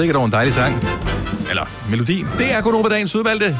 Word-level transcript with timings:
sikkert 0.00 0.16
over 0.16 0.26
en 0.26 0.32
dejlig 0.32 0.54
sang. 0.54 0.74
Eller 1.50 1.66
melodi. 1.90 2.24
Det 2.38 2.54
er 2.58 2.62
Gunova 2.62 2.88
Dagens 2.88 3.16
udvalgte 3.16 3.56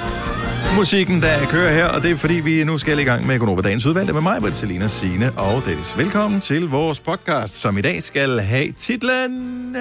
musikken, 0.77 1.23
der 1.23 1.47
kører 1.51 1.73
her, 1.73 1.87
og 1.89 2.03
det 2.03 2.11
er 2.11 2.17
fordi, 2.17 2.35
vi 2.35 2.65
nu 2.65 2.79
skal 2.79 2.99
i 2.99 3.03
gang 3.05 3.27
med 3.27 3.39
Gunova 3.39 3.63
Dagens 3.63 3.87
udvalgte 3.87 4.13
med 4.13 4.21
mig, 4.21 4.41
Britt, 4.41 4.57
Selina, 4.57 4.89
Signe 4.89 5.33
og 5.37 5.63
Dennis. 5.67 5.99
Velkommen 5.99 6.41
til 6.41 6.69
vores 6.69 7.01
podcast, 7.01 7.55
som 7.55 7.79
i 7.79 7.81
dag 7.81 8.03
skal 8.03 8.39
have 8.41 8.73
titlen... 8.73 9.77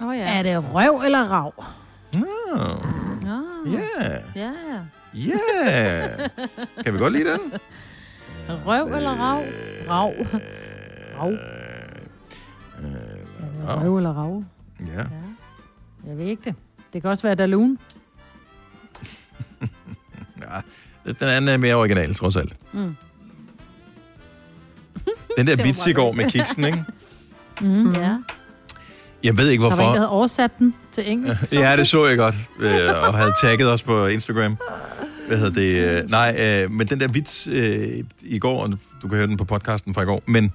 Uh... 0.00 0.08
Oh, 0.08 0.16
ja. 0.16 0.38
Er 0.38 0.42
det 0.42 0.64
røv 0.74 1.02
eller 1.04 1.24
rav? 1.24 1.64
Yeah, 3.66 4.20
Ja, 4.36 4.50
ja. 5.14 5.32
yeah. 5.32 6.30
Kan 6.84 6.94
vi 6.94 6.98
godt 6.98 7.12
lide 7.12 7.24
den? 7.24 7.40
Røv 8.66 8.94
eller 8.94 9.10
rav? 9.10 9.42
Rav. 9.90 10.12
Rav. 11.20 11.32
Øh, 11.32 11.38
Er 13.68 13.74
det 13.74 13.82
røv 13.82 13.96
eller 13.96 14.12
rav? 14.12 14.42
Ja. 14.80 15.25
Jeg 16.06 16.18
ved 16.18 16.26
ikke 16.26 16.42
det. 16.44 16.54
Det 16.92 17.02
kan 17.02 17.10
også 17.10 17.22
være 17.22 17.34
Dalun. 17.34 17.78
ja. 20.42 20.60
Den 21.20 21.28
anden 21.28 21.48
er 21.48 21.56
mere 21.56 21.74
original, 21.74 22.14
trods 22.14 22.36
alt. 22.36 22.52
Mm. 22.72 22.96
Den 25.36 25.46
der 25.46 25.56
vits 25.66 25.86
i 25.86 25.92
går 25.92 26.12
med 26.12 26.30
kiksen, 26.30 26.64
ikke? 26.64 26.84
Mm. 27.60 27.92
Ja. 27.94 28.16
Jeg 29.24 29.38
ved 29.38 29.48
ikke, 29.48 29.64
Der 29.64 29.68
var 29.68 29.74
en, 29.74 29.78
der 29.78 29.84
hvorfor. 29.84 29.92
havde 29.98 30.08
oversat 30.08 30.58
den 30.58 30.74
til 30.92 31.10
engelsk. 31.10 31.52
Ja, 31.52 31.76
det 31.76 31.88
så 31.88 32.06
jeg 32.06 32.16
godt, 32.18 32.34
øh, 32.60 32.70
og 33.08 33.14
havde 33.18 33.32
tagget 33.42 33.72
os 33.72 33.82
på 33.82 34.06
Instagram. 34.06 34.56
Hvad 35.28 35.38
hedder 35.38 35.52
det? 35.52 36.02
øh, 36.04 36.10
Nej, 36.10 36.62
øh, 36.64 36.70
men 36.70 36.86
den 36.86 37.00
der 37.00 37.08
vits 37.08 37.46
øh, 37.52 38.04
i 38.22 38.38
går, 38.38 38.62
og 38.62 38.70
du 39.02 39.08
kan 39.08 39.16
høre 39.16 39.26
den 39.26 39.36
på 39.36 39.44
podcasten 39.44 39.94
fra 39.94 40.02
i 40.02 40.04
går, 40.04 40.22
men 40.26 40.52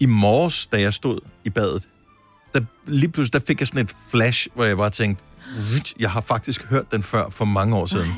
i 0.00 0.06
morges, 0.06 0.66
da 0.66 0.80
jeg 0.80 0.92
stod 0.94 1.18
i 1.44 1.50
badet, 1.50 1.88
der, 2.54 2.60
lige 2.86 3.08
pludselig 3.12 3.32
der 3.40 3.46
fik 3.46 3.60
jeg 3.60 3.68
sådan 3.68 3.80
et 3.84 3.94
flash, 4.10 4.48
hvor 4.54 4.64
jeg 4.64 4.76
bare 4.76 4.90
tænkte, 4.90 5.24
"Vit, 5.74 5.94
jeg 6.00 6.10
har 6.10 6.20
faktisk 6.20 6.64
hørt 6.64 6.92
den 6.92 7.02
før 7.02 7.30
for 7.30 7.44
mange 7.44 7.76
år 7.76 7.86
siden. 7.86 8.08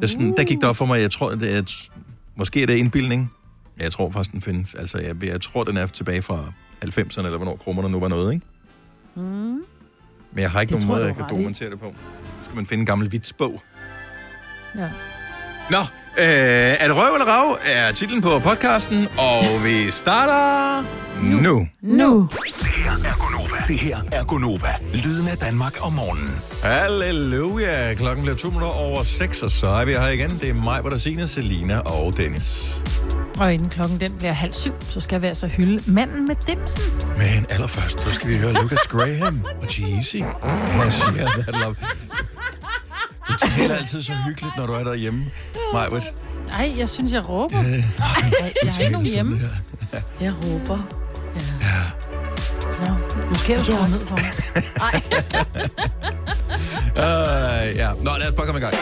Der, 0.00 0.06
sådan, 0.06 0.34
der 0.36 0.44
gik 0.44 0.56
det 0.56 0.64
op 0.64 0.76
for 0.76 0.86
mig, 0.86 1.00
jeg 1.00 1.10
tror, 1.10 1.30
det 1.34 1.56
er, 1.56 1.62
måske 2.36 2.62
er 2.62 2.66
det 2.66 2.76
indbildning. 2.76 3.32
Ja, 3.78 3.82
Jeg 3.84 3.92
tror 3.92 4.10
faktisk, 4.10 4.32
den 4.32 4.42
findes. 4.42 4.74
Altså, 4.74 4.98
jeg, 4.98 5.24
jeg 5.24 5.40
tror, 5.40 5.64
den 5.64 5.76
er 5.76 5.86
tilbage 5.86 6.22
fra 6.22 6.52
90'erne, 6.84 7.18
eller 7.24 7.36
hvornår 7.36 7.56
krummerne 7.56 7.88
nu 7.88 8.00
var 8.00 8.08
noget, 8.08 8.34
ikke? 8.34 8.46
Mm. 9.14 9.22
Men 9.22 9.62
jeg 10.42 10.50
har 10.50 10.60
ikke 10.60 10.74
Det 10.74 10.82
nogen 10.82 10.96
måde, 10.96 11.06
jeg, 11.06 11.16
kan 11.16 11.24
dokumentere 11.30 11.70
det 11.70 11.80
på. 11.80 11.94
Så 12.38 12.44
skal 12.44 12.56
man 12.56 12.66
finde 12.66 12.80
en 12.80 12.86
gammel 12.86 13.12
vitsbog. 13.12 13.62
Ja. 14.76 14.90
Nå, 15.70 15.76
øh, 16.18 16.24
er 16.80 16.86
det 16.88 16.96
røv 16.96 17.14
eller 17.14 17.26
rav, 17.26 17.58
er 17.74 17.92
titlen 17.92 18.22
på 18.22 18.38
podcasten, 18.38 19.08
og 19.18 19.64
vi 19.64 19.90
starter 19.90 20.84
nu. 21.22 21.66
Nu. 21.82 22.28
Det 23.68 23.78
her 23.78 23.96
er 24.12 24.24
Gonova. 24.24 24.68
Lyden 24.94 25.28
af 25.28 25.36
Danmark 25.38 25.86
om 25.86 25.92
morgenen. 25.92 26.34
Halleluja. 26.62 27.94
Klokken 27.94 28.24
bliver 28.24 28.36
to 28.36 28.48
minutter 28.48 28.68
over 28.68 29.02
6, 29.02 29.42
og 29.42 29.50
så 29.50 29.66
er 29.66 29.84
vi 29.84 29.92
her 29.92 30.08
igen. 30.08 30.30
Det 30.30 30.50
er 30.50 30.54
mig, 30.54 30.80
hvor 30.80 30.90
der 30.90 30.98
siger 30.98 31.26
Selina 31.26 31.78
og 31.78 32.16
Dennis. 32.16 32.76
Og 33.38 33.54
inden 33.54 33.68
klokken 33.68 34.00
den 34.00 34.16
bliver 34.18 34.32
halv 34.32 34.52
syv, 34.52 34.72
så 34.88 35.00
skal 35.00 35.22
vi 35.22 35.26
altså 35.26 35.46
hylde 35.46 35.82
manden 35.86 36.26
med 36.26 36.36
dimsen. 36.46 36.82
Men 37.16 37.46
allerførst, 37.50 38.00
så 38.00 38.10
skal 38.10 38.30
vi 38.30 38.36
høre 38.38 38.52
Lucas 38.52 38.86
Graham 38.88 39.40
og 39.62 39.66
Jeezy. 39.78 40.16
Jeg 40.16 40.92
siger, 40.92 41.28
that 41.28 41.54
love. 41.64 41.76
Du 43.28 43.32
taler 43.56 43.74
altid 43.74 44.02
så 44.02 44.12
hyggeligt, 44.26 44.56
når 44.56 44.66
du 44.66 44.72
er 44.72 44.84
derhjemme, 44.84 45.24
Majbrit. 45.72 46.02
Ej, 46.52 46.74
jeg 46.78 46.88
synes, 46.88 47.12
jeg 47.12 47.28
råber. 47.28 47.58
Øh, 47.60 47.66
Ej, 47.66 47.82
jeg 48.64 48.72
har 48.72 48.80
ikke 48.80 48.92
nogen 48.92 49.06
hjemme. 49.06 49.40
Jeg 50.20 50.32
råber. 50.44 50.78
Nå, 52.86 53.18
måske 53.28 53.54
er 53.54 53.58
du 53.58 53.64
skruet 53.64 53.90
ned 53.90 54.06
for 54.06 54.16
mig. 54.16 55.02
Uh, 56.90 57.76
ja. 57.76 57.90
Nå, 58.02 58.10
lad 58.18 58.28
os 58.28 58.34
bare 58.36 58.46
komme 58.46 58.58
i 58.60 58.62
gang. 58.62 58.74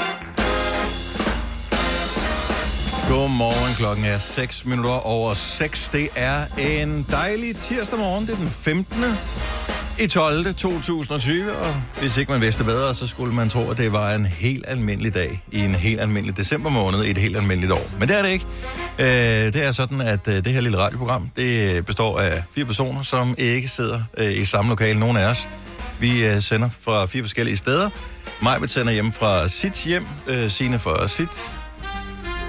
Godmorgen, 3.08 3.74
klokken 3.74 4.04
er 4.04 4.18
6 4.18 4.64
minutter 4.64 4.90
over 5.06 5.34
6. 5.34 5.88
Det 5.88 6.08
er 6.16 6.44
en 6.58 7.06
dejlig 7.10 7.56
tirsdag 7.56 7.98
morgen. 7.98 8.26
Det 8.26 8.32
er 8.32 8.36
den 8.36 8.50
15. 8.50 9.04
i 10.00 10.06
12. 10.06 10.44
2020, 10.54 11.52
og 11.52 11.74
hvis 12.00 12.16
ikke 12.16 12.32
man 12.32 12.40
vidste 12.40 12.64
bedre, 12.64 12.94
så 12.94 13.06
skulle 13.06 13.34
man 13.34 13.48
tro, 13.48 13.70
at 13.70 13.78
det 13.78 13.92
var 13.92 14.14
en 14.14 14.26
helt 14.26 14.64
almindelig 14.68 15.14
dag 15.14 15.42
i 15.52 15.58
en 15.58 15.74
helt 15.74 16.00
almindelig 16.00 16.36
december 16.36 16.70
måned 16.70 17.04
i 17.04 17.10
et 17.10 17.18
helt 17.18 17.36
almindeligt 17.36 17.72
år. 17.72 17.90
Men 17.98 18.08
det 18.08 18.18
er 18.18 18.22
det 18.22 18.30
ikke. 18.30 18.44
Øh, 18.98 19.52
det 19.52 19.64
er 19.64 19.72
sådan, 19.72 20.00
at 20.00 20.28
øh, 20.28 20.44
det 20.44 20.52
her 20.52 20.60
lille 20.60 20.78
radioprogram, 20.78 21.30
det 21.36 21.86
består 21.86 22.18
af 22.18 22.42
fire 22.54 22.64
personer, 22.64 23.02
som 23.02 23.34
ikke 23.38 23.68
sidder 23.68 24.00
øh, 24.18 24.36
i 24.36 24.44
samme 24.44 24.68
lokale, 24.68 24.98
nogen 24.98 25.16
af 25.16 25.30
os. 25.30 25.48
Vi 26.00 26.24
øh, 26.26 26.42
sender 26.42 26.68
fra 26.80 27.06
fire 27.06 27.22
forskellige 27.22 27.56
steder. 27.56 27.90
Majbet 28.42 28.70
sender 28.70 28.92
hjem 28.92 29.12
fra 29.12 29.48
sit 29.48 29.84
hjem, 29.84 30.06
øh, 30.26 30.50
Signe 30.50 30.78
fra 30.78 31.08
sit. 31.08 31.52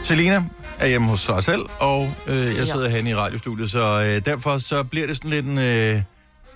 Selina 0.03 0.43
er 0.79 0.88
hjemme 0.88 1.07
hos 1.07 1.19
sig 1.19 1.43
selv, 1.43 1.61
og 1.79 2.13
øh, 2.27 2.57
jeg 2.57 2.67
sidder 2.67 2.89
herinde 2.89 3.11
i 3.11 3.15
radiostudiet, 3.15 3.71
så 3.71 4.03
øh, 4.03 4.25
derfor 4.25 4.57
så 4.57 4.83
bliver 4.83 5.07
det 5.07 5.15
sådan 5.15 5.31
lidt 5.31 5.45
en, 5.45 5.57
øh, 5.57 6.01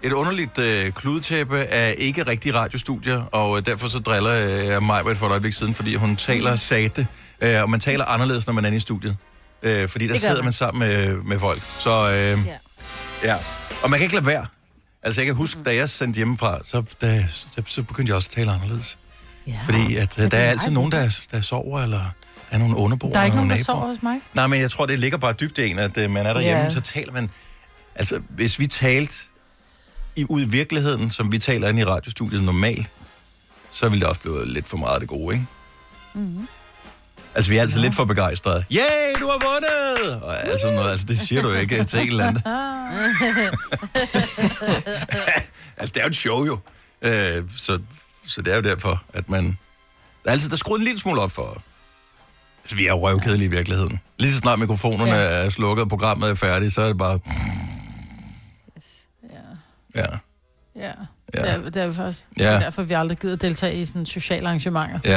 et 0.03 0.11
underligt 0.11 0.57
øh, 0.57 0.91
kludetæppe 0.91 1.57
af 1.63 1.95
ikke 1.97 2.23
rigtige 2.23 2.53
radiostudier, 2.53 3.21
og 3.31 3.57
øh, 3.57 3.65
derfor 3.65 3.87
så 3.87 3.99
driller 3.99 4.59
øh, 4.59 4.65
jeg 4.65 4.83
Majbet 4.83 5.17
for 5.17 5.25
et 5.27 5.29
øjeblik 5.31 5.53
siden, 5.53 5.73
fordi 5.73 5.95
hun 5.95 6.15
taler 6.15 6.55
sate, 6.55 7.07
øh, 7.41 7.61
og 7.61 7.69
man 7.69 7.79
taler 7.79 8.05
anderledes, 8.05 8.47
når 8.47 8.53
man 8.53 8.63
er 8.63 8.67
inde 8.67 8.77
i 8.77 8.79
studiet. 8.79 9.17
Øh, 9.63 9.89
fordi 9.89 10.07
der 10.07 10.17
sidder 10.17 10.35
man. 10.35 10.43
man 10.43 10.53
sammen 10.53 10.79
med, 10.89 11.15
med 11.15 11.39
folk. 11.39 11.61
Så 11.77 11.89
øh, 12.11 12.15
Ja. 12.15 12.35
ja, 13.23 13.35
og 13.83 13.89
man 13.89 13.99
kan 13.99 14.03
ikke 14.05 14.15
lade 14.15 14.25
være. 14.25 14.45
Altså 15.03 15.21
jeg 15.21 15.25
kan 15.25 15.35
huske, 15.35 15.63
da 15.65 15.75
jeg 15.75 15.89
sendte 15.89 16.17
hjemmefra, 16.17 16.59
så, 16.63 16.83
da, 17.01 17.25
så, 17.29 17.45
så 17.65 17.83
begyndte 17.83 18.09
jeg 18.09 18.15
også 18.15 18.27
at 18.31 18.35
tale 18.35 18.51
anderledes. 18.51 18.97
ja. 19.47 19.53
Fordi 19.65 19.95
at, 19.95 20.19
øh, 20.19 20.31
der 20.31 20.37
er 20.37 20.49
altid 20.49 20.71
nogen, 20.71 20.91
der, 20.91 21.19
der 21.31 21.41
sover, 21.41 21.81
eller 21.81 22.01
er 22.51 22.57
nogle 22.57 22.75
underboere, 22.77 23.13
Der 23.13 23.19
er 23.19 23.25
ikke 23.25 23.37
nogen, 23.37 23.51
der 23.51 23.63
sover 23.63 23.87
hos 23.87 23.97
mig. 24.03 24.19
Nej, 24.33 24.47
men 24.47 24.59
jeg 24.61 24.71
tror, 24.71 24.85
det 24.85 24.99
ligger 24.99 25.17
bare 25.17 25.33
dybt 25.33 25.57
i 25.57 25.69
en, 25.71 25.79
at 25.79 25.97
øh, 25.97 26.11
man 26.11 26.25
er 26.25 26.33
derhjemme, 26.33 26.63
Ja. 26.63 26.69
så 26.69 26.81
taler 26.81 27.13
man... 27.13 27.29
Altså, 27.95 28.21
hvis 28.29 28.59
vi 28.59 28.67
talte 28.67 29.13
i, 30.15 30.25
ud 30.29 30.41
i 30.41 30.45
virkeligheden, 30.45 31.09
som 31.09 31.31
vi 31.31 31.39
taler 31.39 31.69
inde 31.69 31.81
i 31.81 31.85
radiostudiet 31.85 32.43
normalt, 32.43 32.89
så 33.71 33.89
ville 33.89 34.01
det 34.01 34.09
også 34.09 34.21
blive 34.21 34.45
lidt 34.45 34.67
for 34.67 34.77
meget 34.77 34.93
af 34.93 34.99
det 34.99 35.09
gode, 35.09 35.35
ikke? 35.35 35.47
Mm-hmm. 36.13 36.47
Altså, 37.35 37.51
vi 37.51 37.57
er 37.57 37.61
altid 37.61 37.77
ja. 37.77 37.83
lidt 37.83 37.95
for 37.95 38.05
begejstrede. 38.05 38.65
Yay, 38.71 39.13
du 39.19 39.27
har 39.27 39.51
vundet! 39.51 40.21
Og 40.21 40.41
altså, 40.41 40.71
noget, 40.71 40.91
altså, 40.91 41.05
det 41.05 41.19
siger 41.19 41.41
du 41.41 41.51
ikke 41.51 41.83
til 41.83 41.99
en 41.99 42.07
eller 42.07 42.27
anden. 42.27 42.41
altså, 45.77 45.93
det 45.93 45.97
er 45.97 46.03
jo 46.03 46.07
et 46.07 46.15
show, 46.15 46.45
jo. 46.45 46.59
Øh, 47.01 47.43
så, 47.57 47.79
så 48.25 48.41
det 48.41 48.51
er 48.51 48.55
jo 48.55 48.61
derfor, 48.61 49.03
at 49.13 49.29
man... 49.29 49.57
Altid 50.25 50.49
der 50.49 50.55
er 50.55 50.57
skruet 50.57 50.79
en 50.79 50.85
lille 50.85 50.99
smule 50.99 51.21
op 51.21 51.31
for... 51.31 51.63
Altså, 52.63 52.75
vi 52.75 52.85
er 52.85 52.89
jo 52.89 53.07
røvkedelige 53.07 53.45
i 53.45 53.51
virkeligheden. 53.51 53.99
Lige 54.19 54.31
så 54.31 54.37
snart 54.37 54.59
mikrofonerne. 54.59 55.15
Ja. 55.15 55.45
er 55.45 55.49
slukket, 55.49 55.83
og 55.83 55.89
programmet 55.89 56.29
er 56.29 56.35
færdigt, 56.35 56.73
så 56.73 56.81
er 56.81 56.87
det 56.87 56.97
bare... 56.97 57.19
Ja. 59.95 60.05
Ja, 60.75 60.91
Ja. 61.35 61.41
Det, 61.41 61.49
er, 61.49 61.69
det 61.69 61.81
er 61.83 61.87
vi 61.87 61.93
faktisk. 61.95 62.25
Ja. 62.39 62.43
Det 62.43 62.53
er 62.53 62.59
derfor, 62.59 62.83
vi 62.83 62.93
aldrig 62.93 63.17
gider 63.17 63.35
deltage 63.35 63.75
i 63.75 63.85
sådan 63.85 64.05
sociale 64.05 64.47
arrangementer. 64.47 64.99
ja. 65.05 65.11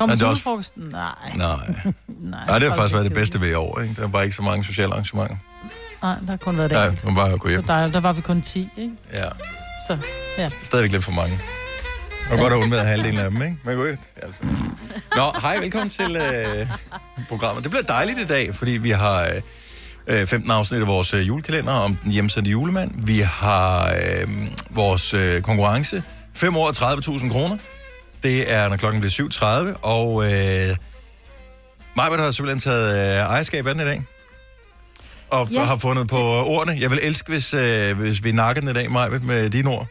Er 0.00 0.06
til 0.06 0.12
også- 0.12 0.26
julefrokosten? 0.26 0.82
Nej. 0.82 1.02
Nej. 1.36 1.56
Nej, 2.06 2.46
Nej, 2.46 2.58
det 2.58 2.68
har 2.68 2.76
faktisk 2.76 2.94
været 2.94 3.04
det 3.06 3.14
bedste 3.14 3.40
ved 3.40 3.50
i 3.50 3.54
år, 3.54 3.80
ikke? 3.80 3.94
Der 3.94 4.02
er 4.02 4.08
bare 4.08 4.24
ikke 4.24 4.36
så 4.36 4.42
mange 4.42 4.64
sociale 4.64 4.92
arrangementer. 4.92 5.36
Nej, 6.02 6.14
der 6.20 6.30
har 6.30 6.36
kun 6.36 6.58
været 6.58 6.70
det. 6.70 6.76
Nej, 6.78 6.96
man 7.04 7.14
bare 7.14 7.38
gå 7.38 7.48
Så 7.48 7.50
hjem. 7.50 7.64
der, 7.64 7.88
der 7.88 8.00
var 8.00 8.12
vi 8.12 8.20
kun 8.20 8.42
10, 8.42 8.68
ikke? 8.76 8.92
Ja, 9.12 9.24
Så, 9.88 9.98
ja. 10.38 10.44
det 10.44 10.52
er 10.52 10.64
stadigvæk 10.64 10.92
lidt 10.92 11.04
for 11.04 11.12
mange. 11.12 11.40
Og 12.30 12.38
godt 12.38 12.52
at 12.52 12.58
undvære 12.58 12.84
halvdelen 12.84 13.18
af 13.20 13.30
dem, 13.30 13.42
ikke? 13.42 13.56
Men 13.64 13.76
godt, 13.76 13.98
altså. 14.22 14.42
Nå, 15.16 15.32
hej, 15.42 15.58
velkommen 15.58 15.90
til 15.90 16.16
øh, 16.16 16.66
programmet. 17.28 17.62
Det 17.64 17.70
bliver 17.70 17.84
dejligt 17.84 18.18
i 18.18 18.26
dag, 18.26 18.54
fordi 18.54 18.70
vi 18.70 18.90
har 18.90 19.22
øh, 19.22 19.42
15 20.08 20.50
afsnit 20.50 20.80
af 20.80 20.86
vores 20.86 21.14
øh, 21.14 21.28
julekalender 21.28 21.72
om 21.72 21.96
den 21.96 22.12
hjemsendte 22.12 22.50
julemand. 22.50 22.90
Vi 23.06 23.18
har 23.18 23.94
øh, 23.94 24.28
vores 24.70 25.14
øh, 25.14 25.42
konkurrence. 25.42 26.02
5 26.34 26.56
år 26.56 26.66
og 26.66 26.76
30.000 26.76 27.32
kroner. 27.32 27.56
Det 28.22 28.52
er, 28.52 28.68
når 28.68 28.76
klokken 28.76 29.00
bliver 29.00 29.72
7.30, 29.72 29.78
og 29.82 30.32
øh, 30.32 30.76
Majbert 31.96 32.20
har 32.20 32.30
simpelthen 32.30 32.60
taget 32.60 33.14
øh, 33.14 33.16
ejerskab 33.16 33.66
af 33.66 33.74
den 33.74 33.82
i 33.82 33.86
dag. 33.86 34.02
Og 35.30 35.48
ja. 35.52 35.62
Har 35.64 35.76
fundet 35.76 36.08
på 36.08 36.18
ordene. 36.44 36.76
Jeg 36.80 36.90
vil 36.90 37.00
elske, 37.02 37.28
hvis, 37.32 37.54
øh, 37.54 37.98
hvis 37.98 38.24
vi 38.24 38.32
nakker 38.32 38.60
den 38.60 38.70
i 38.70 38.72
dag, 38.72 38.92
Majbert, 38.92 39.22
med 39.22 39.50
dine 39.50 39.70
ord. 39.70 39.86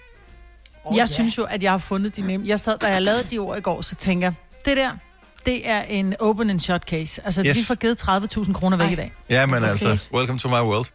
Jeg 0.91 0.97
ja. 0.97 1.05
synes 1.05 1.37
jo, 1.37 1.43
at 1.43 1.63
jeg 1.63 1.71
har 1.71 1.77
fundet 1.77 2.15
de 2.15 2.21
nemme. 2.21 2.47
Jeg 2.47 2.59
sad, 2.59 2.77
da 2.77 2.87
jeg 2.87 3.01
lavede 3.01 3.23
de 3.31 3.37
ord 3.37 3.57
i 3.57 3.61
går, 3.61 3.81
så 3.81 3.95
tænker 3.95 4.27
jeg, 4.27 4.33
det 4.65 4.77
der, 4.77 4.91
det 5.45 5.69
er 5.69 5.81
en 5.81 6.15
open 6.19 6.49
and 6.49 6.59
shot 6.59 6.83
case. 6.89 7.21
Altså, 7.25 7.43
Yes. 7.45 7.57
vi 7.57 7.63
får 7.63 7.75
givet 7.75 7.97
30.000 8.01 8.53
kroner 8.53 8.77
væk 8.77 8.85
Ej. 8.87 8.91
i 8.91 8.95
dag. 8.95 9.13
Ja, 9.29 9.45
men 9.45 9.55
okay. 9.55 9.67
Altså, 9.69 9.97
welcome 10.13 10.39
to 10.39 10.47
my 10.49 10.53
world. 10.53 10.85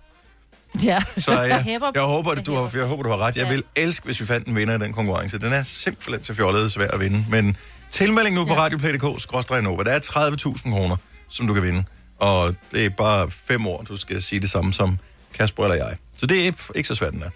Ja. 0.85 1.03
Så 1.19 1.33
jeg, 1.33 1.49
jeg, 1.95 2.03
håber, 2.03 2.31
at 2.31 2.47
du 2.47 2.53
jeg 2.53 2.61
har, 2.61 2.71
jeg 2.75 2.87
håber, 2.87 3.03
du 3.03 3.09
har 3.09 3.17
ret. 3.19 3.37
Jeg 3.37 3.45
Ja. 3.45 3.51
vil 3.51 3.63
elske, 3.77 4.05
hvis 4.05 4.21
vi 4.21 4.27
fandt 4.27 4.47
en 4.47 4.57
vinder 4.57 4.75
i 4.75 4.79
den 4.79 4.93
konkurrence. 4.93 5.39
Den 5.39 5.53
er 5.53 5.63
simpelthen 5.63 6.23
til 6.25 6.35
fjollet 6.35 6.73
svær 6.73 6.89
at 6.89 7.01
vinde. 7.01 7.25
Men 7.31 7.57
tilmelding 7.91 8.35
nu 8.37 8.45
på 8.45 8.53
Ja. 8.55 8.61
radioplay.dk, 8.61 9.03
Der 9.03 9.91
er 9.93 9.99
30.000 10.01 10.71
kroner, 10.73 10.97
som 11.29 11.47
du 11.47 11.55
kan 11.55 11.63
vinde. 11.63 11.85
Og 12.19 12.55
det 12.73 12.85
er 12.85 12.91
bare 12.91 13.31
fem 13.31 13.67
år, 13.67 13.83
du 13.89 13.97
skal 13.97 14.23
sige 14.23 14.41
det 14.41 14.51
samme 14.51 14.73
som 14.73 14.99
Kasper 15.35 15.63
eller 15.65 15.77
jeg. 15.87 15.97
Så 16.17 16.27
det 16.27 16.41
er 16.47 16.53
ikke 16.75 16.89
så 16.89 16.95
svært, 16.95 17.13
den 17.13 17.23
er. 17.23 17.31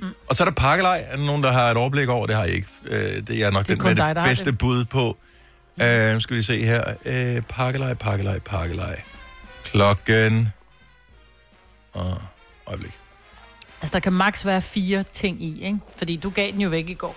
Mm. 0.00 0.06
Og 0.28 0.36
så 0.36 0.42
er 0.42 0.44
der 0.46 0.54
pakkelej. 0.54 1.04
Er 1.08 1.16
der 1.16 1.24
nogen, 1.24 1.42
der 1.42 1.52
har 1.52 1.70
et 1.70 1.76
overblik 1.76 2.08
over? 2.08 2.26
Det 2.26 2.36
har 2.36 2.44
jeg 2.44 2.54
ikke. 2.54 2.68
Øh, 2.84 3.00
det 3.26 3.30
er 3.42 3.50
nok 3.50 3.66
Det 3.66 3.72
er 3.72 3.76
den 3.76 3.84
med 3.84 3.94
dig, 3.96 4.14
det 4.16 4.24
bedste 4.24 4.44
det. 4.44 4.58
bud 4.58 4.84
på. 4.84 5.16
Øh, 5.80 6.12
nu 6.12 6.20
skal 6.20 6.36
vi 6.36 6.42
se 6.42 6.64
her. 6.64 6.94
Øh, 7.04 7.42
pakkelej, 7.48 7.94
pakkelej, 7.94 8.38
pakkelej. 8.38 9.02
Klokken... 9.64 10.48
Og 11.92 12.22
øjeblik. 12.66 12.92
Altså, 13.82 13.92
der 13.92 14.00
kan 14.00 14.12
maks 14.12 14.46
være 14.46 14.62
fire 14.62 15.04
ting 15.12 15.42
i, 15.42 15.64
ikke? 15.64 15.78
Fordi 15.98 16.16
du 16.16 16.30
gav 16.30 16.50
den 16.50 16.60
jo 16.60 16.68
væk 16.68 16.88
i 16.88 16.94
går. 16.94 17.16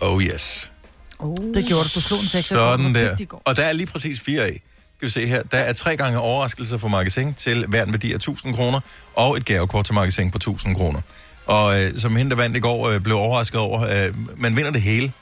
Oh 0.00 0.22
yes. 0.22 0.72
Oh. 1.18 1.36
Det 1.54 1.66
gjorde 1.66 1.84
du. 1.84 1.90
Du 1.94 2.00
slog 2.00 2.20
en 2.20 2.26
6 2.26 2.48
Sådan 2.48 2.94
der. 2.94 3.16
I 3.18 3.24
går. 3.24 3.42
Og 3.44 3.56
der 3.56 3.62
er 3.62 3.72
lige 3.72 3.86
præcis 3.86 4.20
fire 4.20 4.42
af. 4.42 4.62
Skal 4.96 5.06
vi 5.06 5.10
se 5.10 5.26
her. 5.26 5.42
Der 5.42 5.58
er 5.58 5.72
tre 5.72 5.96
gange 5.96 6.18
overraskelser 6.18 6.76
for 6.76 6.88
magasin 6.88 7.34
til 7.34 7.66
hver 7.66 7.84
en 7.84 7.92
værdi 7.92 8.12
af 8.12 8.16
1000 8.16 8.54
kroner, 8.54 8.80
og 9.14 9.36
et 9.36 9.44
gavekort 9.44 9.84
til 9.84 9.94
magasin 9.94 10.30
på 10.30 10.36
1000 10.36 10.76
kroner. 10.76 11.00
Og 11.46 11.82
øh, 11.82 11.98
som 11.98 12.16
hende, 12.16 12.30
der 12.30 12.36
vandt 12.36 12.56
i 12.56 12.60
går, 12.60 12.88
øh, 12.88 13.00
blev 13.00 13.16
overrasket 13.16 13.60
over, 13.60 13.80
øh, 13.82 14.14
man 14.36 14.56
vinder 14.56 14.70
det 14.70 14.80
hele. 14.82 15.12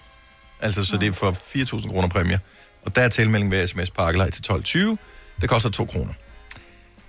Altså, 0.62 0.84
så 0.84 0.96
det 0.96 1.08
er 1.08 1.12
for 1.12 1.30
4.000 1.30 1.90
kroner 1.90 2.08
præmie. 2.08 2.40
Og 2.84 2.96
der 2.96 3.02
er 3.02 3.08
tilmelding 3.08 3.50
ved 3.50 3.66
sms 3.66 3.90
pakkelej 3.90 4.30
til 4.30 4.42
12.20. 4.52 4.96
Det 5.40 5.48
koster 5.48 5.70
2 5.70 5.84
kroner. 5.84 6.12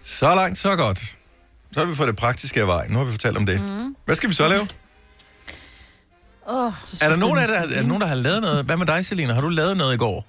Så 0.04 0.36
langt, 0.36 0.58
så 0.58 0.76
godt. 0.76 1.00
Så 1.72 1.80
har 1.80 1.86
vi 1.86 1.96
fået 1.96 2.08
det 2.08 2.16
praktiske 2.16 2.62
af 2.62 2.68
vejen. 2.68 2.92
Nu 2.92 2.98
har 2.98 3.06
vi 3.06 3.12
fortalt 3.12 3.38
om 3.38 3.46
det. 3.46 3.62
Mm. 3.62 3.96
Hvad 4.06 4.16
skal 4.16 4.30
vi 4.30 4.34
så 4.34 4.48
lave? 4.48 4.68
Oh, 6.48 6.74
Er 7.02 7.10
der 7.10 7.16
nogen 7.16 7.38
af 7.40 7.48
der, 7.48 7.56
er 7.60 7.66
der 7.68 7.82
nogen, 7.84 8.02
der 8.02 8.08
har 8.08 8.16
lavet 8.16 8.42
noget? 8.42 8.66
Hvad 8.66 8.78
med 8.78 8.86
dig, 8.86 9.06
Selina? 9.06 9.34
Har 9.34 9.42
du 9.42 9.50
lavet 9.50 9.78
noget 9.78 9.94
i 9.94 9.98
går? 9.98 10.26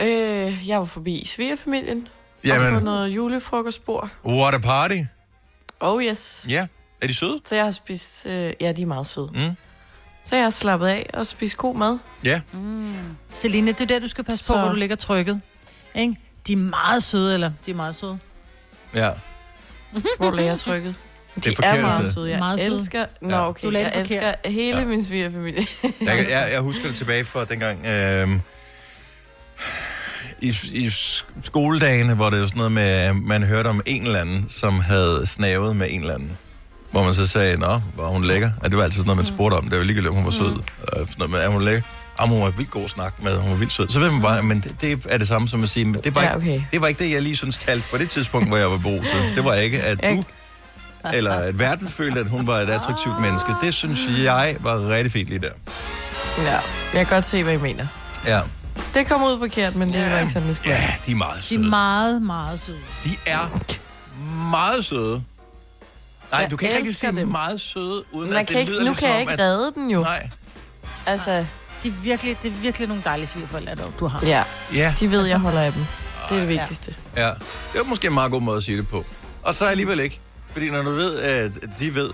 Øh, 0.00 0.68
jeg 0.68 0.78
var 0.78 0.84
forbi 0.84 1.24
svigerfamilien. 1.26 2.08
Jamen. 2.44 2.66
Og 2.66 2.72
på 2.72 2.84
noget 2.84 3.08
julefrokostbord. 3.08 4.08
what 4.24 4.54
a 4.54 4.58
party. 4.58 4.98
Oh 5.80 6.02
yes. 6.04 6.46
Ja, 6.48 6.66
er 7.02 7.06
de 7.06 7.14
søde? 7.14 7.40
Så 7.44 7.54
jeg 7.54 7.64
har 7.64 7.70
spist... 7.70 8.26
Øh, 8.26 8.52
ja, 8.60 8.72
de 8.72 8.82
er 8.82 8.86
meget 8.86 9.06
søde. 9.06 9.30
Mm. 9.34 9.56
Så 10.28 10.34
jeg 10.36 10.44
har 10.44 10.50
slappet 10.50 10.86
af 10.86 11.10
og 11.14 11.26
spist 11.26 11.56
god 11.56 11.76
mad. 11.76 11.98
Ja. 12.24 12.40
Celine, 13.34 13.72
det 13.72 13.80
er 13.80 13.86
der, 13.86 13.98
du 13.98 14.08
skal 14.08 14.24
passe 14.24 14.44
på, 14.44 14.52
Så- 14.52 14.58
hvor 14.60 14.68
du 14.68 14.74
ligger 14.74 14.96
trykket. 14.96 15.40
Ikke? 15.94 16.16
De 16.46 16.52
er 16.52 16.56
meget 16.56 17.02
søde, 17.02 17.34
eller? 17.34 17.50
De 17.66 17.70
er 17.70 17.74
meget 17.74 17.94
søde. 17.94 18.18
Ja. 18.94 19.10
Hvor 20.18 20.38
jeg 20.40 20.58
trykket? 20.58 20.94
De 21.44 21.48
er 21.50 21.54
forkert 21.54 21.80
meget 21.80 22.00
sted. 22.02 22.14
søde. 22.14 22.30
Jeg 22.30 22.38
Meget 22.38 22.60
søde. 22.60 22.76
elsker... 22.76 23.06
Nå, 23.20 23.28
Ja. 23.28 23.48
okay. 23.48 23.66
Du 23.66 23.72
Jeg 23.72 23.84
det 23.84 23.92
forkert. 24.08 24.34
elsker 24.42 24.50
hele 24.50 24.78
Ja. 24.78 24.84
min 24.84 25.04
svigerfamilie. 25.04 25.66
Jeg, 25.82 26.26
jeg, 26.30 26.48
jeg 26.52 26.60
husker 26.60 26.86
det 26.88 26.96
tilbage 26.96 27.24
fra 27.24 27.44
dengang... 27.44 27.86
Øh, 27.86 28.28
i, 30.42 30.54
I 30.72 30.90
skoledagene, 31.42 32.14
hvor 32.14 32.30
det 32.30 32.40
var 32.40 32.46
sådan 32.46 32.56
noget 32.56 32.72
med, 32.72 33.12
man 33.12 33.42
hørte 33.42 33.68
om 33.68 33.80
en 33.86 34.06
eller 34.06 34.20
anden, 34.20 34.46
som 34.48 34.80
havde 34.80 35.26
snavet 35.26 35.76
med 35.76 35.86
en 35.90 36.00
eller 36.00 36.14
anden. 36.14 36.36
Hvor 36.90 37.04
man 37.04 37.14
så 37.14 37.26
sagde, 37.26 37.58
nå, 37.58 37.80
var 37.96 38.06
hun 38.08 38.24
lækker? 38.24 38.50
Ja, 38.62 38.68
det 38.68 38.76
var 38.76 38.82
altid 38.84 38.96
sådan 38.96 39.06
noget, 39.06 39.16
man 39.16 39.26
spurgte 39.26 39.54
om. 39.54 39.68
Det 39.68 39.78
var 39.78 39.84
ligegyldigt, 39.84 40.08
om 40.10 40.14
hun 40.16 40.24
var 40.24 40.30
sød. 40.30 40.54
Mm. 40.54 41.08
Noget 41.18 41.30
med, 41.30 41.38
er 41.40 41.48
hun 41.48 41.62
lækker? 41.64 41.82
Om 42.18 42.28
hun 42.28 42.42
var 42.42 42.50
vildt 42.50 42.70
god 42.70 42.84
at 42.84 42.90
snakke 42.90 43.18
med, 43.24 43.36
hun 43.38 43.50
var 43.50 43.56
vildt 43.56 43.72
sød. 43.72 43.88
Så 43.88 44.00
ved 44.00 44.10
man 44.10 44.22
bare, 44.22 44.42
men 44.42 44.60
det, 44.60 44.80
det 44.80 45.06
er 45.08 45.18
det 45.18 45.28
samme 45.28 45.48
som 45.48 45.62
at 45.62 45.68
sige, 45.68 45.84
men 45.84 46.00
det 46.04 46.14
var, 46.14 46.22
Ja, 46.22 46.26
ikke, 46.34 46.36
okay. 46.36 46.62
det 46.72 46.80
var 46.80 46.86
ikke 46.88 47.04
det, 47.04 47.10
jeg 47.12 47.22
lige 47.22 47.36
synes 47.36 47.56
talte 47.58 47.86
på 47.90 47.98
det 47.98 48.10
tidspunkt, 48.10 48.48
hvor 48.48 48.56
jeg 48.56 48.70
var 48.70 48.78
beruset. 48.78 49.32
Det 49.34 49.44
var 49.44 49.54
ikke, 49.54 49.82
at 49.82 50.02
du 50.02 50.22
eller 51.14 51.32
at 51.34 51.58
verden 51.58 51.88
følte, 51.88 52.20
at 52.20 52.28
hun 52.28 52.46
var 52.46 52.58
et 52.58 52.70
attraktivt 52.70 53.20
menneske. 53.20 53.52
Det 53.62 53.74
synes 53.74 54.00
jeg 54.24 54.56
var 54.60 54.88
rigtig 54.88 55.12
fint 55.12 55.28
lige 55.28 55.38
der. 55.38 55.48
ja, 56.38 56.52
jeg 56.52 56.60
kan 56.92 57.06
godt 57.06 57.24
se, 57.24 57.42
hvad 57.42 57.54
I 57.54 57.56
mener. 57.56 57.86
Ja, 58.26 58.40
Det 58.94 59.08
kom 59.08 59.22
ud 59.22 59.38
forkert, 59.38 59.74
men 59.76 59.92
det 59.92 60.10
var 60.12 60.18
ikke 60.18 60.32
sådan, 60.32 60.48
det 60.48 60.56
skulle 60.56 60.74
ja 60.74 60.90
de 61.06 61.12
er 61.12 61.16
meget 61.16 61.36
De 61.36 61.42
søde. 61.42 61.64
er 61.64 61.68
meget, 61.68 62.22
meget 62.22 62.60
søde. 62.60 62.76
De 63.04 63.10
er 63.26 63.60
meget 64.50 64.84
søde. 64.84 65.22
Nej, 66.36 66.42
Jeg 66.42 66.50
du 66.50 66.56
kan 66.56 66.68
ikke 66.68 66.78
rigtig 66.78 66.96
sige 66.96 67.12
dem. 67.12 67.28
meget 67.28 67.60
søde, 67.60 68.04
uden 68.12 68.30
Man 68.30 68.38
at 68.38 68.46
kan 68.46 68.54
det 68.54 68.60
ikke, 68.60 68.72
lyder 68.72 68.84
nu 68.84 68.94
kan 68.94 69.08
jeg 69.08 69.14
som, 69.14 69.20
ikke 69.20 69.32
at... 69.32 69.38
redde 69.40 69.72
den 69.74 69.90
jo. 69.90 70.00
Nej, 70.00 70.30
Altså, 71.06 71.46
De 71.82 71.88
er 71.88 71.92
virkelig, 71.92 72.36
det 72.42 72.48
er 72.48 72.52
virkelig 72.54 72.88
nogle 72.88 73.02
dejlige 73.04 73.26
svigerforældre, 73.26 73.74
du- 73.74 73.92
du 74.00 74.06
har. 74.06 74.26
ja, 74.26 74.42
ja, 74.74 74.94
de 75.00 75.10
ved, 75.10 75.26
jeg 75.26 75.38
holder 75.38 75.60
af 75.60 75.72
dem. 75.72 75.84
Det 76.28 76.36
er 76.36 76.40
det 76.46 76.54
Ja. 76.54 76.58
vigtigste. 76.60 76.94
ja. 77.16 77.28
Det 77.72 77.74
var 77.74 77.82
måske 77.84 78.06
en 78.06 78.14
meget 78.14 78.30
god 78.30 78.40
måde 78.40 78.56
at 78.56 78.62
sige 78.64 78.76
det 78.78 78.88
på. 78.88 79.04
Og 79.42 79.54
så 79.54 79.64
alligevel 79.66 80.00
ikke. 80.00 80.20
Fordi 80.52 80.70
når 80.70 80.82
du 80.82 80.90
ved, 80.90 81.18
at 81.18 81.50
de 81.80 81.94
ved, 81.94 82.10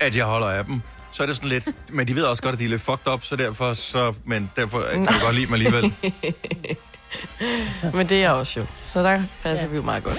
at 0.00 0.16
jeg 0.16 0.24
holder 0.24 0.46
af 0.46 0.64
dem, 0.64 0.80
så 1.12 1.22
er 1.22 1.26
det 1.26 1.36
sådan 1.36 1.48
lidt... 1.48 1.68
Men 1.92 2.06
de 2.06 2.14
ved 2.16 2.22
også 2.22 2.42
godt, 2.42 2.52
at 2.52 2.58
de 2.58 2.64
er 2.64 2.68
lidt 2.68 2.82
fucked 2.82 3.12
up, 3.12 3.24
så 3.24 3.36
derfor, 3.36 3.72
så, 3.74 4.14
men 4.24 4.50
derfor 4.56 4.84
kan 4.92 5.06
du 5.06 5.12
godt 5.24 5.34
lide 5.34 5.46
dem 5.46 5.54
alligevel. 5.54 5.92
Men 7.96 8.08
det 8.08 8.16
er 8.16 8.20
jeg 8.20 8.32
også 8.32 8.60
jo. 8.60 8.66
Så 8.92 9.02
der 9.02 9.22
passer 9.42 9.66
ja. 9.66 9.70
vi 9.70 9.76
jo 9.76 9.82
meget 9.82 10.04
godt. 10.04 10.18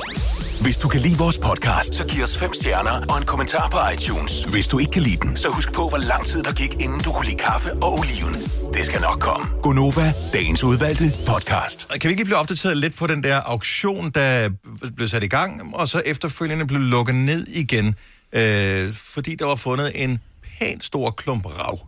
Hvis 0.62 0.78
du 0.78 0.88
kan 0.88 1.02
lide 1.02 1.18
vores 1.18 1.38
podcast, 1.38 1.96
så 1.96 2.08
giv 2.08 2.24
os 2.24 2.38
fem 2.38 2.54
stjerner 2.54 3.06
og 3.10 3.18
en 3.18 3.26
kommentar 3.26 3.70
på 3.70 3.78
iTunes. 3.94 4.44
Hvis 4.44 4.68
du 4.68 4.80
ikke 4.80 4.92
kan 4.92 5.02
lide 5.02 5.18
den, 5.18 5.38
så 5.38 5.50
husk 5.50 5.74
på, 5.74 5.90
hvor 5.90 5.98
lang 5.98 6.26
tid 6.26 6.44
der 6.44 6.54
gik, 6.54 6.74
inden 6.74 7.00
du 7.00 7.12
kunne 7.12 7.26
lide 7.26 7.38
kaffe 7.38 7.74
og 7.74 7.94
oliven. 8.00 8.34
Det 8.74 8.86
skal 8.86 9.02
nok 9.02 9.20
komme. 9.20 9.46
Gonova, 9.62 10.14
dagens 10.34 10.64
udvalgte 10.64 11.04
podcast. 11.28 11.88
Kan 11.90 12.00
vi 12.04 12.10
ikke 12.10 12.20
lige 12.22 12.26
blive 12.26 12.38
opdateret 12.38 12.78
lidt 12.78 12.96
på 12.96 13.08
den 13.08 13.24
der 13.24 13.36
auktion, 13.36 14.12
der 14.12 14.50
blev 14.96 15.08
sat 15.08 15.24
i 15.24 15.28
gang, 15.28 15.76
og 15.76 15.88
så 15.88 16.02
efterfølgende 16.06 16.68
blev 16.68 16.80
lukket 16.80 17.16
ned 17.16 17.48
igen, 17.48 17.96
øh, 18.34 18.94
fordi 18.94 19.36
der 19.36 19.46
var 19.46 19.56
fundet 19.56 20.04
en 20.04 20.20
pænt 20.60 20.84
stor 20.84 21.12
klump 21.12 21.46
rav. 21.46 21.80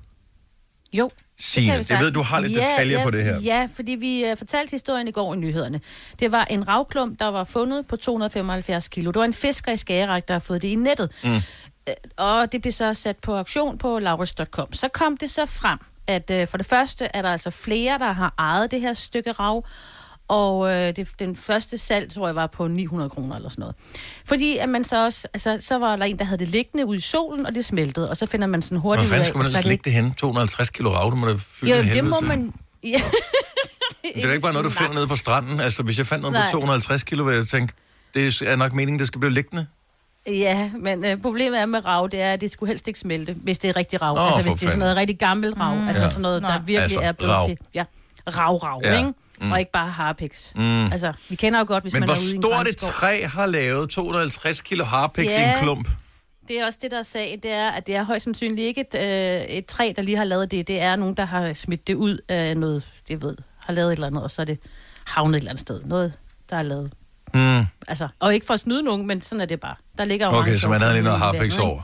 Jo. 0.93 1.09
Signe, 1.39 1.77
vi 1.77 1.85
jeg 1.89 1.99
ved, 1.99 2.11
du 2.11 2.21
har 2.21 2.39
lidt 2.39 2.59
detaljer 2.59 2.97
ja, 2.97 3.03
på 3.03 3.11
det 3.11 3.23
her. 3.23 3.41
Ja, 3.41 3.67
fordi 3.75 3.91
vi 3.91 4.31
uh, 4.31 4.37
fortalte 4.37 4.71
historien 4.71 5.07
i 5.07 5.11
går 5.11 5.33
i 5.33 5.37
nyhederne. 5.37 5.81
Det 6.19 6.31
var 6.31 6.45
en 6.49 6.67
ravklump, 6.67 7.19
der 7.19 7.25
var 7.25 7.43
fundet 7.43 7.87
på 7.87 7.95
275 7.95 8.87
kilo. 8.87 9.11
Det 9.11 9.19
var 9.19 9.25
en 9.25 9.33
fisker 9.33 9.71
i 9.71 9.77
Skagerak, 9.77 10.27
der 10.27 10.33
har 10.33 10.39
fået 10.39 10.61
det 10.61 10.67
i 10.67 10.75
nettet. 10.75 11.11
Mm. 11.23 11.41
Og 12.17 12.51
det 12.51 12.61
blev 12.61 12.71
så 12.71 12.93
sat 12.93 13.17
på 13.17 13.37
auktion 13.37 13.77
på 13.77 13.99
laurits.com. 13.99 14.73
Så 14.73 14.87
kom 14.87 15.17
det 15.17 15.29
så 15.29 15.45
frem, 15.45 15.79
at 16.07 16.31
uh, 16.33 16.47
for 16.47 16.57
det 16.57 16.65
første 16.65 17.05
er 17.13 17.21
der 17.21 17.29
altså 17.29 17.49
flere, 17.49 17.99
der 17.99 18.11
har 18.11 18.33
ejet 18.37 18.71
det 18.71 18.81
her 18.81 18.93
stykke 18.93 19.31
rav. 19.31 19.65
Og 20.27 20.71
øh, 20.71 20.95
det, 20.95 21.07
den 21.19 21.35
første 21.35 21.77
salg, 21.77 22.11
tror 22.13 22.27
jeg, 22.27 22.35
var 22.35 22.47
på 22.47 22.67
900 22.67 23.09
kroner 23.09 23.35
eller 23.35 23.49
sådan 23.49 23.61
noget. 23.61 23.75
Fordi 24.25 24.57
at 24.57 24.69
man 24.69 24.83
så 24.83 25.05
også, 25.05 25.27
altså, 25.33 25.57
så 25.61 25.77
var 25.77 25.95
der 25.95 26.05
en, 26.05 26.19
der 26.19 26.25
havde 26.25 26.39
det 26.39 26.47
liggende 26.47 26.85
ude 26.85 26.97
i 26.97 27.01
solen, 27.01 27.45
og 27.45 27.55
det 27.55 27.65
smeltede. 27.65 28.09
Og 28.09 28.17
så 28.17 28.25
finder 28.25 28.47
man 28.47 28.61
sådan 28.61 28.77
Hvor 28.77 28.89
hurtigt 28.89 29.07
fanden 29.09 29.19
ud 29.19 29.21
af, 29.21 29.25
skal 29.25 29.37
man 29.37 29.45
så 29.45 29.49
er 29.49 29.49
ellers 29.49 29.63
det 29.63 29.69
lægge 29.69 29.83
det 29.83 29.93
hen? 29.93 30.13
250 30.13 30.69
kilo 30.69 30.89
rav, 30.89 31.11
du 31.11 31.15
må 31.15 31.27
da 31.27 31.33
fylde 31.37 31.71
jo, 31.71 31.77
af 31.77 31.83
det 31.83 31.91
helvede 31.91 32.09
må 32.09 32.17
til. 32.19 32.27
man... 32.27 32.53
Ja. 32.83 33.01
Det 34.15 34.23
er 34.23 34.27
da 34.27 34.31
ikke 34.33 34.41
bare 34.41 34.53
noget, 34.53 34.65
du 34.65 34.69
finder 34.69 34.93
nede 34.93 35.07
på 35.07 35.15
stranden. 35.15 35.59
Altså, 35.59 35.83
hvis 35.83 35.97
jeg 35.97 36.05
fandt 36.07 36.21
noget 36.21 36.33
Nej. 36.33 36.45
på 36.45 36.51
250 36.51 37.03
kilo, 37.03 37.23
ville 37.23 37.37
jeg 37.39 37.47
tænke, 37.47 37.73
det 38.13 38.41
er 38.41 38.55
nok 38.55 38.73
meningen, 38.73 38.99
det 38.99 39.07
skal 39.07 39.19
blive 39.19 39.33
liggende. 39.33 39.67
Ja, 40.27 40.71
men 40.79 41.05
øh, 41.05 41.21
problemet 41.21 41.59
er 41.61 41.65
med 41.65 41.85
rav, 41.85 42.09
det 42.11 42.21
er, 42.21 42.33
at 42.33 42.41
det 42.41 42.51
skulle 42.51 42.67
helst 42.69 42.87
ikke 42.87 42.99
smelte, 42.99 43.33
hvis 43.33 43.57
det 43.59 43.69
er 43.69 43.75
rigtig 43.75 44.01
rav. 44.01 44.17
Åh, 44.17 44.25
altså 44.25 44.41
hvis 44.41 44.45
det 44.45 44.51
er 44.53 44.57
sådan 44.57 44.67
fanden. 44.67 44.79
noget 44.79 44.95
rigtig 44.95 45.19
gammelt 45.19 45.57
rav. 45.59 45.75
Mm. 45.75 45.87
Altså 45.87 46.03
Ja. 46.03 46.09
sådan 46.09 46.21
noget, 46.21 46.41
der 46.41 46.47
Nej. 46.47 46.57
virkelig 46.57 46.81
Altså, 46.81 46.99
er 46.99 47.11
blevet 47.11 47.33
rav. 47.33 47.47
til... 47.47 47.57
Ja, 47.73 47.83
rav, 48.27 48.57
rav, 48.57 48.81
ja. 48.83 48.97
ikke? 48.97 49.13
Mm. 49.41 49.51
Og 49.51 49.59
ikke 49.59 49.71
bare 49.71 49.89
harpiks. 49.89 50.51
Mm. 50.55 50.85
Altså, 50.91 51.13
vi 51.29 51.35
kender 51.35 51.59
jo 51.59 51.65
godt, 51.67 51.83
hvis 51.83 51.93
Men 51.93 51.99
man 51.99 52.07
hvor 52.07 52.15
er 52.15 52.19
ude 52.19 52.31
i 52.33 52.35
en 52.35 52.41
stort 52.41 52.67
et 52.67 52.77
træ 52.77 53.23
har 53.23 53.45
lavet 53.45 53.89
250 53.89 54.61
kilo 54.61 54.83
harpiks 54.83 55.33
i 55.33 55.35
en 55.35 55.41
Ja. 55.41 55.59
klump? 55.61 55.87
Det 56.47 56.59
er 56.59 56.65
også 56.65 56.79
det, 56.81 56.91
der 56.91 56.99
er 56.99 57.03
sagen, 57.03 57.39
det 57.43 57.51
er, 57.51 57.69
at 57.69 57.87
det 57.87 57.95
er 57.95 58.03
højst 58.03 58.23
sandsynligt 58.23 58.65
ikke 58.65 58.81
et, 58.93 58.95
øh, 58.99 59.55
et 59.57 59.65
træ, 59.65 59.93
der 59.95 60.01
lige 60.01 60.17
har 60.17 60.23
lavet 60.23 60.51
det. 60.51 60.67
Det 60.67 60.81
er 60.81 60.95
nogen, 60.95 61.17
der 61.17 61.25
har 61.25 61.53
smidt 61.53 61.87
det 61.87 61.93
ud 61.95 62.17
af 62.29 62.57
noget, 62.57 62.83
jeg 63.09 63.21
ved, 63.21 63.35
har 63.65 63.73
lavet 63.73 63.87
et 63.87 63.93
eller 63.93 64.07
andet, 64.07 64.23
og 64.23 64.31
så 64.31 64.41
er 64.41 64.45
det 64.45 64.57
havnet 65.05 65.35
et 65.35 65.39
eller 65.39 65.51
andet 65.51 65.61
sted. 65.61 65.81
Noget, 65.85 66.13
der 66.49 66.55
er 66.57 66.61
lavet. 66.61 66.91
Mm. 67.33 67.65
Altså, 67.87 68.07
og 68.19 68.33
ikke 68.33 68.45
for 68.45 68.53
at 68.53 68.59
snyde 68.59 68.83
nogen, 68.83 69.07
men 69.07 69.21
sådan 69.21 69.41
er 69.41 69.45
det 69.45 69.59
bare. 69.59 69.75
Der 69.97 70.05
ligger 70.05 70.25
jo 70.27 70.33
Okay, 70.33 70.57
så 70.57 70.67
man 70.69 70.81
havde 70.81 70.93
lige 70.93 71.03
noget 71.03 71.19
harpiks 71.19 71.57
over. 71.57 71.81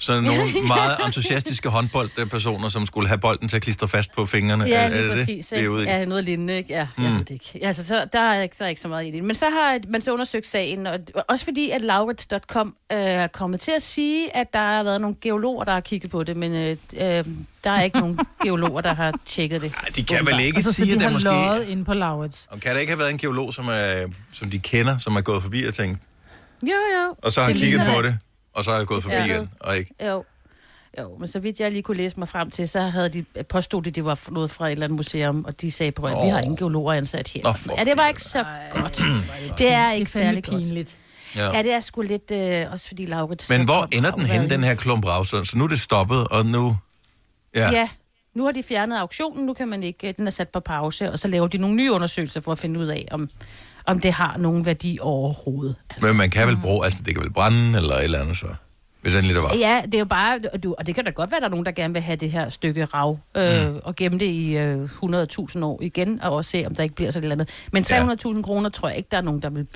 Så 0.00 0.20
nogle 0.20 0.42
meget 0.76 0.96
entusiastiske 1.06 1.68
håndboldpersoner, 1.68 2.68
som 2.68 2.86
skulle 2.86 3.08
have 3.08 3.18
bolden 3.18 3.48
til 3.48 3.56
at 3.56 3.62
klistre 3.62 3.88
fast 3.88 4.12
på 4.12 4.26
fingrene. 4.26 4.64
Ja, 4.64 4.82
er, 4.82 4.88
lige 4.88 5.00
er 5.00 5.06
det 5.06 5.16
præcis. 5.18 5.46
det, 5.46 5.72
vi 5.72 5.76
er? 5.76 5.82
Ja, 5.98 6.04
noget 6.04 6.24
lignende, 6.24 6.56
ikke? 6.56 6.72
Ja, 6.72 6.78
jeg 6.78 6.88
mm. 6.96 7.04
ved 7.04 7.24
det 7.24 7.30
ikke. 7.30 7.66
Altså, 7.66 7.86
så, 7.86 8.06
der, 8.12 8.20
er 8.20 8.42
ikke, 8.42 8.56
der 8.58 8.64
er 8.64 8.68
ikke 8.68 8.80
så 8.80 8.88
meget 8.88 9.06
i 9.06 9.10
det. 9.10 9.24
Men 9.24 9.34
så 9.36 9.44
har 9.44 9.78
man 9.88 10.00
så 10.00 10.12
undersøgt 10.12 10.46
sagen, 10.46 10.86
og 10.86 10.98
også 11.28 11.44
fordi, 11.44 11.70
at 11.70 11.82
Laurits.com 11.82 12.74
øh, 12.92 12.98
er 12.98 13.26
kommet 13.26 13.60
til 13.60 13.72
at 13.76 13.82
sige, 13.82 14.36
at 14.36 14.52
der 14.52 14.58
har 14.58 14.82
været 14.82 15.00
nogle 15.00 15.16
geologer, 15.20 15.64
der 15.64 15.72
har 15.72 15.80
kigget 15.80 16.10
på 16.10 16.24
det, 16.24 16.36
men 16.36 16.52
øh, 16.52 16.76
øh, 16.92 17.24
der 17.64 17.70
er 17.70 17.82
ikke 17.82 17.98
nogen 17.98 18.18
geologer, 18.44 18.80
der 18.80 18.94
har 18.94 19.14
tjekket 19.26 19.62
det. 19.62 19.72
Ej, 19.76 19.88
de 19.96 20.02
kan 20.04 20.26
vel 20.26 20.40
ikke 20.40 20.56
Altså, 20.56 20.72
så 20.72 20.76
sige, 20.84 20.86
de 20.86 20.94
at 20.94 21.02
har 21.02 21.08
der 21.08 21.14
måske... 21.14 21.28
løjet 21.28 21.68
inde 21.68 21.84
på 21.84 21.94
Laurits. 21.94 22.46
Og 22.50 22.60
kan 22.60 22.74
der 22.74 22.80
ikke 22.80 22.90
have 22.90 22.98
været 22.98 23.10
en 23.10 23.18
geolog, 23.18 23.54
som, 23.54 23.64
er, 23.68 24.06
som 24.32 24.50
de 24.50 24.58
kender, 24.58 24.98
som 24.98 25.16
er 25.16 25.20
gået 25.20 25.42
forbi 25.42 25.64
og 25.64 25.74
tænkt, 25.74 25.98
Jo, 26.62 26.68
jo. 26.68 27.14
og 27.22 27.32
så 27.32 27.40
har 27.40 27.48
Det 27.48 27.56
kigget 27.56 27.86
på 27.94 28.02
det. 28.02 28.18
Og 28.52 28.64
så 28.64 28.70
har 28.70 28.78
jeg 28.78 28.86
gået 28.86 29.02
forbi 29.02 29.14
Ja. 29.16 29.24
igen, 29.24 29.50
og 29.60 29.76
ikke... 29.76 29.94
Jo. 30.06 30.24
Jo, 30.98 31.16
men 31.18 31.28
så 31.28 31.40
vidt 31.40 31.60
jeg 31.60 31.70
lige 31.70 31.82
kunne 31.82 31.96
læse 31.96 32.18
mig 32.18 32.28
frem 32.28 32.50
til, 32.50 32.68
så 32.68 32.80
havde 32.80 33.08
de 33.08 33.24
påstået, 33.48 33.86
at 33.86 33.94
det 33.96 34.04
var 34.04 34.20
noget 34.30 34.50
fra 34.50 34.66
et 34.66 34.72
eller 34.72 34.84
andet 34.84 34.96
museum, 34.96 35.44
og 35.44 35.60
de 35.60 35.70
sagde 35.70 35.92
på, 35.92 36.06
at 36.06 36.12
vi 36.24 36.28
har 36.28 36.40
ingen 36.40 36.56
geologer 36.56 36.92
ansat 36.92 37.28
her. 37.28 37.42
Nå, 37.44 37.74
ja, 37.78 37.84
det 37.84 37.96
var 37.96 38.08
ikke 38.08 38.22
så 38.22 38.44
godt. 38.74 39.02
Det 39.58 39.72
er 39.72 39.92
ikke 39.92 40.08
er 40.08 40.22
særlig 40.22 40.42
pinligt. 40.42 40.96
Ja. 41.36 41.56
Ja, 41.56 41.62
det 41.62 41.72
er 41.72 41.80
sgu 41.80 42.02
lidt, 42.02 42.30
øh, 42.30 42.66
også 42.72 42.88
fordi 42.88 43.06
Laurits... 43.06 43.50
Men 43.50 43.64
hvor 43.64 43.86
ender 43.92 44.10
den 44.10 44.20
har 44.20 44.26
hen, 44.32 44.38
været- 44.40 44.50
den 44.50 44.64
her 44.64 44.74
klump? 44.74 45.04
Så 45.04 45.52
nu 45.56 45.64
er 45.64 45.68
det 45.68 45.80
stoppet, 45.80 46.28
og 46.28 46.46
nu... 46.46 46.76
Ja. 47.54 47.60
Ja. 47.60 47.70
ja, 47.78 47.88
nu 48.34 48.44
har 48.44 48.52
de 48.52 48.62
fjernet 48.62 48.96
auktionen, 48.98 49.46
nu 49.46 49.54
kan 49.54 49.68
man 49.68 49.82
ikke, 49.82 50.08
øh, 50.08 50.14
den 50.16 50.26
er 50.26 50.30
sat 50.30 50.48
på 50.48 50.60
pause, 50.60 51.12
og 51.12 51.18
så 51.18 51.28
laver 51.28 51.46
de 51.46 51.58
nogle 51.58 51.76
nye 51.76 51.92
undersøgelser 51.92 52.40
for 52.40 52.52
at 52.52 52.58
finde 52.58 52.80
ud 52.80 52.86
af, 52.86 53.08
om, 53.10 53.28
om 53.86 54.00
det 54.00 54.12
har 54.12 54.36
nogen 54.38 54.66
værdi 54.66 54.98
overhovedet. 55.00 55.74
Altså, 55.90 56.08
Men 56.08 56.16
man 56.16 56.30
kan 56.30 56.48
vel 56.48 56.56
bruge... 56.56 56.84
Altså, 56.84 57.02
det 57.02 57.14
kan 57.14 57.22
vel 57.22 57.32
brænde, 57.32 57.78
eller 57.78 57.94
et 57.94 58.04
eller 58.04 58.18
andet 58.18 58.36
så. 58.36 58.46
Hvis 59.02 59.14
endelig 59.14 59.34
det 59.34 59.42
var. 59.42 59.54
Ja, 59.54 59.80
det 59.84 59.94
er 59.94 59.98
jo 59.98 60.04
bare, 60.04 60.38
du, 60.62 60.74
og 60.78 60.86
det 60.86 60.94
kan 60.94 61.04
da 61.04 61.10
godt 61.10 61.30
være, 61.30 61.36
at 61.36 61.42
der 61.42 61.48
er 61.48 61.50
nogen, 61.50 61.66
der 61.66 61.72
gerne 61.72 61.94
vil 61.94 62.02
have 62.02 62.16
det 62.16 62.30
her 62.30 62.48
stykke 62.48 62.84
rav, 62.84 63.18
øh, 63.36 63.70
mm. 63.70 63.80
og 63.84 63.96
gemme 63.96 64.18
det 64.18 64.26
i 64.26 64.56
øh, 64.56 64.84
100.000 64.84 65.64
år 65.64 65.82
igen, 65.82 66.22
og 66.22 66.32
også 66.32 66.50
se, 66.50 66.66
om 66.66 66.74
der 66.74 66.82
ikke 66.82 66.94
bliver 66.94 67.10
sådan 67.10 67.30
et 67.30 67.32
eller 67.32 67.44
andet. 67.44 68.14
Men 68.26 68.36
300.000 68.36 68.42
kroner 68.42 68.68
tror 68.68 68.88
jeg 68.88 68.96
ikke, 68.96 69.08
der 69.10 69.16
er 69.16 69.22
nogen, 69.22 69.42
der 69.42 69.50
vil 69.50 69.66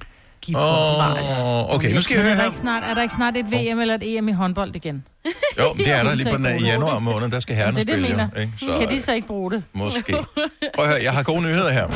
give 0.40 0.56
for. 0.56 0.60
Åh, 0.60 1.74
okay, 1.74 1.94
nu 1.94 2.00
skal 2.00 2.14
jeg 2.14 2.22
høre 2.22 2.32
er 2.32 2.36
der, 2.36 2.42
her. 2.42 2.48
ikke 2.48 2.58
snart, 2.58 2.82
er 2.82 2.94
der 2.94 3.02
ikke 3.02 3.14
snart 3.14 3.36
et 3.36 3.46
VM 3.46 3.80
eller 3.80 3.94
et 3.94 4.16
EM 4.16 4.28
i 4.28 4.32
håndbold 4.32 4.76
igen? 4.76 5.04
Jo, 5.58 5.72
det 5.76 5.88
er 5.90 6.02
der 6.04 6.14
lige 6.14 6.30
på 6.30 6.36
den 6.36 6.46
i 6.46 6.64
januar 6.64 6.98
måned, 6.98 7.30
der 7.30 7.40
skal 7.40 7.56
herrerne 7.56 7.80
det 7.80 7.90
er 7.90 7.96
det, 7.96 8.04
spille. 8.04 8.30
jo, 8.36 8.40
ikke? 8.40 8.52
Så, 8.58 8.78
Kan 8.78 8.88
de 8.88 9.00
så 9.00 9.12
ikke 9.12 9.26
bruge 9.26 9.50
det? 9.50 9.62
Måske. 9.72 10.12
Prøv 10.74 10.84
at 10.84 10.90
høre, 10.90 11.02
jeg 11.02 11.12
har 11.12 11.22
gode 11.22 11.42
nyheder 11.42 11.70
her. 11.70 11.86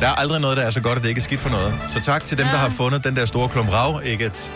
Der 0.00 0.08
er 0.08 0.12
aldrig 0.20 0.40
noget, 0.40 0.56
der 0.56 0.62
er 0.62 0.70
så 0.70 0.82
godt, 0.82 0.96
at 0.96 1.02
det 1.02 1.08
ikke 1.08 1.18
er 1.18 1.22
skidt 1.22 1.40
for 1.40 1.50
noget. 1.50 1.74
Så 1.88 2.00
tak 2.00 2.24
til 2.24 2.38
dem, 2.38 2.46
der 2.46 2.56
har 2.56 2.70
fundet 2.70 3.04
den 3.04 3.16
der 3.16 3.24
store 3.24 3.48
klump 3.48 3.72
rav. 3.72 4.00
Ikke 4.04 4.24
at 4.24 4.52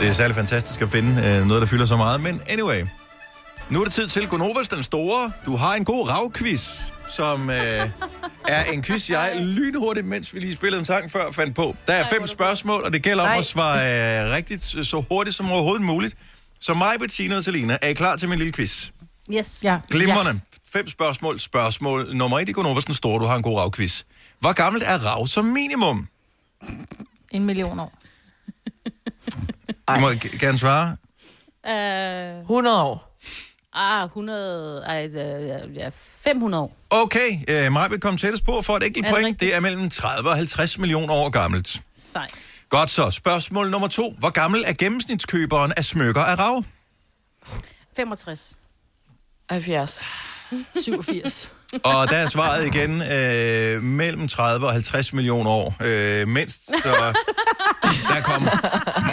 det 0.00 0.08
er 0.08 0.12
særlig 0.12 0.36
fantastisk 0.36 0.82
at 0.82 0.90
finde 0.90 1.22
øh, 1.26 1.46
noget, 1.46 1.60
der 1.60 1.66
fylder 1.66 1.86
så 1.86 1.96
meget. 1.96 2.20
Men 2.20 2.40
anyway, 2.48 2.84
nu 3.70 3.80
er 3.80 3.84
det 3.84 3.92
tid 3.92 4.08
til 4.08 4.28
Gonovas 4.28 4.68
den 4.68 4.82
store. 4.82 5.32
Du 5.46 5.56
har 5.56 5.74
en 5.74 5.84
god 5.84 6.08
ravquiz, 6.08 6.92
som 7.08 7.50
øh, 7.50 7.90
er 8.48 8.62
en 8.72 8.82
quiz, 8.82 9.10
jeg 9.10 9.30
lynhurtigt, 9.40 10.06
mens 10.06 10.34
vi 10.34 10.40
lige 10.40 10.54
spillede 10.54 10.78
en 10.78 10.84
sang 10.84 11.10
før, 11.10 11.30
fandt 11.32 11.54
på. 11.56 11.76
Der 11.86 11.92
er 11.92 12.04
fem 12.12 12.26
spørgsmål, 12.26 12.82
og 12.82 12.92
det 12.92 13.02
gælder 13.02 13.22
om 13.22 13.38
at 13.38 13.44
svare 13.44 13.78
øh, 14.24 14.32
rigtigt 14.32 14.62
så 14.62 15.04
hurtigt 15.10 15.36
som 15.36 15.52
overhovedet 15.52 15.82
muligt. 15.86 16.16
Så 16.60 16.74
mig, 16.74 16.94
Bettina 17.00 17.36
og 17.36 17.44
Selina, 17.44 17.78
er 17.82 17.88
I 17.88 17.92
klar 17.94 18.16
til 18.16 18.28
min 18.28 18.38
lille 18.38 18.52
quiz? 18.52 18.90
Yes. 19.32 19.60
Ja. 19.64 19.78
Glimrende. 19.90 20.40
Fem 20.72 20.88
spørgsmål. 20.88 21.40
Spørgsmål 21.40 22.16
nummer 22.16 22.38
et 22.38 22.48
i 22.48 22.52
Gonovas 22.52 22.84
den 22.84 22.94
store. 22.94 23.20
Du 23.20 23.24
har 23.26 23.36
en 23.36 23.42
god 23.42 23.58
ravquiz. 23.58 24.02
Hvor 24.38 24.52
gammelt 24.52 24.84
er 24.86 24.98
rav 24.98 25.26
som 25.26 25.44
minimum? 25.44 26.08
En 27.30 27.44
million 27.44 27.80
år. 27.80 27.92
Du 29.94 30.00
må 30.00 30.10
g- 30.10 30.38
gerne 30.38 30.58
svare. 30.58 30.96
Uh, 32.36 32.40
100 32.42 32.82
år. 32.82 33.18
ah, 33.72 34.04
100, 34.04 34.84
ej, 34.86 35.06
øh, 35.06 35.76
ja, 35.76 35.88
500 36.24 36.62
år. 36.62 36.76
Okay, 36.90 37.38
øh, 37.48 37.72
mig 37.72 37.90
vil 37.90 38.00
komme 38.00 38.18
tættest 38.18 38.44
på 38.44 38.62
for 38.62 38.76
et 38.76 38.82
enkelt 38.82 39.04
Er 39.04 39.08
det 39.08 39.14
point. 39.14 39.26
rigtigt? 39.26 39.40
Det 39.40 39.54
er 39.56 39.60
mellem 39.60 39.90
30 39.90 40.28
og 40.30 40.36
50 40.36 40.78
millioner 40.78 41.14
år 41.14 41.30
gammelt. 41.30 41.82
Sejt. 42.12 42.46
Godt 42.70 42.90
så. 42.90 43.10
Spørgsmål 43.10 43.70
nummer 43.70 43.88
to. 43.88 44.14
Hvor 44.18 44.30
gammel 44.30 44.64
er 44.66 44.72
gennemsnitskøberen 44.72 45.72
af 45.76 45.84
smykker 45.84 46.22
af 46.22 46.38
rav? 46.38 46.64
65. 47.96 48.56
70. 49.50 50.02
87. 50.76 51.52
Og 51.84 52.08
der 52.10 52.16
er 52.16 52.28
svaret 52.28 52.66
igen 52.66 53.02
øh, 53.02 53.82
mellem 53.82 54.28
30 54.28 54.66
og 54.66 54.72
50 54.72 55.12
millioner 55.12 55.50
år. 55.50 55.74
Øh, 55.80 56.28
mindst, 56.28 56.64
så 56.66 57.12
der 58.08 58.20
kom 58.22 58.42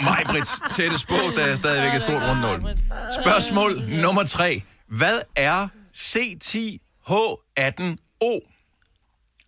Majbrits 0.04 0.52
tættest 0.72 1.08
på, 1.08 1.14
der 1.36 1.44
er 1.44 1.56
stadigvæk 1.56 1.94
et 1.94 2.02
stort 2.02 2.22
rundt 2.22 2.40
nul. 2.42 2.76
Spørgsmål 3.22 3.82
nummer 3.88 4.24
tre. 4.24 4.62
Hvad 4.88 5.20
er 5.36 5.68
C10H18O? 5.96 8.54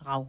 Rav. 0.07 0.27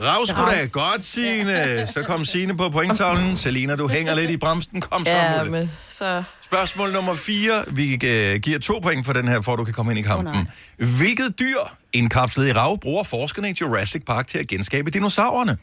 Rav 0.00 0.26
skulle 0.26 0.50
da 0.50 0.66
godt, 0.66 1.04
Signe. 1.04 1.86
Så 1.86 2.02
kom 2.02 2.24
Signe 2.24 2.56
på 2.56 2.68
pointtavlen. 2.70 3.36
Selina, 3.36 3.76
du 3.76 3.88
hænger 3.88 4.14
lidt 4.14 4.30
i 4.30 4.36
bremsen. 4.36 4.80
Kom 4.80 5.04
så 5.04 5.10
Ja, 5.10 5.44
men 5.44 5.70
så... 5.88 6.22
Spørgsmål 6.40 6.92
nummer 6.92 7.14
4. 7.14 7.64
Vi 7.70 8.06
øh, 8.06 8.40
giver 8.40 8.58
to 8.58 8.78
point 8.78 9.06
for 9.06 9.12
den 9.12 9.28
her, 9.28 9.40
for 9.40 9.52
at 9.52 9.58
du 9.58 9.64
kan 9.64 9.74
komme 9.74 9.92
ind 9.92 9.98
i 9.98 10.02
kampen. 10.02 10.48
Åh, 10.80 10.88
Hvilket 10.98 11.38
dyr, 11.38 11.58
indkapslet 11.92 12.48
i 12.48 12.52
rav, 12.52 12.78
bruger 12.80 13.02
forskerne 13.02 13.50
i 13.50 13.54
Jurassic 13.60 14.02
Park 14.06 14.26
til 14.26 14.38
at 14.38 14.46
genskabe 14.46 14.90
dinosaurerne? 14.90 15.56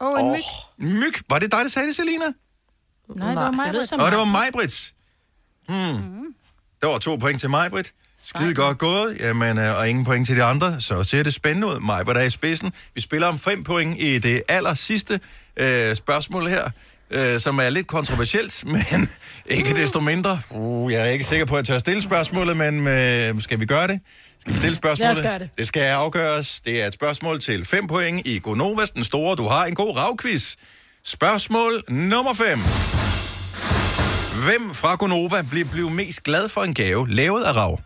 Åh, 0.00 0.12
oh, 0.12 0.20
en 0.20 0.32
myg. 0.32 0.42
Myg. 0.78 1.12
Var 1.30 1.38
det 1.38 1.52
dig, 1.52 1.60
der 1.60 1.68
sagde 1.68 1.88
det, 1.88 1.96
Selina? 1.96 2.24
Nej, 3.16 3.28
det 3.28 3.36
var 3.36 3.50
mig. 3.50 3.88
Som 3.88 4.00
Og 4.00 4.10
det 4.10 4.18
var 4.18 4.24
mig. 4.24 4.48
Brits. 4.52 4.94
Hmm. 5.68 6.24
Der 6.80 6.86
var 6.86 6.98
to 6.98 7.16
point 7.16 7.40
til 7.40 7.50
mig, 7.50 7.70
Britt. 7.70 7.92
Skide 8.26 8.54
godt 8.54 8.78
gået. 8.78 9.16
Jamen, 9.20 9.58
øh, 9.58 9.78
og 9.78 9.88
ingen 9.88 10.04
point 10.04 10.26
til 10.26 10.36
de 10.36 10.42
andre. 10.42 10.80
Så 10.80 11.04
ser 11.04 11.22
det 11.22 11.34
spændende 11.34 11.66
ud. 11.66 11.80
Mig, 11.80 12.06
der 12.06 12.14
er 12.14 12.24
i 12.24 12.30
spidsen. 12.30 12.72
Vi 12.94 13.00
spiller 13.00 13.26
om 13.26 13.38
fem 13.38 13.64
point 13.64 14.02
i 14.02 14.18
det 14.18 14.42
aller 14.48 14.74
sidste 14.74 15.20
øh, 15.56 15.96
spørgsmål 15.96 16.46
her. 16.46 16.70
Øh, 17.10 17.40
som 17.40 17.58
er 17.58 17.70
lidt 17.70 17.86
kontroversielt, 17.86 18.64
men 18.72 19.08
ikke 19.46 19.74
desto 19.74 20.00
mindre. 20.00 20.40
Uh, 20.50 20.92
jeg 20.92 21.00
er 21.00 21.04
ikke 21.04 21.24
sikker 21.24 21.46
på, 21.46 21.56
at 21.56 21.68
jeg 21.68 21.74
tør 21.74 21.78
stille 21.78 22.02
spørgsmålet, 22.02 22.56
men 22.56 22.86
øh, 22.86 23.42
skal 23.42 23.60
vi 23.60 23.66
gøre 23.66 23.86
det? 23.86 24.00
Skal 24.40 24.52
vi 24.52 24.58
stille 24.58 24.76
spørgsmålet? 24.76 25.16
Lad 25.16 25.24
os 25.24 25.30
gøre 25.30 25.38
det. 25.38 25.50
Det 25.58 25.66
skal 25.66 25.80
afgøres. 25.80 26.60
Det 26.60 26.82
er 26.82 26.86
et 26.86 26.94
spørgsmål 26.94 27.40
til 27.40 27.64
5 27.64 27.86
point 27.86 28.26
i 28.26 28.38
Gonovas, 28.38 28.90
den 28.90 29.04
store. 29.04 29.36
Du 29.36 29.48
har 29.48 29.64
en 29.64 29.74
god 29.74 29.96
ravquiz. 29.96 30.54
Spørgsmål 31.04 31.82
nummer 31.88 32.34
5. 32.34 32.58
Hvem 34.44 34.74
fra 34.74 34.94
Gonova 34.94 35.42
vil 35.50 35.64
blive 35.64 35.90
mest 35.90 36.22
glad 36.22 36.48
for 36.48 36.64
en 36.64 36.74
gave 36.74 37.10
lavet 37.10 37.42
af 37.44 37.56
rav? 37.56 37.80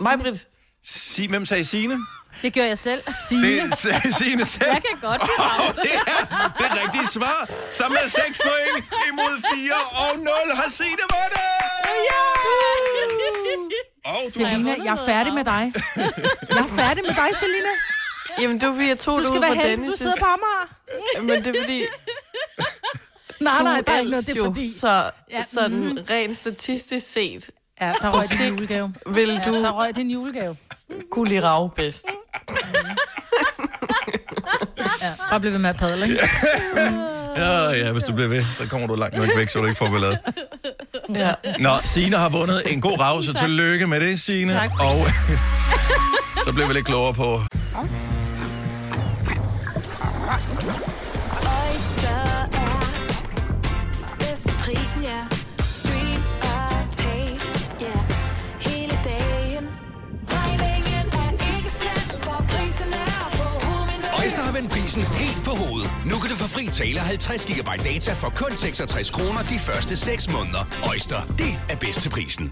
Mig, 0.00 0.18
Britt. 0.18 0.46
Si, 0.84 1.26
hvem 1.26 1.46
sagde 1.46 1.64
Signe? 1.64 1.96
Det 2.42 2.54
gør 2.54 2.64
jeg 2.64 2.78
selv. 2.78 3.00
Det 3.30 3.78
sagde 3.78 4.12
Signe 4.12 4.44
selv. 4.44 4.66
Jeg 4.72 4.82
kan 4.90 4.98
godt. 5.10 5.22
Og 5.68 5.74
det 5.82 5.92
er 5.94 6.74
det 6.74 6.82
rigtige 6.84 7.06
svar. 7.06 7.48
Så 7.70 7.84
med 7.88 8.08
6 8.08 8.40
point 8.44 8.84
imod 9.08 9.42
4 9.54 9.72
og 9.92 10.18
0 10.18 10.28
har 10.54 10.68
Signe 10.68 11.04
vundet. 11.14 11.40
Og 14.04 14.20
du 14.26 14.30
Selina, 14.30 14.76
jeg 14.84 14.92
er 14.92 15.04
færdig 15.06 15.34
med 15.34 15.44
dig. 15.44 15.72
Jeg 16.48 16.58
er 16.58 16.76
færdig 16.76 17.02
med 17.04 17.14
dig, 17.14 17.36
Selina. 17.36 17.68
Jamen, 18.40 18.60
det 18.60 18.68
var 18.68 18.74
fordi, 18.74 18.88
jeg 18.88 18.98
tog 18.98 19.16
Du 19.16 19.20
det 19.20 19.26
skal 19.28 19.36
ud 19.36 19.40
være 19.40 19.54
fra 19.54 19.62
heldig, 19.62 19.86
du 19.86 19.92
Dennis' 19.92 19.96
sidder 19.96 20.16
på 20.18 20.24
Amager. 20.24 21.22
Men 21.22 21.44
det 21.44 21.56
er 21.56 21.62
fordi, 21.62 21.82
Nej, 23.40 23.62
nej, 23.62 23.76
du 23.76 23.82
der 23.86 23.92
er 23.92 23.98
ikke 23.98 24.10
noget, 24.10 24.26
det 24.26 24.38
er 24.38 24.44
fordi. 24.44 24.78
så 24.78 25.10
Ja, 25.30 25.42
sådan 25.42 25.98
rent 26.10 26.38
statistisk 26.38 27.12
set, 27.12 27.50
Ja, 27.80 27.92
der 28.02 28.10
røg 28.10 28.24
din 28.30 28.48
julegave. 28.54 28.94
vil 29.06 29.28
Ja, 29.28 29.50
du 29.50 29.54
der 29.54 29.70
røg 29.72 29.96
din 29.96 30.10
julegave. 30.10 30.56
kunne 31.12 31.28
lide 31.28 31.40
rav 31.42 31.74
bedst. 31.76 32.04
Ja, 35.02 35.10
bare 35.30 35.40
blive 35.40 35.52
ved 35.52 35.58
med 35.60 35.70
at 35.70 35.76
padle, 35.76 36.04
ikke? 36.08 36.18
Ja, 37.36 37.70
ja, 37.70 37.92
hvis 37.92 38.02
du 38.02 38.12
bliver 38.12 38.28
ved, 38.28 38.44
så 38.58 38.66
kommer 38.68 38.86
du 38.86 38.94
langt 38.94 39.16
nok 39.16 39.28
væk, 39.36 39.48
så 39.48 39.58
du 39.58 39.64
ikke 39.64 39.78
får 39.78 39.90
ballade. 39.90 40.18
Ja. 41.14 41.32
Nå, 41.58 41.70
Signe 41.84 42.16
har 42.16 42.28
vundet 42.28 42.62
en 42.72 42.80
god 42.80 43.00
rav, 43.00 43.22
så 43.22 43.32
tillykke 43.32 43.86
med 43.86 44.00
det, 44.00 44.20
Signe. 44.20 44.52
Tak. 44.52 44.70
Og 44.80 44.96
så 46.44 46.52
bliver 46.52 46.66
vi 46.66 46.74
lidt 46.74 46.86
klogere 46.86 47.14
på... 47.14 47.40
vendt 64.58 64.70
prisen 64.72 65.02
helt 65.02 65.44
på 65.44 65.50
hovedet. 65.50 65.90
Nu 66.10 66.14
kan 66.20 66.30
du 66.30 66.36
få 66.36 66.48
fri 66.48 66.64
tale 66.66 66.98
50 66.98 67.46
GB 67.46 67.70
data 67.84 68.12
for 68.12 68.28
kun 68.36 68.56
66 68.56 69.10
kroner 69.10 69.42
de 69.42 69.58
første 69.58 69.96
6 69.96 70.32
måneder. 70.32 70.62
Øjster, 70.88 71.20
det 71.26 71.52
er 71.72 71.76
bedst 71.76 72.00
til 72.00 72.10
prisen. 72.10 72.50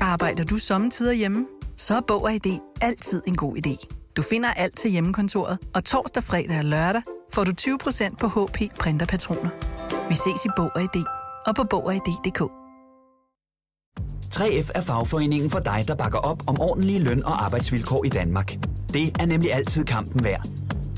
Arbejder 0.00 0.44
du 0.44 0.56
sommetider 0.56 1.12
hjemme? 1.12 1.46
Så 1.76 1.96
er 1.96 2.00
Bog 2.00 2.22
og 2.22 2.32
ID 2.32 2.58
altid 2.80 3.22
en 3.26 3.36
god 3.36 3.56
idé. 3.56 3.74
Du 4.16 4.22
finder 4.22 4.48
alt 4.50 4.76
til 4.76 4.90
hjemmekontoret, 4.90 5.58
og 5.74 5.84
torsdag, 5.84 6.22
fredag 6.22 6.58
og 6.58 6.64
lørdag 6.64 7.02
får 7.32 7.44
du 7.44 7.52
20% 7.60 8.16
på 8.20 8.26
HP 8.28 8.58
printerpatroner. 8.80 9.50
Vi 10.08 10.14
ses 10.14 10.44
i 10.44 10.48
Bog 10.56 10.70
og 10.74 10.82
ID 10.82 11.04
og 11.46 11.54
på 11.56 11.64
Bog 11.70 11.86
og 11.86 11.94
ID.dk. 11.94 12.42
3F 14.34 14.70
er 14.74 14.80
fagforeningen 14.80 15.50
for 15.50 15.58
dig, 15.58 15.84
der 15.88 15.94
bakker 15.94 16.18
op 16.18 16.42
om 16.46 16.60
ordentlige 16.60 16.98
løn- 16.98 17.24
og 17.24 17.44
arbejdsvilkår 17.44 18.04
i 18.04 18.08
Danmark. 18.08 18.56
Det 18.92 19.16
er 19.20 19.26
nemlig 19.26 19.54
altid 19.54 19.84
kampen 19.84 20.24
værd. 20.24 20.46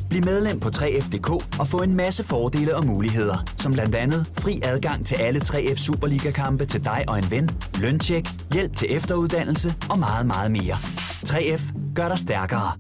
Bliv 0.09 0.25
medlem 0.25 0.61
på 0.61 0.69
3F.dk 0.69 1.59
og 1.61 1.67
få 1.67 1.83
en 1.83 1.95
masse 1.95 2.25
fordele 2.25 2.77
og 2.77 2.87
muligheder, 2.87 3.53
som 3.57 3.73
blandt 3.73 3.95
andet 3.95 4.27
fri 4.39 4.61
adgang 4.63 5.07
til 5.07 5.15
alle 5.15 5.41
3F 5.41 5.77
Superliga-kampe 5.77 6.65
til 6.67 6.85
dig 6.85 7.05
og 7.09 7.19
en 7.19 7.31
ven, 7.31 7.51
løntjek, 7.81 8.29
hjælp 8.53 8.77
til 8.77 8.97
efteruddannelse 8.97 9.75
og 9.91 9.99
meget, 9.99 10.27
meget 10.27 10.51
mere. 10.51 10.79
3F 11.27 11.93
gør 11.95 12.09
dig 12.09 12.19
stærkere. 12.19 12.73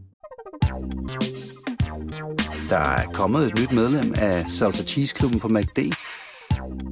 Der 2.70 2.78
er 2.78 3.06
kommet 3.12 3.46
et 3.46 3.58
nyt 3.60 3.72
medlem 3.72 4.14
af 4.16 4.44
Salsa 4.48 4.82
Cheese 4.82 5.14
Klubben 5.14 5.40
på 5.40 5.48
MACD. 5.48 5.78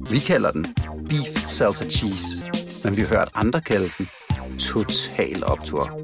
Vi 0.09 0.19
kalder 0.19 0.51
den 0.51 0.67
Beef 1.09 1.47
Salsa 1.47 1.85
Cheese, 1.85 2.51
men 2.83 2.97
vi 2.97 3.01
har 3.01 3.09
hørt 3.17 3.29
andre 3.35 3.61
kalde 3.61 3.89
den 3.97 4.07
Total 4.59 5.43
Optor. 5.45 6.01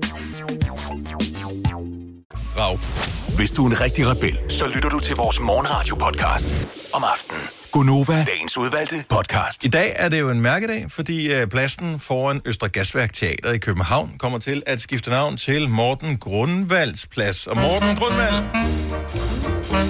Rav. 2.57 3.12
Hvis 3.35 3.51
du 3.51 3.65
er 3.65 3.69
en 3.69 3.81
rigtig 3.81 4.07
rebel, 4.07 4.39
så 4.49 4.67
lytter 4.75 4.89
du 4.89 4.99
til 4.99 5.15
vores 5.15 5.39
morgenradio-podcast 5.39 6.53
om 6.93 7.03
aftenen. 7.13 7.41
Gunova, 7.71 8.25
dagens 8.27 8.57
udvalgte 8.57 8.95
podcast. 9.09 9.65
I 9.65 9.67
dag 9.67 9.93
er 9.95 10.09
det 10.09 10.19
jo 10.19 10.29
en 10.29 10.41
mærkedag, 10.41 10.85
fordi 10.89 11.33
øh, 11.33 11.47
pladsen 11.47 11.99
foran 11.99 12.41
Østre 12.45 12.69
Gasværk 12.69 13.13
Teater 13.13 13.51
i 13.51 13.57
København 13.57 14.15
kommer 14.17 14.39
til 14.39 14.63
at 14.65 14.81
skifte 14.81 15.09
navn 15.09 15.37
til 15.37 15.69
Morten 15.69 16.17
Grundvalds 16.17 17.07
Plads. 17.07 17.47
Og 17.47 17.57
Morten 17.57 17.95
Grundvald 17.95 18.33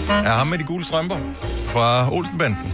er 0.09 0.37
ham 0.37 0.47
med 0.47 0.57
de 0.57 0.63
gule 0.63 0.85
strømper 0.85 1.17
fra 1.65 2.13
Olsenbanden. 2.13 2.71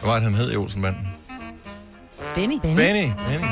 Hvad 0.00 0.10
var 0.10 0.14
det, 0.14 0.22
han 0.22 0.34
hed 0.34 0.52
i 0.52 0.56
Olsenbanden? 0.56 1.08
Benny. 2.34 2.60
Benny. 2.62 2.76
Benny. 2.76 3.48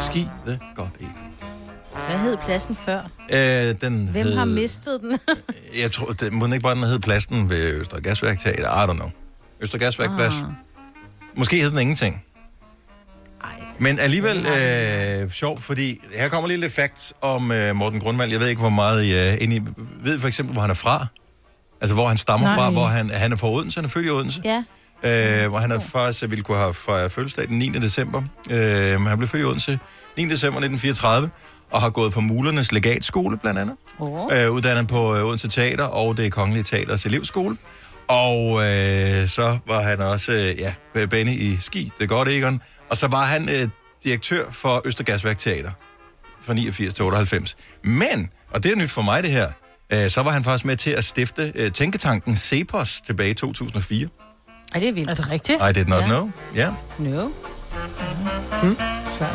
Ski 0.00 0.28
the 0.46 0.58
God 0.76 0.88
Eagle. 1.00 1.29
Hvad 2.10 2.18
hed 2.18 2.36
pladsen 2.44 2.76
før? 2.84 3.00
Øh, 3.32 3.74
den 3.80 4.08
Hvem 4.12 4.26
hed, 4.26 4.36
har 4.36 4.44
mistet 4.44 5.00
den? 5.00 5.18
Jeg 5.82 5.90
tror, 5.92 6.06
det 6.12 6.32
må 6.32 6.44
den 6.44 6.52
ikke 6.52 6.62
bare 6.62 6.74
den 6.74 6.84
hed 6.84 6.98
pladsen 6.98 7.50
ved 7.50 7.80
Østre 7.80 8.00
Gasværk 8.00 8.38
Teater. 8.38 8.84
I 8.84 8.90
don't 8.90 8.92
know. 8.92 9.10
Østre 9.60 9.78
Gasværk 9.78 10.10
Plads. 10.16 10.34
Ah. 10.34 10.44
Måske 11.36 11.56
hed 11.56 11.70
den 11.70 11.78
ingenting. 11.78 12.24
Men 13.78 13.98
alligevel 13.98 14.46
øh, 14.46 15.30
sjovt, 15.30 15.62
fordi 15.62 16.00
her 16.14 16.28
kommer 16.28 16.48
lige 16.48 16.60
lidt 16.60 16.72
facts 16.72 17.12
om 17.20 17.52
øh, 17.52 17.76
Morten 17.76 18.00
Grundvald. 18.00 18.30
Jeg 18.30 18.40
ved 18.40 18.48
ikke, 18.48 18.60
hvor 18.60 18.70
meget 18.70 19.04
I 19.04 19.12
er 19.12 19.32
inde 19.32 19.56
i. 19.56 19.62
Ved 20.02 20.18
for 20.18 20.28
eksempel, 20.28 20.52
hvor 20.52 20.60
han 20.60 20.70
er 20.70 20.74
fra? 20.74 21.06
Altså, 21.80 21.94
hvor 21.94 22.06
han 22.06 22.16
stammer 22.16 22.46
Nej. 22.46 22.56
fra, 22.56 22.70
hvor 22.70 22.84
han, 22.86 23.10
han 23.10 23.32
er 23.32 23.36
fra 23.36 23.50
Odense, 23.50 23.76
han 23.78 23.84
er 23.84 23.88
født 23.88 24.06
i 24.06 24.10
Odense. 24.10 24.42
ja. 24.44 25.42
øh, 25.42 25.48
hvor 25.48 25.58
han 25.58 25.70
er 25.70 25.78
faktisk 25.78 26.22
ville 26.30 26.44
kunne 26.44 26.58
have 26.58 26.74
fejret 26.74 27.12
fødselsdag 27.12 27.48
den 27.48 27.58
9. 27.58 27.68
december. 27.68 28.22
Øh, 28.50 29.00
men 29.00 29.06
han 29.06 29.18
blev 29.18 29.28
født 29.28 29.42
i 29.42 29.44
Odense 29.44 29.78
9. 30.16 30.22
december 30.22 30.60
1934, 30.60 31.30
og 31.70 31.80
har 31.80 31.90
gået 31.90 32.12
på 32.12 32.20
Mulernes 32.20 32.72
Legatskole, 32.72 33.36
blandt 33.38 33.60
andet. 33.60 33.76
Oh. 33.98 34.28
Øh, 34.38 34.50
uddannet 34.52 34.88
på 34.88 35.16
øh, 35.16 35.24
Odense 35.24 35.48
Teater 35.48 35.84
og 35.84 36.16
det 36.16 36.32
Kongelige 36.32 36.62
Teaters 36.64 37.06
elevskole. 37.06 37.56
Og 38.08 38.52
øh, 38.52 39.28
så 39.28 39.58
var 39.66 39.82
han 39.82 40.00
også, 40.00 40.32
øh, 40.32 40.58
ja, 40.58 40.74
Benny 41.06 41.32
i 41.40 41.56
Ski, 41.60 41.92
det 41.98 42.04
er 42.04 42.08
godt, 42.08 42.28
Egon. 42.28 42.60
Og 42.88 42.96
så 42.96 43.06
var 43.06 43.24
han 43.24 43.48
øh, 43.50 43.68
direktør 44.04 44.44
for 44.50 44.82
Østergasværk 44.84 45.38
Teater 45.38 45.70
fra 46.42 46.54
89 46.54 46.94
til 46.94 47.04
98. 47.04 47.56
Men, 47.84 48.30
og 48.50 48.62
det 48.62 48.72
er 48.72 48.76
nyt 48.76 48.90
for 48.90 49.02
mig 49.02 49.22
det 49.22 49.30
her, 49.30 49.48
øh, 49.92 50.10
så 50.10 50.22
var 50.22 50.30
han 50.30 50.44
faktisk 50.44 50.64
med 50.64 50.76
til 50.76 50.90
at 50.90 51.04
stifte 51.04 51.52
øh, 51.54 51.72
tænketanken 51.72 52.36
Cepos 52.36 53.00
tilbage 53.06 53.30
i 53.30 53.34
2004. 53.34 54.08
Ej, 54.74 54.80
det 54.80 54.88
er 54.88 54.92
vildt. 54.92 55.10
Er 55.10 55.14
det 55.14 55.30
rigtigt? 55.30 55.58
I 55.70 55.72
did 55.72 55.84
not 55.86 56.00
Ja. 56.00 56.06
know. 56.06 56.30
Ja. 56.56 56.70
No. 56.98 57.28
Så. 59.18 59.26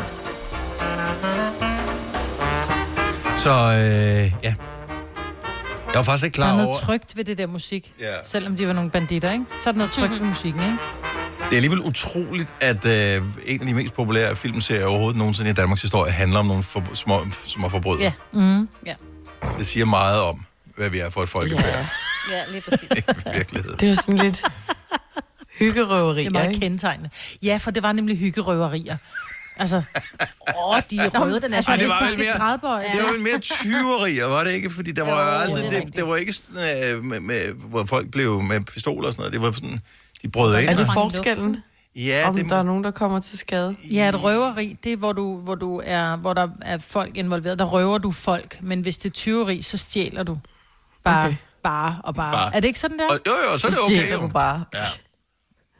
Så 3.46 3.52
øh, 3.52 4.32
ja. 4.42 4.54
Jeg 5.86 5.94
var 5.94 6.02
faktisk 6.02 6.24
ikke 6.24 6.36
Der 6.36 6.42
er 6.42 6.46
klar 6.46 6.52
noget 6.52 6.66
over... 6.68 6.78
trygt 6.78 7.16
ved 7.16 7.24
det 7.24 7.38
der 7.38 7.46
musik. 7.46 7.92
Ja. 8.00 8.14
Selvom 8.24 8.56
de 8.56 8.66
var 8.66 8.72
nogle 8.72 8.90
banditter, 8.90 9.32
ikke? 9.32 9.44
Så 9.62 9.68
er 9.68 9.72
der 9.72 9.78
noget 9.78 9.92
trygt 9.92 10.10
ved 10.10 10.20
musikken, 10.20 10.62
ikke? 10.62 10.76
Det 11.38 11.52
er 11.52 11.56
alligevel 11.56 11.80
utroligt, 11.80 12.54
at 12.60 12.84
øh, 12.84 13.22
en 13.46 13.60
af 13.60 13.66
de 13.66 13.74
mest 13.74 13.94
populære 13.94 14.36
filmserier 14.36 14.86
overhovedet 14.86 15.16
nogensinde 15.18 15.50
i 15.50 15.52
Danmarks 15.52 15.82
historie 15.82 16.12
handler 16.12 16.38
om 16.38 16.46
nogle 16.46 16.62
for, 16.62 16.84
små, 16.94 17.20
små 17.46 17.68
forbrydere. 17.68 18.02
Ja. 18.02 18.12
Mm. 18.32 18.68
Ja. 18.86 18.94
Det 19.58 19.66
siger 19.66 19.86
meget 19.86 20.20
om, 20.20 20.44
hvad 20.76 20.90
vi 20.90 20.98
er 20.98 21.10
for 21.10 21.22
et 21.22 21.28
folkefærd 21.28 21.86
Ja, 22.32 22.40
lige 22.52 22.62
præcis. 22.70 22.88
i 23.26 23.36
virkeligheden. 23.36 23.76
Det 23.80 23.90
er 23.90 23.94
sådan 23.94 24.18
lidt 24.18 24.42
hyggerøveri, 25.58 26.20
Det 26.20 26.26
er 26.26 26.30
meget 26.30 26.60
kendetegnende. 26.60 27.10
Ja, 27.42 27.56
for 27.56 27.70
det 27.70 27.82
var 27.82 27.92
nemlig 27.92 28.18
hyggerøverier. 28.18 28.96
Altså, 29.58 29.76
Åh, 30.64 30.80
de 30.90 30.96
er 30.98 31.20
røde, 31.20 31.40
den 31.40 31.52
er 31.52 31.56
altså 31.56 31.70
Ej, 31.70 31.76
det 31.76 31.84
hvis 31.86 31.90
var 32.00 32.06
vel 32.10 32.18
mere- 32.18 32.36
grædbøje. 32.36 32.84
Det 32.92 33.02
var 33.04 33.12
vel 33.12 33.20
mere 33.20 33.38
tyverier, 33.38 34.26
var 34.26 34.44
det 34.44 34.52
ikke? 34.52 34.70
Fordi 34.70 34.92
der 34.92 35.02
var 35.02 35.22
jo 35.24 35.28
aldrig, 35.38 35.70
det 35.70 35.76
er 35.80 35.84
det, 35.84 35.96
det, 35.96 36.08
var 36.08 36.16
ikke 36.16 36.32
sådan, 36.32 36.94
øh, 36.96 37.04
med, 37.04 37.20
med, 37.20 37.52
hvor 37.52 37.84
folk 37.84 38.10
blev 38.10 38.42
med 38.42 38.60
pistoler 38.60 39.06
og 39.08 39.12
sådan 39.12 39.20
noget. 39.20 39.32
Det 39.32 39.42
var 39.42 39.52
sådan, 39.52 39.80
de 40.22 40.28
brød 40.28 40.58
ind. 40.60 40.68
Er 40.68 40.74
det 40.74 40.88
forskellen? 40.94 41.56
Ja, 41.96 42.28
om 42.28 42.34
det, 42.34 42.50
der 42.50 42.56
er 42.56 42.62
nogen, 42.62 42.84
der 42.84 42.90
kommer 42.90 43.20
til 43.20 43.38
skade? 43.38 43.76
Ja, 43.90 44.08
et 44.08 44.22
røveri, 44.22 44.76
det 44.84 44.92
er, 44.92 44.96
hvor, 44.96 45.12
du, 45.12 45.36
hvor, 45.38 45.54
du 45.54 45.80
er, 45.84 46.16
hvor 46.16 46.32
der 46.34 46.48
er 46.62 46.78
folk 46.78 47.16
involveret. 47.16 47.58
Der 47.58 47.64
røver 47.64 47.98
du 47.98 48.12
folk, 48.12 48.58
men 48.62 48.80
hvis 48.80 48.98
det 48.98 49.08
er 49.08 49.12
tyveri, 49.12 49.62
så 49.62 49.76
stjæler 49.76 50.22
du. 50.22 50.38
Bare, 51.04 51.26
Okay. 51.26 51.36
bare 51.64 51.96
og 52.04 52.14
bare. 52.14 52.32
Bare. 52.32 52.54
Er 52.56 52.60
det 52.60 52.68
ikke 52.68 52.80
sådan 52.80 52.98
der? 52.98 53.08
og, 53.10 53.18
jo, 53.26 53.32
jo, 53.52 53.58
så 53.58 53.66
er 53.66 53.70
det 53.70 53.78
Så 53.78 53.84
okay. 53.84 53.94
stjæler 53.96 54.14
Jo. 54.16 54.22
du 54.22 54.28
bare. 54.28 54.64
Ja. 54.74 54.78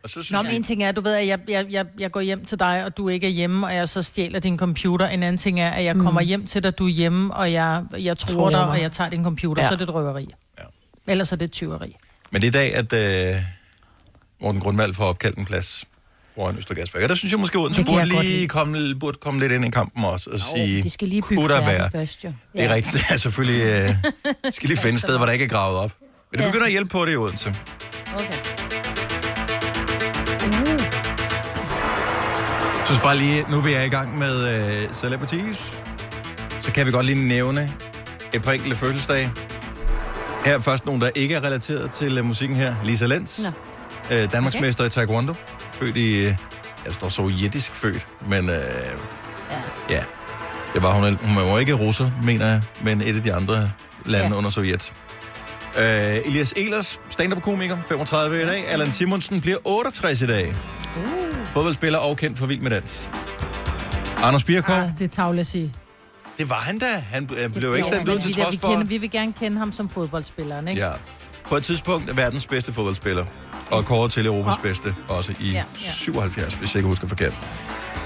Og 0.07 0.11
så 0.11 0.23
synes 0.23 0.33
Nå, 0.33 0.39
men 0.43 0.47
jeg, 0.51 0.57
en 0.57 0.63
ting 0.63 0.83
er, 0.83 0.93
du 0.93 1.01
ved, 1.01 1.15
at 1.15 1.27
jeg, 1.27 1.39
jeg, 1.49 1.67
jeg, 1.71 1.87
jeg 1.99 2.11
går 2.11 2.21
hjem 2.21 2.45
til 2.45 2.59
dig, 2.59 2.85
og 2.85 2.97
du 2.97 3.09
ikke 3.09 3.27
er 3.27 3.31
hjemme, 3.31 3.67
og 3.67 3.75
jeg 3.75 3.89
så 3.89 4.03
stjæler 4.03 4.39
din 4.39 4.59
computer. 4.59 5.09
En 5.09 5.23
anden 5.23 5.39
ting 5.39 5.61
er, 5.61 5.71
at 5.71 5.85
jeg 5.85 5.97
kommer 5.97 6.21
hjem 6.21 6.47
til 6.47 6.63
dig, 6.63 6.79
du 6.79 6.85
er 6.87 6.91
hjemme, 6.91 7.35
og 7.35 7.53
jeg, 7.53 7.83
jeg 7.99 8.19
tror 8.19 8.33
Tror 8.33 8.49
dig, 8.51 8.59
mig. 8.59 8.69
og 8.69 8.81
jeg 8.81 8.93
tager 8.93 9.11
din 9.11 9.25
computer, 9.25 9.63
Ja. 9.63 9.69
så 9.69 9.75
er 9.75 9.79
det 9.79 9.89
et 9.89 9.95
røveri. 9.95 10.29
Ja. 10.59 10.65
Ellers 11.13 11.33
er 11.33 11.37
det 11.37 11.45
et 11.45 11.53
tyveri. 11.53 11.97
Men 12.31 12.43
det 12.43 12.55
er 12.55 12.61
i 12.63 12.71
dag, 12.71 12.75
at 12.75 13.33
øh, 13.37 13.43
Morten 14.41 14.61
Grundvald 14.61 14.95
får 14.95 15.05
opkaldt 15.05 15.39
en 15.39 15.45
plads 15.45 15.85
foran 16.35 16.59
Østergasværk. 16.59 17.03
Og 17.03 17.09
der 17.09 17.15
synes 17.15 17.33
jeg 17.33 17.41
måske, 17.41 17.59
Odense 17.59 17.81
Det 17.83 17.87
kan 17.89 18.09
burde 18.09 18.23
lige 18.23 18.49
komme, 18.49 18.95
burde 18.95 19.19
komme 19.21 19.41
lidt 19.41 19.53
ind 19.53 19.65
i 19.65 19.71
kampen 19.71 20.05
også 20.05 20.31
og 20.31 20.41
sige, 20.41 20.83
De 20.83 20.91
skal 20.91 21.09
lige 21.09 21.23
bygge 21.29 21.49
der 21.49 21.61
være? 21.65 21.91
først, 21.91 22.25
jo. 22.25 22.33
Det 22.53 22.65
er 22.65 22.75
rigtigt, 22.75 22.95
det 23.09 23.13
er 23.13 23.17
selvfølgelig... 23.17 23.63
Øh, 23.63 23.95
skal 24.55 24.69
lige 24.69 24.79
finde 24.79 24.95
et 24.95 25.03
sted, 25.03 25.17
hvor 25.17 25.27
der 25.27 25.33
ikke 25.33 25.45
er 25.45 25.49
gravet 25.49 25.79
op. 25.79 25.93
Men 26.33 26.39
det 26.39 26.45
Ja. 26.45 26.51
begynder 26.51 26.67
at 26.67 26.73
hjælpe 26.73 26.89
på 26.91 27.05
det 27.07 27.13
i 27.13 27.17
Odense. 27.17 27.55
Okay. 28.15 28.66
Synes 32.87 33.01
bare 33.03 33.17
lige, 33.17 33.45
nu 33.51 33.61
vi 33.61 33.73
er 33.73 33.83
i 33.83 33.89
gang 33.89 34.19
med 34.19 34.49
øh, 34.85 34.95
Celebrities, 34.95 35.79
så 36.63 36.73
kan 36.73 36.87
vi 36.87 36.91
godt 36.91 37.07
lige 37.07 37.29
nævne 37.29 37.73
et 38.33 38.43
par 38.43 38.53
enkelte 38.53 38.77
fødselsdage. 38.77 39.33
Her 40.45 40.55
er 40.55 40.61
først 40.61 40.87
nogen, 40.87 41.01
der 41.01 41.11
ikke 41.15 41.35
er 41.35 41.45
relateret 41.45 41.91
til 41.91 42.19
øh, 42.19 42.25
musikken 42.25 42.57
her. 42.57 42.75
Lisa 42.85 43.07
Lenz, 43.07 43.39
Nå. 43.39 43.49
øh, 44.17 44.33
Danmarksmester 44.33 44.85
okay. 44.85 44.91
i 44.91 44.95
Taekwondo. 44.95 45.35
Født 45.73 45.97
i, 45.97 46.17
øh, 46.17 46.25
jeg 46.87 46.95
står 46.95 47.09
sovjetisk 47.09 47.75
født, 47.75 48.07
men 48.29 48.49
øh, 48.49 48.55
Ja. 49.51 49.57
ja, 49.95 50.03
det 50.75 50.83
var 50.83 50.93
hun. 50.95 51.17
Hun 51.17 51.37
var 51.37 51.51
jo 51.51 51.57
ikke 51.57 51.73
russer, 51.73 52.11
mener 52.23 52.47
jeg, 52.47 52.63
men 52.83 53.01
et 53.01 53.17
af 53.17 53.23
de 53.23 53.35
andre 53.35 53.71
lande 54.05 54.27
Ja. 54.29 54.35
under 54.35 54.51
Sovjet. 54.51 54.93
Øh, 55.79 56.17
Elias 56.27 56.53
Elers, 56.57 57.01
stand-up-komiker, 57.09 57.77
35 57.89 58.43
i 58.43 58.47
dag. 58.47 58.69
Allan 58.69 58.93
Simonsen 58.93 59.41
bliver 59.41 59.57
68 59.65 60.23
i 60.23 60.27
dag. 60.27 60.55
Uh. 61.57 61.61
Fodboldspiller 61.63 61.99
og 61.99 62.17
kendt 62.17 62.39
for 62.39 62.47
Vild 62.47 62.61
med 62.61 62.71
Dans. 62.71 63.11
Anders 64.23 64.45
Birkov, 64.45 64.77
Ah, 64.77 64.91
det 64.99 65.05
er 65.05 65.09
tavle 65.09 65.41
at 65.41 65.47
sige. 65.47 65.75
det 66.39 66.51
var 66.51 66.57
han 66.57 66.79
da. 66.79 66.87
Han 67.11 67.23
øh, 67.39 67.53
blev 67.53 67.69
jo 67.69 67.75
ikke 67.75 67.89
men 68.05 68.11
ud 68.11 68.19
til 68.21 68.29
vi, 68.29 68.33
trods 68.43 68.55
vi, 68.55 68.59
for... 68.61 68.69
kender, 68.69 68.85
vi 68.85 68.99
vil 68.99 69.11
gerne 69.11 69.33
kende 69.33 69.59
ham 69.59 69.73
som 69.73 69.89
fodboldspilleren, 69.89 70.69
ikke? 70.69 70.83
Ja. 70.83 70.91
På 71.45 71.57
et 71.57 71.63
tidspunkt 71.63 72.11
er 72.11 72.15
verdens 72.15 72.47
bedste 72.47 72.73
fodboldspiller. 72.73 73.25
Og 73.71 73.85
kåret 73.85 74.13
til 74.13 74.27
Europas 74.27 74.55
bedste, 74.63 74.95
også 75.09 75.35
i 75.41 75.45
Ja, 75.51 75.53
ja, 75.53 75.65
ja. 75.85 75.93
77, 75.93 76.55
hvis 76.55 76.75
jeg 76.75 76.79
ikke 76.79 76.89
husker 76.89 77.09
forkert. 77.09 77.33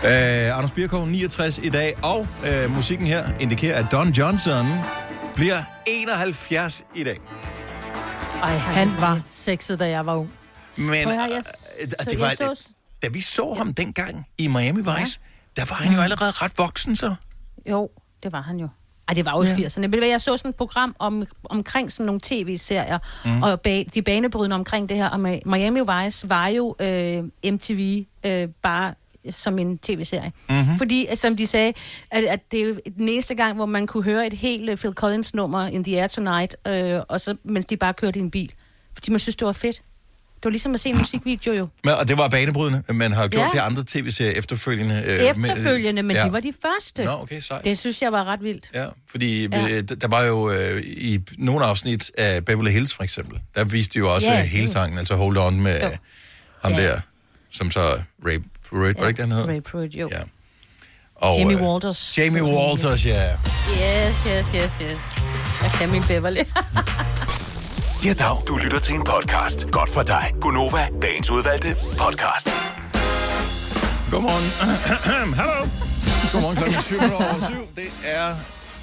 Øh, 0.05 0.11
Anders 0.59 0.71
Birkov, 0.71 1.07
69 1.07 1.59
i 1.63 1.69
dag, 1.69 1.97
og 2.03 2.27
øh, 2.49 2.71
musikken 2.75 3.07
her 3.07 3.25
indikerer, 3.41 3.79
at 3.79 3.87
Don 3.93 4.09
Johnson 4.11 4.67
bliver 5.35 5.63
71 5.87 6.85
i 6.95 7.05
dag. 7.05 7.21
Ej, 8.43 8.57
han 8.57 8.91
var 9.01 9.21
sexet, 9.31 9.79
da 9.79 9.89
jeg 9.89 10.07
var 10.07 10.15
ung. 10.17 10.31
Men 10.77 11.05
Prøv 11.05 11.13
jeg- 11.15 11.43
så 12.01 12.07
det 12.11 12.21
var, 12.21 12.27
jeg 12.27 12.37
så- 12.57 12.69
da 13.03 13.09
vi 13.09 13.21
så 13.21 13.55
ham 13.59 13.75
dengang 13.75 14.27
i 14.39 14.47
Miami 14.47 14.81
Vice, 14.81 15.21
der 15.57 15.65
var 15.69 15.77
han 15.77 15.95
jo 15.95 16.01
allerede 16.01 16.31
ret 16.31 16.53
voksen 16.59 16.97
så. 16.97 17.15
Jo, 17.71 17.91
det 18.23 18.33
var 18.33 18.41
han 18.41 18.57
jo. 18.57 18.69
Ej, 19.09 19.15
det 19.15 19.25
var 19.25 19.33
jo 19.37 19.43
i 19.43 19.47
Ja. 19.47 19.55
80'erne. 19.69 19.87
Men 19.87 20.03
Jeg 20.11 20.21
så 20.21 20.37
sådan 20.37 20.49
et 20.49 20.55
program 20.55 20.97
om, 20.99 21.25
omkring 21.45 21.93
sådan 21.93 22.07
nogle 22.07 22.21
tv-serier, 22.25 22.99
mm. 23.25 23.43
og 23.43 23.53
ba- 23.69 23.89
de 23.95 24.03
banebrydende 24.03 24.55
omkring 24.57 24.89
det 24.89 24.97
her. 24.97 25.09
Og 25.09 25.17
Mi- 25.17 25.41
Miami 25.51 25.81
Vice 25.81 26.29
var 26.29 26.49
jo 26.49 26.77
øh, 26.81 27.25
MTV 27.53 28.05
øh, 28.27 28.49
bare 28.63 28.95
som 29.31 29.59
en 29.59 29.79
tv-serie. 29.79 30.33
Mm-hmm. 30.49 30.79
Fordi, 30.79 31.07
øh, 31.11 31.17
som 31.17 31.37
de 31.37 31.47
sagde, 31.47 31.73
at, 32.11 32.25
at 32.25 32.53
det 32.53 32.63
er 32.63 32.75
den 32.97 33.09
eneste 33.09 33.35
gang, 33.35 33.57
hvor 33.57 33.67
man 33.67 33.87
kunne 33.87 34.03
høre 34.03 34.27
et 34.27 34.33
helt 34.33 34.71
øh, 34.71 34.77
Phil 34.77 34.93
Collins-nummer, 34.95 35.67
In 35.67 35.85
the 35.85 36.01
Air 36.01 36.07
Tonight, 36.07 36.57
øh, 36.67 37.01
og 37.09 37.21
så, 37.21 37.37
mens 37.45 37.67
de 37.67 37.77
bare 37.77 37.95
kørte 37.95 38.19
i 38.19 38.23
en 38.23 38.31
bil. 38.31 38.53
Fordi 38.95 39.11
man 39.11 39.19
synes, 39.19 39.37
det 39.37 39.47
var 39.47 39.53
fedt. 39.53 39.83
Det 40.41 40.45
var 40.45 40.51
ligesom 40.51 40.75
at 40.75 40.81
se 40.81 40.89
en 40.89 40.99
musikvideo 40.99 41.53
jo. 41.53 41.69
Men, 41.85 41.95
og 42.01 42.09
det 42.09 42.19
var 42.19 42.29
banebrydende. 42.29 42.83
Man 42.93 43.13
har 43.13 43.29
gjort 43.29 43.41
Ja. 43.41 43.47
ja. 43.47 43.51
de 43.53 43.61
andre 43.61 43.85
tv-serier 43.87 44.33
efterfølgende. 44.39 45.03
øh, 45.07 45.21
Efterfølgende, 45.21 46.03
men 46.03 46.17
ja. 46.17 46.25
de 46.27 46.33
var 46.33 46.41
de 46.41 46.53
første. 46.63 47.05
Nå, 47.05 47.11
okay, 47.11 47.41
sejt. 47.41 47.65
Det 47.65 47.79
synes 47.79 48.03
jeg 48.03 48.13
var 48.13 48.25
ret 48.25 48.43
vildt. 48.43 48.71
Ja, 48.75 48.87
fordi 49.11 49.49
Ja. 49.49 49.67
ja. 49.69 49.81
der 49.81 50.09
var 50.09 50.25
jo 50.25 50.51
øh, 50.51 50.81
i 50.87 51.21
nogle 51.39 51.65
afsnit 51.65 52.11
af 52.19 52.45
Beverly 52.45 52.71
Hills 52.71 52.95
for 52.95 53.03
eksempel, 53.03 53.41
der 53.55 53.65
viste 53.65 53.95
de 53.95 53.99
jo 53.99 54.15
også 54.15 54.29
Ja, 54.29 54.35
ja, 54.37 54.41
det- 54.43 54.49
hele 54.49 54.69
sangen, 54.69 54.99
altså 54.99 55.15
Hold 55.17 55.37
On 55.37 55.61
med 55.61 55.81
Jo. 55.83 55.89
ham 56.63 56.73
Ja. 56.73 56.81
ja. 56.83 56.89
der, 56.89 57.01
som 57.51 57.71
så 57.71 57.81
Ray 58.27 58.39
Pruitt, 58.69 58.99
var 58.99 59.05
det 59.05 59.09
ikke, 59.09 59.23
den 59.23 59.33
hed? 59.33 59.49
Ray 59.49 59.61
Pruitt, 59.61 59.95
jo. 59.95 60.09
Ja. 60.13 60.19
Og, 61.15 61.39
Jamie 61.39 61.57
øh, 61.57 61.63
Walters. 61.63 62.19
Jamie 62.19 62.45
Walters, 62.45 63.07
ja. 63.07 63.33
Yes, 63.33 64.27
yes, 64.27 64.47
yes, 64.55 64.73
yes. 64.83 64.99
Jeg 65.63 65.71
kan 65.75 65.91
min 65.91 66.03
Beverly. 66.09 66.41
Ja, 68.05 68.13
dag. 68.13 68.37
Du 68.49 68.57
lytter 68.57 68.79
til 68.79 68.95
en 68.95 69.05
podcast. 69.05 69.71
Godt 69.71 69.91
for 69.91 70.03
dig. 70.03 70.25
Gunova, 70.41 70.89
dagens 71.03 71.31
udvalgte 71.31 71.77
podcast. 71.99 72.49
Godmorgen. 74.11 74.51
Hallo. 75.41 75.67
Godmorgen 76.33 76.57
klokken 76.57 76.83
7 76.83 76.97
over 77.01 77.47
7. 77.53 77.55
Det 77.77 77.93
er 78.05 78.35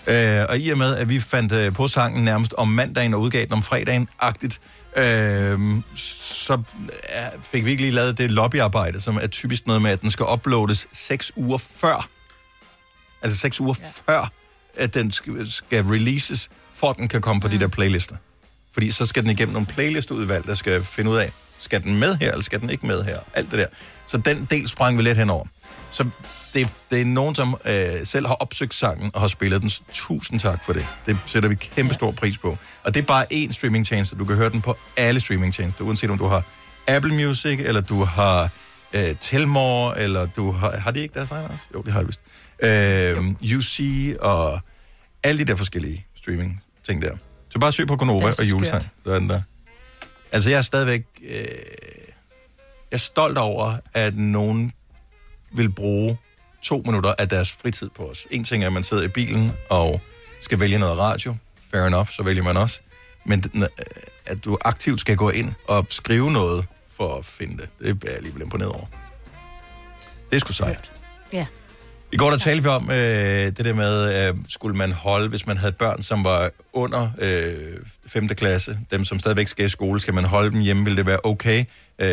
Øh, 0.07 0.47
og 0.49 0.59
i 0.59 0.71
og 0.71 0.79
med, 0.79 0.97
at 0.97 1.09
vi 1.09 1.21
fandt 1.21 1.53
øh, 1.53 1.73
på 1.73 1.89
sangen 1.89 2.25
nærmest 2.25 2.55
om 2.55 2.69
mandagen 2.69 3.15
og 3.15 3.21
udgav 3.21 3.45
den 3.45 3.53
om 3.53 3.63
fredagen-agtigt, 3.63 4.61
øh, 4.97 5.59
så 5.95 6.63
øh, 6.83 7.43
fik 7.43 7.65
vi 7.65 7.71
ikke 7.71 7.83
lige 7.83 7.93
lavet 7.93 8.19
det 8.19 8.31
lobbyarbejde, 8.31 9.01
som 9.01 9.19
er 9.23 9.27
typisk 9.27 9.67
noget 9.67 9.83
med, 9.83 9.91
at 9.91 10.03
den 10.03 10.11
skal 10.11 10.27
uploades 10.33 10.87
6 10.93 11.33
uger 11.37 11.59
før. 11.59 12.09
Altså 13.23 13.39
6 13.39 13.61
uger 13.61 13.75
ja. 13.81 14.13
før, 14.13 14.33
at 14.77 14.95
den 14.95 15.13
skal, 15.13 15.51
skal 15.51 15.85
releases, 15.85 16.49
for 16.73 16.91
at 16.91 16.97
den 16.97 17.09
kan 17.09 17.21
komme 17.21 17.41
på 17.41 17.49
mm. 17.49 17.55
de 17.55 17.61
der 17.61 17.69
playlister. 17.69 18.17
Fordi 18.73 18.91
så 18.91 19.07
skal 19.07 19.23
den 19.23 19.31
igennem 19.31 19.53
nogle 19.53 19.67
playlistudvalg, 19.67 20.47
der 20.47 20.55
skal 20.55 20.85
finde 20.85 21.11
ud 21.11 21.17
af, 21.17 21.33
skal 21.63 21.83
den 21.83 21.99
med 21.99 22.17
her, 22.21 22.31
eller 22.31 22.43
skal 22.43 22.61
den 22.61 22.71
ikke 22.71 22.87
med 22.87 23.05
her? 23.05 23.19
Alt 23.35 23.51
det 23.51 23.59
der. 23.59 23.67
Så 24.07 24.19
den 24.19 24.45
del 24.51 24.69
sprang 24.69 24.99
vi 24.99 25.03
lidt 25.03 25.19
henover. 25.19 25.47
Så 25.91 26.05
det, 26.55 26.75
det 26.91 27.01
er 27.01 27.05
nogen, 27.05 27.35
som 27.35 27.57
øh, 27.65 27.75
selv 28.05 28.27
har 28.27 28.35
opsøgt 28.35 28.75
sangen 28.75 29.11
og 29.15 29.21
har 29.21 29.29
spillet 29.29 29.63
den. 29.63 29.71
Tusind 29.93 30.41
tak 30.41 30.65
for 30.65 30.73
det. 30.73 30.87
Det 31.07 31.19
sætter 31.27 31.49
vi 31.49 31.55
kæmpe 31.55 31.95
stor 31.95 32.11
pris 32.11 32.39
på. 32.39 32.59
Og 32.85 32.95
det 32.95 33.01
er 33.01 33.07
bare 33.07 33.33
én 33.33 33.53
streamingtjeneste. 33.53 34.17
Du 34.17 34.25
kan 34.25 34.37
høre 34.37 34.51
den 34.51 34.61
på 34.61 34.77
alle 34.97 35.21
streamingtjenester, 35.21 35.85
uanset 35.85 36.11
om 36.11 36.19
du 36.19 36.27
har 36.27 36.43
Apple 36.87 37.15
Music, 37.15 37.61
eller 37.61 37.81
du 37.81 38.05
har 38.05 38.51
øh, 38.93 39.15
Telmore, 39.21 40.01
eller 40.01 40.27
du 40.27 40.51
har... 40.51 40.71
Har 40.71 40.91
de 40.91 41.01
ikke 41.01 41.15
deres 41.15 41.31
egen 41.31 41.45
også? 41.45 41.65
Jo, 41.75 41.83
det 41.83 41.93
har 41.93 42.01
de 42.01 42.07
vist. 42.07 42.21
Øh, 42.63 43.57
UC 43.59 43.81
og 44.21 44.61
alle 45.23 45.39
de 45.39 45.45
der 45.45 45.57
forskellige 45.57 46.07
streaming 46.15 46.63
ting 46.87 47.03
der. 47.03 47.17
Så 47.51 47.59
bare 47.59 47.73
søg 47.73 47.87
på 47.87 47.97
Gonova 47.97 48.27
og 48.39 48.51
julesang. 48.51 48.89
Så 49.05 49.11
er 49.11 49.19
den 49.19 49.29
der. 49.29 49.43
Altså, 50.33 50.51
jeg 50.51 50.59
er 50.59 50.63
stadigvæk... 50.63 51.03
Øh, 51.23 51.37
jeg 52.91 52.97
er 52.97 53.01
stolt 53.01 53.39
over, 53.39 53.77
at 53.95 54.17
nogen 54.17 54.73
vil 55.53 55.73
bruge 55.73 56.19
to 56.63 56.83
minutter 56.87 57.15
af 57.19 57.29
deres 57.29 57.53
fritid 57.53 57.91
på 57.97 58.03
os. 58.03 58.27
En 58.31 58.45
ting 58.45 58.63
er, 58.63 58.67
at 58.67 58.73
man 58.73 58.85
sidder 58.85 59.03
i 59.03 59.09
bilen 59.09 59.53
og 59.71 60.01
skal 60.41 60.61
vælge 60.61 60.79
noget 60.79 60.99
radio. 60.99 61.35
Fair 61.71 61.83
enough, 61.87 62.09
så 62.09 62.23
vælger 62.23 62.43
man 62.43 62.57
også. 62.57 62.81
Men 63.25 63.45
øh, 63.55 63.63
at 64.27 64.45
du 64.45 64.59
aktivt 64.65 65.01
skal 65.01 65.17
gå 65.17 65.31
ind 65.31 65.53
og 65.69 65.87
skrive 65.89 66.33
noget 66.33 66.67
for 66.91 67.19
at 67.19 67.25
finde 67.25 67.57
det, 67.57 67.69
det 67.79 67.89
er 67.89 67.95
jeg 68.05 68.17
alligevel 68.17 68.43
imponeret 68.43 68.73
over. 68.73 68.87
Det 70.31 70.37
er 70.37 70.41
sgu 70.41 70.53
sejt. 70.53 70.93
Ja. 71.33 71.47
I 72.13 72.17
går 72.17 72.31
der 72.31 72.37
talte 72.37 72.63
vi 72.63 72.69
om 72.69 72.91
øh, 72.91 72.97
det 73.47 73.59
der 73.65 73.75
med, 73.75 74.29
øh, 74.29 74.35
skulle 74.49 74.77
man 74.77 74.93
holde, 74.93 75.29
hvis 75.29 75.47
man 75.47 75.57
havde 75.57 75.73
børn, 75.73 76.03
som 76.03 76.25
var 76.25 76.51
under 76.73 77.11
øh, 77.19 77.77
5. 78.07 78.29
klasse, 78.29 78.79
dem 78.91 79.05
som 79.05 79.19
stadigvæk 79.19 79.49
skal 79.49 79.65
i 79.65 79.69
skole, 79.69 80.01
skal 80.01 80.15
man 80.15 80.25
holde 80.25 80.51
dem 80.51 80.61
hjemme, 80.61 80.85
vil 80.85 80.97
det 80.97 81.07
være 81.07 81.19
okay? 81.25 81.65
Øh, 81.99 82.09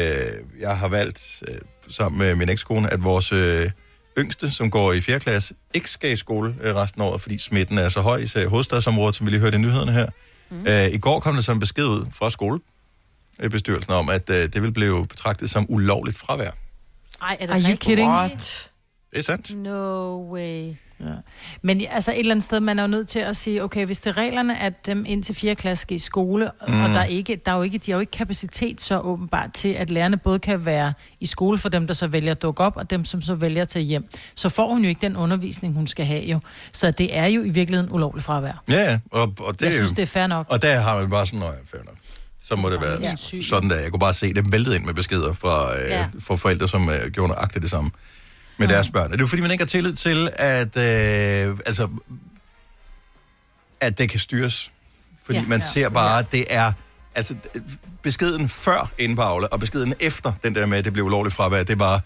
jeg 0.60 0.78
har 0.78 0.88
valgt, 0.88 1.44
øh, 1.48 1.58
sammen 1.90 2.20
med 2.20 2.36
min 2.36 2.50
ekskone, 2.50 2.94
at 2.94 3.04
vores 3.04 3.32
øh, 3.34 3.70
yngste, 4.18 4.52
som 4.52 4.72
går 4.72 4.94
i 4.94 5.02
4. 5.02 5.20
klasse, 5.20 5.54
ikke 5.74 5.90
skal 5.90 6.12
i 6.12 6.16
skole 6.16 6.56
øh, 6.62 6.76
resten 6.76 7.02
af 7.02 7.06
året, 7.06 7.22
fordi 7.22 7.38
smitten 7.38 7.78
er 7.78 7.90
så 7.90 8.02
høj, 8.02 8.18
især 8.18 8.42
i 8.42 8.46
hovedstadsområdet, 8.46 9.16
som 9.16 9.26
vi 9.26 9.32
lige 9.32 9.42
hørte 9.42 9.58
i 9.58 9.60
nyhederne 9.60 9.92
her. 9.92 10.08
Mm. 10.52 10.66
Øh, 10.68 10.88
I 10.88 10.98
går 10.98 11.20
kom 11.20 11.36
der 11.36 11.42
så 11.42 11.52
en 11.52 11.60
besked 11.60 11.86
ud 11.86 12.06
fra 12.14 12.30
skolebestyrelsen 12.30 13.94
om, 13.94 14.10
at 14.10 14.30
øh, 14.30 14.36
det 14.36 14.62
vil 14.62 14.72
blive 14.72 15.08
betragtet 15.08 15.50
som 15.50 15.66
ulovligt 15.70 16.18
fravær. 16.18 16.52
Ej, 17.22 17.38
er 17.40 17.46
det 17.46 17.54
Are 17.54 17.60
you 17.62 17.68
rigtigt? 17.68 17.80
kidding? 17.80 18.12
What? 18.12 18.69
Det 19.12 19.18
er 19.18 19.22
sandt. 19.24 19.56
No 19.64 20.32
way. 20.32 20.74
Ja. 21.00 21.06
Men 21.62 21.82
altså 21.92 22.12
et 22.12 22.20
eller 22.20 22.32
andet 22.32 22.44
sted, 22.44 22.60
man 22.60 22.80
er 22.80 22.84
jo 22.84 22.88
nødt 22.88 23.08
til 23.08 23.20
at 23.20 23.38
sige, 23.38 23.64
okay, 23.64 23.86
hvis 23.86 24.00
det 24.00 24.10
er 24.10 24.18
reglerne, 24.18 24.60
at 24.60 24.86
dem 24.86 25.06
ind 25.08 25.24
til 25.24 25.36
4. 25.36 25.56
klasse 25.56 25.82
skal 25.82 25.96
i 25.96 26.00
skole, 26.00 26.52
mm. 26.68 26.82
og 26.82 26.90
der 26.90 27.00
er 27.00 27.04
ikke, 27.06 27.42
der 27.46 27.52
er 27.52 27.56
jo 27.56 27.62
ikke, 27.62 27.78
de 27.78 27.92
har 27.92 27.98
jo 27.98 28.00
ikke 28.00 28.12
kapacitet 28.12 28.82
så 28.82 29.00
åbenbart 29.00 29.54
til, 29.54 29.70
at 29.70 29.90
lærerne 29.90 30.18
både 30.18 30.40
kan 30.40 30.66
være 30.66 30.94
i 31.20 31.26
skole 31.26 31.58
for 31.58 31.70
dem, 31.70 31.88
der 31.88 31.94
så 31.94 32.08
vælger 32.08 32.32
at 32.32 32.42
dukke 32.42 32.64
op, 32.64 32.78
og 32.78 32.90
dem, 32.90 33.06
som 33.06 33.22
så 33.22 33.36
vælger 33.36 33.62
at 33.62 33.68
tage 33.68 33.86
hjem. 33.86 34.10
Så 34.36 34.50
får 34.50 34.70
hun 34.70 34.82
jo 34.82 34.90
ikke 34.90 35.02
den 35.02 35.16
undervisning, 35.18 35.74
hun 35.74 35.88
skal 35.88 36.06
have 36.06 36.24
jo. 36.24 36.40
Så 36.72 36.92
det 36.92 37.18
er 37.18 37.26
jo 37.26 37.44
i 37.44 37.50
virkeligheden 37.50 37.92
ulovligt 37.92 38.26
fravær. 38.26 38.64
Ja, 38.70 39.00
og, 39.12 39.34
og 39.40 39.60
det 39.60 39.66
Jeg 39.66 39.74
synes, 39.74 39.92
det 39.92 40.02
er 40.02 40.06
fair 40.06 40.28
nok. 40.28 40.46
Og 40.50 40.62
der 40.62 40.80
har 40.80 41.00
man 41.00 41.10
bare 41.10 41.26
sådan, 41.26 41.40
noget, 41.40 41.56
fair 41.72 41.82
nok. 41.86 41.96
Så 42.42 42.56
må 42.56 42.70
det 42.70 42.82
være 42.82 43.00
Ja. 43.02 43.42
sådan 43.42 43.70
der. 43.70 43.76
Jeg 43.76 43.92
kunne 43.92 44.00
bare 44.00 44.14
se 44.14 44.34
dem 44.34 44.52
væltet 44.52 44.76
ind 44.76 44.86
med 44.86 44.94
beskeder 44.94 45.34
fra, 45.34 45.78
øh, 45.78 45.90
ja. 45.90 46.06
fra 46.20 46.36
forældre, 46.36 46.68
som 46.68 46.90
øh, 46.90 47.12
gjorde 47.12 47.28
nøjagtigt 47.34 47.62
det 47.62 47.70
samme 47.72 47.92
med 48.60 48.68
ja. 48.68 48.74
deres 48.74 48.90
børn. 48.90 49.04
Og 49.04 49.10
Det 49.10 49.16
er 49.16 49.24
jo 49.24 49.28
fordi, 49.28 49.42
man 49.42 49.52
ikke 49.52 49.62
har 49.62 49.68
tillid 49.68 49.94
til, 49.94 50.30
at, 50.36 50.78
øh, 50.78 51.58
altså, 51.66 51.88
at 53.82 53.98
det 53.98 54.10
kan 54.10 54.20
styres. 54.20 54.72
Fordi 55.26 55.38
Ja. 55.38 55.44
ja. 55.44 55.48
man 55.50 55.60
Ja. 55.60 55.66
ser 55.74 55.90
bare, 55.90 56.20
at 56.20 56.32
det 56.32 56.46
er... 56.50 56.72
Altså, 57.16 57.36
beskeden 58.02 58.50
før 58.50 58.92
Aula, 59.20 59.48
og 59.52 59.60
beskeden 59.60 59.94
efter 60.00 60.34
den 60.44 60.56
der 60.56 60.66
med, 60.66 60.78
at 60.78 60.86
det 60.86 60.94
blev 60.94 61.06
ulovligt 61.06 61.36
fravær, 61.36 61.64
det 61.64 61.80
var, 61.80 62.02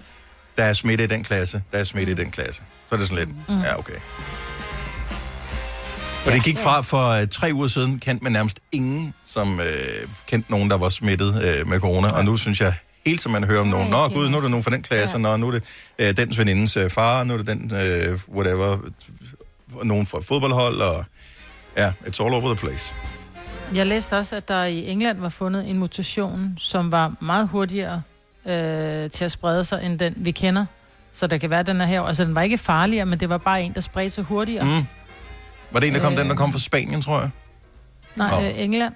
der 0.57 0.63
er 0.63 0.73
smitte 0.73 1.03
i 1.03 1.07
den 1.07 1.23
klasse, 1.23 1.63
der 1.71 1.77
er 1.77 1.83
smitte 1.83 2.13
mm. 2.13 2.19
i 2.19 2.23
den 2.23 2.31
klasse. 2.31 2.61
Så 2.89 2.95
er 2.95 2.99
det 2.99 3.07
sådan 3.07 3.27
lidt, 3.27 3.49
mm. 3.49 3.59
ja, 3.61 3.79
okay. 3.79 3.93
For 6.23 6.31
det 6.31 6.43
gik 6.43 6.57
fra 6.57 6.81
for 6.81 7.21
uh, 7.21 7.27
tre 7.27 7.51
uger 7.53 7.67
siden, 7.67 7.99
kendte 7.99 8.23
man 8.23 8.31
nærmest 8.31 8.59
ingen, 8.71 9.13
som 9.25 9.59
uh, 9.59 9.65
kendte 10.27 10.51
nogen, 10.51 10.69
der 10.69 10.77
var 10.77 10.89
smittet 10.89 11.29
uh, 11.29 11.69
med 11.69 11.79
corona. 11.79 12.09
Og 12.11 12.25
nu 12.25 12.37
synes 12.37 12.61
jeg, 12.61 12.73
helt 13.05 13.21
som 13.21 13.31
man 13.31 13.43
hører 13.43 13.61
om 13.61 13.67
nogen, 13.67 13.89
nå 13.89 14.07
gud, 14.07 14.29
nu 14.29 14.37
er 14.37 14.41
der 14.41 14.49
nogen 14.49 14.63
fra 14.63 14.71
den 14.71 14.81
klasse, 14.81 15.15
ja. 15.17 15.21
nå, 15.21 15.37
nu 15.37 15.47
er 15.47 15.51
det 15.51 15.63
uh, 16.01 16.25
den 16.25 16.37
venindens 16.37 16.77
uh, 16.77 16.89
far, 16.89 17.23
nu 17.23 17.33
er 17.33 17.37
det 17.37 17.47
den, 17.47 17.71
uh, 17.71 18.35
whatever, 18.35 18.77
nogen 19.83 20.05
fra 20.05 20.17
et 20.17 20.25
fodboldhold, 20.25 20.77
og 20.81 21.05
ja, 21.77 21.93
it's 22.05 22.23
all 22.23 22.33
over 22.33 22.55
the 22.55 22.67
place. 22.67 22.93
Jeg 23.73 23.85
læste 23.85 24.17
også, 24.17 24.35
at 24.35 24.47
der 24.47 24.63
i 24.63 24.87
England 24.87 25.19
var 25.19 25.29
fundet 25.29 25.69
en 25.69 25.77
mutation, 25.77 26.55
som 26.59 26.91
var 26.91 27.13
meget 27.21 27.47
hurtigere 27.47 28.01
øh, 28.45 29.09
til 29.09 29.25
at 29.25 29.31
sprede 29.31 29.63
sig, 29.63 29.83
end 29.83 29.99
den 29.99 30.13
vi 30.17 30.31
kender. 30.31 30.65
Så 31.13 31.27
der 31.27 31.37
kan 31.37 31.49
være, 31.49 31.63
den 31.63 31.81
er 31.81 31.85
her. 31.85 32.01
Altså, 32.01 32.25
den 32.25 32.35
var 32.35 32.41
ikke 32.41 32.57
farligere, 32.57 33.05
men 33.05 33.19
det 33.19 33.29
var 33.29 33.37
bare 33.37 33.61
en, 33.63 33.73
der 33.73 33.81
spredte 33.81 34.09
sig 34.09 34.23
hurtigere. 34.23 34.65
Mm. 34.65 34.87
Var 35.71 35.79
det 35.79 35.87
en, 35.87 35.93
der 35.93 35.99
kom, 35.99 36.13
Øh. 36.13 36.19
den, 36.19 36.29
der 36.29 36.35
kom 36.35 36.51
fra 36.51 36.59
Spanien, 36.59 37.01
tror 37.01 37.19
jeg? 37.19 37.29
Nej, 38.15 38.41
Nå. 38.41 38.47
øh, 38.47 38.59
England. 38.63 38.93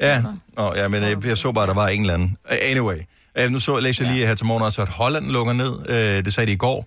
Ja. 0.00 0.22
Nå, 0.56 0.74
ja 0.76 0.88
men 0.88 1.02
øh, 1.02 1.26
jeg 1.26 1.36
så 1.38 1.52
bare, 1.52 1.64
at 1.64 1.68
der 1.68 1.74
var 1.74 1.88
en 1.88 2.00
eller 2.00 2.14
anden. 2.14 2.36
Anyway, 2.48 2.96
uh, 3.42 3.50
nu 3.50 3.58
så 3.58 3.80
læste 3.80 4.04
jeg 4.04 4.12
lige 4.12 4.26
her 4.26 4.34
til 4.34 4.46
morgen 4.46 4.62
også, 4.62 4.82
at 4.82 4.88
Holland 4.88 5.26
lukker 5.30 5.52
ned. 5.52 5.72
Uh, 5.78 6.24
det 6.24 6.34
sagde 6.34 6.46
de 6.46 6.52
i 6.52 6.56
går. 6.56 6.78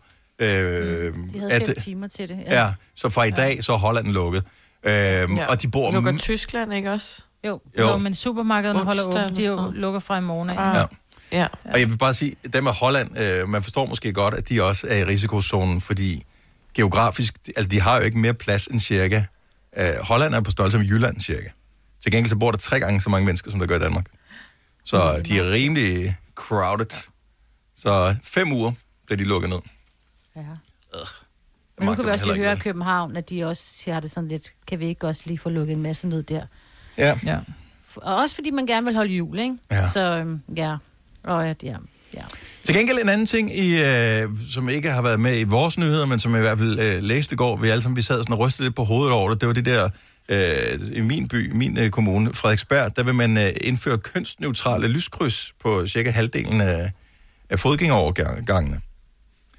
Uh, 0.42 0.48
De 0.48 1.24
havde 1.40 1.64
fem 1.66 1.76
timer 1.76 2.08
til 2.08 2.30
det. 2.30 2.44
Ja, 2.46 2.74
så 2.96 3.10
fra 3.10 3.24
i 3.24 3.32
dag, 3.32 3.64
så 3.64 3.74
er 3.74 3.78
Holland 3.78 4.08
lukket. 4.08 4.44
Uh, 4.84 4.90
ja. 4.92 5.46
Og 5.50 5.62
de 5.62 5.68
bor... 5.68 5.92
Lukker 5.92 6.12
m- 6.12 6.18
Tyskland 6.18 6.74
ikke 6.74 6.92
også? 6.92 7.22
Jo. 7.46 7.62
Jo. 7.80 7.88
Jo, 7.90 7.98
men 7.98 8.16
supermarkederne 8.16 8.84
holder 8.84 9.04
åbent. 9.08 9.36
De 9.38 9.46
jo 9.46 9.72
lukker 9.76 10.00
fra 10.00 10.18
i 10.18 10.22
morgen. 10.22 10.50
Ah. 10.50 10.76
Ja. 10.76 10.84
Ja. 11.32 11.48
Og 11.74 11.80
jeg 11.80 11.90
vil 11.90 11.98
bare 11.98 12.14
sige, 12.14 12.34
dem 12.54 12.68
af 12.68 12.76
Holland, 12.76 13.20
øh, 13.20 13.50
man 13.50 13.64
forstår 13.64 13.86
måske 13.86 14.14
godt, 14.14 14.34
at 14.34 14.50
de 14.50 14.64
også 14.64 14.88
er 14.90 14.98
i 14.98 15.04
risikozonen, 15.04 15.82
fordi 15.82 16.24
geografisk, 16.76 17.34
altså 17.48 17.68
de 17.70 17.82
har 17.82 17.98
jo 17.98 18.04
ikke 18.04 18.18
mere 18.18 18.34
plads 18.34 18.68
end 18.68 18.80
cirka. 18.80 19.24
Øh, 19.78 19.86
Holland 20.02 20.36
er 20.36 20.42
på 20.42 20.52
størrelse 20.52 20.78
med 20.78 20.88
Jylland 20.88 21.22
cirka. 21.22 21.50
Til 22.04 22.12
gengæld 22.12 22.30
så 22.30 22.36
bor 22.38 22.52
der 22.52 22.58
tre 22.58 22.80
gange 22.80 23.02
så 23.02 23.10
mange 23.10 23.26
mennesker, 23.26 23.52
som 23.52 23.60
der 23.60 23.68
gør 23.68 23.76
i 23.76 23.80
Danmark. 23.80 24.06
Så 24.86 25.22
de 25.26 25.40
er 25.40 25.52
rimelig 25.52 26.18
crowded. 26.38 27.10
Så 27.76 28.16
fem 28.24 28.52
uger 28.52 28.72
bliver 29.06 29.18
de 29.18 29.24
lukket 29.24 29.50
ned. 29.50 29.60
Ja. 30.36 30.42
Jeg 30.42 30.48
Men 31.78 31.88
nu 31.88 31.94
kan 31.96 32.06
vi 32.06 32.10
også 32.10 32.26
lige 32.26 32.38
høre 32.38 32.54
i 32.54 32.60
København, 32.60 33.18
at 33.18 33.30
de 33.30 33.46
også 33.46 33.92
har 33.92 34.00
det 34.00 34.12
sådan 34.12 34.28
lidt, 34.28 34.54
kan 34.68 34.80
vi 34.80 34.88
ikke 34.88 35.08
også 35.08 35.22
lige 35.26 35.38
få 35.38 35.50
lukket 35.50 35.74
en 35.74 35.82
masse 35.82 36.08
ned 36.08 36.24
der? 36.24 36.46
Ja. 36.98 37.20
Ja. 37.26 37.40
Og 37.96 38.16
også 38.16 38.36
fordi 38.36 38.52
man 38.52 38.66
gerne 38.66 38.86
vil 38.86 38.96
holde 38.96 39.14
jul, 39.14 39.40
ikke? 39.40 39.56
Ja. 39.72 39.88
Så 39.88 40.02
øhm, 40.02 40.42
ja, 40.56 40.78
og 41.24 41.48
at, 41.48 41.64
ja, 41.64 41.76
ja. 42.14 42.24
Til 42.64 42.76
gengæld 42.76 42.98
en 43.04 43.10
anden 43.10 43.28
ting, 43.28 43.56
i, 43.56 43.84
øh, 43.84 44.30
som 44.54 44.70
ikke 44.70 44.92
har 44.92 45.02
været 45.02 45.20
med 45.20 45.40
i 45.40 45.44
vores 45.44 45.78
nyheder, 45.78 46.06
men 46.06 46.20
som 46.20 46.32
jeg 46.32 46.40
i 46.40 46.42
hvert 46.42 46.58
fald 46.58 46.80
øh, 46.80 47.04
læste 47.04 47.34
i 47.34 47.38
går, 47.38 47.56
vi 47.58 47.70
alle 47.70 47.82
sammen 47.82 47.96
vi 47.96 48.02
sad 48.02 48.18
sådan 48.18 48.34
og 48.34 48.40
rystede 48.40 48.68
lidt 48.68 48.76
på 48.76 48.84
hovedet 48.84 49.14
over 49.14 49.30
det, 49.30 49.42
det 49.42 49.48
var 49.48 49.54
det 49.54 49.66
der, 49.66 49.90
øh, 50.30 50.80
i 50.94 51.02
min 51.02 51.28
by, 51.28 51.52
min 51.52 51.78
øh, 51.78 51.90
kommune, 51.90 52.34
Frederiksberg, 52.34 52.96
der 52.96 53.04
vil 53.04 53.16
man 53.16 53.38
øh, 53.38 53.50
indføre 53.62 53.98
kønsneutrale 53.98 54.88
lyskryds 54.88 55.54
på 55.64 55.88
cirka 55.88 56.12
halvdelen 56.12 56.62
af, 56.62 56.92
af 57.50 57.60
fodgængerovergangene. 57.60 58.82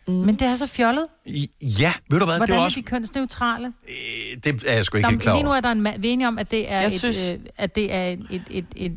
Men 0.06 0.28
det 0.34 0.42
er 0.42 0.56
så 0.56 0.66
fjollet. 0.66 1.06
I- 1.26 1.50
Ja, 1.80 1.92
ved 2.10 2.18
du 2.18 2.24
hvad, 2.24 2.36
Hvordan 2.36 2.46
det 2.48 2.54
var 2.54 2.60
er 2.60 2.64
også... 2.64 2.76
de 2.80 2.82
kønsneutrale? 2.82 3.66
Øh, 3.88 4.36
det 4.44 4.64
er 4.68 4.74
jeg 4.74 4.84
sgu 4.84 4.96
ikke 4.96 5.06
Nå, 5.06 5.10
helt 5.10 5.22
klar 5.22 5.34
lige 5.34 5.42
nu 5.42 5.48
over. 5.48 5.56
er 5.56 5.60
der 5.60 5.70
en 5.72 5.86
ma- 5.86 5.98
vi 5.98 6.08
er 6.08 6.12
enige 6.12 6.28
om, 6.28 6.38
at 6.38 6.50
det 6.50 6.72
er, 6.72 6.76
Jeg 6.76 6.86
et, 6.86 6.92
synes- 6.92 7.16
øh, 7.30 7.38
at 7.56 7.74
det 7.74 7.94
er 7.94 8.04
et, 8.08 8.20
et, 8.30 8.42
et, 8.50 8.66
et, 8.76 8.92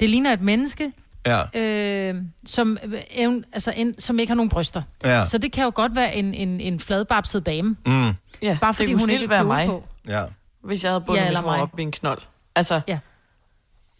det 0.00 0.10
ligner 0.10 0.32
et 0.32 0.40
menneske, 0.42 0.92
Ja, 1.26 1.60
øh, 1.60 2.14
som, 2.46 2.78
øh, 2.84 3.00
evn- 3.00 3.42
altså 3.52 3.72
en, 3.76 4.00
som 4.00 4.18
ikke 4.18 4.30
har 4.30 4.34
nogen 4.34 4.48
bryster. 4.48 4.82
ja, 5.04 5.26
Så 5.26 5.38
det 5.38 5.52
kan 5.52 5.64
jo 5.64 5.72
godt 5.74 5.96
være 5.96 6.16
en, 6.16 6.34
en, 6.34 6.60
en 6.60 6.80
fladbabset 6.80 7.46
dame, 7.46 7.76
mm, 7.86 8.08
ja. 8.42 8.58
bare 8.60 8.74
fordi 8.74 8.90
det 8.92 9.00
hun 9.00 9.10
ikke 9.10 9.28
være 9.28 9.38
er 9.38 9.42
mig, 9.42 9.66
på. 9.66 9.88
ja. 10.08 10.24
Hvis 10.68 10.84
jeg 10.84 10.92
havde 10.92 11.00
bundet 11.06 11.22
Ja, 11.22 11.28
mit 11.30 11.38
hår 11.38 11.50
mig. 11.50 11.60
op 11.60 11.78
i 11.78 11.82
en 11.82 11.92
knold. 11.92 12.18
Altså, 12.54 12.80
Ja. 12.88 12.98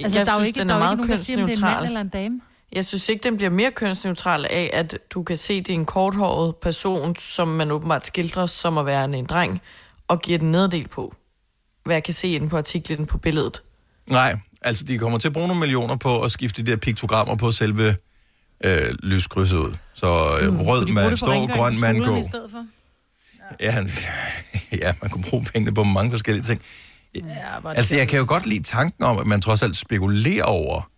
Altså, 0.01 0.19
jeg 0.19 0.27
der 0.27 0.33
er 0.33 0.37
jo 0.37 0.41
synes, 0.41 0.47
ikke, 0.49 0.61
den 0.61 0.69
der 0.69 0.75
er 0.75 0.79
er 0.79 0.81
jo 0.81 0.85
meget 0.85 0.95
ikke 0.95 1.01
nogen, 1.07 1.19
der 1.19 1.25
siger, 1.25 1.41
om 1.43 1.47
det 1.49 1.53
er 1.59 1.67
en 1.67 1.75
mand 1.75 1.87
eller 1.87 2.01
en 2.01 2.09
dame. 2.09 2.41
Jeg 2.73 2.85
synes 2.87 3.09
ikke, 3.09 3.23
den 3.23 3.37
bliver 3.37 3.51
mere 3.51 3.71
kønsneutral 3.71 4.47
af, 4.51 4.71
at 4.73 4.99
du 5.11 5.23
kan 5.23 5.37
se, 5.37 5.57
det 5.61 5.69
er 5.69 5.75
en 5.75 5.85
korthåret 5.87 6.57
person, 6.57 7.17
som 7.17 7.49
man 7.49 7.71
åbenbart 7.71 8.07
skildrer 8.07 8.47
som 8.47 8.79
at 8.79 8.87
være 8.87 9.05
en 9.05 9.27
dreng, 9.27 9.63
og 10.09 10.23
giver 10.23 10.39
den 10.39 10.53
nederdel 10.53 10.89
på. 10.89 11.15
Hvad 11.85 11.95
jeg 11.97 12.05
kan 12.05 12.15
se 12.15 12.29
inde 12.31 12.49
på 12.49 12.57
artiklen 12.59 13.07
på 13.07 13.19
billedet. 13.19 13.63
Nej, 14.07 14.39
altså 14.63 14.85
de 14.85 14.99
kommer 14.99 15.19
til 15.19 15.29
at 15.29 15.33
bruge 15.35 15.49
nogle 15.49 15.61
millioner 15.61 15.97
på 15.97 16.23
at 16.23 16.31
skifte 16.31 16.63
de 16.63 16.71
der 16.71 16.77
piktogrammer 16.77 17.37
på 17.37 17.51
selve 17.51 17.95
øh, 18.65 18.95
lyskrydset 19.03 19.57
ud. 19.59 19.75
Så 19.95 20.39
øh, 20.43 20.53
mm, 20.53 20.61
rød 20.61 20.87
mand 20.87 21.17
stå, 21.17 21.27
grøn 21.47 21.81
mand 21.81 21.99
gå. 21.99 22.05
skolerne 22.05 22.21
i 22.21 22.25
stedet 22.25 22.51
for? 22.51 22.67
Ja, 23.61 23.75
ja, 24.83 24.95
man 25.03 25.11
kunne 25.11 25.23
bruge 25.23 25.45
pengene 25.45 25.75
på 25.75 25.85
mange 25.85 26.11
forskellige 26.11 26.45
ting. 26.45 26.61
Ja, 27.15 27.71
Altså, 27.71 27.97
jeg 27.97 28.09
kan 28.09 28.19
jo 28.19 28.25
godt 28.29 28.47
lide 28.47 28.63
tanken 28.63 29.05
om, 29.05 29.19
at 29.19 29.27
man 29.27 29.41
trods 29.41 29.63
alt 29.63 29.77
spekulerer 29.77 30.45
over 30.45 30.91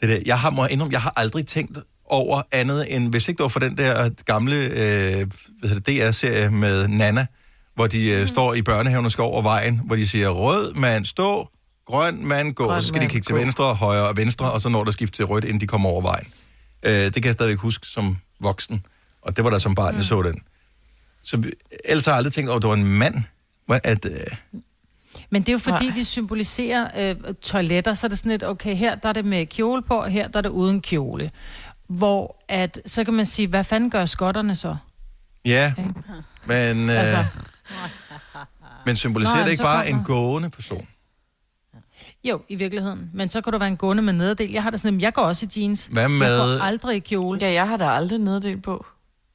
det 0.00 0.08
der. 0.08 0.18
Jeg 0.26 0.40
har, 0.40 0.50
må 0.50 0.66
indrømme, 0.66 0.92
jeg 0.92 1.00
har 1.02 1.12
aldrig 1.16 1.46
tænkt 1.46 1.78
over 2.04 2.42
andet 2.52 2.96
end, 2.96 3.10
hvis 3.10 3.28
ikke 3.28 3.38
det 3.38 3.42
var 3.42 3.48
for 3.48 3.60
den 3.60 3.76
der 3.76 4.08
gamle 4.24 4.56
øh, 4.56 5.26
hedder 5.62 5.80
det, 5.80 5.86
DR-serie 5.86 6.50
med 6.50 6.88
Nana, 6.88 7.26
hvor 7.74 7.86
de 7.86 8.06
øh, 8.08 8.28
står 8.28 8.54
i 8.54 8.62
børnehaven 8.62 9.04
og 9.04 9.12
skal 9.12 9.22
over 9.22 9.42
vejen, 9.42 9.80
hvor 9.84 9.96
de 9.96 10.08
siger, 10.08 10.28
rød 10.28 10.74
mand 10.74 11.04
stå, 11.04 11.48
grøn 11.86 12.26
mand 12.26 12.54
gå, 12.54 12.66
Grøn 12.66 12.82
så 12.82 12.88
skal 12.88 13.00
de 13.00 13.06
kigge 13.06 13.24
til 13.24 13.34
venstre, 13.34 13.74
højre 13.74 14.08
og 14.08 14.16
venstre, 14.16 14.52
og 14.52 14.60
så 14.60 14.68
når 14.68 14.84
der 14.84 14.90
skift 14.90 15.14
til 15.14 15.24
rødt, 15.24 15.44
inden 15.44 15.60
de 15.60 15.66
kommer 15.66 15.88
over 15.88 16.02
vejen. 16.02 16.26
Øh, 16.82 16.92
det 16.92 17.14
kan 17.14 17.24
jeg 17.24 17.32
stadigvæk 17.32 17.58
huske 17.58 17.86
som 17.86 18.18
voksen, 18.40 18.86
og 19.22 19.36
det 19.36 19.44
var 19.44 19.50
der 19.50 19.58
som 19.58 19.74
barn, 19.74 19.96
jeg 19.96 20.04
så 20.04 20.22
den. 20.22 20.42
Så 21.28 21.36
vi- 21.36 21.52
ellers 21.84 22.04
har 22.04 22.12
jeg 22.12 22.16
aldrig 22.16 22.32
tænkt 22.32 22.48
over, 22.50 22.56
at 22.56 22.62
det 22.62 22.68
var 22.68 22.76
en 22.76 22.84
mand. 22.98 23.14
Hvad- 23.66 23.80
At, 23.84 24.04
øh, 24.04 24.12
Men 25.30 25.42
det 25.42 25.48
er 25.48 25.52
jo 25.52 25.58
fordi, 25.58 25.84
Nej. 25.86 25.94
vi 25.94 26.04
symboliserer 26.04 27.10
øh, 27.10 27.34
toiletter, 27.42 27.94
så 27.94 28.06
er 28.06 28.08
det 28.08 28.18
sådan 28.18 28.30
lidt, 28.32 28.44
okay, 28.44 28.74
her 28.76 28.94
der 28.94 29.08
er 29.08 29.12
det 29.12 29.24
med 29.24 29.46
kjole 29.46 29.82
på, 29.82 29.94
og 29.94 30.08
her 30.10 30.28
der 30.28 30.38
er 30.38 30.42
det 30.42 30.48
uden 30.48 30.80
kjole. 30.82 31.30
Hvor 31.88 32.44
at, 32.48 32.78
så 32.86 33.04
kan 33.04 33.14
man 33.14 33.24
sige, 33.26 33.48
hvad 33.48 33.64
fanden 33.64 33.90
gør 33.90 34.06
skotterne 34.06 34.54
så? 34.54 34.76
Ja, 35.44 35.74
men, 36.46 36.90
øh, 36.90 36.96
Altså. 36.98 37.24
men 38.86 38.96
symboliserer 38.96 39.36
Nå, 39.38 39.44
det 39.44 39.50
ikke 39.50 39.62
bare 39.62 39.84
kommer- 39.86 39.98
en 40.00 40.04
gående 40.04 40.50
person? 40.50 40.88
Jo, 42.24 42.40
i 42.48 42.54
virkeligheden. 42.54 43.10
Men 43.14 43.30
så 43.30 43.40
kan 43.40 43.52
du 43.52 43.58
være 43.58 43.68
en 43.68 43.76
gående 43.76 44.02
med 44.02 44.12
nederdel. 44.12 44.50
Jeg 44.50 44.62
har 44.62 44.70
det 44.70 44.80
sådan, 44.80 45.00
jeg 45.00 45.12
går 45.14 45.22
også 45.22 45.46
i 45.56 45.60
jeans. 45.60 45.88
Hvad 45.92 46.02
Jeg 46.02 46.10
med... 46.10 46.38
går 46.38 46.62
aldrig 46.62 46.96
i 46.96 46.98
kjole. 46.98 47.38
Ja, 47.42 47.52
jeg 47.52 47.68
har 47.68 47.76
da 47.76 47.84
aldrig 47.90 48.18
nederdel 48.18 48.60
på. 48.60 48.86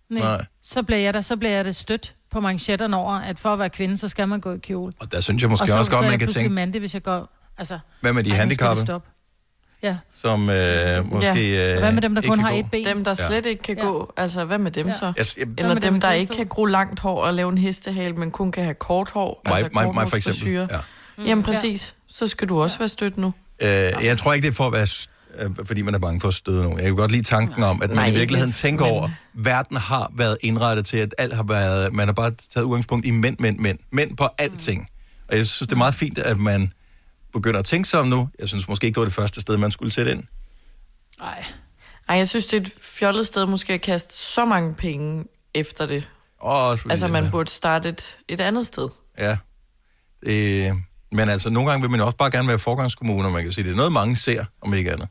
Nej. 0.09 0.21
Nej. 0.21 0.45
Så 0.63 0.83
bliver 0.83 0.99
jeg 0.99 1.13
der, 1.13 1.21
så 1.21 1.35
bliver 1.37 1.51
jeg 1.51 1.65
det 1.65 1.75
stødt 1.75 2.15
på 2.31 2.39
manchetterne 2.39 2.97
over, 2.97 3.13
at 3.13 3.39
for 3.39 3.53
at 3.53 3.59
være 3.59 3.69
kvinde, 3.69 3.97
så 3.97 4.07
skal 4.07 4.27
man 4.27 4.39
gå 4.39 4.53
i 4.53 4.57
kjole. 4.57 4.93
Og 4.99 5.11
der 5.11 5.21
synes 5.21 5.41
jeg 5.41 5.49
måske 5.49 5.63
og 5.63 5.67
så, 5.67 5.77
også 5.77 5.91
godt, 5.91 5.99
så 6.01 6.05
er 6.05 6.09
man 6.11 6.19
kan 6.19 6.27
tænke, 6.27 6.49
mandig, 6.49 6.79
hvis 6.79 6.93
jeg 6.93 7.03
går... 7.03 7.29
Altså, 7.57 7.79
hvad 8.01 8.13
med 8.13 8.23
de 8.23 8.31
handicappede. 8.31 8.99
Ja. 9.83 9.97
som 10.11 10.49
øh, 10.49 11.11
måske... 11.11 11.69
Øh, 11.69 11.73
Og 11.73 11.79
hvad 11.79 11.91
med 11.91 12.01
dem, 12.01 12.15
der 12.15 12.21
ikke 12.21 12.29
kun 12.29 12.37
kan 12.37 12.45
har 12.45 12.51
gå? 12.53 12.59
et 12.59 12.71
ben? 12.71 12.85
Dem, 12.85 13.03
der 13.03 13.11
Ja. 13.19 13.27
slet 13.27 13.45
ikke 13.45 13.63
kan 13.63 13.77
Ja. 13.77 13.83
gå, 13.83 14.13
altså 14.17 14.45
hvad 14.45 14.57
med 14.57 14.71
dem 14.71 14.87
Ja. 14.87 14.93
så? 14.93 15.05
Jeg, 15.05 15.25
jeg, 15.37 15.47
Eller 15.57 15.73
med 15.73 15.81
dem, 15.81 15.93
dem 15.93 16.01
der 16.01 16.11
ikke 16.11 16.35
kan 16.35 16.45
gro 16.47 16.65
langt 16.65 16.99
hår 16.99 17.21
og 17.23 17.33
lave 17.33 17.49
en 17.51 17.57
hestehale, 17.57 18.13
men 18.15 18.31
kun 18.31 18.51
kan 18.51 18.63
have 18.63 18.73
kort 18.73 19.09
hår. 19.09 19.41
mig, 19.45 19.53
altså 19.57 19.69
mig, 19.73 19.93
mig 19.93 20.07
for 20.07 20.17
eksempel. 20.17 20.41
korthårsfrisyre. 20.41 20.67
Ja. 21.17 21.23
Mm. 21.23 21.25
Jamen 21.25 21.43
præcis. 21.43 21.95
Så 22.07 22.27
skal 22.27 22.49
du 22.49 22.61
også 22.61 22.77
være 22.79 22.89
stødt 22.89 23.17
nu. 23.17 23.33
Øh, 23.61 23.67
jeg 24.03 24.17
tror 24.17 24.33
ikke, 24.33 24.45
det 24.45 24.51
er 24.51 24.55
for 24.55 24.67
at 24.67 24.73
være... 24.73 24.87
øh, 25.59 25.65
fordi 25.65 25.81
man 25.81 25.93
er 25.95 25.99
bange 25.99 26.21
for 26.21 26.27
at 26.27 26.33
støde 26.33 26.63
nogen. 26.63 26.77
Jeg 26.77 26.85
kan 26.85 26.95
godt 26.95 27.11
lide 27.11 27.23
tanken 27.23 27.63
om, 27.63 27.81
at 27.81 27.89
man 27.89 27.97
Nej, 27.97 28.07
i 28.07 28.11
virkeligheden 28.13 28.49
ikke, 28.49 28.59
tænker 28.59 28.85
men- 28.85 28.93
over, 28.93 29.09
verden 29.33 29.77
har 29.77 30.11
været 30.15 30.37
indrettet 30.41 30.85
til, 30.85 30.97
at 30.97 31.15
alt 31.17 31.33
har 31.33 31.43
været... 31.43 31.93
Man 31.93 32.07
har 32.07 32.13
bare 32.13 32.31
taget 32.53 32.65
udgangspunkt 32.65 33.05
i 33.05 33.11
mænd, 33.11 33.39
mænd, 33.39 33.59
mænd. 33.59 33.79
Mænd 33.91 34.17
på 34.17 34.29
alting. 34.37 34.89
Og 35.27 35.37
jeg 35.37 35.47
synes, 35.47 35.67
det 35.67 35.71
er 35.71 35.77
meget 35.77 35.95
fint, 35.95 36.17
at 36.17 36.39
man 36.39 36.71
begynder 37.33 37.59
at 37.59 37.65
tænke 37.65 37.89
sig 37.89 37.99
om 37.99 38.07
nu. 38.07 38.29
Jeg 38.39 38.47
synes 38.47 38.67
måske 38.67 38.85
ikke, 38.85 38.95
det 38.95 39.01
var 39.01 39.05
det 39.05 39.13
første 39.13 39.41
sted, 39.41 39.57
man 39.57 39.71
skulle 39.71 39.91
sætte 39.91 40.11
ind. 40.11 40.23
Nej. 41.19 41.45
Ej, 42.09 42.17
jeg 42.17 42.29
synes, 42.29 42.45
det 42.45 42.57
er 42.57 42.61
et 42.61 42.73
fjollet 42.81 43.27
sted 43.27 43.45
måske 43.45 43.73
at 43.73 43.81
kaste 43.81 44.13
så 44.15 44.45
mange 44.45 44.73
penge 44.73 45.25
efter 45.53 45.85
det. 45.85 46.07
Også 46.39 46.81
fordi 46.81 46.91
Altså, 46.91 47.07
man 47.07 47.31
burde 47.31 47.51
starte 47.51 47.89
et, 47.89 48.17
et 48.27 48.39
andet 48.39 48.65
sted. 48.67 48.89
Ja. 49.19 49.37
Det, 50.25 50.73
men 51.11 51.29
altså, 51.29 51.49
nogle 51.49 51.69
gange 51.69 51.81
vil 51.81 51.91
man 51.91 51.99
jo 51.99 52.05
også 52.05 52.17
bare 52.17 52.31
gerne 52.31 52.47
være 52.47 52.59
forgangskommune, 52.59 53.25
og 53.27 53.31
man 53.31 53.43
kan 53.43 53.53
sige, 53.53 53.63
det 53.63 53.71
er 53.71 53.75
noget, 53.75 53.91
mange 53.91 54.15
ser, 54.15 54.45
om 54.61 54.73
ikke 54.73 54.91
andet. 54.91 55.07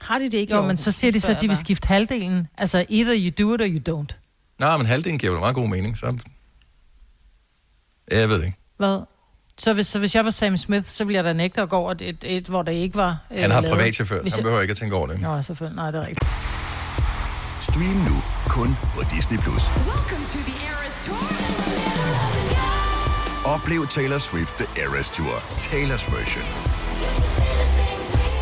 Har 0.00 0.18
de 0.18 0.24
det 0.24 0.34
ikke 0.34 0.54
Jo, 0.54 0.62
men 0.62 0.76
så 0.76 0.92
siger 0.92 1.12
de 1.12 1.20
så, 1.20 1.30
at 1.30 1.40
de 1.40 1.48
vil 1.48 1.56
skifte 1.56 1.86
halvdelen. 1.88 2.48
Altså, 2.58 2.84
either 2.88 3.14
you 3.18 3.44
do 3.46 3.54
it 3.54 3.60
or 3.60 3.66
you 3.66 4.00
don't. 4.02 4.16
Nej, 4.58 4.76
men 4.76 4.86
halvdelen 4.86 5.18
giver 5.18 5.32
vel 5.32 5.40
meget 5.40 5.54
god 5.54 5.68
mening, 5.68 5.96
så... 5.98 6.18
Ja, 8.12 8.18
jeg 8.20 8.28
ved 8.28 8.38
det 8.38 8.44
ikke. 8.46 8.58
Hvad? 8.76 8.98
Så 9.58 9.72
hvis, 9.72 9.86
så 9.86 9.98
hvis 9.98 10.14
jeg 10.14 10.24
var 10.24 10.30
Sam 10.30 10.56
Smith, 10.56 10.88
så 10.90 11.04
ville 11.04 11.16
jeg 11.16 11.24
da 11.24 11.32
nægte 11.32 11.62
at 11.62 11.68
gå 11.68 11.76
over 11.76 11.92
et, 11.92 12.02
et, 12.02 12.16
et 12.24 12.46
hvor 12.46 12.62
der 12.62 12.72
ikke 12.72 12.96
var 12.96 13.26
øh, 13.32 13.38
Han 13.40 13.50
har 13.50 13.60
lavet. 13.60 13.76
privatchauffør, 13.76 14.22
Hvis 14.22 14.32
så 14.32 14.36
han 14.36 14.40
jeg- 14.40 14.44
behøver 14.44 14.62
ikke 14.62 14.70
at 14.72 14.76
tænke 14.76 14.96
over 14.96 15.06
det. 15.06 15.20
Nå, 15.20 15.42
selvfølgelig. 15.42 15.76
Nej, 15.76 15.90
det 15.90 15.98
er 16.02 16.06
rigtigt. 16.06 16.30
Stream 17.60 17.96
nu 18.10 18.22
kun 18.48 18.76
på 18.94 19.02
Disney+. 19.14 19.38
Plus. 19.38 19.62
Oplev 23.44 23.86
Taylor 23.86 24.18
Swift 24.18 24.54
The 24.58 24.82
Eras 24.82 25.08
Tour, 25.08 25.34
Taylor's 25.70 26.14
version. 26.16 26.75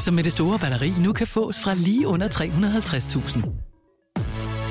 som 0.00 0.14
med 0.14 0.24
det 0.24 0.32
store 0.32 0.58
batteri 0.58 0.90
nu 1.00 1.12
kan 1.12 1.26
fås 1.26 1.62
fra 1.62 1.74
lige 1.74 2.06
under 2.06 2.28
350.000. 2.28 3.64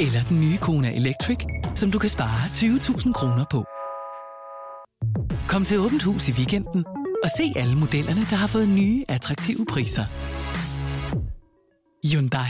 Eller 0.02 0.24
den 0.30 0.42
nye 0.42 0.58
Kona 0.58 0.96
Electric, 0.96 1.38
som 1.76 1.92
du 1.92 2.00
kan 2.00 2.10
spare 2.10 2.46
20.000 2.48 3.12
kroner 3.12 3.46
på. 3.52 3.66
Kom 5.48 5.64
til 5.64 5.80
Åbent 5.80 6.04
Hus 6.04 6.30
i 6.30 6.32
weekenden 6.32 6.86
og 7.24 7.30
se 7.38 7.54
alle 7.56 7.76
modellerne, 7.76 8.22
der 8.22 8.36
har 8.36 8.48
fået 8.48 8.70
nye, 8.70 9.04
attraktive 9.10 9.66
priser. 9.66 10.06
Hyundai. 12.08 12.50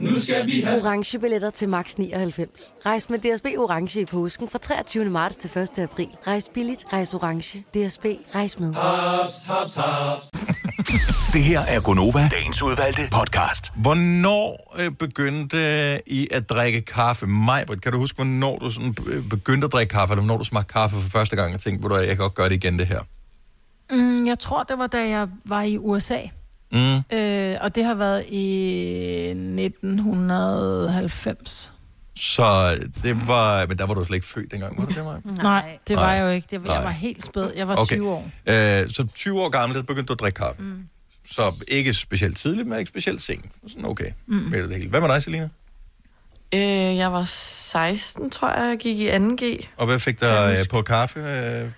Nu 0.00 0.20
skal 0.20 0.46
vi 0.46 0.60
have... 0.60 0.78
Orange 0.84 1.18
billetter 1.18 1.50
til 1.50 1.68
max 1.68 1.94
99. 1.94 2.74
Rejs 2.86 3.10
med 3.10 3.18
DSB 3.18 3.46
Orange 3.58 4.00
i 4.00 4.04
påsken 4.04 4.48
fra 4.48 4.58
23. 4.58 5.04
marts 5.04 5.36
til 5.36 5.58
1. 5.58 5.78
april. 5.78 6.08
Rejs 6.26 6.50
billigt, 6.54 6.84
rejs 6.92 7.14
orange. 7.14 7.58
DSB, 7.58 8.04
rejs 8.34 8.58
med. 8.58 8.74
Haps, 8.74 9.34
haps, 9.46 9.74
haps. 9.74 10.30
Det 11.34 11.42
her 11.42 11.60
er 11.60 11.80
Gonova, 11.80 12.28
dagens 12.28 12.62
udvalgte 12.62 13.02
podcast. 13.12 13.72
Hvornår 13.76 14.76
øh, 14.80 14.90
begyndte 14.90 15.58
I 16.06 16.28
at 16.30 16.50
drikke 16.50 16.80
kaffe? 16.80 17.26
Majbrit, 17.26 17.82
kan 17.82 17.92
du 17.92 17.98
huske, 17.98 18.16
hvornår 18.16 18.58
du 18.58 18.70
sådan 18.70 18.94
øh, 19.06 19.28
begyndte 19.28 19.64
at 19.64 19.72
drikke 19.72 19.90
kaffe, 19.90 20.12
eller 20.12 20.22
hvornår 20.22 20.38
du 20.38 20.44
smagte 20.44 20.72
kaffe 20.72 20.96
for 20.96 21.08
første 21.08 21.36
gang 21.36 21.54
og 21.54 21.60
tænkte, 21.60 21.88
hvor 21.88 21.98
jeg 21.98 22.08
kan 22.08 22.16
godt 22.16 22.34
gøre 22.34 22.48
det 22.48 22.54
igen, 22.54 22.78
det 22.78 22.86
her? 22.86 23.00
Mm, 23.90 24.26
jeg 24.26 24.38
tror, 24.38 24.62
det 24.62 24.78
var, 24.78 24.86
da 24.86 25.08
jeg 25.08 25.28
var 25.44 25.62
i 25.62 25.78
USA. 25.78 26.18
Mm. 26.72 27.16
Øh, 27.16 27.56
og 27.60 27.74
det 27.74 27.84
har 27.84 27.94
været 27.94 28.24
i 28.28 29.30
1990. 29.30 31.72
Så 32.16 32.78
det 33.02 33.28
var... 33.28 33.66
Men 33.66 33.78
der 33.78 33.86
var 33.86 33.94
du 33.94 34.04
slet 34.04 34.14
ikke 34.16 34.26
født 34.26 34.52
dengang, 34.52 34.78
var 34.78 34.84
du 34.84 34.92
det, 34.92 35.04
Maja? 35.04 35.18
Nej, 35.42 35.78
det 35.88 35.96
var 35.96 36.02
Nej. 36.02 36.10
jeg 36.12 36.22
jo 36.22 36.28
ikke. 36.28 36.46
Det, 36.50 36.52
jeg 36.52 36.60
Nej. 36.74 36.82
var 36.82 36.90
helt 36.90 37.24
spæd. 37.24 37.50
Jeg 37.56 37.68
var 37.68 37.76
Okay. 37.76 37.96
20 37.96 38.10
år. 38.10 38.30
Øh, 38.46 38.90
så 38.90 39.06
20 39.14 39.40
år 39.42 39.48
gammel, 39.48 39.76
der 39.76 39.82
begyndte 39.82 40.06
du 40.08 40.12
at 40.12 40.20
drikke 40.20 40.36
kaffe. 40.36 40.62
Mm. 40.62 40.82
Så 41.30 41.64
ikke 41.68 41.94
specielt 41.94 42.36
tidligt, 42.38 42.68
men 42.68 42.78
ikke 42.78 42.88
specielt 42.88 43.22
sent. 43.22 43.44
Sådan 43.68 43.84
okay. 43.84 44.10
Mm. 44.26 44.34
Med 44.36 44.68
det 44.68 44.76
hele. 44.76 44.90
Hvad 44.90 45.00
med 45.00 45.08
dig, 45.08 45.22
Selina? 45.22 45.48
Øh, 46.54 46.60
jeg 46.96 47.12
var 47.12 47.24
16, 47.24 48.30
tror 48.30 48.48
jeg, 48.50 48.68
jeg 48.68 48.78
gik 48.78 48.98
i 48.98 49.08
2G. 49.10 49.66
Og 49.76 49.86
hvad 49.86 49.98
fik 49.98 50.22
jeg 50.22 50.48
dig 50.52 50.58
øh, 50.60 50.68
på 50.68 50.82
kaffe 50.82 51.20
øh, 51.20 51.68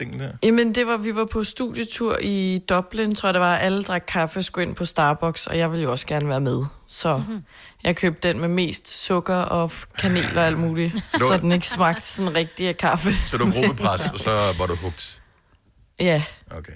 tingene 0.00 0.24
der? 0.24 0.32
Jamen, 0.42 0.74
det 0.74 0.86
var, 0.86 0.96
vi 0.96 1.14
var 1.14 1.24
på 1.24 1.44
studietur 1.44 2.18
i 2.22 2.60
Dublin, 2.68 3.14
tror 3.14 3.26
jeg 3.26 3.34
det 3.34 3.40
var. 3.40 3.56
Alle 3.56 3.82
drak 3.82 4.04
kaffe, 4.08 4.42
skulle 4.42 4.66
ind 4.68 4.76
på 4.76 4.84
Starbucks, 4.84 5.46
og 5.46 5.58
jeg 5.58 5.70
ville 5.70 5.82
jo 5.82 5.90
også 5.90 6.06
gerne 6.06 6.28
være 6.28 6.40
med. 6.40 6.64
Så 6.86 7.16
mm-hmm. 7.16 7.42
jeg 7.84 7.96
købte 7.96 8.28
den 8.28 8.40
med 8.40 8.48
mest 8.48 9.04
sukker 9.04 9.36
og 9.36 9.72
kanel 9.98 10.24
og 10.36 10.46
alt 10.46 10.58
muligt, 10.58 10.92
Så- 11.18 11.38
den 11.40 11.52
ikke 11.52 11.68
smagte 11.68 12.08
sådan 12.08 12.34
rigtig 12.34 12.68
af 12.68 12.76
kaffe. 12.76 13.10
Så 13.26 13.36
du 13.36 13.50
gruppepres, 13.54 14.10
og 14.12 14.18
så 14.18 14.30
var 14.30 14.66
du 14.66 14.74
hugt. 14.74 15.22
Ja. 16.00 16.22
Okay. 16.50 16.72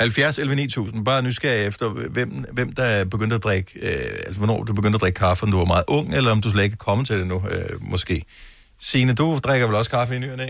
70 0.00 0.38
11 0.38 0.56
9000, 0.56 1.04
bare 1.04 1.22
nysgerrig 1.22 1.66
efter, 1.66 1.88
hvem, 1.88 2.44
hvem 2.52 2.72
der 2.72 3.04
begyndte 3.04 3.36
at 3.36 3.44
drikke, 3.44 3.70
øh, 3.82 4.18
altså 4.26 4.38
hvornår 4.38 4.64
du 4.64 4.72
begyndte 4.72 4.96
at 4.96 5.00
drikke 5.00 5.18
kaffe, 5.18 5.42
om 5.44 5.50
du 5.50 5.58
var 5.58 5.64
meget 5.64 5.84
ung, 5.88 6.14
eller 6.14 6.30
om 6.30 6.40
du 6.40 6.50
slet 6.50 6.64
ikke 6.64 6.74
er 6.74 6.84
kommet 6.84 7.06
til 7.06 7.18
det 7.18 7.26
nu, 7.26 7.42
øh, 7.50 7.82
måske. 7.90 8.22
Signe, 8.80 9.14
du 9.14 9.38
drikker 9.44 9.66
vel 9.66 9.76
også 9.76 9.90
kaffe 9.90 10.16
i 10.16 10.18
ny 10.18 10.30
og 10.30 10.36
næ? 10.36 10.46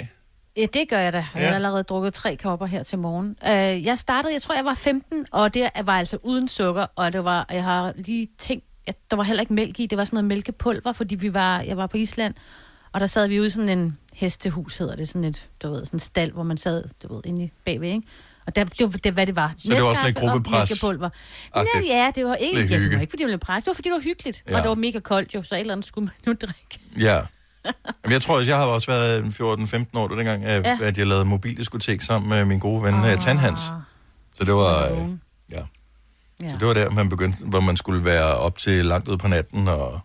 Ja, 0.56 0.66
det 0.74 0.88
gør 0.88 0.98
jeg 0.98 1.12
da. 1.12 1.18
Jeg 1.34 1.42
Ja. 1.42 1.48
har 1.48 1.54
allerede 1.54 1.82
drukket 1.82 2.14
tre 2.14 2.36
kopper 2.36 2.66
her 2.66 2.82
til 2.82 2.98
morgen. 2.98 3.36
Uh, 3.42 3.86
jeg 3.86 3.98
startede, 3.98 4.32
jeg 4.32 4.42
tror, 4.42 4.54
jeg 4.54 4.64
var 4.64 4.74
15, 4.74 5.26
og 5.32 5.54
det 5.54 5.70
var 5.84 5.98
altså 5.98 6.18
uden 6.22 6.48
sukker, 6.48 6.86
og 6.96 7.12
det 7.12 7.24
var, 7.24 7.46
jeg 7.50 7.64
har 7.64 7.92
lige 7.96 8.28
tænkt, 8.38 8.64
at 8.86 8.96
der 9.10 9.16
var 9.16 9.24
heller 9.24 9.40
ikke 9.40 9.54
mælk 9.54 9.80
i, 9.80 9.86
det 9.86 9.98
var 9.98 10.04
sådan 10.04 10.14
noget 10.16 10.24
mælkepulver, 10.24 10.92
fordi 10.92 11.14
vi 11.14 11.34
var, 11.34 11.60
jeg 11.60 11.76
var 11.76 11.86
på 11.86 11.96
Island, 11.96 12.34
og 12.92 13.00
der 13.00 13.06
sad 13.06 13.28
vi 13.28 13.38
ude 13.40 13.46
i 13.46 13.50
sådan 13.50 13.68
en 13.68 13.98
hestehus, 14.14 14.78
hedder 14.78 14.96
det, 14.96 15.08
sådan 15.08 15.24
et, 15.24 15.48
du 15.62 15.70
ved, 15.70 15.84
sådan 15.84 15.96
en 15.96 16.00
stald, 16.00 16.32
hvor 16.32 16.42
man 16.42 16.56
sad, 16.56 16.84
du 17.02 17.14
ved, 17.14 17.22
inde 17.26 17.44
i 17.44 17.52
bagved, 17.64 17.88
ikke? 17.88 18.02
Og 18.46 18.56
der, 18.56 18.64
det 18.64 18.80
var 18.92 18.98
det, 19.04 19.12
hvad 19.12 19.26
det 19.26 19.36
var. 19.36 19.54
Så 19.58 19.68
det 19.72 19.82
var 19.82 19.88
også 19.88 20.02
lidt 20.06 20.18
gruppepres- 20.18 20.58
mælkepulver. 20.58 21.08
Nej, 21.54 21.64
ja, 21.88 22.10
det 22.14 22.26
var 22.26 22.34
ikke, 22.34 22.60
ja, 22.60 22.78
det 22.78 22.92
var 22.94 23.00
ikke, 23.00 23.10
fordi 23.10 23.22
det 23.22 23.26
blev 23.28 23.38
pres, 23.38 23.64
det 23.64 23.68
var, 23.68 23.74
fordi 23.74 23.88
det 23.88 23.94
var 23.94 24.00
hyggeligt. 24.00 24.42
Ja. 24.48 24.56
Og 24.56 24.62
det 24.62 24.68
var 24.68 24.74
mega 24.74 24.98
koldt 24.98 25.34
jo, 25.34 25.42
så 25.42 25.54
et 25.54 25.60
eller 25.60 25.72
andet 25.74 25.86
skulle 25.86 26.04
man 26.04 26.14
nu 26.26 26.32
drikke. 26.46 26.80
Ja. 27.00 27.18
Jamen, 28.04 28.12
jeg 28.12 28.22
tror, 28.22 28.38
at 28.38 28.48
jeg 28.48 28.56
har 28.56 28.64
også 28.64 28.86
været 28.90 29.24
en 29.24 29.30
14-15 29.30 29.38
år, 29.40 30.08
det 30.08 30.16
var 30.16 30.16
dengang, 30.16 30.44
at, 30.44 30.64
Ja. 30.64 30.78
at 30.82 30.98
jeg 30.98 31.06
lavede 31.06 31.24
mobildiskotek 31.24 32.02
sammen 32.02 32.28
med 32.28 32.44
min 32.44 32.58
gode 32.58 32.82
ven 32.82 32.94
ah. 32.94 33.20
Tanhans. 33.20 33.60
Så 34.34 34.44
det 34.44 34.54
var, 34.54 34.84
øh, 34.88 34.98
ja. 35.52 35.60
Ja. 36.42 36.50
Så 36.50 36.56
det 36.60 36.68
var 36.68 36.74
der, 36.74 36.90
man 36.90 37.08
begyndte, 37.08 37.44
hvor 37.44 37.60
man 37.60 37.76
skulle 37.76 38.04
være 38.04 38.34
op 38.34 38.58
til 38.58 38.86
langt 38.86 39.08
ud 39.08 39.16
på 39.16 39.28
natten 39.28 39.68
og, 39.68 40.00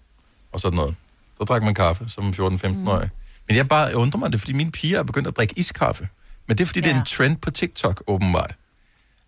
og 0.52 0.60
sådan 0.60 0.76
noget. 0.76 0.96
Så 1.38 1.44
drak 1.44 1.64
man 1.64 1.74
kaffe 1.74 2.06
som 2.08 2.24
14-15-årig. 2.30 3.06
Mm. 3.06 3.10
Men 3.48 3.58
jeg 3.58 3.68
bare 3.68 3.96
undrer 3.96 4.20
mig, 4.20 4.30
det 4.30 4.36
er, 4.36 4.40
fordi 4.40 4.54
mine 4.54 4.72
piger 4.72 5.00
er 5.00 5.04
begyndt 5.04 5.28
at 5.28 5.38
drikke 5.38 5.54
iskaffe. 5.58 6.08
Men 6.48 6.58
det 6.58 6.64
er, 6.64 6.68
fordi 6.68 6.80
ja. 6.80 6.86
det 6.88 6.96
er 6.96 7.00
en 7.00 7.06
trend 7.06 7.38
på 7.38 7.52
TikTok, 7.52 8.04
åbenbart. 8.08 8.56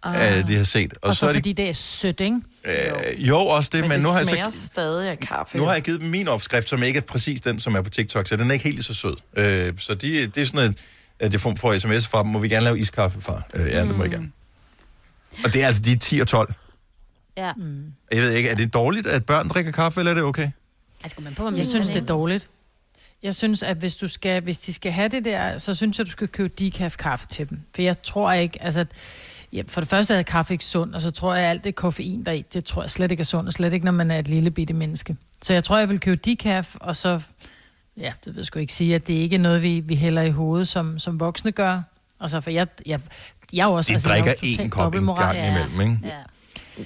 Ah. 0.04 0.38
Øh, 0.38 0.48
det 0.48 0.58
har 0.58 0.64
set. 0.64 0.94
Og, 0.94 1.00
og 1.02 1.16
så, 1.16 1.20
så 1.20 1.26
er 1.26 1.30
det, 1.30 1.38
fordi 1.38 1.54
det 1.54 1.70
er 1.70 1.74
sødt, 1.74 2.20
ikke? 2.20 2.42
øh, 2.66 3.28
jo, 3.28 3.38
også 3.38 3.70
det, 3.74 3.82
men, 3.82 3.90
men 3.90 3.96
det 3.96 4.04
nu 4.04 4.10
har 4.10 4.20
jeg 4.20 4.48
så... 4.52 4.66
stadig 4.66 5.10
af 5.10 5.20
kaffe. 5.20 5.58
Nu 5.58 5.64
har 5.64 5.74
jeg 5.74 5.82
givet 5.82 6.02
dem 6.02 6.10
min 6.10 6.28
opskrift, 6.28 6.70
som 6.70 6.84
ikke 6.84 6.98
er 6.98 7.02
præcis 7.02 7.42
den, 7.42 7.60
som 7.60 7.76
er 7.76 7.82
på 7.82 7.90
TikTok, 7.90 8.28
så 8.28 8.36
den 8.36 8.50
er 8.50 8.54
ikke 8.54 8.66
helt 8.66 8.86
så 8.86 8.94
sød. 8.94 9.16
Øh, 9.38 9.74
så 9.78 9.96
de, 9.96 10.28
det 10.28 10.38
er 10.38 10.46
sådan, 10.46 10.70
et, 10.70 10.78
at 11.20 11.32
jeg 11.32 11.42
får, 11.42 11.80
sms 11.80 12.08
fra 12.08 12.24
dem, 12.24 12.32
må 12.32 12.40
vi 12.40 12.50
gerne 12.50 12.64
lave 12.64 12.80
iskaffe 12.80 13.22
fra? 13.22 13.42
Øh, 13.54 13.68
ja, 13.68 13.86
det 13.86 13.98
må 13.98 14.04
jeg 14.04 14.12
gerne. 14.12 14.32
Og 15.44 15.54
det 15.54 15.64
er 15.64 15.68
altså, 15.68 15.82
de 15.82 15.92
er 15.92 15.98
10 15.98 16.20
og 16.20 16.28
12. 16.28 16.54
Ja. 17.38 17.54
Mm. 17.54 17.94
Jeg 18.12 18.22
ved 18.22 18.32
ikke, 18.32 18.50
er 18.50 18.56
det 18.56 18.74
dårligt, 18.74 19.08
at 19.08 19.26
børn 19.26 19.50
drikker 19.50 19.72
kaffe, 19.72 20.00
eller 20.00 20.12
er 20.12 20.16
det 20.16 20.24
okay? 20.24 20.50
Altså, 21.04 21.22
man 21.22 21.36
på, 21.36 21.52
Jeg 21.52 21.66
synes, 21.66 21.88
det 21.88 22.02
er 22.02 22.06
dårligt. 22.06 22.48
Jeg 23.24 23.36
synes, 23.36 23.64
at 23.64 23.78
hvis, 23.78 23.96
du 23.96 24.08
skal, 24.08 24.42
hvis 24.42 24.58
de 24.58 24.74
skal 24.74 24.92
have 24.92 25.08
det 25.08 25.26
der, 25.26 25.58
så 25.58 25.74
synes 25.74 25.98
jeg, 25.98 26.06
du 26.06 26.12
skal 26.12 26.28
købe 26.28 26.54
decaf 26.60 26.98
kaffe 26.98 27.28
til 27.28 27.50
dem. 27.50 27.60
For 27.76 27.82
jeg 27.82 28.02
tror 28.02 28.32
ikke, 28.32 28.64
altså... 28.64 28.86
Ja, 29.54 29.62
for 29.68 29.82
det 29.82 29.90
første 29.90 30.14
er 30.14 30.22
kaffe 30.22 30.54
ikke 30.54 30.66
sund, 30.66 30.96
og 30.96 31.02
så 31.02 31.12
tror 31.12 31.36
jeg, 31.36 31.44
at 31.44 31.50
alt 31.50 31.64
det 31.64 31.76
koffein 31.76 32.26
der 32.26 32.32
er 32.32 32.36
i, 32.36 32.42
det 32.54 32.66
tror 32.66 32.84
jeg 32.84 32.90
slet 32.90 33.12
ikke 33.12 33.22
er 33.22 33.26
sundt, 33.26 33.48
og 33.48 33.54
slet 33.54 33.74
ikke, 33.74 33.86
når 33.86 33.92
man 33.92 34.12
er 34.12 34.20
et 34.20 34.28
lille 34.28 34.52
bitte 34.52 34.74
menneske. 34.74 35.18
Så 35.42 35.54
jeg 35.54 35.64
tror, 35.64 35.78
jeg 35.78 35.90
vil 35.90 36.00
købe 36.00 36.22
decaf, 36.26 36.76
og 36.76 36.96
så... 36.96 37.22
Ja, 37.98 38.14
det 38.26 38.34
vil 38.34 38.40
jeg 38.40 38.46
sgu 38.46 38.60
ikke 38.60 38.74
sige, 38.74 38.96
at 38.96 39.08
det 39.08 39.14
ikke 39.14 39.36
er 39.36 39.40
noget, 39.40 39.62
vi, 39.62 39.80
vi 39.80 39.96
hælder 39.96 40.22
i 40.22 40.30
hovedet, 40.30 40.68
som, 40.68 41.00
som 41.00 41.20
voksne 41.20 41.52
gør. 41.52 41.82
Og 42.20 42.30
så 42.30 42.42
for 42.42 42.50
jeg, 42.50 42.68
jeg, 42.86 43.00
jeg 43.54 43.64
er 43.64 43.68
jo 43.68 43.74
også... 43.74 43.90
De 43.90 43.94
altså, 43.94 44.14
jeg 44.14 44.20
er 44.20 44.24
drikker 44.24 44.64
én 44.64 44.70
kop 44.70 44.96
en 44.96 45.06
gang 45.06 45.38
imellem, 45.40 45.82
ikke? 45.82 46.08
Ja. 46.08 46.18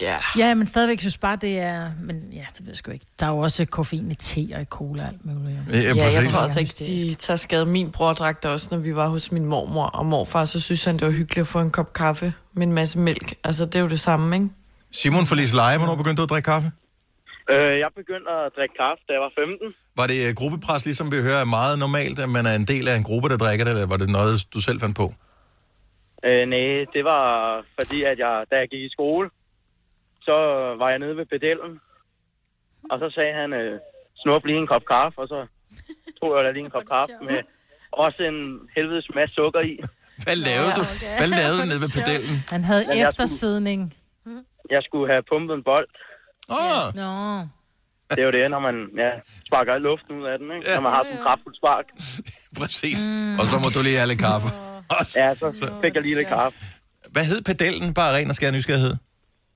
Ja. 0.02 0.18
Ja, 0.38 0.54
men 0.54 0.68
stadigvæk 0.68 1.00
synes 1.00 1.18
bare, 1.18 1.36
det 1.36 1.60
er... 1.60 1.92
Men 2.02 2.16
ja, 2.34 2.46
det 2.54 2.60
ved 2.60 2.68
jeg 2.68 2.76
sgu 2.78 2.92
ikke. 2.92 3.06
Der 3.20 3.26
er 3.26 3.30
jo 3.30 3.38
også 3.38 3.66
koffein 3.66 4.12
i 4.12 4.16
te 4.16 4.56
og 4.56 4.62
i 4.62 4.66
cola 4.66 5.04
og 5.04 5.10
alt 5.10 5.26
muligt. 5.26 5.58
Ja, 5.72 5.78
Ja, 5.96 6.04
jeg 6.04 6.30
tror 6.30 6.42
altså 6.42 6.60
ikke, 6.60 6.74
de 6.78 7.14
tager 7.14 7.38
skade. 7.38 7.66
Min 7.66 7.92
bror 7.92 8.14
drak 8.14 8.44
det 8.44 8.52
også, 8.52 8.68
når 8.72 8.78
vi 8.78 8.96
var 8.96 9.08
hos 9.08 9.32
min 9.32 9.46
mormor 9.46 9.86
og 9.86 10.06
morfar, 10.06 10.46
så 10.46 10.60
synes 10.60 10.86
han, 10.86 10.98
det 10.98 11.06
var 11.06 11.12
hyggeligt 11.12 11.42
at 11.42 11.48
få 11.48 11.60
en 11.60 11.72
kop 11.72 11.94
kaffe 11.94 12.34
med 12.54 12.68
en 12.68 12.74
masse 12.74 13.00
mælk. 13.00 13.34
Altså, 13.44 13.66
det 13.66 13.76
er 13.76 13.80
jo 13.80 13.88
det 13.88 14.00
samme, 14.00 14.36
ikke? 14.36 14.50
Simon 14.92 15.26
fra 15.26 15.36
Lisleje, 15.36 15.78
hvornår 15.78 15.96
begyndte 15.96 16.18
du 16.18 16.24
at 16.24 16.30
drikke 16.30 16.46
kaffe? 16.46 16.72
Øh, 17.52 17.80
jeg 17.80 17.90
begyndte 17.96 18.30
at 18.32 18.52
drikke 18.58 18.76
kaffe, 18.84 19.02
da 19.08 19.12
jeg 19.14 19.22
var 19.22 19.32
15. 19.40 19.74
Var 19.98 20.08
det 20.08 20.28
øh, 20.28 20.36
gruppepres, 20.36 20.86
ligesom 20.86 21.12
vi 21.12 21.18
hører, 21.28 21.42
er 21.42 21.46
meget 21.60 21.80
normalt, 21.80 22.20
at 22.20 22.30
man 22.30 22.46
er 22.46 22.56
en 22.56 22.66
del 22.66 22.88
af 22.88 22.96
en 22.96 23.04
gruppe, 23.04 23.30
der 23.30 23.38
drikker 23.38 23.66
det, 23.66 23.72
eller 23.74 23.88
var 23.88 23.98
det 23.98 24.10
noget, 24.10 24.46
du 24.54 24.62
selv 24.62 24.80
fandt 24.80 24.96
på? 24.96 25.08
Øh, 26.28 26.44
nej, 26.54 26.68
det 26.96 27.04
var 27.12 27.26
fordi, 27.80 28.04
at 28.12 28.18
jeg, 28.24 28.34
da 28.52 28.56
jeg 28.62 28.68
gik 28.74 28.84
i 28.90 28.90
skole, 28.98 29.30
så 30.28 30.36
var 30.82 30.90
jeg 30.90 31.00
nede 31.00 31.18
ved 31.18 31.26
pedellen. 31.34 31.74
Og 32.92 32.98
så 33.02 33.08
sagde 33.16 33.34
han, 33.42 33.50
øh, 33.54 33.80
snup 34.22 34.44
lige 34.46 34.60
en 34.64 34.72
kop 34.74 34.86
kaffe, 34.94 35.18
og 35.24 35.28
så 35.34 35.40
tog 36.20 36.30
jeg 36.36 36.44
da 36.46 36.52
lige 36.52 36.66
en 36.66 36.76
kop 36.76 36.88
kaffe 36.96 37.16
med 37.30 37.40
også 37.92 38.24
en 38.32 38.40
helvedes 38.76 39.08
masse 39.16 39.36
sukker 39.36 39.62
i. 39.72 39.74
Hvad 40.24 40.36
lavede 40.36 40.72
du? 40.78 40.84
Hvad 41.20 41.30
lavede 41.40 41.60
du 41.62 41.66
nede 41.72 41.82
ved 41.86 41.92
pedellen? 41.98 42.36
Han 42.50 42.64
havde 42.64 42.84
Men 42.88 42.98
jeg 42.98 43.10
eftersidning. 43.10 43.94
Jeg 44.70 44.82
skulle 44.88 45.14
have 45.14 45.24
pumpet 45.32 45.54
en 45.56 45.64
bold. 45.64 45.88
Åh, 46.50 46.86
Nå. 46.96 47.12
Det 48.12 48.20
er 48.20 48.28
jo 48.30 48.32
det, 48.32 48.52
når 48.52 48.60
man 48.60 48.76
ja, 48.98 49.12
sparker 49.48 49.74
al 49.74 49.82
luften 49.82 50.12
ud 50.20 50.26
af 50.26 50.38
den, 50.40 50.48
ikke? 50.56 50.66
Når 50.76 50.82
man 50.82 50.92
har 50.92 51.04
sådan 51.04 51.18
en 51.18 51.24
kraftfuld 51.24 51.56
spark. 51.56 51.86
præcis. 52.60 53.00
Og 53.40 53.46
så 53.52 53.56
må 53.64 53.68
du 53.70 53.82
lige 53.82 53.98
have 53.98 54.08
lidt 54.08 54.20
kaffe. 54.20 54.48
Ja, 55.16 55.36
så 55.36 55.48
fik 55.84 55.94
jeg 55.96 56.04
lige 56.04 56.16
lidt 56.16 56.28
kaffe. 56.28 56.58
Hvad 57.14 57.26
hed 57.26 57.42
pedellen? 57.42 57.94
Bare 57.94 58.16
ren 58.16 58.30
og 58.30 58.36
skær 58.36 58.52
nysgerrighed. 58.52 58.96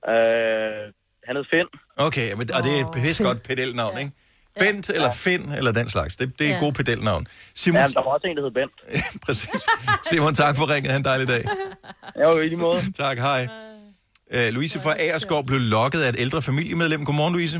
Øh, 0.08 0.82
han 1.26 1.36
hed 1.36 1.44
Finn. 1.52 1.68
Okay, 1.96 2.28
men, 2.38 2.44
og 2.56 2.60
det 2.64 2.72
er 2.78 2.80
et 2.86 2.92
pisse 2.94 3.24
godt 3.24 3.42
pedelnavn, 3.42 3.98
ikke? 4.02 4.12
Bent 4.60 4.88
eller 4.96 5.10
Finn 5.24 5.52
eller 5.58 5.72
den 5.72 5.88
slags. 5.94 6.16
Det, 6.16 6.38
det 6.38 6.44
er 6.44 6.48
Ja. 6.48 6.54
ja. 6.54 6.60
gode 6.64 6.72
pedelnavn. 6.72 7.26
Simon, 7.54 7.80
Ja, 7.80 7.86
der 7.86 8.02
var 8.06 8.10
også 8.16 8.26
en, 8.26 8.36
der 8.36 8.42
hed 8.46 8.50
Bent. 8.60 8.72
præcis. 9.26 9.62
Simon, 10.08 10.34
tak 10.34 10.56
for 10.56 10.64
ringet. 10.74 10.90
Ha' 10.92 10.96
en 10.98 11.04
dejlig 11.04 11.28
dag. 11.28 11.42
Jo, 12.22 12.38
i 12.38 12.48
lige 12.48 12.56
måde. 12.66 12.80
Tak, 13.04 13.16
hej. 13.18 13.42
Uh, 14.36 14.48
Louise 14.56 14.78
fra 14.84 14.92
Agerskov 15.04 15.40
blev 15.50 15.60
lokket 15.76 16.00
af 16.04 16.08
et 16.14 16.18
ældre 16.24 16.40
familiemedlem. 16.42 17.04
Godmorgen, 17.08 17.34
Louise. 17.36 17.58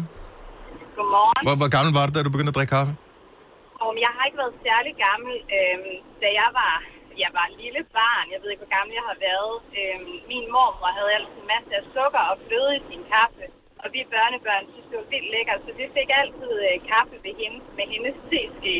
Godmorgen. 0.96 1.42
Hvor, 1.46 1.54
hvor 1.60 1.70
gammel 1.76 1.92
var 1.98 2.04
du, 2.06 2.12
da 2.14 2.20
du 2.26 2.30
begyndte 2.34 2.52
at 2.54 2.58
drikke 2.58 2.70
kaffe? 2.78 2.92
Om 3.88 3.94
jeg 4.04 4.10
har 4.16 4.22
ikke 4.28 4.38
været 4.42 4.54
særlig 4.68 4.92
gammel, 5.06 5.34
øhm, 5.58 5.92
da 6.22 6.28
jeg 6.40 6.48
var, 6.60 6.74
jeg 7.24 7.30
var 7.38 7.46
lille 7.62 7.82
barn. 7.98 8.26
Jeg 8.32 8.38
ved 8.42 8.48
ikke, 8.50 8.64
hvor 8.64 8.74
gammel 8.78 8.92
jeg 9.00 9.06
har 9.10 9.18
været. 9.28 9.54
Øhm, 9.80 10.14
min 10.32 10.46
mormor 10.54 10.90
havde 10.98 11.10
altid 11.16 11.38
en 11.42 11.48
masse 11.54 11.72
af 11.80 11.84
sukker 11.94 12.24
og 12.30 12.36
fløde 12.46 12.72
i 12.78 12.82
sin 12.90 13.02
kaffe. 13.14 13.44
Og 13.82 13.86
vi 13.94 14.00
børnebørn 14.14 14.64
synes, 14.72 14.86
det 14.90 14.96
var 15.02 15.08
vildt 15.14 15.28
lækkert, 15.34 15.60
så 15.66 15.70
vi 15.80 15.84
fik 15.98 16.10
altid 16.20 16.52
øh, 16.68 16.76
kaffe 16.92 17.16
ved 17.26 17.34
hende, 17.42 17.58
med 17.78 17.86
hendes 17.92 18.16
teske. 18.30 18.74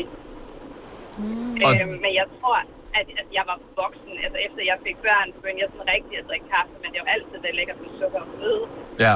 Mm. 1.19 1.55
Øhm, 1.65 1.95
men 2.03 2.11
jeg 2.21 2.27
tror, 2.37 2.59
at, 2.99 3.07
at 3.21 3.27
jeg 3.37 3.45
var 3.51 3.57
voksen. 3.81 4.11
Altså 4.25 4.37
efter 4.45 4.61
jeg 4.71 4.77
fik 4.87 4.97
børn, 5.07 5.27
begyndte 5.37 5.59
jeg 5.63 5.69
sådan 5.73 5.89
rigtig 5.95 6.13
at 6.21 6.25
drikke 6.29 6.47
kaffe. 6.55 6.73
Men 6.81 6.89
det 6.93 6.99
var 7.03 7.09
altid 7.15 7.37
det 7.45 7.51
lækkert 7.59 7.79
med 7.83 7.91
sukker 7.99 8.21
og 8.25 8.29
fløde. 8.35 8.63
Ja. 9.05 9.15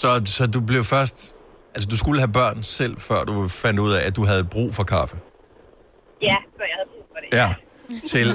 Så, 0.00 0.08
så 0.36 0.42
du 0.54 0.60
blev 0.70 0.82
først... 0.94 1.16
Altså, 1.74 1.88
du 1.92 1.96
skulle 2.02 2.18
have 2.24 2.32
børn 2.40 2.58
selv, 2.78 2.94
før 3.08 3.20
du 3.30 3.34
fandt 3.64 3.78
ud 3.86 3.92
af, 3.98 4.02
at 4.08 4.14
du 4.18 4.22
havde 4.30 4.44
brug 4.54 4.70
for 4.78 4.84
kaffe. 4.94 5.16
Ja, 6.28 6.36
før 6.56 6.66
jeg 6.70 6.76
havde 6.80 6.90
brug 6.94 7.06
for 7.12 7.18
det. 7.22 7.28
Ja. 7.40 7.48
Til, 8.12 8.26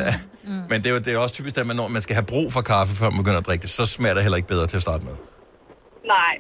men 0.70 0.82
det 0.82 0.88
er 0.90 0.94
jo 0.94 1.00
det 1.00 1.14
er 1.14 1.18
også 1.18 1.36
typisk, 1.36 1.58
at 1.58 1.68
man, 1.68 1.76
når 1.76 1.88
man 1.88 2.02
skal 2.02 2.16
have 2.16 2.26
brug 2.26 2.54
for 2.54 2.62
kaffe, 2.62 2.96
før 2.96 3.10
man 3.10 3.18
begynder 3.18 3.38
at 3.40 3.48
drikke 3.48 3.62
det, 3.62 3.70
så 3.70 3.86
smager 3.86 4.14
det 4.14 4.24
heller 4.24 4.38
ikke 4.38 4.48
bedre 4.48 4.68
til 4.68 4.76
at 4.76 4.82
starte 4.82 5.04
med. 5.04 5.16
Nej. 6.06 6.34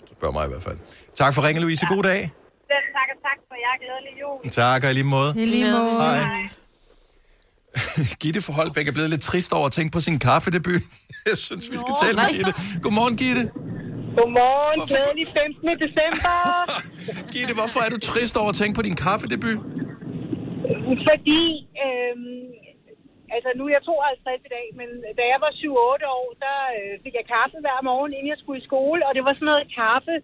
Du 0.00 0.14
spørger 0.18 0.32
mig 0.32 0.44
i 0.46 0.48
hvert 0.48 0.62
fald. 0.62 0.78
Tak 1.16 1.34
for 1.34 1.46
ringen, 1.46 1.62
Louise. 1.62 1.86
God 1.86 2.02
dag. 2.02 2.20
Selv 2.70 2.86
tak 2.96 3.08
og 3.14 3.18
tak 3.28 3.38
for 3.48 3.56
jer. 3.64 3.74
Glædelig 3.82 4.14
jul. 4.20 4.50
Tak, 4.50 4.84
og 4.84 4.90
i 4.90 4.94
lige 4.94 5.04
måde. 5.04 5.34
I 5.36 5.46
lige 5.46 5.70
måde. 5.72 6.00
Hej. 6.00 6.48
Gitte 8.22 8.42
for 8.42 8.52
Holbæk 8.52 8.88
er 8.88 8.92
blevet 8.92 9.10
lidt 9.10 9.22
trist 9.22 9.52
over 9.52 9.66
at 9.66 9.72
tænke 9.72 9.92
på 9.92 10.00
sin 10.00 10.18
kaffedebut. 10.18 10.82
Jeg 11.30 11.36
synes, 11.36 11.70
vi 11.70 11.76
skal 11.76 11.94
tale 12.02 12.16
med 12.16 12.34
Gitte. 12.36 12.52
Godmorgen, 12.82 13.16
Gitte. 13.16 13.42
Godmorgen, 14.18 14.80
glædelig 14.88 15.26
15. 15.26 15.68
december. 15.84 16.34
Gitte, 17.32 17.54
hvorfor 17.54 17.80
er 17.80 17.90
du 17.90 17.98
trist 17.98 18.36
over 18.36 18.48
at 18.48 18.54
tænke 18.54 18.74
på 18.74 18.82
din 18.82 18.96
kaffedebut? 18.96 19.58
Fordi, 21.08 21.42
øhm, 21.84 22.44
altså 23.34 23.50
nu 23.56 23.62
er 23.66 23.72
jeg 23.76 23.82
52 23.82 24.46
i 24.48 24.52
dag, 24.56 24.66
men 24.78 24.88
da 25.18 25.22
jeg 25.32 25.40
var 25.44 25.52
7-8 25.60 26.18
år, 26.18 26.28
der 26.44 26.58
øh, 26.78 26.92
fik 27.04 27.14
jeg 27.20 27.26
kaffe 27.36 27.56
hver 27.64 27.78
morgen, 27.90 28.12
inden 28.14 28.32
jeg 28.32 28.40
skulle 28.40 28.60
i 28.60 28.68
skole, 28.70 29.00
og 29.06 29.12
det 29.16 29.22
var 29.26 29.34
sådan 29.34 29.50
noget 29.52 29.72
kaffe, 29.80 30.14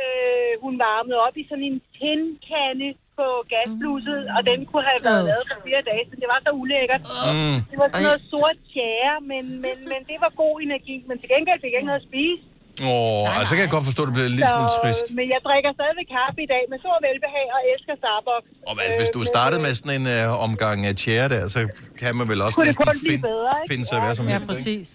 øh, 0.00 0.52
hun 0.64 0.74
varmede 0.86 1.18
op 1.26 1.36
i 1.42 1.44
sådan 1.48 1.68
en 1.70 1.80
tindkande 1.98 2.88
på 3.18 3.26
gasblusset, 3.52 4.22
og 4.36 4.40
den 4.50 4.60
kunne 4.68 4.86
have 4.90 5.02
været 5.08 5.24
Øh. 5.24 5.28
lavet 5.30 5.44
for 5.50 5.58
flere 5.66 5.82
dage, 5.90 6.04
så 6.10 6.14
det 6.22 6.28
var 6.32 6.40
så 6.46 6.50
ulækkert. 6.60 7.02
Mm. 7.36 7.58
Det 7.70 7.76
var 7.80 7.88
sådan 7.88 8.06
noget 8.08 8.22
sort 8.32 8.58
tjære, 8.72 9.16
men, 9.30 9.44
men, 9.64 9.76
men 9.92 10.00
det 10.10 10.18
var 10.24 10.30
god 10.42 10.54
energi, 10.66 10.96
men 11.08 11.16
til 11.18 11.28
gengæld 11.34 11.60
fik 11.60 11.72
jeg 11.72 11.80
ikke 11.80 11.92
noget 11.92 12.04
at 12.04 12.08
spise. 12.10 12.42
Åh, 12.90 13.26
altså, 13.38 13.48
så 13.50 13.54
kan 13.56 13.62
jeg 13.66 13.72
godt 13.76 13.86
forstå, 13.90 14.00
at 14.04 14.08
det 14.10 14.14
bliver 14.18 14.32
lidt 14.38 14.48
smule 14.54 14.72
trist. 14.80 15.06
men 15.18 15.26
jeg 15.34 15.40
drikker 15.48 15.70
stadigvæk 15.78 16.08
kaffe 16.18 16.38
i 16.46 16.48
dag 16.54 16.62
med 16.72 16.78
stor 16.84 16.96
velbehag 17.06 17.46
og 17.56 17.60
elsker 17.72 17.94
Starbucks. 18.02 18.48
Og 18.68 18.72
altså, 18.84 18.98
hvis 19.02 19.12
du 19.16 19.20
startede 19.34 19.60
med 19.66 19.72
sådan 19.78 19.94
en 20.00 20.06
øh, 20.16 20.46
omgang 20.46 20.78
af 20.90 20.94
tjære 21.02 21.28
der, 21.34 21.42
så 21.54 21.60
kan 22.00 22.10
man 22.18 22.26
vel 22.32 22.38
også 22.46 22.56
Kunne 22.56 22.68
det 22.70 22.78
næsten 22.80 23.10
finde, 23.10 23.24
bedre, 23.32 23.52
ikke? 23.58 23.70
finde 23.72 23.84
sig 23.90 23.96
hvad 24.04 24.14
som 24.18 24.24
Ja, 24.26 24.32
helst, 24.34 24.50
ikke? 24.50 24.52
præcis. 24.52 24.88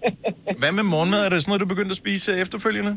Hvad 0.62 0.72
med 0.78 0.84
morgenmad? 0.94 1.20
Er 1.26 1.30
det 1.32 1.38
sådan 1.42 1.50
noget, 1.52 1.62
du 1.66 1.70
begyndte 1.74 1.92
at 1.96 2.00
spise 2.04 2.28
efterfølgende? 2.44 2.92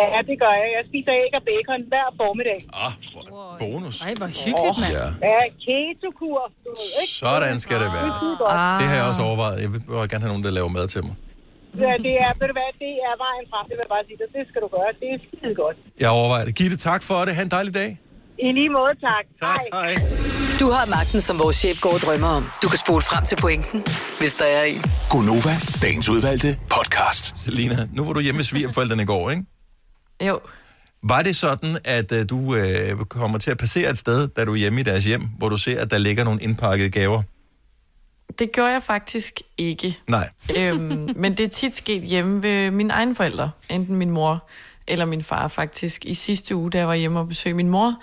Ja, 0.00 0.06
det 0.30 0.36
gør 0.42 0.52
jeg. 0.60 0.68
Jeg 0.76 0.82
spiser 0.90 1.12
æg 1.22 1.30
og 1.38 1.42
bacon 1.50 1.80
hver 1.92 2.06
formiddag. 2.20 2.60
Ah, 2.84 2.92
bonus. 3.62 3.96
Ej, 4.06 4.14
hvor 4.20 4.30
hyggeligt, 4.44 4.78
mand. 4.82 4.92
Ja. 4.98 5.06
Ja, 5.32 5.40
keto-kur, 5.64 6.40
ikke? 7.02 7.12
Sådan 7.22 7.58
skal 7.64 7.76
det 7.84 7.90
være. 7.98 8.10
Det 8.22 8.30
er 8.34 8.38
godt. 8.44 8.80
Det 8.80 8.86
har 8.90 8.96
jeg 9.00 9.06
også 9.10 9.22
overvejet. 9.28 9.56
Jeg 9.64 9.70
vil 9.72 9.80
bare 9.98 10.08
gerne 10.12 10.22
have 10.24 10.32
nogen, 10.34 10.44
der 10.46 10.50
laver 10.58 10.68
mad 10.78 10.86
til 10.94 11.02
mig. 11.08 11.14
Ja, 11.78 11.92
det 12.06 12.14
er, 12.24 12.30
ved 12.40 12.46
du 12.50 12.54
hvad, 12.60 12.70
det 12.84 12.92
er 13.08 13.14
vejen 13.26 13.44
frem, 13.52 13.64
det 13.68 13.74
vil 13.76 13.84
jeg 13.86 13.92
bare 13.96 14.04
sige 14.08 14.18
dig. 14.20 14.28
Det 14.36 14.42
skal 14.50 14.60
du 14.64 14.68
gøre. 14.76 14.90
Det 15.00 15.08
er 15.14 15.18
skide 15.26 15.54
godt. 15.62 15.76
Jeg 16.00 16.10
overvejer 16.18 16.44
det. 16.44 16.54
Gitte, 16.54 16.76
tak 16.76 17.02
for 17.02 17.18
det. 17.26 17.34
Ha' 17.36 17.42
en 17.42 17.48
dejlig 17.58 17.74
dag. 17.74 17.90
I 18.38 18.52
lige 18.52 18.70
måde, 18.78 18.94
tak. 19.08 19.24
Tak, 19.40 19.60
hej. 19.72 19.92
Du 20.60 20.66
har 20.76 20.84
magten, 20.96 21.20
som 21.20 21.38
vores 21.38 21.56
chef 21.56 21.80
går 21.80 21.92
og 21.92 22.00
drømmer 22.00 22.28
om. 22.28 22.44
Du 22.62 22.68
kan 22.68 22.78
spole 22.78 23.02
frem 23.02 23.24
til 23.24 23.36
pointen, 23.36 23.84
hvis 24.20 24.34
der 24.34 24.44
er 24.44 24.62
en. 24.72 24.80
Gonova, 25.10 25.54
dagens 25.82 26.08
udvalgte 26.08 26.48
podcast. 26.70 27.24
Selina, 27.44 27.76
nu 27.92 28.04
var 28.04 28.12
du 28.12 28.20
hjemme 28.20 28.36
med 28.36 28.44
svigerforældrene 28.44 29.02
i 29.02 29.06
går, 29.06 29.30
ikke? 29.30 29.44
Jo. 30.28 30.40
Var 31.02 31.22
det 31.22 31.36
sådan, 31.36 31.78
at 31.84 32.12
uh, 32.12 32.18
du 32.30 32.36
uh, 32.36 33.04
kommer 33.08 33.38
til 33.38 33.50
at 33.50 33.58
passere 33.58 33.90
et 33.90 33.98
sted, 33.98 34.28
da 34.28 34.44
du 34.44 34.52
er 34.52 34.56
hjemme 34.56 34.80
i 34.80 34.82
deres 34.82 35.04
hjem, 35.04 35.22
hvor 35.38 35.48
du 35.48 35.56
ser, 35.56 35.80
at 35.80 35.90
der 35.90 35.98
ligger 35.98 36.24
nogle 36.24 36.42
indpakkede 36.42 36.90
gaver? 36.90 37.22
Det 38.38 38.52
gjorde 38.52 38.70
jeg 38.70 38.82
faktisk 38.82 39.40
ikke. 39.58 39.98
Nej. 40.08 40.28
øhm, 40.56 41.10
men 41.16 41.36
det 41.36 41.44
er 41.44 41.48
tit 41.48 41.76
sket 41.76 42.02
hjemme 42.02 42.42
ved 42.42 42.70
mine 42.70 42.92
egne 42.92 43.14
forældre. 43.14 43.50
Enten 43.70 43.96
min 43.96 44.10
mor 44.10 44.48
eller 44.86 45.04
min 45.04 45.22
far 45.24 45.48
faktisk. 45.48 46.04
I 46.04 46.14
sidste 46.14 46.56
uge, 46.56 46.70
da 46.70 46.78
jeg 46.78 46.88
var 46.88 46.94
hjemme 46.94 47.18
og 47.20 47.28
besøgte 47.28 47.56
min 47.56 47.68
mor, 47.68 47.94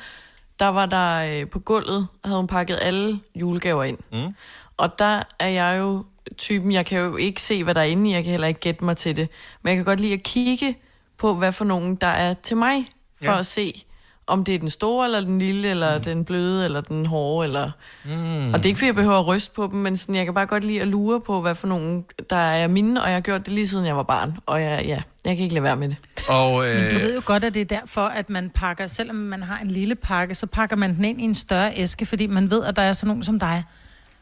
der 0.60 0.66
var 0.68 0.86
der 0.86 1.40
øh, 1.42 1.48
på 1.50 1.60
gulvet, 1.60 2.08
havde 2.26 2.38
hun 2.38 2.48
pakket 2.48 2.80
alle 2.82 3.20
julegaver 3.36 3.84
ind. 3.84 3.98
Mm. 4.12 4.36
Og 4.78 5.00
der 5.00 5.24
er 5.40 5.48
jeg 5.48 5.80
jo 5.80 6.06
typen, 6.38 6.72
jeg 6.72 6.86
kan 6.86 7.00
jo 7.00 7.16
ikke 7.16 7.42
se, 7.42 7.64
hvad 7.64 7.76
der 7.76 7.82
er 7.82 7.86
inde 7.86 8.10
i, 8.10 8.14
jeg 8.14 8.24
kan 8.24 8.32
heller 8.32 8.48
ikke 8.48 8.60
gætte 8.60 8.86
mig 8.86 8.98
til 8.98 9.16
det. 9.16 9.30
Men 9.62 9.70
jeg 9.70 9.76
kan 9.78 9.86
godt 9.86 10.00
lide 10.00 10.14
at 10.14 10.24
kigge 10.24 10.78
på, 11.18 11.34
hvad 11.36 11.52
for 11.52 11.66
nogen 11.66 11.96
der 11.96 12.08
er 12.08 12.34
til 12.34 12.58
mig, 12.58 12.90
for 13.24 13.32
Ja. 13.32 13.40
at 13.40 13.46
se, 13.46 13.84
om 14.30 14.44
det 14.44 14.56
er 14.56 14.60
den 14.60 14.70
store, 14.70 15.06
eller 15.06 15.22
den 15.22 15.40
lille, 15.40 15.70
eller 15.70 15.98
mm. 15.98 16.04
den 16.04 16.26
bløde, 16.26 16.66
eller 16.66 16.82
den 16.82 17.06
hårde, 17.06 17.48
eller... 17.48 17.72
Mm. 18.06 18.54
Og 18.54 18.58
det 18.58 18.66
er 18.66 18.66
ikke, 18.66 18.78
fordi 18.78 18.88
jeg 18.88 18.96
behøver 18.96 19.20
at 19.20 19.28
ryste 19.28 19.52
på 19.56 19.70
dem, 19.72 19.80
men 19.80 19.98
sådan, 19.98 20.16
jeg 20.16 20.26
kan 20.26 20.34
bare 20.34 20.46
godt 20.46 20.64
lide 20.64 20.82
at 20.82 20.88
lure 20.88 21.22
på, 21.22 21.42
hvad 21.42 21.56
for 21.56 21.68
nogen, 21.68 22.06
der 22.30 22.36
er 22.36 22.68
mine, 22.68 23.02
og 23.02 23.08
jeg 23.08 23.16
har 23.16 23.22
gjort 23.22 23.46
det 23.46 23.54
lige 23.54 23.68
siden 23.68 23.86
jeg 23.86 23.98
var 23.98 24.04
barn. 24.04 24.38
Og 24.46 24.62
jeg, 24.62 24.86
ja, 24.86 25.02
jeg 25.26 25.36
kan 25.36 25.44
ikke 25.44 25.54
lade 25.56 25.64
være 25.64 25.76
med 25.76 25.90
det. 25.90 25.98
Og, 26.28 26.52
Men 26.52 26.94
du 26.94 27.00
øh, 27.00 27.02
ved 27.02 27.16
jo 27.16 27.22
godt, 27.26 27.44
at 27.44 27.54
det 27.54 27.62
er 27.62 27.66
derfor, 27.66 28.02
at 28.02 28.30
man 28.30 28.50
pakker, 28.50 28.88
selvom 28.88 29.16
man 29.16 29.44
har 29.44 29.60
en 29.60 29.72
lille 29.72 29.96
pakke, 29.96 30.36
så 30.36 30.46
pakker 30.46 30.76
man 30.76 30.96
den 30.96 31.06
ind 31.06 31.22
i 31.22 31.24
en 31.24 31.36
større 31.36 31.74
æske, 31.76 32.06
fordi 32.06 32.28
man 32.28 32.52
ved, 32.52 32.64
at 32.64 32.76
der 32.76 32.82
er 32.82 32.94
sådan 32.94 33.08
nogen 33.08 33.24
som 33.24 33.40
dig, 33.40 33.64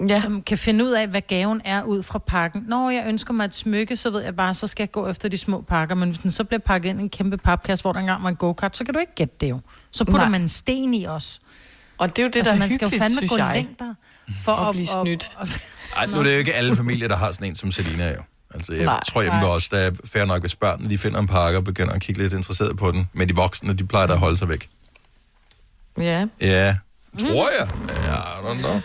ja. 0.10 0.20
som 0.20 0.42
kan 0.42 0.58
finde 0.58 0.86
ud 0.86 0.92
af, 0.92 1.08
hvad 1.08 1.22
gaven 1.22 1.62
er 1.66 1.84
ud 1.84 2.04
fra 2.04 2.20
pakken. 2.20 2.66
Når 2.68 2.90
jeg 2.90 3.04
ønsker 3.08 3.34
mig 3.34 3.46
et 3.46 3.56
smykke, 3.56 3.98
så 3.98 4.10
ved 4.10 4.22
jeg 4.22 4.36
bare, 4.36 4.54
så 4.54 4.68
skal 4.68 4.84
jeg 4.84 4.92
gå 4.92 5.08
efter 5.08 5.30
de 5.30 5.38
små 5.38 5.62
pakker. 5.62 5.96
Men 5.96 6.10
hvis 6.10 6.22
den 6.22 6.32
så 6.32 6.44
bliver 6.44 6.60
pakket 6.60 6.90
ind 6.90 7.00
i 7.00 7.04
en 7.04 7.10
kæmpe 7.10 7.38
papkasse, 7.38 7.84
hvor 7.84 7.92
der 7.92 8.00
engang 8.00 8.24
var 8.24 8.30
en 8.30 8.36
go-kart, 8.36 8.78
så 8.78 8.86
kan 8.86 8.94
du 8.94 9.00
ikke 9.00 9.16
gætte 9.16 9.36
det 9.42 9.50
jo. 9.50 9.60
Så 9.98 10.06
putter 10.06 10.20
Nej. 10.20 10.30
man 10.30 10.42
en 10.42 10.48
sten 10.48 10.94
i 10.94 11.08
os. 11.08 11.42
Og 11.98 12.10
det 12.16 12.20
er 12.20 12.24
jo 12.24 12.30
det, 12.34 12.46
der 12.46 12.54
er 12.54 12.58
man 12.58 12.70
skal 12.74 12.90
jo 12.92 12.98
fandme 13.00 13.18
synes 13.18 13.30
gå 13.30 13.38
jeg. 13.38 13.54
længder 13.56 13.94
for 14.44 14.52
At 14.52 14.68
at, 14.70 14.74
blive 14.74 14.88
snydt. 14.88 15.32
ej, 15.96 16.06
nu 16.06 16.18
er 16.20 16.24
det 16.24 16.34
jo 16.34 16.38
ikke 16.38 16.54
alle 16.54 16.76
familier, 16.76 17.08
der 17.08 17.16
har 17.18 17.32
sådan 17.32 17.48
en 17.48 17.56
som 17.56 17.72
Selina 17.72 18.08
jo. 18.14 18.22
Altså, 18.54 18.74
jeg 18.74 18.86
Nej. 18.86 19.04
tror 19.10 19.22
hjemme 19.22 19.48
os, 19.48 19.70
der 19.70 19.78
er 19.78 19.92
fair 20.06 20.26
nok, 20.26 20.42
hvis 20.42 20.56
børnene 20.56 20.90
de 20.90 20.98
finder 20.98 21.20
en 21.20 21.28
pakke 21.28 21.58
og 21.58 21.64
begynder 21.64 21.94
at 21.94 22.02
kigge 22.02 22.22
lidt 22.22 22.34
interesseret 22.34 22.78
på 22.78 22.92
den. 22.92 23.10
Men 23.14 23.30
de 23.30 23.36
voksne, 23.36 23.74
de 23.74 23.88
plejer 23.88 24.08
da 24.08 24.14
at 24.14 24.20
holde 24.20 24.38
sig 24.38 24.50
væk. 24.50 24.70
Ja. 25.98 26.26
Ja, 26.42 26.76
tror 27.20 27.50
jeg. 27.60 27.70
Ja, 27.90 28.16
I 28.16 28.56
don't 28.56 28.58
know. 28.58 28.82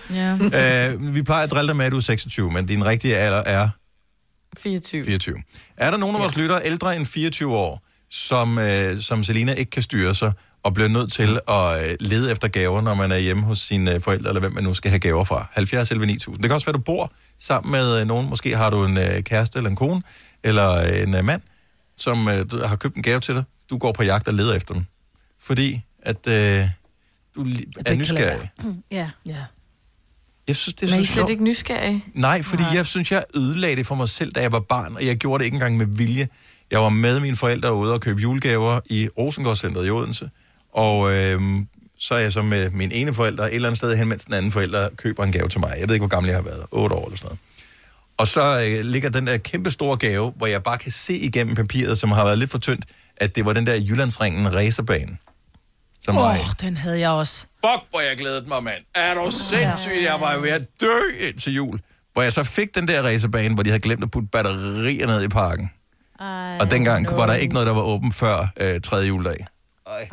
Ja. 0.52 0.92
Øh, 0.92 1.14
vi 1.14 1.22
plejer 1.22 1.44
at 1.44 1.50
drille 1.50 1.68
dig 1.68 1.76
med, 1.76 1.86
at 1.86 1.92
du 1.92 1.96
er 1.96 2.00
26, 2.00 2.50
men 2.50 2.66
din 2.66 2.84
rigtige 2.86 3.16
alder 3.16 3.38
er 3.42 3.68
24. 4.58 5.04
24. 5.04 5.36
Er 5.76 5.90
der 5.90 5.98
nogen 5.98 6.16
af 6.16 6.22
vores 6.22 6.36
lyttere 6.36 6.60
ældre 6.64 6.96
end 6.96 7.06
24 7.06 7.56
år, 7.56 7.82
som, 8.10 8.58
øh, 8.58 9.00
som 9.00 9.24
Selina 9.24 9.52
ikke 9.52 9.70
kan 9.70 9.82
styre 9.82 10.14
sig, 10.14 10.32
og 10.62 10.74
bliver 10.74 10.88
nødt 10.88 11.12
til 11.12 11.40
at 11.48 11.90
øh, 11.90 11.96
lede 12.00 12.32
efter 12.32 12.48
gaver, 12.48 12.80
når 12.80 12.94
man 12.94 13.12
er 13.12 13.18
hjemme 13.18 13.42
hos 13.42 13.58
sine 13.58 13.94
øh, 13.94 14.00
forældre, 14.00 14.30
eller 14.30 14.40
hvem 14.40 14.52
man 14.52 14.64
nu 14.64 14.74
skal 14.74 14.90
have 14.90 14.98
gaver 14.98 15.24
fra? 15.24 15.46
70 15.52 15.90
11 15.90 16.06
9000. 16.06 16.42
Det 16.42 16.48
kan 16.48 16.54
også 16.54 16.66
være, 16.66 16.72
du 16.72 16.78
bor 16.78 17.12
sammen 17.38 17.72
med 17.72 18.00
øh, 18.00 18.06
nogen. 18.06 18.30
Måske 18.30 18.56
har 18.56 18.70
du 18.70 18.84
en 18.84 19.22
kæreste 19.22 19.56
eller 19.58 19.70
en 19.70 19.76
kone, 19.76 20.02
eller 20.44 20.80
en 20.80 21.26
mand, 21.26 21.42
som 21.96 22.26
har 22.64 22.76
købt 22.76 22.96
en 22.96 23.02
gave 23.02 23.20
til 23.20 23.34
dig. 23.34 23.44
Du 23.70 23.78
går 23.78 23.92
på 23.92 24.02
jagt 24.02 24.28
og 24.28 24.34
leder 24.34 24.54
efter 24.54 24.74
den. 24.74 24.86
Fordi 25.40 25.80
at 26.02 26.28
øh, 26.28 26.64
du 27.34 27.46
er 27.86 27.94
nysgerrig. 27.94 28.50
Ja. 28.90 29.10
ja. 29.26 29.36
Jeg 30.48 30.56
synes, 30.56 30.74
det 30.74 30.86
er 30.86 30.92
Men 30.92 31.00
I 31.00 31.02
er 31.02 31.06
slet 31.06 31.28
ikke 31.28 31.44
nysgerrige. 31.44 32.04
Nej, 32.14 32.42
fordi 32.42 32.62
Nej. 32.62 32.74
jeg 32.74 32.86
synes, 32.86 33.12
jeg 33.12 33.24
ødelagde 33.34 33.76
det 33.76 33.86
for 33.86 33.94
mig 33.94 34.08
selv, 34.08 34.32
da 34.32 34.40
jeg 34.40 34.52
var 34.52 34.60
barn, 34.60 34.96
og 34.96 35.06
jeg 35.06 35.16
gjorde 35.16 35.38
det 35.38 35.44
ikke 35.44 35.54
engang 35.54 35.76
med 35.76 35.86
vilje. 35.86 36.28
Jeg 36.70 36.80
var 36.80 36.88
med 36.88 37.20
mine 37.20 37.36
forældre 37.36 37.74
ude 37.74 37.94
og 37.94 38.00
købe 38.00 38.20
julegaver 38.20 38.80
i 38.86 39.08
Rosengårdscenteret 39.18 39.86
i 39.86 39.90
Odense, 39.90 40.30
og 40.72 41.12
øhm, 41.12 41.66
så 41.98 42.14
er 42.14 42.18
jeg 42.18 42.32
så 42.32 42.42
med 42.42 42.70
min 42.70 42.92
ene 42.92 43.14
forælder 43.14 43.44
et 43.44 43.54
eller 43.54 43.68
andet 43.68 43.78
sted 43.78 43.96
hen, 43.96 44.08
mens 44.08 44.24
den 44.24 44.34
anden 44.34 44.52
forælder 44.52 44.88
køber 44.96 45.24
en 45.24 45.32
gave 45.32 45.48
til 45.48 45.60
mig. 45.60 45.74
Jeg 45.80 45.88
ved 45.88 45.94
ikke, 45.94 46.02
hvor 46.06 46.08
gammel 46.16 46.28
jeg 46.28 46.36
har 46.38 46.42
været. 46.42 46.64
8 46.70 46.96
år 46.96 47.04
eller 47.04 47.16
sådan 47.16 47.26
noget. 47.26 47.38
Og 48.18 48.28
så 48.28 48.62
øh, 48.64 48.84
ligger 48.84 49.10
den 49.10 49.26
der 49.26 49.36
kæmpe 49.36 49.70
store 49.70 49.96
gave, 49.96 50.32
hvor 50.36 50.46
jeg 50.46 50.62
bare 50.62 50.78
kan 50.78 50.92
se 50.92 51.14
igennem 51.18 51.54
papiret, 51.54 51.98
som 51.98 52.10
har 52.12 52.24
været 52.24 52.38
lidt 52.38 52.50
for 52.50 52.58
tyndt, 52.58 52.84
at 53.16 53.36
det 53.36 53.44
var 53.44 53.52
den 53.52 53.66
der 53.66 53.74
Jyllandsringen 53.80 54.54
racerbane. 54.54 55.16
Som 56.00 56.16
Åh, 56.16 56.22
var 56.22 56.30
oh, 56.30 56.46
den 56.60 56.76
havde 56.76 57.00
jeg 57.00 57.10
også. 57.10 57.40
Fuck, 57.40 57.90
hvor 57.90 58.00
jeg 58.00 58.16
glædede 58.16 58.48
mig, 58.48 58.62
mand. 58.62 58.82
Er 58.94 59.14
du 59.14 59.30
sindssyg? 59.30 60.02
Jeg 60.04 60.20
var 60.20 60.38
ved 60.38 60.50
at 60.50 60.66
dø 60.80 60.98
ind 61.20 61.38
til 61.38 61.54
jul. 61.54 61.80
Hvor 62.12 62.22
jeg 62.22 62.32
så 62.32 62.44
fik 62.44 62.74
den 62.74 62.88
der 62.88 63.02
racerbane, 63.02 63.54
hvor 63.54 63.62
de 63.62 63.70
havde 63.70 63.80
glemt 63.82 64.04
at 64.04 64.10
putte 64.10 64.28
batterier 64.32 65.06
ned 65.06 65.24
i 65.24 65.28
parken. 65.28 65.70
Ej, 66.20 66.58
Og 66.60 66.70
dengang 66.70 67.02
no. 67.02 67.16
var 67.16 67.26
der 67.26 67.34
ikke 67.34 67.54
noget, 67.54 67.66
der 67.66 67.74
var 67.74 67.82
åben 67.82 68.12
før 68.12 68.46
øh, 68.60 68.80
tredje 68.80 69.08
juledag. 69.08 69.46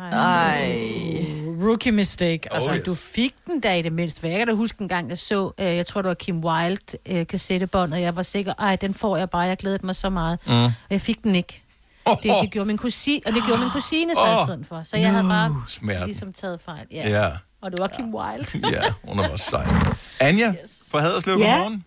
Ej. 0.00 1.24
Rookie 1.66 1.92
mistake. 1.92 2.48
Oh, 2.50 2.54
Altså, 2.56 2.70
Altså, 2.70 2.90
du 2.90 2.94
fik 2.94 3.34
den 3.46 3.60
da 3.60 3.74
i 3.74 3.82
det 3.82 3.92
mindste. 3.92 4.28
Jeg 4.28 4.38
kan 4.38 4.46
da 4.46 4.52
huske 4.52 4.82
en 4.82 4.88
gang, 4.88 5.08
jeg 5.08 5.18
så, 5.18 5.52
øh, 5.58 5.66
jeg 5.76 5.86
tror 5.86 6.02
det 6.02 6.08
var 6.08 6.14
Kim 6.14 6.44
Wilde 6.44 6.98
øh, 7.06 7.26
kassettebånd, 7.26 7.94
og 7.94 8.02
jeg 8.02 8.16
var 8.16 8.22
sikker, 8.22 8.54
ej, 8.58 8.76
den 8.76 8.94
får 8.94 9.16
jeg 9.16 9.30
bare, 9.30 9.40
jeg 9.42 9.56
glædede 9.56 9.86
mig 9.86 9.96
så 9.96 10.10
meget. 10.10 10.38
Mm. 10.46 10.52
Og 10.64 10.72
jeg 10.90 11.00
fik 11.00 11.22
den 11.22 11.34
ikke. 11.34 11.62
Det, 12.22 12.32
det 12.42 12.50
gjorde 12.50 12.66
min 12.66 12.78
kusine, 12.78 13.20
og 13.26 13.32
det 13.34 13.42
gjorde 13.46 13.60
min 13.62 13.70
kusine 13.70 14.14
så 14.14 14.20
Åh, 14.20 14.42
i 14.42 14.46
stedet 14.46 14.66
for. 14.66 14.82
Så 14.84 14.96
jeg 14.96 15.10
havde 15.10 15.24
bare 15.24 15.62
smerten. 15.66 16.06
ligesom 16.06 16.32
taget 16.32 16.60
fejl. 16.64 16.86
Ja. 16.92 17.08
Ja. 17.10 17.30
Og 17.62 17.70
det 17.72 17.80
var 17.80 17.86
Kim 17.88 18.14
Wilde. 18.14 18.46
Ja, 18.76 18.82
hun 19.04 19.18
er 19.18 19.28
også 19.28 19.44
sej. 19.50 19.66
Anja 20.20 20.52
yes. 20.62 20.70
fra 20.90 21.00
Haderslev, 21.00 21.38
Ja. 21.38 21.44
godmorgen. 21.52 21.84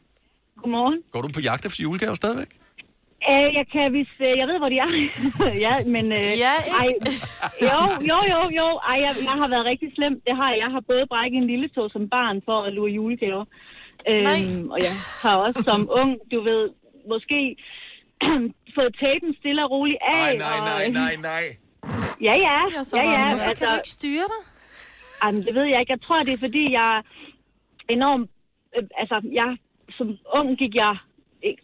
Godmorgen. 0.61 0.97
Går 1.11 1.21
du 1.21 1.27
på 1.33 1.39
jagt 1.39 1.65
efter 1.65 1.83
julegave 1.83 2.15
stadigvæk? 2.15 2.47
Øh, 3.31 3.49
jeg 3.59 3.65
kan 3.73 3.91
hvis 3.95 4.13
øh, 4.27 4.33
jeg 4.41 4.47
ved, 4.49 4.57
hvor 4.61 4.69
de 4.73 4.77
er. 4.85 4.91
ja, 5.65 5.73
men... 5.95 6.05
Øh, 6.19 6.31
ja, 6.45 6.55
ej, 6.81 6.89
jo, 7.69 7.79
jo, 8.11 8.17
jo, 8.33 8.41
jo. 8.59 8.67
Ej, 8.89 8.97
jeg, 9.05 9.13
jeg 9.29 9.35
har 9.41 9.49
været 9.53 9.65
rigtig 9.71 9.89
slem. 9.95 10.13
Det 10.27 10.35
har 10.39 10.49
jeg. 10.51 10.59
Jeg 10.63 10.71
har 10.75 10.83
både 10.91 11.05
brækket 11.11 11.37
en 11.37 11.47
lille 11.53 11.67
tog 11.75 11.87
som 11.91 12.09
barn 12.09 12.41
for 12.47 12.57
at 12.67 12.73
lure 12.73 12.91
julegaver. 12.91 13.45
Øhm, 14.11 14.71
og 14.73 14.79
jeg 14.87 14.95
har 15.23 15.35
også 15.45 15.61
som 15.69 15.81
ung, 15.99 16.11
du 16.31 16.39
ved, 16.49 16.63
måske 17.11 17.39
fået 18.75 18.91
tapen 19.03 19.31
stille 19.39 19.63
og 19.65 19.71
roligt 19.71 20.01
af. 20.01 20.23
Nej, 20.23 20.37
nej, 20.47 20.59
nej, 20.71 20.85
nej, 21.01 21.13
nej. 21.29 21.45
Ja, 22.27 22.35
ja. 22.47 22.57
ja, 22.95 23.03
ja. 23.15 23.35
Hvorfor 23.35 23.53
kan 23.59 23.67
du 23.67 23.75
ikke 23.81 23.95
styre 23.99 24.27
dig? 24.33 24.41
Jamen, 25.23 25.41
det 25.45 25.55
ved 25.55 25.63
jeg 25.71 25.79
ikke. 25.79 25.91
Jeg 25.91 26.01
tror, 26.01 26.19
det 26.23 26.33
er 26.33 26.43
fordi, 26.47 26.71
jeg 26.71 26.89
er 26.97 27.01
enormt... 27.89 28.29
Øh, 28.77 28.83
altså, 29.01 29.17
jeg, 29.39 29.57
som 29.97 30.07
ung 30.39 30.57
gik 30.57 30.75
jeg, 30.75 30.91
ikke, 30.91 31.03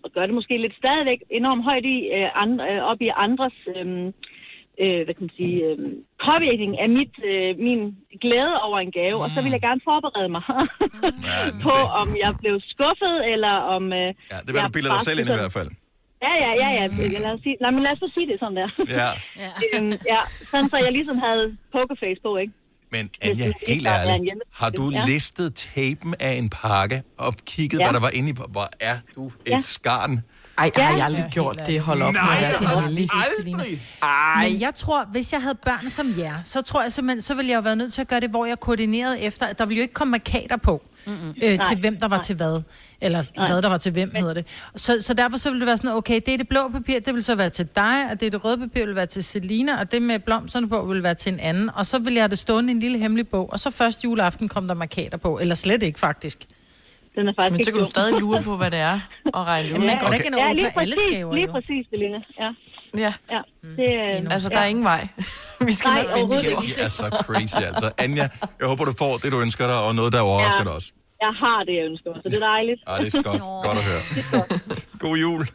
og 0.04 0.10
gør 0.16 0.26
det 0.26 0.36
måske 0.40 0.58
lidt 0.58 0.76
stadigvæk, 0.84 1.20
enormt 1.40 1.64
højt 1.70 1.86
i, 1.96 1.98
øh, 2.16 2.30
andre, 2.44 2.64
øh, 2.72 2.82
op 2.92 3.00
i 3.08 3.10
andres... 3.26 3.58
Øh, 3.76 3.88
øh, 4.84 5.00
hvad 5.06 5.14
kan 5.16 5.24
man 5.28 5.36
sige, 5.42 5.56
øh, 5.68 5.78
påvirkning 6.28 6.72
af 6.84 6.90
mit, 6.98 7.14
øh, 7.32 7.50
min 7.68 7.80
glæde 8.24 8.56
over 8.68 8.78
en 8.86 8.92
gave, 9.00 9.18
mm. 9.18 9.26
og 9.26 9.30
så 9.36 9.40
vil 9.44 9.52
jeg 9.56 9.64
gerne 9.68 9.82
forberede 9.90 10.30
mig 10.36 10.44
på, 11.68 11.76
om 12.02 12.08
jeg 12.24 12.32
blev 12.42 12.56
skuffet, 12.74 13.16
eller 13.34 13.54
om... 13.76 13.84
Øh, 14.02 14.10
Ja, 14.34 14.38
det 14.46 14.52
var 14.56 14.62
du 14.68 14.72
bilder 14.78 14.92
dig 14.96 15.06
selv 15.10 15.20
ind 15.22 15.30
i 15.36 15.40
hvert 15.42 15.56
fald. 15.60 15.72
Ja, 16.26 16.34
ja, 16.46 16.52
ja, 16.64 16.70
ja. 16.80 16.86
Lad 17.26 17.32
os 17.36 17.42
sige, 17.46 17.58
nej, 17.64 17.72
men 17.76 17.82
lad 17.86 17.92
os 17.96 18.00
så 18.06 18.10
sige 18.16 18.28
det 18.32 18.38
sådan 18.40 18.58
der. 18.62 18.70
Ja. 19.02 19.10
ja. 19.44 19.52
øhm, 19.74 19.94
ja. 20.14 20.22
Sådan, 20.52 20.70
så 20.74 20.78
jeg 20.86 20.92
ligesom 20.98 21.18
havde 21.28 21.44
pokerface 21.76 22.20
på, 22.26 22.32
ikke? 22.44 22.54
Men 22.92 23.10
Anja, 23.22 23.46
det 23.48 23.54
helt 23.68 23.88
ærligt, 23.88 24.34
har 24.54 24.70
du 24.70 24.90
Ja. 24.90 25.04
listet 25.06 25.56
tapen 25.56 26.16
af 26.20 26.32
en 26.34 26.50
pakke 26.50 27.04
og 27.18 27.36
kigget, 27.46 27.80
Ja. 27.80 27.86
hvad 27.86 27.94
der 27.94 28.00
var 28.00 28.10
inde 28.10 28.30
i? 28.30 28.34
Hvor 28.50 28.70
er 28.80 28.96
du 29.16 29.28
et 29.28 29.34
Ja. 29.48 29.60
skarn? 29.60 30.22
Ej, 30.58 30.72
Ja. 30.78 30.84
har 30.84 30.96
jeg 30.96 31.06
aldrig 31.06 31.26
gjort 31.32 31.62
det. 31.68 31.82
Hold 31.82 32.02
op. 32.02 32.14
Nej, 32.14 32.24
med 32.24 32.32
at 32.34 32.42
jeg 32.52 32.60
være 32.60 32.70
har 32.70 32.76
så 32.76 32.82
heldig. 32.82 33.10
aldrig. 33.14 33.82
Men 34.52 34.62
jeg 34.62 34.76
tror, 34.76 35.06
hvis 35.12 35.34
jeg 35.34 35.42
havde 35.42 35.56
børn 35.66 35.90
som 35.90 36.14
jer, 36.18 36.34
så 36.44 36.62
tror 36.62 36.82
jeg 36.82 36.94
simpelthen, 36.94 37.22
så 37.22 37.34
ville 37.34 37.50
jeg 37.52 37.56
jo 37.56 37.62
være 37.62 37.76
nødt 37.76 37.94
til 37.94 38.02
at 38.02 38.08
gøre 38.08 38.20
det, 38.20 38.30
hvor 38.30 38.46
jeg 38.46 38.60
koordinerede 38.60 39.20
efter, 39.22 39.46
at 39.46 39.60
der 39.60 39.66
ville 39.66 39.78
jo 39.78 39.82
ikke 39.82 39.94
komme 39.94 40.12
markader 40.12 40.58
på. 40.58 40.82
Øh, 41.08 41.34
til 41.42 41.58
Nej, 41.58 41.76
hvem 41.80 41.98
der 42.00 42.08
var 42.08 42.22
til 42.22 42.36
hvad. 42.36 42.62
Eller 43.02 43.24
Nej. 43.36 43.48
hvad 43.48 43.62
der 43.62 43.70
var 43.70 43.78
til 43.78 43.92
hvem, 43.92 44.16
hedder 44.16 44.34
det. 44.34 44.46
Så, 44.76 44.98
så 45.02 45.14
derfor 45.14 45.38
så 45.38 45.52
vil 45.52 45.60
det 45.60 45.68
være 45.68 45.78
sådan, 45.78 45.92
okay, 45.92 46.20
det 46.26 46.34
er 46.34 46.38
det 46.38 46.48
blå 46.48 46.70
papir, 46.70 47.00
det 47.00 47.14
vil 47.14 47.24
så 47.24 47.36
være 47.36 47.50
til 47.50 47.68
dig, 47.76 48.08
og 48.12 48.20
det 48.20 48.26
er 48.26 48.30
det 48.30 48.46
røde 48.46 48.58
papir, 48.58 48.86
vil 48.86 48.96
være 48.96 49.06
til 49.06 49.24
Selina, 49.24 49.80
og 49.80 49.92
det 49.92 50.02
med 50.02 50.20
blomsterne 50.20 50.70
på 50.70 50.86
vil 50.86 51.04
være 51.04 51.16
til 51.16 51.34
en 51.34 51.40
anden. 51.40 51.70
Og 51.76 51.86
så 51.86 52.00
vil 52.00 52.14
jeg 52.14 52.24
have 52.24 52.30
det 52.30 52.40
stående 52.40 52.70
i 52.72 52.76
en 52.76 52.80
lille 52.80 52.98
hemmelig 52.98 53.28
bog, 53.28 53.50
og 53.52 53.60
så 53.60 53.70
først 53.72 54.04
juleaften 54.04 54.48
kom 54.48 54.68
der 54.68 54.74
markader 54.74 55.18
på. 55.18 55.40
Eller 55.40 55.56
slet 55.56 55.84
ikke, 55.84 56.00
faktisk. 56.00 56.38
Den 57.16 57.28
er 57.28 57.34
faktisk 57.40 57.58
Men 57.58 57.66
så 57.66 57.72
kan 57.72 57.80
du 57.80 57.86
stadig 57.90 58.20
lure 58.20 58.42
på, 58.42 58.56
hvad 58.58 58.72
det 58.72 58.80
er, 58.80 59.00
og 59.26 59.46
regne 59.46 59.70
det 59.70 59.78
ud. 59.78 59.82
Jamen, 59.84 59.88
man 59.88 59.96
ikke? 59.96 60.06
kan 60.06 60.12
da 60.12 60.18
ikke 60.18 60.38
og 60.38 60.48
Ja, 60.48 60.54
lige 60.54 60.80
alle 60.80 60.96
præcis, 60.96 61.16
gaver, 61.16 61.34
lige 61.36 61.46
jo. 61.46 61.52
præcis, 61.52 61.88
Selina. 61.90 62.18
Ja. 62.40 62.50
Ja. 62.98 63.14
ja. 63.32 63.42
Det, 63.64 64.24
øh, 64.26 64.34
Altså, 64.34 64.50
der 64.50 64.60
er 64.60 64.66
ingen 64.66 64.84
vej. 64.86 65.08
Vi 65.68 65.72
skal 65.72 65.90
Nej, 65.90 65.98
nok 66.02 66.06
finde 66.06 66.14
overhovedet 66.14 66.44
de 66.46 66.50
gaver. 66.50 66.62
I 66.62 66.72
er 66.86 66.88
så 66.88 67.04
crazy, 67.24 67.56
altså. 67.56 67.92
Anja, 67.98 68.30
jeg 68.60 68.68
håber, 68.68 68.86
du 68.86 68.94
får 68.98 69.18
det, 69.18 69.32
du 69.32 69.42
ønsker 69.42 69.68
dig, 69.68 69.82
og 69.84 69.96
noget, 69.96 70.14
der 70.14 70.20
overrasker 70.22 70.60
Ja. 70.60 70.64
dig 70.64 70.74
også. 70.74 70.92
Jeg 71.22 71.30
har 71.40 71.64
det, 71.64 71.74
jeg 71.76 71.86
ønsker 71.92 72.10
mig, 72.14 72.22
så 72.24 72.30
det 72.30 72.44
er 72.44 72.48
dejligt. 72.48 72.82
Ej, 72.88 72.98
det 72.98 73.16
er 73.16 73.22
godt, 73.22 73.42
godt 73.42 73.78
at 73.78 73.84
høre. 73.84 74.02
God 75.00 75.18
jul. 75.18 75.48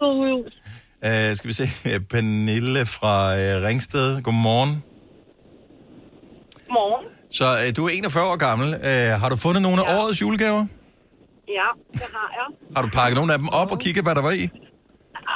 God 0.00 0.28
jul. 0.28 0.46
Uh, 1.06 1.36
skal 1.36 1.48
vi 1.48 1.52
se, 1.52 1.66
Pernille 2.10 2.86
fra 2.86 3.32
uh, 3.32 3.64
Ringsted. 3.64 4.22
Godmorgen. 4.22 4.82
Morgen. 6.70 7.06
Så 7.32 7.44
uh, 7.68 7.76
du 7.76 7.84
er 7.86 7.90
41 7.90 8.24
år 8.32 8.36
gammel. 8.36 8.68
Uh, 8.68 9.20
har 9.22 9.28
du 9.28 9.36
fundet 9.36 9.62
nogle 9.62 9.78
af 9.86 9.94
årets 9.98 10.22
julegaver? 10.22 10.66
Ja, 11.48 11.68
det 11.92 12.00
har 12.14 12.28
jeg. 12.38 12.46
Har 12.76 12.82
du 12.82 12.88
pakket 12.88 13.16
nogle 13.16 13.32
af 13.32 13.38
dem 13.38 13.48
op 13.48 13.70
og 13.72 13.78
kigget, 13.78 14.04
hvad 14.04 14.14
der 14.14 14.22
var 14.22 14.30
i? 14.30 14.48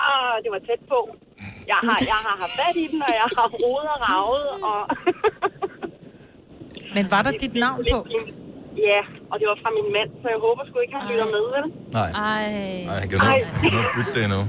Ah, 0.01 0.35
det 0.43 0.51
var 0.55 0.61
tæt 0.69 0.83
på. 0.93 1.01
Jeg 1.73 1.79
har, 1.89 1.99
jeg 2.13 2.19
har 2.27 2.35
haft 2.43 2.55
fat 2.61 2.77
i 2.85 2.87
den, 2.93 3.01
og 3.09 3.13
jeg 3.21 3.29
har 3.39 3.47
rodet 3.63 3.89
og 3.95 3.99
ravet, 4.09 4.47
og... 4.71 4.81
Men 6.97 7.05
var 7.15 7.23
der 7.27 7.31
dit 7.45 7.55
navn 7.65 7.81
på? 7.93 7.99
Ja, 8.91 9.01
og 9.31 9.37
det 9.41 9.47
var 9.51 9.57
fra 9.63 9.71
min 9.79 9.89
mand, 9.97 10.11
så 10.23 10.27
jeg 10.35 10.41
håber 10.47 10.63
sgu 10.69 10.75
ikke, 10.85 10.95
han 10.99 11.05
lytter 11.11 11.27
med, 11.37 11.45
vel? 11.57 11.67
Nej. 11.99 12.11
Ej. 12.11 12.47
Nej, 12.91 12.97
han 13.03 13.09
kan 13.11 13.19
nu, 13.19 13.27
kan 13.63 13.71
nu 13.77 13.81
bytte 13.97 14.13
det 14.17 14.23
endnu. 14.29 14.41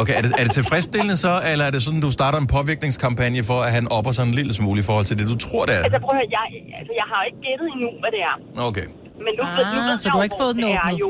Okay, 0.00 0.14
er 0.18 0.22
det, 0.26 0.30
er 0.40 0.44
det 0.46 0.52
tilfredsstillende 0.60 1.16
så, 1.26 1.32
eller 1.52 1.64
er 1.68 1.72
det 1.76 1.82
sådan, 1.86 2.00
du 2.06 2.10
starter 2.18 2.38
en 2.44 2.46
påvirkningskampagne 2.56 3.40
for, 3.50 3.58
at 3.66 3.72
han 3.78 3.84
opper 3.98 4.12
sig 4.16 4.22
en 4.30 4.34
lille 4.40 4.52
smule 4.60 4.78
i 4.80 4.86
forhold 4.88 5.04
til 5.10 5.16
det, 5.18 5.26
du 5.32 5.36
tror, 5.46 5.62
det 5.68 5.74
er? 5.78 5.82
Altså, 5.86 5.98
prøv 6.04 6.10
at 6.14 6.16
høre, 6.20 6.30
jeg, 6.38 6.46
altså, 6.78 6.92
jeg 7.00 7.06
har 7.12 7.20
ikke 7.28 7.38
gættet 7.46 7.66
endnu, 7.74 7.88
hvad 8.02 8.10
det 8.16 8.22
er. 8.30 8.34
Okay. 8.68 8.86
Men 9.24 9.32
nu, 9.38 9.42
ved, 9.56 9.64
nu 9.74 9.80
Ah, 9.80 9.86
ved 9.88 9.96
så 9.98 10.08
jeg 10.08 10.12
du 10.12 10.18
har 10.18 10.22
jo, 10.22 10.26
ikke 10.28 10.36
hvor 10.38 10.44
fået 10.44 10.54
den 10.56 10.62
det 10.64 10.72
er 10.74 10.86
åbnet? 10.86 11.00
jo. 11.04 11.08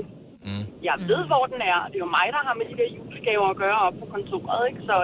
Mm. 0.49 0.65
Jeg 0.89 0.97
ved, 1.11 1.21
hvor 1.31 1.45
den 1.53 1.61
er. 1.73 1.79
Det 1.91 1.97
er 2.01 2.05
jo 2.07 2.11
mig, 2.19 2.27
der 2.37 2.41
har 2.47 2.55
med 2.61 2.67
de 2.71 2.75
der 2.81 2.89
julegaver 2.97 3.47
at 3.55 3.57
gøre 3.65 3.79
op 3.87 3.95
på 4.03 4.07
kontoret, 4.15 4.61
ikke? 4.71 4.81
Så, 4.89 4.95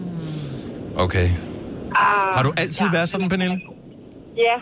Okay. 1.04 1.26
ah, 2.02 2.28
Har 2.36 2.42
du 2.48 2.52
altid 2.62 2.86
været 2.96 3.08
sådan, 3.12 3.28
Pernille? 3.32 3.56
Ja, 4.46 4.56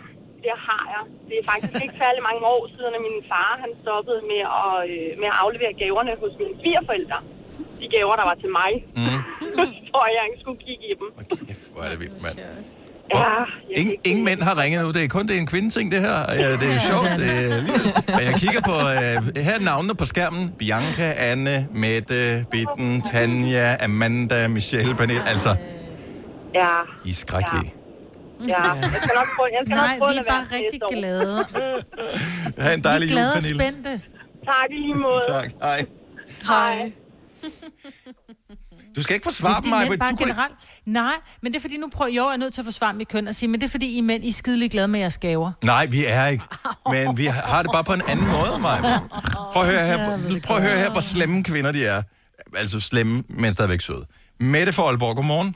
det 0.44 0.54
har 0.68 0.82
jeg. 0.94 1.02
Det 1.28 1.34
er 1.40 1.44
faktisk 1.52 1.74
ikke 1.84 1.96
særlig 2.04 2.22
mange 2.28 2.42
år 2.54 2.62
siden, 2.74 2.92
at 2.98 3.02
min 3.08 3.18
far 3.32 3.52
han 3.62 3.70
stoppede 3.82 4.20
med 4.32 4.42
at, 4.62 4.74
øh, 4.92 5.08
med 5.20 5.28
at 5.32 5.36
aflevere 5.44 5.72
gaverne 5.82 6.12
hos 6.22 6.32
mine 6.40 6.54
svigerforældre. 6.60 7.18
De 7.80 7.86
gaver, 7.96 8.14
der 8.20 8.26
var 8.30 8.36
til 8.42 8.50
mig. 8.60 8.72
Mm. 9.00 9.20
for 9.92 10.02
jeg 10.16 10.22
ikke 10.28 10.40
skulle 10.44 10.60
kigge 10.66 10.84
i 10.92 10.94
dem. 11.00 11.08
Hvor 11.72 11.82
er 11.86 11.90
det 11.92 11.98
vildt, 12.02 12.18
mand. 12.26 12.36
Ja, 13.14 13.24
Ingen, 13.70 13.94
ingen 14.04 14.24
mænd 14.24 14.42
har 14.42 14.62
ringet 14.62 14.82
nu. 14.82 14.90
Det 14.90 15.04
er 15.04 15.08
kun 15.08 15.26
det 15.26 15.36
er 15.36 15.40
en 15.40 15.46
kvindeting, 15.46 15.92
det 15.92 16.00
her. 16.00 16.32
Ja, 16.32 16.52
det 16.52 16.74
er 16.74 16.78
sjovt. 16.78 17.08
Det 17.16 17.52
er 17.52 17.60
lige... 17.60 18.14
Og 18.14 18.24
jeg 18.24 18.34
kigger 18.34 18.60
på... 18.60 18.70
Øh, 18.72 19.44
her 19.44 19.54
er 19.54 19.60
navnene 19.60 19.94
på 19.94 20.04
skærmen. 20.06 20.50
Bianca, 20.58 21.12
Anne, 21.16 21.68
Mette, 21.72 22.46
Bitten, 22.50 23.02
Tanja, 23.02 23.76
Amanda, 23.84 24.48
Michelle, 24.48 24.94
Pernille. 24.94 25.28
Altså, 25.28 25.56
ja, 26.54 26.68
I 27.04 27.10
er 27.10 27.14
skrækkelige. 27.14 27.74
ja. 28.48 28.72
Jeg 28.72 28.90
skal 28.90 29.10
nok 29.16 29.26
prøve, 29.36 29.48
jeg 29.52 29.62
skal 29.66 29.76
Nej, 29.76 29.98
nok 29.98 29.98
prøve 29.98 30.12
vi 30.12 30.18
er 30.18 30.30
bare 30.30 30.46
rigtig 30.52 30.80
glade. 30.92 31.44
Ha' 32.64 32.72
en 32.74 32.78
Vi 32.78 32.82
dejlig 32.82 33.06
er 33.06 33.10
jul, 33.10 33.14
glade 33.14 33.32
og 33.32 33.34
Pernille. 33.42 33.62
spændte. 33.64 33.90
Tak 34.44 34.70
i 34.70 34.74
lige 34.74 34.94
måde. 34.94 35.20
Tak. 35.28 35.50
Hej. 35.62 35.84
Hej. 36.46 36.92
Du 38.98 39.02
skal 39.02 39.14
ikke 39.14 39.24
forsvare 39.24 39.54
dem, 39.62 39.70
Fordi 39.72 39.88
Maja. 39.88 39.96
bare 39.96 40.10
Du 40.10 40.16
kunne 40.16 40.28
ikke... 40.28 40.34
generelt... 40.34 40.54
Nej, 40.86 41.14
men 41.42 41.52
det 41.52 41.58
er 41.58 41.60
fordi, 41.60 41.76
nu 41.76 41.88
prøver 41.92 42.08
jo, 42.10 42.26
jeg 42.26 42.32
er 42.32 42.36
nødt 42.36 42.54
til 42.54 42.60
at 42.60 42.64
forsvare 42.64 42.94
mit 42.94 43.08
køn 43.08 43.28
og 43.28 43.34
sige, 43.34 43.48
men 43.48 43.60
det 43.60 43.66
er 43.66 43.70
fordi, 43.70 43.98
I 43.98 44.00
mænd, 44.00 44.24
I 44.24 44.28
er 44.28 44.32
skidelig 44.32 44.70
glade 44.70 44.88
med 44.88 45.00
jeres 45.00 45.18
gaver. 45.18 45.52
Nej, 45.64 45.86
vi 45.86 45.98
er 46.06 46.26
ikke. 46.26 46.44
Men 46.92 47.18
vi 47.18 47.24
har 47.26 47.62
det 47.62 47.70
bare 47.74 47.84
på 47.84 47.92
en 47.92 48.02
anden 48.08 48.26
måde, 48.26 48.58
Maja. 48.60 48.98
Prøv 49.52 49.62
at 49.62 49.68
høre 49.72 49.84
her, 49.84 49.98
prøv 50.46 50.56
at 50.56 50.62
høre 50.62 50.76
her 50.78 50.90
hvor 50.92 51.00
slemme 51.00 51.44
kvinder 51.44 51.72
de 51.72 51.84
er. 51.86 52.02
Altså 52.56 52.80
slemme, 52.80 53.22
men 53.28 53.52
stadigvæk 53.52 53.80
søde. 53.80 54.04
Mette 54.40 54.72
fra 54.72 54.82
Aalborg, 54.82 55.16
godmorgen. 55.16 55.54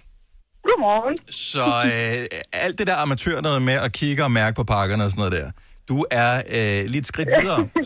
Godmorgen. 0.68 1.16
Så 1.30 1.64
øh, 1.84 2.38
alt 2.52 2.78
det 2.78 2.86
der 2.86 2.96
amatør 2.96 3.40
noget 3.40 3.62
med 3.62 3.74
at 3.74 3.92
kigge 3.92 4.24
og 4.24 4.30
mærke 4.30 4.54
på 4.56 4.64
pakkerne 4.64 5.04
og 5.04 5.10
sådan 5.10 5.20
noget 5.20 5.32
der. 5.32 5.50
Du 5.88 6.04
er 6.10 6.32
øh, 6.56 6.90
lige 6.90 6.98
et 7.00 7.06
skridt 7.06 7.28
videre. 7.40 7.68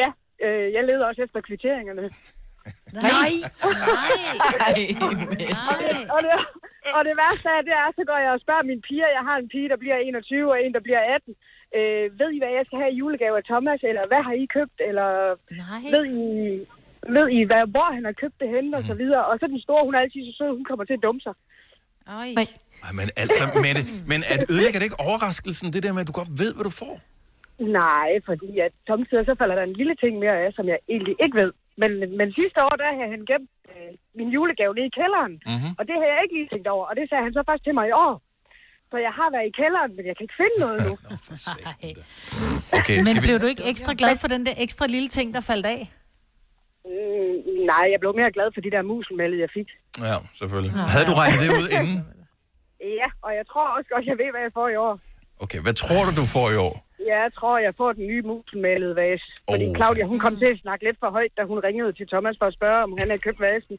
Ja, 0.00 0.08
øh, 0.46 0.72
jeg 0.76 0.82
leder 0.88 1.04
også 1.10 1.22
efter 1.26 1.40
kvitteringerne. 1.48 2.02
Nej! 3.08 3.32
Og 5.68 5.74
det, 5.80 5.88
og, 6.14 6.20
det, 6.24 6.32
og 6.96 7.00
det 7.08 7.14
værste 7.22 7.48
af 7.56 7.62
det 7.68 7.74
er, 7.82 7.88
så 7.98 8.02
går 8.10 8.18
jeg 8.24 8.32
og 8.36 8.40
spørger 8.44 8.68
mine 8.70 8.82
piger. 8.88 9.16
Jeg 9.18 9.24
har 9.28 9.36
en 9.38 9.48
pige, 9.54 9.68
der 9.72 9.78
bliver 9.82 9.96
21 9.96 10.52
og 10.52 10.58
en, 10.64 10.72
der 10.76 10.82
bliver 10.86 11.02
18. 11.16 11.34
Øh, 11.78 12.04
ved 12.20 12.28
I, 12.36 12.38
hvad 12.42 12.52
jeg 12.58 12.64
skal 12.66 12.78
have 12.82 12.92
i 12.92 13.00
julegave 13.00 13.36
af 13.40 13.44
Thomas? 13.50 13.80
Eller 13.90 14.04
hvad 14.10 14.22
har 14.26 14.34
I 14.42 14.44
købt? 14.56 14.78
Eller 14.88 15.08
Nej. 15.64 15.82
ved 15.94 16.04
I, 16.20 16.24
ved 17.16 17.26
I 17.38 17.40
hvad, 17.50 17.64
hvor 17.74 17.88
han 17.96 18.04
har 18.08 18.14
købt 18.22 18.36
det 18.42 18.48
henne? 18.56 18.70
Og 18.78 18.82
så 18.90 18.94
videre. 19.02 19.22
Og 19.30 19.34
så 19.40 19.44
den 19.54 19.60
store, 19.66 19.82
hun 19.86 19.94
er 19.94 20.00
altid 20.04 20.22
så 20.28 20.34
sød, 20.38 20.50
hun 20.58 20.66
kommer 20.70 20.84
til 20.86 20.98
at 20.98 21.04
dumme 21.06 21.20
sig. 21.26 21.34
Ej, 22.86 22.92
men 22.98 23.06
altså, 23.22 23.42
Mette, 23.64 23.82
men 24.12 24.20
at 24.34 24.40
ødelægger 24.52 24.78
det 24.80 24.86
ikke 24.88 25.02
overraskelsen, 25.06 25.66
det 25.74 25.80
der 25.84 25.92
med, 25.94 26.02
at 26.04 26.10
du 26.10 26.16
godt 26.20 26.32
ved, 26.42 26.50
hvad 26.54 26.66
du 26.70 26.74
får? 26.82 26.94
Nej, 27.80 28.10
fordi 28.28 28.50
at 28.66 28.72
samtidig 28.90 29.24
så 29.30 29.34
falder 29.40 29.54
der 29.58 29.64
en 29.70 29.76
lille 29.80 29.94
ting 30.02 30.12
mere 30.24 30.36
af, 30.44 30.50
som 30.58 30.64
jeg 30.72 30.78
egentlig 30.94 31.16
ikke 31.24 31.36
ved. 31.42 31.52
Men, 31.80 31.90
men 32.18 32.28
sidste 32.38 32.58
år, 32.66 32.74
der 32.80 32.88
havde 32.98 33.12
han 33.16 33.24
gemt 33.30 33.50
øh, 33.72 33.92
min 34.18 34.28
julegave 34.36 34.72
nede 34.76 34.88
i 34.90 34.96
kælderen. 35.00 35.34
Mm-hmm. 35.50 35.72
Og 35.78 35.82
det 35.88 35.94
har 36.00 36.06
jeg 36.12 36.18
ikke 36.24 36.36
lige 36.38 36.50
tænkt 36.52 36.68
over. 36.74 36.84
Og 36.90 36.94
det 36.98 37.04
sagde 37.08 37.24
han 37.26 37.34
så 37.38 37.42
først 37.50 37.62
til 37.64 37.74
mig 37.78 37.86
i 37.88 37.94
år. 38.06 38.14
Så 38.90 38.96
jeg 39.06 39.12
har 39.20 39.28
været 39.34 39.46
i 39.50 39.54
kælderen, 39.60 39.90
men 39.96 40.04
jeg 40.08 40.14
kan 40.16 40.24
ikke 40.26 40.38
finde 40.42 40.56
noget 40.64 40.78
nu. 40.88 40.94
Okay, 42.78 42.98
Men 43.06 43.14
vi... 43.16 43.20
blev 43.26 43.36
du 43.42 43.46
ikke 43.52 43.64
ekstra 43.72 43.92
glad 44.00 44.14
for 44.22 44.28
den 44.34 44.42
der 44.46 44.54
ekstra 44.66 44.86
lille 44.86 45.08
ting, 45.16 45.26
der 45.36 45.40
faldt 45.40 45.66
af? 45.66 45.80
Mm, 46.84 47.34
nej, 47.72 47.84
jeg 47.92 47.98
blev 48.02 48.12
mere 48.20 48.32
glad 48.36 48.48
for 48.54 48.60
de 48.66 48.70
der 48.74 48.82
muselmælde, 48.82 49.36
jeg 49.44 49.50
fik. 49.58 49.68
Ja, 50.08 50.16
selvfølgelig. 50.40 50.72
Havde 50.94 51.06
du 51.10 51.14
regnet 51.20 51.38
det 51.44 51.50
ud 51.60 51.66
inden? 51.78 51.96
Ja, 53.00 53.08
og 53.26 53.30
jeg 53.38 53.44
tror 53.50 53.66
også 53.76 53.88
godt, 53.94 54.04
jeg 54.10 54.16
ved, 54.22 54.28
hvad 54.34 54.42
jeg 54.46 54.52
får 54.58 54.68
i 54.74 54.76
år. 54.76 54.94
Okay, 55.44 55.60
hvad 55.66 55.74
tror 55.82 56.02
du, 56.06 56.10
du 56.20 56.26
får 56.36 56.46
i 56.56 56.58
år? 56.68 56.87
Ja, 57.06 57.18
Jeg 57.22 57.32
tror, 57.38 57.58
jeg 57.58 57.74
får 57.74 57.92
den 57.92 58.06
nye 58.06 58.22
muselmalede 58.22 58.96
vase. 58.96 59.24
Fordi 59.50 59.66
Oh. 59.68 59.76
Claudia, 59.76 60.04
hun 60.04 60.18
kom 60.18 60.36
til 60.36 60.44
at 60.46 60.58
snakke 60.58 60.84
lidt 60.84 60.96
for 61.00 61.10
højt, 61.10 61.32
da 61.38 61.42
hun 61.44 61.58
ringede 61.58 61.92
til 61.92 62.06
Thomas 62.08 62.36
for 62.38 62.46
at 62.46 62.54
spørge, 62.54 62.82
om 62.82 62.94
han 62.98 63.08
havde 63.08 63.20
købt 63.20 63.40
vasen. 63.40 63.78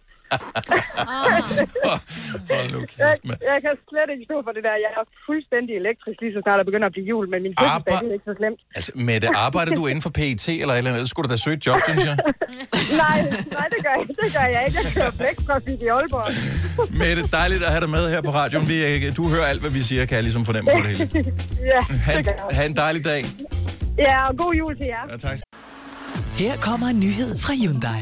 Hold 2.56 2.68
nu 2.76 2.80
Jeg, 3.04 3.14
jeg 3.52 3.58
kan 3.66 3.74
slet 3.92 4.10
ikke 4.14 4.24
stå 4.30 4.36
for 4.48 4.52
det 4.56 4.64
der. 4.68 4.76
Jeg 4.86 4.92
er 5.02 5.06
fuldstændig 5.30 5.74
elektrisk, 5.82 6.18
lige 6.24 6.34
så 6.38 6.42
snart 6.46 6.58
der 6.62 6.66
begynder 6.70 6.88
at 6.92 6.96
blive 6.96 7.08
jul, 7.14 7.26
men 7.34 7.40
min 7.46 7.54
fødselsdag 7.60 7.94
Arbe- 7.96 8.04
det 8.04 8.10
er 8.12 8.16
ikke 8.18 8.28
så 8.32 8.36
slemt. 8.42 8.60
Altså, 8.78 8.92
Mette, 9.08 9.28
arbejder 9.48 9.72
du 9.80 9.84
inden 9.92 10.04
for 10.08 10.14
PET 10.20 10.44
eller 10.64 10.74
et 10.76 10.80
eller 10.82 10.92
andet? 10.94 11.10
Skulle 11.12 11.26
du 11.28 11.32
da 11.36 11.38
søge 11.46 11.58
et 11.60 11.64
job, 11.68 11.80
synes 11.88 12.04
jeg. 12.10 12.18
nej, 13.04 13.18
nej, 13.58 13.68
det 13.74 13.80
gør 13.86 13.94
jeg, 14.00 14.06
det 14.24 14.30
gør 14.38 14.48
jeg 14.56 14.62
ikke. 14.68 14.78
Jeg 14.84 14.92
kører 14.98 15.14
blækprofit 15.20 15.80
i 15.88 15.88
Aalborg. 15.98 16.28
Mette, 17.02 17.22
dejligt 17.40 17.62
at 17.68 17.72
have 17.76 17.82
dig 17.86 17.92
med 17.98 18.04
her 18.14 18.22
på 18.28 18.32
radioen. 18.40 18.66
Vi, 18.72 18.78
øh, 18.90 19.16
du 19.20 19.24
hører 19.34 19.48
alt, 19.52 19.62
hvad 19.64 19.72
vi 19.78 19.82
siger, 19.90 20.02
kan 20.10 20.16
jeg 20.20 20.24
ligesom 20.28 20.44
fornemme 20.50 20.68
på 20.76 20.80
det 20.86 20.90
hele. 20.92 21.04
ja, 21.74 21.80
Ha, 22.06 22.12
det 22.18 22.24
gør 22.28 22.36
jeg. 22.50 22.58
ha 22.58 22.62
en 22.72 22.76
dejlig 22.86 23.02
dag. 23.12 23.22
Ja, 24.08 24.16
og 24.30 24.34
god 24.44 24.54
jul 24.62 24.74
til 24.78 24.86
jer. 24.96 25.04
Ja, 25.12 25.18
tak. 25.28 25.38
Her 26.44 26.58
kommer 26.58 26.88
en 26.88 27.00
nyhed 27.00 27.38
fra 27.38 27.54
Hyundai. 27.62 28.02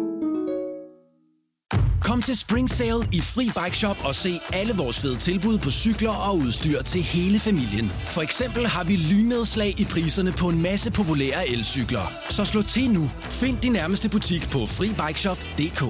Kom 2.11 2.21
til 2.21 2.37
Spring 2.37 2.69
Sale 2.69 3.07
i 3.11 3.21
Fri 3.21 3.51
Bike 3.63 3.77
Shop 3.77 3.97
og 4.03 4.15
se 4.15 4.39
alle 4.53 4.73
vores 4.73 4.99
fede 4.99 5.17
tilbud 5.17 5.57
på 5.57 5.71
cykler 5.71 6.11
og 6.11 6.37
udstyr 6.37 6.81
til 6.81 7.01
hele 7.01 7.39
familien. 7.39 7.91
For 8.09 8.21
eksempel 8.21 8.67
har 8.67 8.83
vi 8.83 8.95
lynedslag 8.95 9.79
i 9.79 9.85
priserne 9.85 10.31
på 10.31 10.49
en 10.49 10.61
masse 10.61 10.91
populære 10.91 11.47
elcykler. 11.47 12.13
Så 12.29 12.45
slå 12.45 12.61
til 12.61 12.89
nu. 12.89 13.11
Find 13.21 13.57
din 13.57 13.71
nærmeste 13.71 14.09
butik 14.09 14.49
på 14.49 14.65
FriBikeShop.dk 14.65 15.81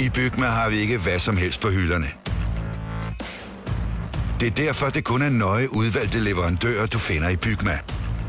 I 0.00 0.08
Bygma 0.08 0.46
har 0.46 0.70
vi 0.70 0.76
ikke 0.76 0.98
hvad 0.98 1.18
som 1.18 1.36
helst 1.36 1.60
på 1.60 1.68
hylderne. 1.68 2.06
Det 4.40 4.46
er 4.46 4.64
derfor, 4.64 4.90
det 4.90 5.04
kun 5.04 5.22
er 5.22 5.28
nøje 5.28 5.72
udvalgte 5.72 6.20
leverandører, 6.20 6.86
du 6.86 6.98
finder 6.98 7.28
i 7.28 7.36
Bygma. 7.36 7.78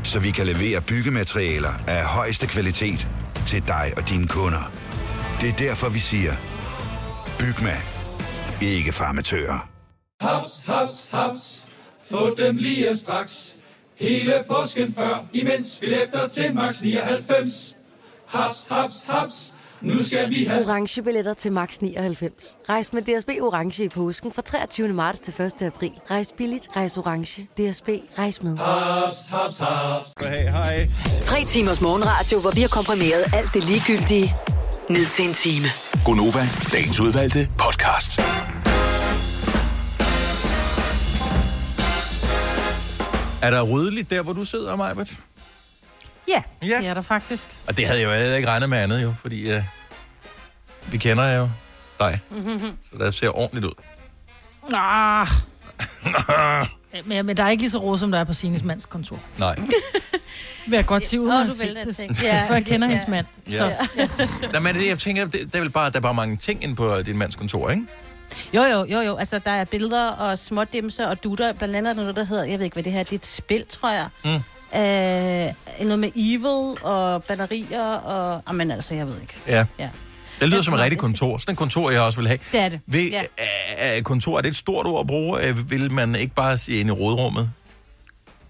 Så 0.02 0.20
vi 0.20 0.30
kan 0.30 0.46
levere 0.46 0.80
byggematerialer 0.80 1.72
af 1.86 2.04
højeste 2.04 2.46
kvalitet 2.46 3.08
til 3.46 3.66
dig 3.66 3.92
og 3.96 4.08
dine 4.08 4.28
kunder. 4.28 4.81
Det 5.42 5.50
er 5.50 5.56
derfor, 5.56 5.88
vi 5.88 5.98
siger, 5.98 6.32
Bygma. 7.38 7.76
Ikke 8.60 8.92
farmatører. 8.92 9.68
Haps, 10.20 10.62
haps, 10.66 11.08
haps. 11.10 11.64
Få 12.10 12.34
dem 12.34 12.56
lige 12.56 12.96
straks. 12.96 13.56
Hele 13.94 14.44
påsken 14.48 14.94
før, 14.94 15.24
imens 15.32 15.78
billetter 15.80 16.28
til 16.28 16.54
max 16.54 16.82
99. 16.82 17.76
Haps, 18.26 18.66
haps, 18.70 19.04
haps. 19.08 19.52
Nu 19.80 20.02
skal 20.02 20.30
vi 20.30 20.44
have... 20.44 20.62
Orange 20.68 21.02
billetter 21.02 21.34
til 21.34 21.52
max 21.52 21.78
99. 21.78 22.56
Rejs 22.68 22.92
med 22.92 23.02
DSB 23.02 23.28
Orange 23.28 23.84
i 23.84 23.88
påsken 23.88 24.32
fra 24.32 24.42
23. 24.42 24.88
marts 24.88 25.20
til 25.20 25.42
1. 25.42 25.62
april. 25.62 25.92
Rejs 26.10 26.34
billigt, 26.38 26.68
rejs 26.76 26.98
orange. 26.98 27.42
DSB, 27.42 27.88
rejs 28.18 28.42
med. 28.42 28.56
Haps, 28.56 29.18
haps, 29.30 29.58
haps. 29.58 30.12
Hey, 30.20 30.48
hej. 30.48 30.88
Tre 31.20 31.44
timers 31.44 31.80
morgenradio, 31.80 32.40
hvor 32.40 32.50
vi 32.50 32.60
har 32.60 32.68
komprimeret 32.68 33.24
alt 33.34 33.54
det 33.54 33.64
ligegyldige 33.68 34.34
ned 34.90 35.06
til 35.06 35.24
en 35.28 35.34
time. 35.34 35.66
Gonova, 36.04 36.48
dagens 36.72 37.00
udvalgte 37.00 37.48
podcast. 37.58 38.20
Er 43.42 43.50
der 43.50 43.62
ryddeligt 43.62 44.10
der, 44.10 44.22
hvor 44.22 44.32
du 44.32 44.44
sidder, 44.44 44.76
Majbert? 44.76 45.10
Ja, 46.28 46.42
Ja. 46.62 46.78
det 46.78 46.86
er 46.86 46.94
der 46.94 47.02
faktisk. 47.02 47.48
Og 47.66 47.76
det 47.76 47.86
havde 47.86 48.00
jeg 48.00 48.06
jo 48.06 48.12
heller 48.12 48.36
ikke 48.36 48.48
regnet 48.48 48.68
med 48.70 48.78
andet, 48.78 49.02
jo, 49.02 49.14
fordi 49.20 49.56
uh, 49.56 49.62
vi 50.92 50.98
kender 50.98 51.32
jo 51.36 51.48
dig, 52.00 52.20
så 52.92 52.98
det 52.98 53.14
ser 53.14 53.38
ordentligt 53.38 53.66
ud. 53.66 53.72
Ah. 54.74 55.28
men, 57.04 57.26
men 57.26 57.36
der 57.36 57.44
er 57.44 57.50
ikke 57.50 57.62
lige 57.62 57.70
så 57.70 57.78
råd, 57.78 57.98
som 57.98 58.10
der 58.10 58.18
er 58.18 58.24
på 58.24 58.32
Sines 58.32 58.62
mands 58.62 58.86
kontor. 58.86 59.18
Nej. 59.38 59.54
Vil 60.66 60.76
jeg 60.76 60.86
godt 60.86 61.06
sige, 61.06 61.20
uden 61.20 61.46
at 61.46 61.46
du 61.46 61.64
have 61.64 62.08
det. 62.08 62.22
Ja, 62.22 62.44
For 62.48 62.54
jeg 62.54 62.64
kender 62.64 62.88
ja. 62.88 62.92
hendes 62.92 63.08
mand. 63.08 63.26
Ja. 63.50 63.58
Så, 63.58 63.64
ja. 63.96 64.06
Nej, 64.52 64.60
men 64.60 64.74
det, 64.74 64.88
jeg 64.88 64.98
tænker, 64.98 65.24
det, 65.24 65.32
det 65.32 65.54
er 65.54 65.60
vel 65.60 65.70
bare, 65.70 65.86
at 65.86 65.92
der 65.92 65.98
er 65.98 66.02
bare 66.02 66.14
mange 66.14 66.36
ting 66.36 66.64
inde 66.64 66.74
på 66.74 67.02
din 67.02 67.18
mands 67.18 67.36
kontor, 67.36 67.70
ikke? 67.70 67.82
Jo, 68.54 68.62
jo, 68.62 68.84
jo, 68.84 69.00
jo. 69.00 69.16
Altså, 69.16 69.38
der 69.38 69.50
er 69.50 69.64
billeder 69.64 70.08
og 70.08 70.38
smådimser 70.38 71.06
og 71.06 71.24
dutter. 71.24 71.52
Blandt 71.52 71.76
andet 71.76 71.96
der 71.96 72.02
noget, 72.02 72.16
der 72.16 72.24
hedder, 72.24 72.44
jeg 72.44 72.58
ved 72.58 72.64
ikke, 72.64 72.74
hvad 72.74 72.82
det 72.82 72.92
her 72.92 73.00
er, 73.00 73.04
det 73.04 73.12
er 73.12 73.16
et 73.16 73.26
spil, 73.26 73.64
tror 73.68 73.90
jeg. 73.90 74.08
Mm. 74.24 74.30
Øh, 74.30 75.86
noget 75.86 75.98
med 75.98 76.10
evil 76.16 76.84
og 76.84 77.24
batterier 77.24 77.82
og... 77.82 78.42
Jamen 78.48 78.70
altså, 78.70 78.94
jeg 78.94 79.06
ved 79.06 79.14
ikke. 79.20 79.34
Ja. 79.46 79.66
Ja. 79.78 79.88
Det 80.42 80.50
lyder 80.50 80.62
som 80.62 80.74
et 80.74 80.80
rigtigt 80.80 81.00
kontor. 81.00 81.38
Sådan 81.38 81.52
et 81.52 81.58
kontor, 81.58 81.90
jeg 81.90 82.00
også 82.00 82.18
vil 82.18 82.28
have. 82.28 82.38
Det 82.52 82.60
er 82.60 82.68
det. 82.68 82.80
Ved, 82.86 83.10
Ja. 83.10 83.20
er, 83.38 83.96
er 83.96 84.02
kontor, 84.02 84.38
er 84.38 84.42
det 84.42 84.48
et 84.48 84.56
stort 84.56 84.86
ord 84.86 85.00
at 85.00 85.06
bruge? 85.06 85.42
Øh, 85.46 85.70
Vil 85.70 85.92
man 85.92 86.14
ikke 86.14 86.34
bare 86.34 86.58
sige 86.58 86.80
ind 86.80 86.88
i 86.88 86.92
rådrummet? 86.92 87.50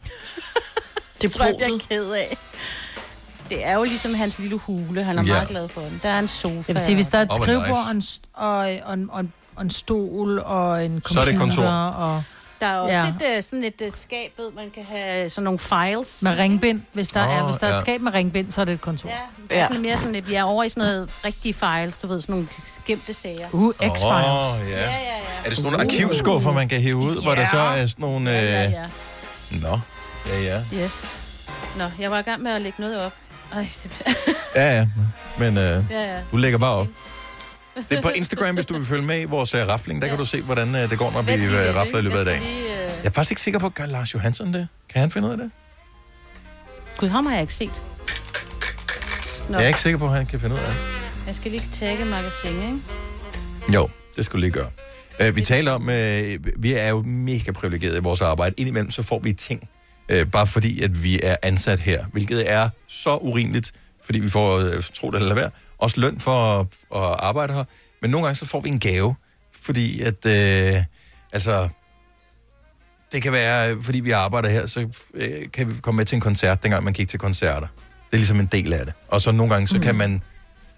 Det 1.23 1.33
tror 1.33 1.45
jeg, 1.45 1.55
jeg 1.59 1.67
bliver 1.67 1.79
ked 1.91 2.11
af. 2.13 2.37
Det 3.49 3.67
er 3.67 3.75
jo 3.75 3.83
ligesom 3.83 4.15
hans 4.15 4.39
lille 4.39 4.57
hule. 4.59 5.05
Han 5.05 5.19
er 5.19 5.23
Ja. 5.23 5.33
meget 5.33 5.49
glad 5.49 5.69
for 5.69 5.81
den. 5.81 6.01
Der 6.03 6.09
er 6.09 6.19
en 6.19 6.29
sofa. 6.29 6.55
Jeg 6.69 6.75
vil 6.75 6.83
sige, 6.83 6.95
hvis 6.95 7.09
der 7.09 7.19
er 7.19 7.23
et 7.23 7.29
hvor 7.29 7.43
skrivebord 7.45 7.95
nice. 7.95 8.21
og, 8.35 8.71
en, 8.73 8.81
og, 8.83 8.89
og, 8.89 8.95
en, 8.95 9.11
og, 9.11 9.21
en, 9.21 9.33
og 9.57 9.63
en 9.63 9.71
stol 9.71 10.39
og 10.39 10.85
en 10.85 10.91
computer 10.93 11.15
Så 11.15 11.21
er 11.21 11.25
det 11.25 11.39
kontor. 11.39 11.65
og 11.67 12.23
Der 12.63 12.69
er 12.69 12.79
også 12.79 12.95
Ja. 12.95 13.07
et, 13.33 13.37
øh, 13.37 13.43
sådan 13.43 13.65
et 13.65 13.81
øh, 13.83 13.93
skab, 13.95 14.33
ved, 14.39 14.53
man 14.53 14.71
kan 14.75 14.85
have 14.85 15.29
sådan 15.29 15.45
nogle 15.45 15.59
files. 15.59 16.23
med 16.23 16.39
ringbind. 16.39 16.81
Hvis 16.93 17.09
der, 17.09 17.27
Åh, 17.29 17.35
er, 17.37 17.45
hvis 17.45 17.57
der 17.57 17.67
er 17.67 17.71
ja. 17.71 17.77
et 17.77 17.81
skab 17.81 18.01
med 18.01 18.15
ringbind, 18.15 18.53
så 18.53 18.61
er 18.61 18.65
det 18.65 18.73
et 18.75 18.81
kontor. 18.81 19.09
Ja, 19.09 19.15
det 19.49 19.57
er 19.57 19.61
Ja. 19.61 19.67
sådan 19.69 19.83
mere 19.83 19.97
sådan, 19.97 20.15
at 20.15 20.29
vi 20.29 20.35
er 20.35 20.43
over 20.43 20.65
i 20.65 20.69
sådan 20.69 20.83
noget 20.89 21.11
rigtige 21.25 21.55
files, 21.55 21.99
du 21.99 22.07
ved, 22.07 22.21
sådan 22.21 22.33
nogle 22.33 22.49
gemte 22.87 23.15
sager. 23.15 23.49
Uh, 23.53 23.75
X-Files. 23.83 24.05
Åh, 24.05 24.71
ja. 24.71 24.77
Ja, 24.77 24.83
ja, 24.83 24.99
ja. 24.99 25.19
Er 25.45 25.49
det 25.49 25.57
sådan 25.57 25.73
nogle 25.73 25.85
arkivskuffer, 25.87 26.53
man 26.53 26.69
kan 26.69 26.81
hæve 26.81 26.97
ud, 26.97 27.23
hvor 27.23 27.35
der 27.35 27.47
så 27.47 27.59
er 27.59 27.87
sådan 27.87 28.03
nogle... 28.03 28.31
Øh... 28.31 28.45
Ja, 28.45 28.63
ja, 28.63 28.71
ja. 28.71 28.87
Nå, 29.51 29.79
ja, 30.27 30.41
ja. 30.43 30.61
Yes. 30.85 31.19
Nå, 31.77 31.85
jeg 31.99 32.11
var 32.11 32.19
i 32.19 32.23
gang 32.23 32.43
med 32.43 32.53
at 32.53 32.63
lægge 32.63 32.81
noget 32.81 33.01
op. 33.01 33.13
Ej, 33.55 33.69
det... 33.83 33.91
Ja, 34.57 34.77
ja. 34.77 34.87
Men 35.39 35.59
øh, 35.59 35.85
Ja, 35.91 36.15
ja. 36.15 36.19
du 36.33 36.37
lægger 36.37 36.59
bare 36.59 36.73
op. 36.75 36.87
Det 37.91 37.99
er 37.99 38.03
på 38.03 38.09
Instagram, 38.15 38.55
hvis 38.55 38.67
du 38.67 38.75
vil 38.75 38.85
følge 38.87 39.03
med 39.03 39.21
i 39.21 39.25
vores 39.25 39.55
uh, 39.55 39.61
rafling. 39.61 40.03
Der 40.03 40.09
kan 40.09 40.19
du 40.19 40.25
se, 40.25 40.41
hvordan 40.43 40.69
uh, 40.69 40.91
det 40.91 40.99
går, 40.99 41.11
når 41.11 41.23
vi 41.23 41.47
uh, 41.47 41.53
rafler 41.77 41.99
i 41.99 42.03
løbet 42.03 42.17
af 42.19 42.25
Jeg 42.25 42.27
dagen. 42.27 42.43
lige, 42.43 42.63
øh, 42.63 42.79
Jeg 42.99 43.05
er 43.07 43.11
faktisk 43.11 43.31
ikke 43.31 43.43
sikker 43.43 43.61
på, 43.61 43.69
gør 43.69 43.87
Lars 43.87 44.15
Johansson 44.15 44.53
det? 44.55 44.69
Kan 44.93 45.01
han 45.01 45.11
finde 45.11 45.29
ud 45.29 45.33
af 45.33 45.39
det? 45.39 45.51
Gud, 46.97 47.09
ham 47.09 47.27
har 47.27 47.33
jeg 47.33 47.41
ikke 47.43 47.55
set. 47.55 47.83
Nå, 49.49 49.57
Jeg 49.57 49.65
er 49.65 49.69
ikke 49.69 49.81
sikker 49.81 49.99
på, 49.99 50.05
at 50.07 50.13
han 50.15 50.27
kan 50.27 50.41
finde 50.41 50.55
ud 50.55 50.61
af 50.61 50.67
det. 50.67 50.77
jeg 51.27 51.35
skal 51.35 51.51
lige 51.51 51.65
tagge 51.73 52.05
magasin, 52.05 52.63
ikke? 52.63 52.79
Jo, 53.75 53.89
det 54.17 54.25
skulle 54.25 54.41
du 54.41 54.53
lige 54.53 54.53
gøre. 55.19 55.29
Uh, 55.29 55.37
vi 55.37 55.41
taler 55.45 55.73
om, 55.73 55.83
uh, 55.83 56.63
vi 56.63 56.73
er 56.75 56.89
jo 56.89 57.03
mega 57.03 57.53
privilegerede 57.53 57.97
i 57.97 58.01
vores 58.01 58.21
arbejde. 58.23 58.55
Indimellem 58.59 58.91
så 58.91 59.03
får 59.03 59.19
vi 59.19 59.33
ting, 59.33 59.69
uh, 60.13 60.23
bare 60.31 60.47
fordi, 60.47 60.83
at 60.83 61.03
vi 61.05 61.21
er 61.23 61.37
ansat 61.43 61.81
her, 61.81 62.05
hvilket 62.13 62.51
er 62.51 62.69
så 62.89 63.17
urimeligt, 63.17 63.73
fordi 64.05 64.19
vi 64.19 64.29
får, 64.29 64.59
uh, 64.59 64.83
tro 64.95 65.11
det 65.11 65.21
eller 65.21 65.35
hvad, 65.35 65.49
også 65.79 66.01
løn 66.01 66.21
for 66.21 66.61
at, 66.61 66.67
at 66.95 67.17
arbejde 67.19 67.53
her. 67.53 67.65
Men 68.03 68.11
nogle 68.11 68.27
gange 68.27 68.37
så 68.37 68.47
får 68.47 68.61
vi 68.61 68.69
en 68.69 68.81
gave, 68.81 69.15
fordi 69.63 70.01
at, 70.01 70.27
uh, 70.27 70.83
altså, 71.33 71.69
det 73.13 73.23
kan 73.23 73.33
være, 73.33 73.83
fordi 73.83 74.01
vi 74.01 74.11
arbejder 74.11 74.49
her, 74.49 74.67
så 74.67 74.81
uh, 75.15 75.23
kan 75.53 75.69
vi 75.69 75.75
komme 75.81 75.97
med 75.97 76.05
til 76.05 76.17
en 76.17 76.21
koncert, 76.21 76.63
dengang 76.63 76.85
man 76.85 76.93
gik 76.93 77.09
til 77.09 77.19
koncerter. 77.19 77.67
Det 78.11 78.17
er 78.17 78.17
ligesom 78.17 78.41
en 78.41 78.47
del 78.47 78.73
af 78.73 78.87
det. 78.87 78.95
Og 79.09 79.21
så 79.21 79.33
nogle 79.33 79.53
gange, 79.53 79.69
så 79.69 79.77
mm. 79.77 79.83
kan 79.83 79.95
man 79.95 80.23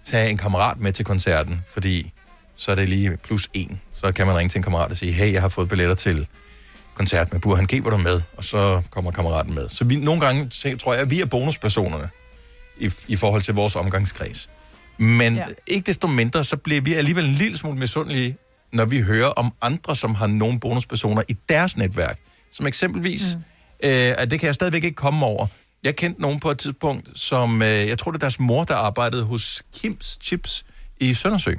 tage 0.03 0.29
en 0.29 0.37
kammerat 0.37 0.79
med 0.79 0.93
til 0.93 1.05
koncerten, 1.05 1.61
fordi 1.73 2.11
så 2.55 2.71
er 2.71 2.75
det 2.75 2.89
lige 2.89 3.17
plus 3.17 3.49
en. 3.53 3.81
Så 3.93 4.11
kan 4.11 4.27
man 4.27 4.37
ringe 4.37 4.49
til 4.49 4.59
en 4.59 4.63
kammerat 4.63 4.91
og 4.91 4.97
sige, 4.97 5.11
hey, 5.11 5.33
jeg 5.33 5.41
har 5.41 5.49
fået 5.49 5.69
billetter 5.69 5.95
til 5.95 6.27
koncert 6.93 7.31
med 7.33 7.41
Burhan 7.41 7.65
G, 7.65 7.81
hvor 7.81 7.89
du 7.89 7.97
med? 7.97 8.21
Og 8.37 8.43
så 8.43 8.81
kommer 8.89 9.11
kammeraten 9.11 9.55
med. 9.55 9.69
Så 9.69 9.83
vi, 9.83 9.95
nogle 9.95 10.21
gange 10.21 10.49
tror 10.77 10.93
jeg, 10.93 11.01
at 11.01 11.09
vi 11.09 11.21
er 11.21 11.25
bonuspersonerne 11.25 12.09
i, 12.77 12.91
i 13.07 13.15
forhold 13.15 13.41
til 13.41 13.53
vores 13.53 13.75
omgangskreds. 13.75 14.49
Men 14.97 15.35
ja. 15.35 15.45
Ikke 15.67 15.85
desto 15.85 16.07
mindre, 16.07 16.43
så 16.43 16.57
bliver 16.57 16.81
vi 16.81 16.93
alligevel 16.93 17.25
en 17.25 17.33
lille 17.33 17.57
smule 17.57 17.77
misundelige, 17.77 18.37
når 18.73 18.85
vi 18.85 19.01
hører 19.01 19.27
om 19.27 19.53
andre, 19.61 19.95
som 19.95 20.15
har 20.15 20.27
nogle 20.27 20.59
bonuspersoner 20.59 21.23
i 21.29 21.35
deres 21.49 21.77
netværk. 21.77 22.19
Som 22.51 22.67
eksempelvis, 22.67 23.35
mm. 23.35 23.89
øh, 23.89 24.15
at 24.17 24.31
det 24.31 24.39
kan 24.39 24.47
jeg 24.47 24.55
stadigvæk 24.55 24.83
ikke 24.83 24.95
komme 24.95 25.25
over. 25.25 25.47
Jeg 25.83 25.95
kendte 25.95 26.21
nogen 26.21 26.39
på 26.39 26.51
et 26.51 26.57
tidspunkt, 26.57 27.19
som, 27.19 27.61
øh, 27.61 27.67
jeg 27.67 27.97
tror 27.97 28.11
det 28.11 28.17
er 28.17 28.19
deres 28.19 28.39
mor, 28.39 28.63
der 28.63 28.75
arbejdede 28.75 29.23
hos 29.23 29.63
Kims 29.75 30.19
Chips 30.21 30.65
i 30.99 31.13
Søndersø. 31.13 31.53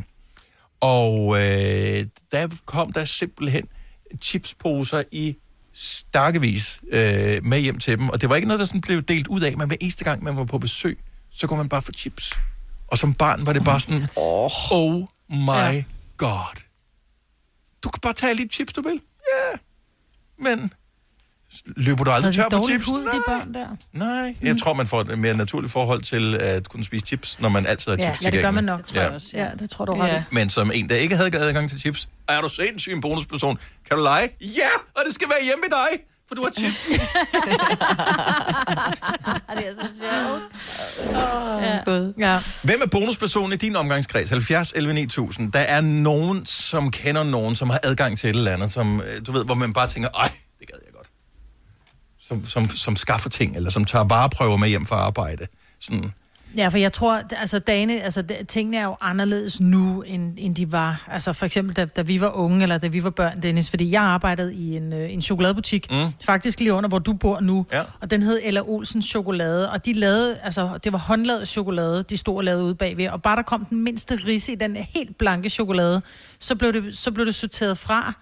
Og 0.81 1.37
øh, 1.37 2.07
der 2.33 2.49
kom 2.65 2.93
der 2.93 3.05
simpelthen 3.05 3.69
chipsposer 4.23 5.03
i 5.13 5.37
stakkevis 5.75 6.81
øh, 6.93 7.45
med 7.45 7.59
hjem 7.59 7.79
til 7.79 7.99
dem. 7.99 8.09
Og 8.09 8.21
det 8.21 8.29
var 8.29 8.37
ikke 8.37 8.49
noget, 8.49 8.61
der 8.61 8.67
sådan 8.67 8.81
blev 8.81 9.03
delt 9.03 9.27
ud 9.27 9.41
af, 9.41 9.57
men 9.57 9.67
hver 9.67 9.77
eneste 9.81 10.05
gang, 10.05 10.25
man 10.25 10.37
var 10.37 10.45
på 10.45 10.59
besøg, 10.59 10.99
så 11.37 11.47
kunne 11.47 11.57
man 11.59 11.69
bare 11.69 11.83
få 11.83 11.93
chips. 11.93 12.33
Og 12.89 12.99
som 12.99 13.15
barn 13.15 13.47
var 13.47 13.53
det 13.53 13.65
bare 13.65 13.81
sådan, 13.81 14.09
oh 14.17 15.01
my 15.31 15.51
Ja. 15.51 15.83
god. 16.17 16.63
Du 17.83 17.89
kan 17.91 18.01
bare 18.01 18.13
tage 18.13 18.35
lidt 18.35 18.53
chips, 18.53 18.73
du 18.73 18.83
vil. 18.83 19.01
Ja. 19.33 19.49
Yeah. 19.49 19.59
Men 20.39 20.73
løber 21.77 22.05
du 22.05 22.11
aldrig 22.11 22.35
tør 22.35 22.49
for 22.51 22.67
chips? 22.69 22.87
hud, 22.87 23.01
de 23.01 23.23
børn 23.29 23.55
der? 23.55 23.67
Nej, 23.93 24.37
jeg 24.43 24.59
tror, 24.61 24.75
man 24.75 24.87
får 24.87 25.01
et 25.01 25.19
mere 25.19 25.35
naturligt 25.37 25.73
forhold 25.73 26.03
til 26.03 26.35
at 26.37 26.69
kunne 26.69 26.85
spise 26.85 27.07
chips, 27.07 27.41
når 27.41 27.49
man 27.49 27.67
altid 27.67 27.91
har 27.93 27.99
Ja, 27.99 28.05
chips 28.15 28.25
ja, 28.25 28.31
det 28.31 28.41
gør 28.43 28.51
man 28.51 28.65
nok, 28.65 28.87
tror 28.87 29.01
jeg 29.01 29.11
også. 29.11 29.29
Ja, 29.35 29.51
det 29.59 29.71
tror 29.71 29.85
du 29.85 29.95
ret 29.95 30.09
Ja. 30.09 30.19
i. 30.21 30.23
Men 30.33 30.51
som 30.51 30.71
en, 30.75 30.89
der 30.89 30.97
ikke 30.97 31.17
havde 31.17 31.39
adgang 31.39 31.71
til 31.71 31.81
chips, 31.81 32.09
er 32.29 32.41
du 32.41 32.49
sindssyg 32.49 32.93
en 32.93 33.01
bonusperson. 33.01 33.59
Kan 33.89 33.97
du 33.97 34.03
lege? 34.03 34.29
Ja, 34.41 34.69
og 34.95 35.03
det 35.07 35.15
skal 35.15 35.29
være 35.29 35.45
hjemme 35.45 35.63
ved 35.63 35.71
dig, 35.71 36.05
for 36.29 36.35
du 36.35 36.43
har 36.43 36.51
chips. 36.59 36.87
det 39.57 39.67
er 39.69 39.75
så 39.81 39.89
sjovt. 40.01 40.43
Ja. 41.63 41.79
God. 41.85 42.15
Ja. 42.19 42.41
Hvem 42.63 42.81
er 42.83 42.87
bonuspersonen 42.87 43.53
i 43.53 43.57
din 43.57 43.77
omgangskreds? 43.77 44.31
70 44.31 44.73
11 44.77 44.95
9000. 44.95 45.53
Der 45.53 45.61
er 45.61 45.81
nogen, 45.81 46.47
som 46.47 46.91
kender 46.91 47.23
nogen, 47.25 47.57
som 47.57 47.71
har 47.71 47.81
adgang 47.83 48.19
til 48.19 48.31
et 48.31 48.37
eller 48.37 48.53
andet, 48.53 48.71
som, 48.71 49.01
øh, 49.01 49.27
du 49.27 49.33
ved, 49.33 49.45
hvor 49.45 49.55
man 49.55 49.73
bare 49.73 49.89
tænker, 49.89 50.09
ej, 50.09 50.31
det 50.61 50.69
gad 50.69 50.79
jeg 50.87 50.95
godt. 50.95 51.11
Som, 52.21 52.47
som, 52.47 52.69
som 52.69 52.97
skaffer 52.97 53.31
ting, 53.31 53.57
eller 53.57 53.71
som 53.71 53.85
tager 53.85 54.05
vareprøver 54.05 54.57
med 54.57 54.69
hjem 54.69 54.87
fra 54.87 54.97
arbejde. 54.97 55.47
Sådan, 55.81 56.13
Ja, 56.57 56.69
for 56.69 56.79
jeg 56.79 56.93
tror, 56.93 57.21
altså 57.41 57.59
dagene, 57.59 58.03
altså 58.03 58.23
tingene 58.49 58.77
er 58.77 58.85
jo 58.85 58.97
anderledes 59.01 59.61
nu, 59.61 60.03
end, 60.03 60.35
end 60.39 60.55
de 60.55 60.73
var. 60.73 61.05
Altså 61.11 61.33
for 61.33 61.47
eksempel, 61.47 61.77
da, 61.77 61.85
da 61.85 62.03
vi 62.03 62.21
var 62.21 62.31
unge, 62.31 62.63
eller 62.63 62.79
da 62.79 62.87
vi 62.87 63.05
var 63.05 63.11
børn, 63.11 63.43
Dennis. 63.43 63.71
Fordi 63.71 63.91
jeg 63.91 64.03
arbejdede 64.03 64.55
i 64.55 64.77
en, 64.77 64.93
øh, 64.93 65.13
en 65.13 65.23
chokoladebutik, 65.23 65.91
mm. 65.91 65.97
faktisk 66.25 66.61
lige 66.61 66.73
under, 66.73 66.89
hvor 66.89 66.99
du 66.99 67.13
bor 67.13 67.41
nu. 67.41 67.67
Ja. 67.73 67.83
Og 68.01 68.11
den 68.11 68.23
hed 68.23 68.41
Ella 68.43 68.61
Olsen 68.61 69.03
Chokolade. 69.03 69.71
Og 69.71 69.87
de 69.87 69.93
lavede, 69.93 70.39
altså 70.43 70.79
det 70.85 70.93
var 70.93 70.99
håndlavet 70.99 71.49
chokolade, 71.49 72.03
de 72.03 72.17
stod 72.17 72.37
og 72.37 72.45
lavede 72.45 72.65
ude 72.65 72.75
bagved. 72.75 73.09
Og 73.09 73.23
bare 73.23 73.37
der 73.37 73.43
kom 73.43 73.65
den 73.65 73.85
mindste 73.85 74.19
rise 74.27 74.53
i 74.53 74.55
den 74.55 74.77
helt 74.77 75.19
blanke 75.19 75.51
chokolade, 75.51 76.03
så 76.39 76.55
blev 76.55 76.73
det, 76.73 76.99
så 76.99 77.11
blev 77.11 77.27
det 77.27 77.35
sorteret 77.35 77.79
fra. 77.79 78.15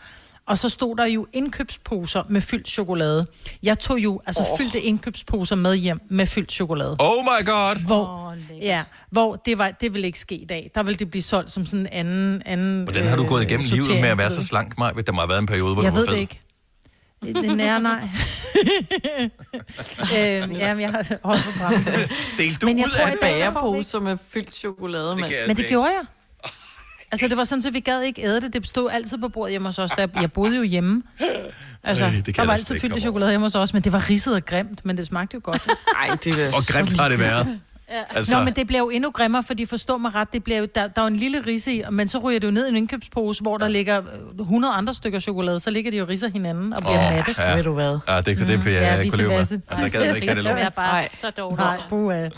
Og 0.47 0.59
så 0.59 0.69
stod 0.69 0.97
der 0.97 1.07
jo 1.07 1.27
indkøbsposer 1.33 2.23
med 2.29 2.41
fyldt 2.41 2.69
chokolade. 2.69 3.27
Jeg 3.63 3.79
tog 3.79 3.99
jo 3.99 4.21
altså 4.27 4.43
oh. 4.43 4.59
fyldte 4.59 4.81
indkøbsposer 4.81 5.57
med 5.57 5.77
hjem 5.77 6.01
med 6.09 6.27
fyldt 6.27 6.53
chokolade. 6.53 6.97
oh 6.99 7.25
my 7.25 7.47
god! 7.47 7.87
Hvor, 7.87 8.24
ja, 8.65 8.83
hvor 9.11 9.37
det, 9.37 9.59
var, 9.59 9.71
det 9.71 9.95
ville 9.95 10.07
ikke 10.07 10.19
ske 10.19 10.35
i 10.35 10.45
dag. 10.47 10.71
Der 10.75 10.83
ville 10.83 10.99
det 10.99 11.11
blive 11.11 11.23
solgt 11.23 11.53
som 11.53 11.67
sådan 11.67 11.81
en 11.81 11.87
anden... 11.93 12.43
anden 12.47 12.83
Hvordan 12.85 13.07
har 13.07 13.17
du 13.17 13.27
gået 13.27 13.43
igennem 13.45 13.67
livet 13.71 13.89
med 14.01 14.09
at 14.09 14.19
være 14.19 14.31
så 14.31 14.47
slank, 14.47 14.79
Maj? 14.79 14.91
Der 14.93 15.13
må 15.13 15.21
have 15.21 15.29
været 15.29 15.39
en 15.39 15.47
periode, 15.47 15.75
hvor 15.75 15.83
Jeg 15.83 15.93
du 15.93 15.97
var 15.97 16.01
ved 16.01 16.09
fed. 16.09 16.15
det 16.15 16.21
ikke. 16.21 16.41
Den 17.23 17.61
er 17.61 17.79
nej. 17.79 18.01
øhm, 20.19 20.53
jamen, 20.53 20.81
jeg 20.81 20.91
har 20.91 21.19
holdt 21.25 21.45
på 21.45 21.51
bremsen. 21.59 21.93
Delte 22.39 22.59
du 22.59 22.67
Men 22.67 22.79
jeg 22.79 22.87
ud 22.87 22.91
tror, 22.91 23.05
af 23.05 23.07
det? 23.07 23.29
ikke- 23.29 23.39
Bagerposer 23.39 24.01
med 24.01 24.17
fyldt 24.33 24.55
chokolade, 24.55 25.17
mand. 25.17 25.27
jeg 25.33 25.39
Men 25.47 25.57
det 25.57 25.63
ikke. 25.63 25.71
gjorde 25.71 25.91
jeg. 25.91 26.03
Altså, 27.13 27.29
det 27.29 27.37
var 27.37 27.45
sådan, 27.45 27.63
at 27.67 27.75
vi 27.75 27.81
gad 27.81 28.01
ikke 28.03 28.23
æde 28.25 28.41
det. 28.41 28.53
Det 28.53 28.67
stod 28.69 28.91
altid 28.93 29.19
på 29.19 29.29
bordet 29.29 29.51
hjemme 29.53 29.69
hos 29.69 29.79
os. 29.79 29.91
Der, 29.91 30.07
jeg 30.21 30.33
boede 30.33 30.57
jo 30.57 30.63
hjemme. 30.63 31.03
Altså, 31.85 32.05
Ej, 32.05 32.11
det 32.11 32.25
kan 32.25 32.35
der 32.35 32.43
jeg 32.43 32.47
var 32.49 32.53
altid 32.55 32.75
ikke 32.75 32.87
fyldt 32.89 33.01
chokolade 33.03 33.31
hjemme 33.31 33.45
hos 33.45 33.55
os, 33.55 33.73
men 33.73 33.83
det 33.83 33.93
var 33.93 34.11
ridset 34.11 34.35
og 34.35 34.45
grimt, 34.45 34.85
men 34.85 34.97
det 34.97 35.07
smagte 35.07 35.35
jo 35.35 35.41
godt. 35.45 35.67
Nej, 36.07 36.17
det 36.25 36.39
er 36.39 36.47
Og 36.47 36.63
grimt 36.69 36.93
har 37.01 37.09
det 37.09 37.19
været. 37.19 37.61
Altså... 37.89 38.19
Altså- 38.19 38.39
Nå, 38.39 38.45
men 38.45 38.55
det 38.57 38.67
bliver 38.67 38.79
jo 38.81 38.91
endnu 38.91 39.11
grimmere, 39.11 39.43
fordi 39.47 39.67
forstå 39.67 39.99
mig 39.99 40.15
ret, 40.15 40.29
det 40.33 40.45
bliver 40.45 40.59
jo, 40.59 40.67
der, 40.75 40.81
der 40.87 41.01
er 41.01 41.03
jo 41.03 41.07
en 41.07 41.17
lille 41.17 41.43
risse 41.47 41.73
i, 41.73 41.83
men 41.91 42.09
så 42.09 42.19
ryger 42.19 42.41
det 42.41 42.47
jo 42.47 42.53
ned 42.53 42.67
i 42.67 42.69
en 42.69 42.77
indkøbspose, 42.77 43.43
hvor 43.43 43.59
der 43.59 43.69
ligger 43.69 44.01
øh, 44.01 44.41
100 44.41 44.75
andre 44.75 44.95
stykker 44.95 45.21
chokolade, 45.21 45.61
så 45.61 45.71
ligger 45.71 45.91
de 45.91 45.97
jo 45.97 46.07
ridser 46.09 46.29
hinanden 46.29 46.73
og 46.77 46.83
bliver 46.83 47.07
Åh, 47.09 47.15
matte. 47.15 47.35
ja. 47.39 47.55
Ved 47.57 47.63
du 47.63 47.73
hvad? 47.75 47.99
Ja, 48.09 48.17
det, 48.17 48.27
det, 48.27 48.49
det 48.49 48.65
vil 48.65 48.73
jeg 48.73 48.83
Ja, 48.83 48.95
ja, 48.97 49.09
kunne 49.11 49.17
leve 49.19 49.29
med. 49.29 49.39
Altså, 49.39 49.59
jeg 49.83 49.91
gad 49.91 50.15
ikke 50.15 50.29
have 50.29 50.43
det 50.43 50.45
Det 50.57 50.63
er 50.63 50.69
bare 50.69 51.05
så 51.21 51.31
dårligt. 51.31 51.59
Nej, 51.61 51.79
buha. 51.89 52.29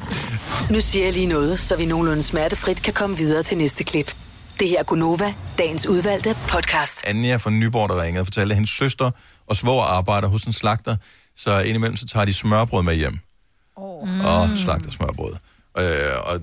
Nu 0.71 0.81
siger 0.81 1.05
jeg 1.05 1.15
lige 1.15 1.27
noget, 1.27 1.61
så 1.61 1.77
vi 1.77 1.87
nogenlunde 1.87 2.23
smertefrit 2.23 2.83
kan 2.83 2.93
komme 2.95 3.17
videre 3.17 3.43
til 3.43 3.59
næste 3.59 3.85
klip. 3.85 4.15
Det 4.61 4.69
her 4.69 4.79
er 4.79 4.83
Gunova, 4.83 5.35
dagens 5.59 5.87
udvalgte 5.87 6.37
podcast. 6.49 7.01
Anja 7.07 7.37
fra 7.37 7.51
Nyborg, 7.51 7.89
der 7.89 8.03
ringede 8.03 8.21
og 8.23 8.27
fortalte, 8.27 8.53
at 8.53 8.57
hendes 8.57 8.71
søster 8.71 9.11
og 9.47 9.57
svoger 9.57 9.85
arbejder 9.85 10.29
hos 10.29 10.45
en 10.45 10.53
slagter, 10.53 10.97
så 11.37 11.59
indimellem 11.61 11.97
så 11.97 12.07
tager 12.07 12.25
de 12.25 12.35
smørbrød 12.35 12.83
med 12.83 12.95
hjem. 12.95 13.19
Oh. 13.77 14.03
Og 14.31 14.41
slagter 14.65 14.91
smørbrød. 14.91 15.35
Øh, 15.83 16.17
og 16.29 16.35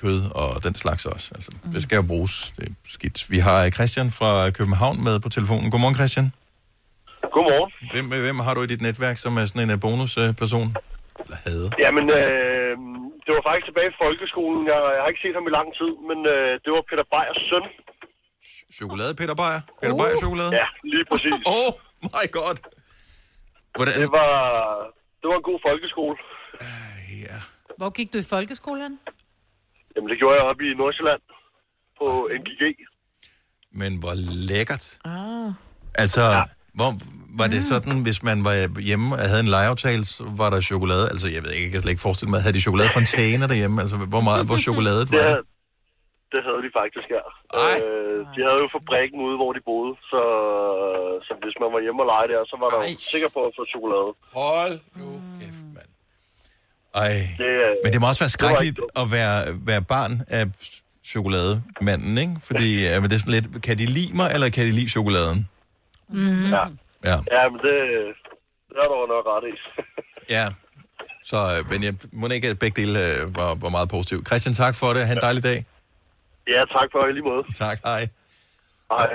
kød 0.00 0.18
og 0.40 0.48
den 0.66 0.74
slags 0.82 1.02
også. 1.14 1.28
Altså, 1.36 1.50
mm. 1.54 1.72
Det 1.74 1.82
skal 1.82 1.96
jo 1.96 2.04
bruges. 2.12 2.34
Det 2.56 2.64
er 2.68 2.74
skidt. 2.96 3.18
Vi 3.30 3.38
har 3.46 3.70
Christian 3.78 4.08
fra 4.18 4.30
København 4.58 4.96
med 5.08 5.16
på 5.24 5.28
telefonen. 5.36 5.70
Godmorgen, 5.72 5.98
Christian. 6.00 6.26
Godmorgen. 7.34 7.70
Hvem, 7.92 8.06
hvem 8.26 8.38
har 8.46 8.54
du 8.54 8.60
i 8.66 8.68
dit 8.74 8.82
netværk, 8.88 9.16
som 9.24 9.32
er 9.40 9.44
sådan 9.50 9.64
en 9.66 9.72
øh, 9.76 9.80
bonusperson? 9.84 10.68
Eller 11.24 11.38
havde? 11.46 11.66
Jamen, 11.84 12.06
øh, 12.18 12.72
det 13.24 13.30
var 13.36 13.42
faktisk 13.48 13.66
tilbage 13.70 13.88
i 13.94 13.96
folkeskolen. 14.04 14.62
Jeg, 14.72 14.78
jeg 14.96 15.00
har 15.02 15.10
ikke 15.12 15.22
set 15.26 15.36
ham 15.38 15.46
i 15.50 15.52
lang 15.58 15.68
tid, 15.80 15.92
men 16.08 16.18
øh, 16.34 16.50
det 16.64 16.70
var 16.74 16.82
Peter 16.90 17.06
Bejers 17.14 17.40
søn. 17.50 17.64
Chokolade, 18.78 19.12
Peter 19.20 19.36
Beyer? 19.40 19.60
Peter 19.80 19.94
uh. 19.94 20.00
Beyer 20.00 20.16
chokolade? 20.24 20.50
Ja, 20.60 20.66
lige 20.92 21.06
præcis. 21.10 21.36
Oh 21.58 21.70
my 22.16 22.26
god. 22.38 22.56
Hvordan? 23.76 23.94
Det 24.02 24.10
var, 24.20 24.32
det 25.20 25.26
var 25.30 25.36
en 25.40 25.46
god 25.50 25.58
folkeskole. 25.68 26.16
Hvor 27.80 27.90
gik 27.90 28.12
du 28.12 28.18
i 28.18 28.22
folkeskolen? 28.34 28.92
Jamen, 29.96 30.08
det 30.10 30.18
gjorde 30.18 30.34
jeg 30.38 30.44
op 30.50 30.60
i 30.60 30.74
Nordsjælland 30.80 31.22
på 32.00 32.28
NGG. 32.38 32.62
Men 33.80 33.90
hvor 34.02 34.14
lækkert. 34.50 34.84
Ah. 35.04 35.50
Altså, 36.02 36.22
ja. 36.36 36.42
hvor, 36.78 36.90
var 37.40 37.46
det 37.54 37.62
sådan, 37.72 37.96
hvis 38.06 38.22
man 38.28 38.38
var 38.48 38.54
hjemme 38.88 39.06
og 39.14 39.26
havde 39.32 39.42
en 39.48 39.52
legeaftale, 39.58 40.04
så 40.04 40.22
var 40.42 40.48
der 40.50 40.60
chokolade? 40.72 41.04
Altså, 41.12 41.26
jeg 41.34 41.40
ved 41.42 41.50
ikke, 41.52 41.64
jeg 41.66 41.72
kan 41.72 41.80
slet 41.80 41.94
ikke 41.94 42.06
forestille 42.08 42.30
mig, 42.32 42.40
havde 42.44 42.56
de 42.58 42.64
chokoladefontæner 42.66 43.46
derhjemme? 43.52 43.76
Altså, 43.84 43.96
hvor 44.14 44.22
meget, 44.28 44.42
hvor 44.48 44.58
chokolade 44.68 45.02
Det, 45.04 45.10
var 45.12 45.18
det? 45.18 45.28
havde, 45.30 45.44
det 46.32 46.40
havde 46.46 46.60
de 46.66 46.70
faktisk 46.80 47.06
her. 47.14 47.24
Øh, 47.60 48.18
de 48.34 48.40
havde 48.46 48.58
jo 48.64 48.68
fabrikken 48.78 49.18
ude, 49.26 49.36
hvor 49.40 49.50
de 49.56 49.62
boede, 49.70 49.92
så, 50.10 50.22
så 51.26 51.32
hvis 51.42 51.56
man 51.62 51.70
var 51.74 51.80
hjemme 51.84 52.00
og 52.04 52.08
lege 52.12 52.26
der, 52.32 52.40
så 52.52 52.56
var 52.62 52.68
der 52.74 52.80
sikker 53.14 53.30
på 53.36 53.40
at 53.48 53.52
få 53.58 53.62
chokolade. 53.74 54.10
Hold 54.40 54.74
nu 55.00 55.08
kæft, 55.40 55.64
mand. 55.76 55.90
Ej. 56.96 57.12
Det, 57.38 57.48
Men 57.84 57.92
det 57.92 58.00
må 58.00 58.08
også 58.08 58.22
være 58.22 58.28
det 58.28 58.32
skrækkeligt 58.32 58.80
at 58.96 59.06
være, 59.12 59.36
være 59.66 59.82
barn 59.82 60.22
af 60.28 60.44
chokolademanden, 61.04 62.18
ikke? 62.18 62.34
Fordi 62.42 62.86
øh, 62.88 63.02
men 63.02 63.10
det 63.10 63.14
er 63.14 63.18
sådan 63.18 63.32
lidt, 63.32 63.62
kan 63.62 63.78
de 63.78 63.86
lide 63.86 64.12
mig, 64.16 64.30
eller 64.34 64.48
kan 64.48 64.66
de 64.66 64.72
lide 64.72 64.88
chokoladen? 64.88 65.48
Mm. 66.08 66.44
Ja. 66.44 66.64
Ja. 67.04 67.16
Ja, 67.34 67.42
men 67.50 67.58
det, 67.66 67.74
det 68.68 68.76
er 68.82 68.88
der 68.92 69.06
nok 69.14 69.26
ret 69.34 69.44
i. 69.52 69.54
Ja. 70.36 70.46
Så, 71.24 71.36
øh, 71.36 71.70
men 71.70 71.82
jeg 71.84 71.94
må 72.12 72.28
ikke, 72.28 72.48
at 72.48 72.58
begge 72.58 72.82
dele 72.82 72.98
øh, 72.98 73.36
var, 73.36 73.54
var 73.54 73.68
meget 73.68 73.88
positivt. 73.88 74.26
Christian, 74.28 74.54
tak 74.54 74.74
for 74.74 74.92
det. 74.92 75.06
Ha' 75.06 75.12
en 75.12 75.18
dejlig 75.20 75.42
dag. 75.42 75.64
ja, 76.48 76.60
tak 76.76 76.88
for 76.92 77.06
i 77.08 77.12
lige 77.12 77.22
måde. 77.22 77.42
Tak, 77.54 77.78
hej. 77.84 78.08
Hej. 78.92 79.08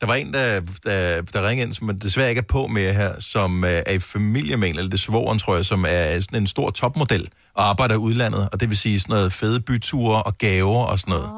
Der 0.00 0.06
var 0.06 0.14
en, 0.14 0.34
der, 0.34 0.60
der, 0.84 1.22
der 1.22 1.48
ringede 1.48 1.66
ind, 1.66 1.74
som 1.74 1.98
desværre 1.98 2.28
ikke 2.28 2.38
er 2.38 2.42
på 2.48 2.66
mere 2.66 2.92
her, 2.92 3.20
som 3.20 3.64
øh, 3.64 3.70
er 3.70 3.92
i 3.92 3.98
familie 3.98 4.56
med 4.56 4.68
en, 4.68 4.78
eller 4.78 4.90
det 4.90 5.00
svogeren, 5.00 5.38
tror 5.38 5.56
jeg, 5.56 5.66
som 5.66 5.84
er 5.88 6.20
sådan 6.20 6.42
en 6.42 6.46
stor 6.46 6.70
topmodel 6.70 7.28
og 7.54 7.68
arbejder 7.68 7.94
i 7.94 7.98
udlandet, 7.98 8.48
og 8.52 8.60
det 8.60 8.68
vil 8.68 8.76
sige 8.76 9.00
sådan 9.00 9.16
noget 9.16 9.32
fede 9.32 9.60
byture 9.60 10.22
og 10.22 10.38
gaver 10.38 10.84
og 10.84 10.98
sådan 10.98 11.12
noget. 11.12 11.30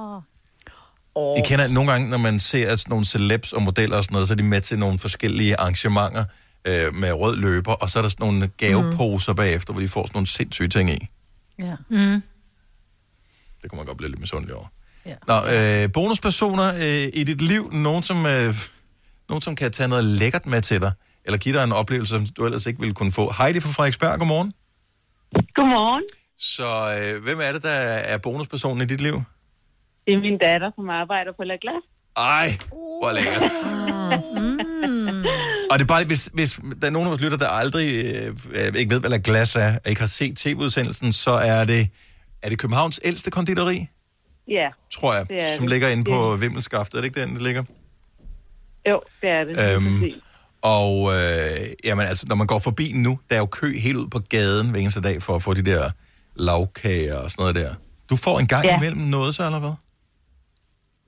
Oh. 1.15 1.39
I 1.39 1.41
kender 1.45 1.69
nogle 1.69 1.91
gange, 1.91 2.09
når 2.09 2.19
man 2.19 2.39
ser 2.39 2.77
sådan 2.77 2.91
nogle 2.91 3.07
celebs 3.07 3.53
og 3.53 3.63
modeller 3.63 3.97
og 3.97 4.05
sådan 4.05 4.13
noget, 4.13 4.29
så 4.29 4.35
er 4.35 4.37
de 4.37 4.43
med 4.43 4.61
til 4.61 4.79
nogle 4.79 4.99
forskellige 4.99 5.61
arrangementer 5.61 6.25
øh, 6.65 6.95
med 6.95 7.13
rød 7.13 7.37
løber, 7.37 7.73
og 7.73 7.91
så 7.91 7.99
er 7.99 8.03
der 8.03 8.09
sådan 8.09 8.27
nogle 8.27 8.49
gaveposer 8.57 9.33
mm. 9.33 9.37
bagefter, 9.37 9.73
hvor 9.73 9.83
de 9.83 9.89
får 9.89 10.07
sådan 10.07 10.17
nogle 10.17 10.27
sindssyge 10.27 10.69
ting 10.69 10.91
i. 10.91 11.07
Ja. 11.59 11.75
Mm. 11.89 12.23
Det 13.63 13.71
kunne 13.71 13.77
man 13.77 13.87
godt 13.87 13.97
blive 13.99 14.11
lidt 14.11 14.21
misundelig 14.21 14.55
over. 14.55 14.67
Ja. 15.07 15.15
Nå, 15.29 15.35
øh, 15.35 15.93
bonuspersoner 15.93 16.75
øh, 16.75 17.11
i 17.13 17.25
dit 17.25 17.41
liv, 17.41 17.73
nogen 17.73 18.03
som, 18.03 18.27
øh, 18.27 18.55
nogen 19.29 19.43
som 19.43 19.57
kan 19.57 19.73
tage 19.73 19.89
noget 19.89 20.05
lækkert 20.05 20.47
med 20.47 20.63
til 20.63 20.81
dig, 20.81 20.93
eller 21.25 21.39
give 21.39 21.55
dig 21.57 21.65
en 21.65 21.73
oplevelse, 21.73 22.15
som 22.15 22.27
du 22.27 22.45
ellers 22.45 22.67
ikke 22.67 22.81
ville 22.81 22.95
kunne 22.95 23.13
få. 23.13 23.33
Heidi 23.39 23.61
fra 23.61 23.71
Frederiksberg, 23.71 24.19
godmorgen. 24.19 24.53
Godmorgen. 25.55 26.03
Så 26.39 26.69
øh, 26.97 27.23
hvem 27.25 27.39
er 27.43 27.53
det, 27.53 27.63
der 27.63 27.71
er 28.13 28.19
bonuspersonen 28.19 28.83
i 28.83 28.87
dit 28.87 29.01
liv? 29.01 29.23
Det 30.07 30.15
er 30.15 30.21
min 30.21 30.39
datter, 30.39 30.71
som 30.75 30.91
arbejder 30.91 31.33
på 31.37 31.45
La 31.45 31.57
Glace. 31.61 31.87
Ej, 32.17 32.59
hvor 32.69 33.13
lækkert. 33.13 33.43
Mm. 34.35 35.25
Og 35.71 35.79
det 35.79 35.85
er 35.85 35.87
bare, 35.87 36.05
hvis, 36.05 36.31
hvis 36.33 36.61
der 36.81 36.87
er 36.87 36.91
nogen 36.91 37.07
af 37.07 37.11
vores 37.11 37.23
lytter, 37.23 37.39
der 37.39 37.49
aldrig 37.49 38.05
øh, 38.05 38.77
ikke 38.77 38.95
ved, 38.95 39.01
hvad 39.01 39.11
La 39.11 39.21
Glace 39.25 39.59
er, 39.59 39.79
og 39.85 39.89
ikke 39.91 40.01
har 40.01 40.09
set 40.09 40.37
tv-udsendelsen, 40.37 41.13
så 41.13 41.31
er 41.31 41.65
det, 41.65 41.89
er 42.43 42.49
det 42.49 42.59
Københavns 42.59 43.01
ældste 43.05 43.31
konditori, 43.31 43.89
Ja, 44.51 44.69
tror 44.93 45.15
jeg, 45.15 45.29
Det 45.29 45.41
som 45.57 45.63
det. 45.63 45.71
ligger 45.71 45.89
inde 45.89 46.05
på 46.05 46.33
Det- 46.33 46.41
Vimmelskaftet. 46.41 46.95
Er 46.95 47.01
det 47.03 47.09
ikke 47.09 47.21
den, 47.21 47.35
det 47.35 47.43
ligger? 47.43 47.63
jo, 48.91 49.01
det 49.23 49.31
er 49.31 49.45
det. 49.45 49.75
Øhm, 49.77 49.87
Øhm. 50.05 50.21
Og 50.63 50.95
øh, 51.17 51.67
jamen, 51.85 52.05
altså, 52.07 52.27
når 52.29 52.37
man 52.37 52.47
går 52.47 52.59
forbi 52.59 52.93
nu, 52.95 53.19
der 53.31 53.35
er 53.35 53.39
jo 53.41 53.47
kø 53.47 53.67
helt 53.85 53.97
ud 53.97 54.09
på 54.09 54.19
gaden 54.29 54.71
hver 54.71 54.81
eneste 54.81 55.01
dag 55.03 55.23
for 55.23 55.35
at 55.35 55.43
få 55.43 55.55
de 55.55 55.63
der 55.65 55.83
lavkager 56.37 57.17
og 57.17 57.31
sådan 57.31 57.43
noget 57.43 57.57
der. 57.57 57.75
Du 58.11 58.17
får 58.17 58.39
en 58.39 58.47
gang 58.47 58.65
Ja. 58.65 58.77
imellem 58.77 59.01
noget 59.01 59.35
så, 59.35 59.43
eller 59.47 59.61
hvad? 59.61 59.73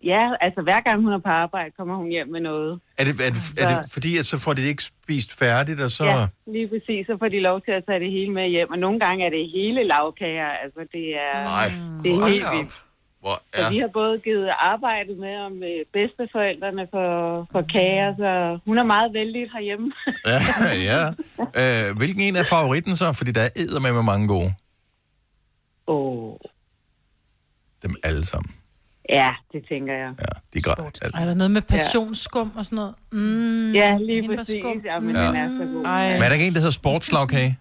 Ja, 0.04 0.24
altså 0.40 0.60
hver 0.62 0.80
gang 0.80 0.96
hun 1.04 1.12
er 1.12 1.18
på 1.18 1.28
arbejde, 1.44 1.70
kommer 1.78 1.94
hun 1.96 2.08
hjem 2.08 2.28
med 2.28 2.40
noget. 2.40 2.80
Er 2.98 3.04
det, 3.04 3.12
er 3.28 3.30
det, 3.36 3.42
er 3.62 3.66
det 3.68 3.92
fordi, 3.92 4.10
at 4.18 4.26
så 4.26 4.38
får 4.38 4.52
de 4.52 4.62
det 4.62 4.68
ikke 4.68 4.84
spist 4.84 5.38
færdigt, 5.38 5.80
og 5.80 5.90
så... 5.90 6.04
Ja, 6.04 6.26
lige 6.54 6.68
præcis. 6.72 7.06
Så 7.06 7.14
får 7.20 7.28
de 7.28 7.40
lov 7.40 7.60
til 7.66 7.72
at 7.78 7.82
tage 7.88 8.00
det 8.04 8.10
hele 8.16 8.32
med 8.38 8.46
hjem. 8.54 8.68
Og 8.74 8.78
nogle 8.78 9.00
gange 9.04 9.26
er 9.26 9.30
det 9.38 9.44
hele 9.56 9.80
lavkager. 9.92 10.50
Altså, 10.64 10.80
det 10.96 11.06
er, 11.26 11.36
Nej, 11.54 11.68
det 12.02 12.10
er 12.16 12.26
helt 12.34 12.46
vildt. 12.56 12.74
Hvor 13.22 13.36
Så 13.54 13.70
vi 13.70 13.78
har 13.78 13.90
både 14.00 14.18
givet 14.26 14.48
arbejde 14.72 15.12
med 15.24 15.34
om 15.48 15.52
øh, 15.70 15.80
bedsteforældrene 15.96 16.84
for, 16.94 17.08
for 17.52 17.62
kager, 17.74 18.10
så 18.22 18.58
hun 18.66 18.78
er 18.78 18.84
meget 18.94 19.12
vældig 19.18 19.42
herhjemme. 19.54 19.92
Ja, 20.32 20.40
ja. 20.90 21.02
Øh, 21.88 21.96
hvilken 21.96 22.20
en 22.22 22.36
er 22.36 22.44
favoritten 22.44 22.96
så? 22.96 23.12
Fordi 23.12 23.30
der 23.32 23.40
er 23.42 23.80
med 23.80 23.92
med 23.92 24.02
mange 24.12 24.28
gode. 24.28 24.50
Åh. 25.86 26.34
Dem 27.82 27.94
alle 28.02 28.24
sammen. 28.26 28.54
Ja, 29.08 29.30
det 29.52 29.62
tænker 29.68 29.94
jeg. 29.94 30.12
Ja, 30.20 30.32
de 30.52 30.58
er 30.58 30.74
godt. 30.74 31.14
Er 31.14 31.24
der 31.24 31.34
noget 31.34 31.50
med 31.50 31.62
passionsskum 31.62 32.52
og 32.56 32.64
sådan 32.64 32.76
noget? 32.76 32.94
Mm, 33.12 33.72
Ja, 33.72 33.98
lige 33.98 34.36
præcis. 34.36 34.54
Ja. 34.84 34.94
den 35.00 35.16
er 35.16 35.48
så 35.58 35.72
god. 35.74 35.84
Ej. 35.84 36.12
Men 36.12 36.22
er 36.22 36.26
der 36.28 36.32
ikke 36.32 36.46
en, 36.46 36.52
der 36.52 36.58
hedder 36.58 36.72
sportslagkage? 36.72 37.58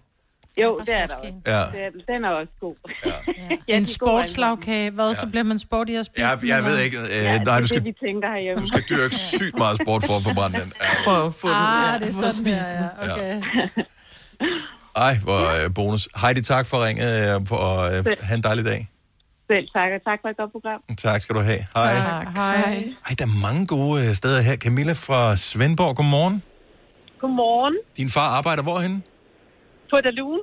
Jo, 0.62 0.80
det 0.80 0.94
er 0.94 1.06
der 1.06 1.14
også. 1.14 1.32
Ja. 1.46 1.60
Den, 1.60 1.92
den 2.08 2.24
er 2.24 2.28
også 2.30 2.52
god. 2.60 2.74
Ja. 3.06 3.12
Ja, 3.68 3.76
en 3.76 3.84
sportslagkage. 3.84 4.90
Hvad, 4.90 5.14
så 5.14 5.26
bliver 5.30 5.42
man 5.44 5.58
sport 5.58 5.88
i 5.88 5.94
at 5.94 6.04
spise 6.04 6.26
Ja, 6.28 6.36
den, 6.36 6.48
jeg 6.48 6.64
ved 6.64 6.78
ikke. 6.78 6.98
Øh, 6.98 7.04
Ja, 7.24 7.38
nej, 7.38 7.60
du 7.60 7.66
skal, 7.66 7.78
det, 7.78 7.84
vi 7.84 7.94
tænker 8.06 8.28
herhjemme. 8.32 8.62
du 8.62 8.66
skal 8.68 8.82
dyrke 8.90 9.14
sygt 9.38 9.58
meget 9.58 9.76
sport 9.84 10.04
for 10.06 10.16
at 10.16 10.22
få 10.22 10.34
brændt 10.34 10.56
den. 10.56 10.72
Ja. 10.82 11.10
For 11.10 11.26
at 11.26 11.34
få 11.34 11.48
den. 11.48 11.56
Ah, 11.56 11.92
ja, 11.92 12.06
det 12.06 12.08
er 12.08 12.30
sådan 12.30 12.44
den. 12.44 12.54
ja. 12.54 13.12
Okay. 13.12 13.42
Ej, 15.06 15.14
hvor 15.22 15.64
øh, 15.64 15.74
bonus. 15.74 16.08
Heidi, 16.22 16.40
tak 16.42 16.66
for 16.66 16.76
at 16.76 16.82
ringe 16.88 17.02
øh, 17.34 17.46
for 17.46 17.56
at 17.56 17.98
øh, 17.98 18.16
have 18.22 18.36
en 18.36 18.42
dejlig 18.42 18.64
dag. 18.64 18.88
Selv 19.50 19.68
tak, 19.76 19.88
og 19.96 20.00
tak 20.10 20.18
for 20.22 20.28
et 20.28 20.36
godt 20.36 20.52
program. 20.52 20.80
Tak 20.98 21.20
skal 21.22 21.34
du 21.36 21.40
have. 21.40 21.58
Hej. 21.76 21.94
Hej. 22.36 22.54
Ej, 23.08 23.14
der 23.18 23.24
er 23.24 23.40
mange 23.48 23.66
gode 23.66 24.02
øh, 24.02 24.08
steder 24.08 24.40
her. 24.40 24.56
Camilla 24.56 24.92
fra 24.92 25.36
Svendborg, 25.36 25.96
godmorgen. 25.96 26.42
Godmorgen. 27.20 27.74
Din 27.96 28.08
far 28.10 28.28
arbejder 28.28 28.62
hvorhen? 28.62 29.04
På 29.92 29.96
Dalun. 30.06 30.40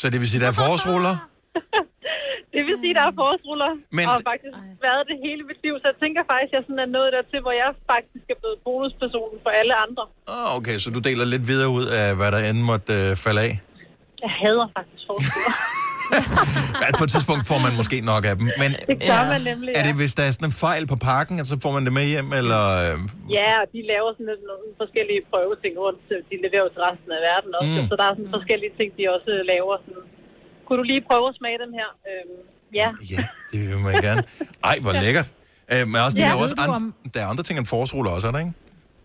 Så 0.00 0.04
det 0.12 0.18
vil 0.20 0.28
sige, 0.32 0.40
der 0.44 0.48
er 0.52 0.56
forårsruller? 0.62 1.14
Det 2.54 2.62
vil 2.68 2.76
sige, 2.82 2.94
der 2.98 3.04
er 3.10 3.14
forårsruller. 3.20 3.70
Men- 3.96 4.06
Og 4.08 4.12
har 4.14 4.22
faktisk 4.32 4.56
været 4.86 5.02
det 5.10 5.16
hele 5.26 5.42
mit 5.50 5.60
liv. 5.66 5.74
Så 5.82 5.86
jeg 5.92 5.98
tænker 6.04 6.20
faktisk, 6.32 6.50
at 6.52 6.56
jeg 6.58 6.62
sådan 6.68 6.82
er 6.86 6.90
nået 6.96 7.10
dertil, 7.16 7.40
hvor 7.46 7.54
jeg 7.62 7.70
faktisk 7.92 8.24
er 8.34 8.38
blevet 8.42 8.58
bonuspersonen 8.66 9.38
for 9.44 9.50
alle 9.60 9.74
andre. 9.84 10.04
Ah, 10.34 10.48
okay, 10.58 10.76
så 10.82 10.88
du 10.96 11.00
deler 11.08 11.24
lidt 11.34 11.44
videre 11.52 11.70
ud 11.78 11.86
af, 12.00 12.06
hvad 12.18 12.28
der 12.34 12.40
end 12.50 12.60
måtte 12.70 12.92
øh, 13.00 13.08
falde 13.24 13.40
af. 13.48 13.52
Jeg 14.24 14.30
hader 14.40 14.66
faktisk 14.76 15.02
forårsruller. 15.08 15.54
Ja, 16.82 16.88
på 17.00 17.04
et 17.06 17.10
tidspunkt 17.14 17.42
får 17.50 17.58
man 17.66 17.72
måske 17.80 17.96
nok 18.12 18.22
af 18.30 18.34
dem. 18.40 18.46
Men 18.62 18.70
Det 18.90 18.96
gør 19.10 19.22
man 19.32 19.40
nemlig, 19.50 19.70
er 19.78 19.80
ja. 19.80 19.88
det, 19.88 19.94
hvis 20.02 20.12
der 20.18 20.22
er 20.28 20.32
sådan 20.36 20.48
en 20.52 20.56
fejl 20.66 20.82
på 20.92 20.96
pakken, 21.10 21.34
at 21.42 21.46
så 21.52 21.56
får 21.64 21.72
man 21.76 21.82
det 21.86 21.92
med 21.98 22.06
hjem, 22.14 22.28
eller... 22.40 22.62
Øh, 22.84 22.94
Ja, 23.38 23.50
og 23.62 23.66
de 23.74 23.80
laver 23.92 24.08
sådan 24.16 24.28
lidt 24.32 24.44
nogle 24.52 24.66
forskellige 24.82 25.20
prøveting 25.30 25.74
rundt. 25.84 26.00
så 26.08 26.14
De 26.30 26.34
leverer 26.44 26.64
jo 26.66 26.70
til 26.76 26.82
resten 26.88 27.10
af 27.18 27.20
verden 27.30 27.50
også. 27.58 27.72
Mm. 27.80 27.86
Så 27.90 27.94
der 28.00 28.04
er 28.10 28.14
sådan 28.18 28.32
forskellige 28.38 28.72
ting, 28.78 28.88
de 28.98 29.02
også 29.16 29.30
øh, 29.36 29.42
laver. 29.52 29.74
Sådan. 29.84 30.04
Kunne 30.66 30.78
du 30.82 30.86
lige 30.92 31.02
prøve 31.10 31.26
at 31.32 31.36
smage 31.40 31.56
den 31.64 31.72
her? 31.80 31.88
Øhm, 32.10 32.38
ja. 32.80 32.88
det 33.52 33.60
vil 33.70 33.80
man 33.88 33.94
gerne. 34.08 34.22
Ej, 34.70 34.76
hvor 34.84 34.92
lækkert. 35.04 35.28
Øh, 35.72 35.82
men 35.90 35.98
også, 36.04 36.14
de 36.18 36.22
Ja. 36.24 36.30
ja, 36.30 36.42
også 36.44 36.54
du 36.58 36.62
andre, 36.64 36.78
der 37.14 37.20
er 37.24 37.28
andre 37.32 37.44
ting 37.46 37.56
end 37.60 37.66
forårsruller 37.74 38.10
også, 38.16 38.26
er 38.28 38.32
der 38.34 38.40
ikke? 38.44 38.54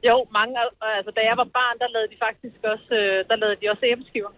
Jo, 0.09 0.15
mange, 0.39 0.53
altså 0.97 1.11
da 1.17 1.21
jeg 1.29 1.35
var 1.41 1.47
barn, 1.59 1.75
der 1.81 1.87
lavede 1.95 2.09
de 2.13 2.17
faktisk 2.27 2.59
også, 2.73 2.89
øh, 3.01 3.17
der 3.29 3.35
lavede 3.41 3.57
de 3.61 3.65
også 3.73 3.83
æbleskiver. 3.93 4.31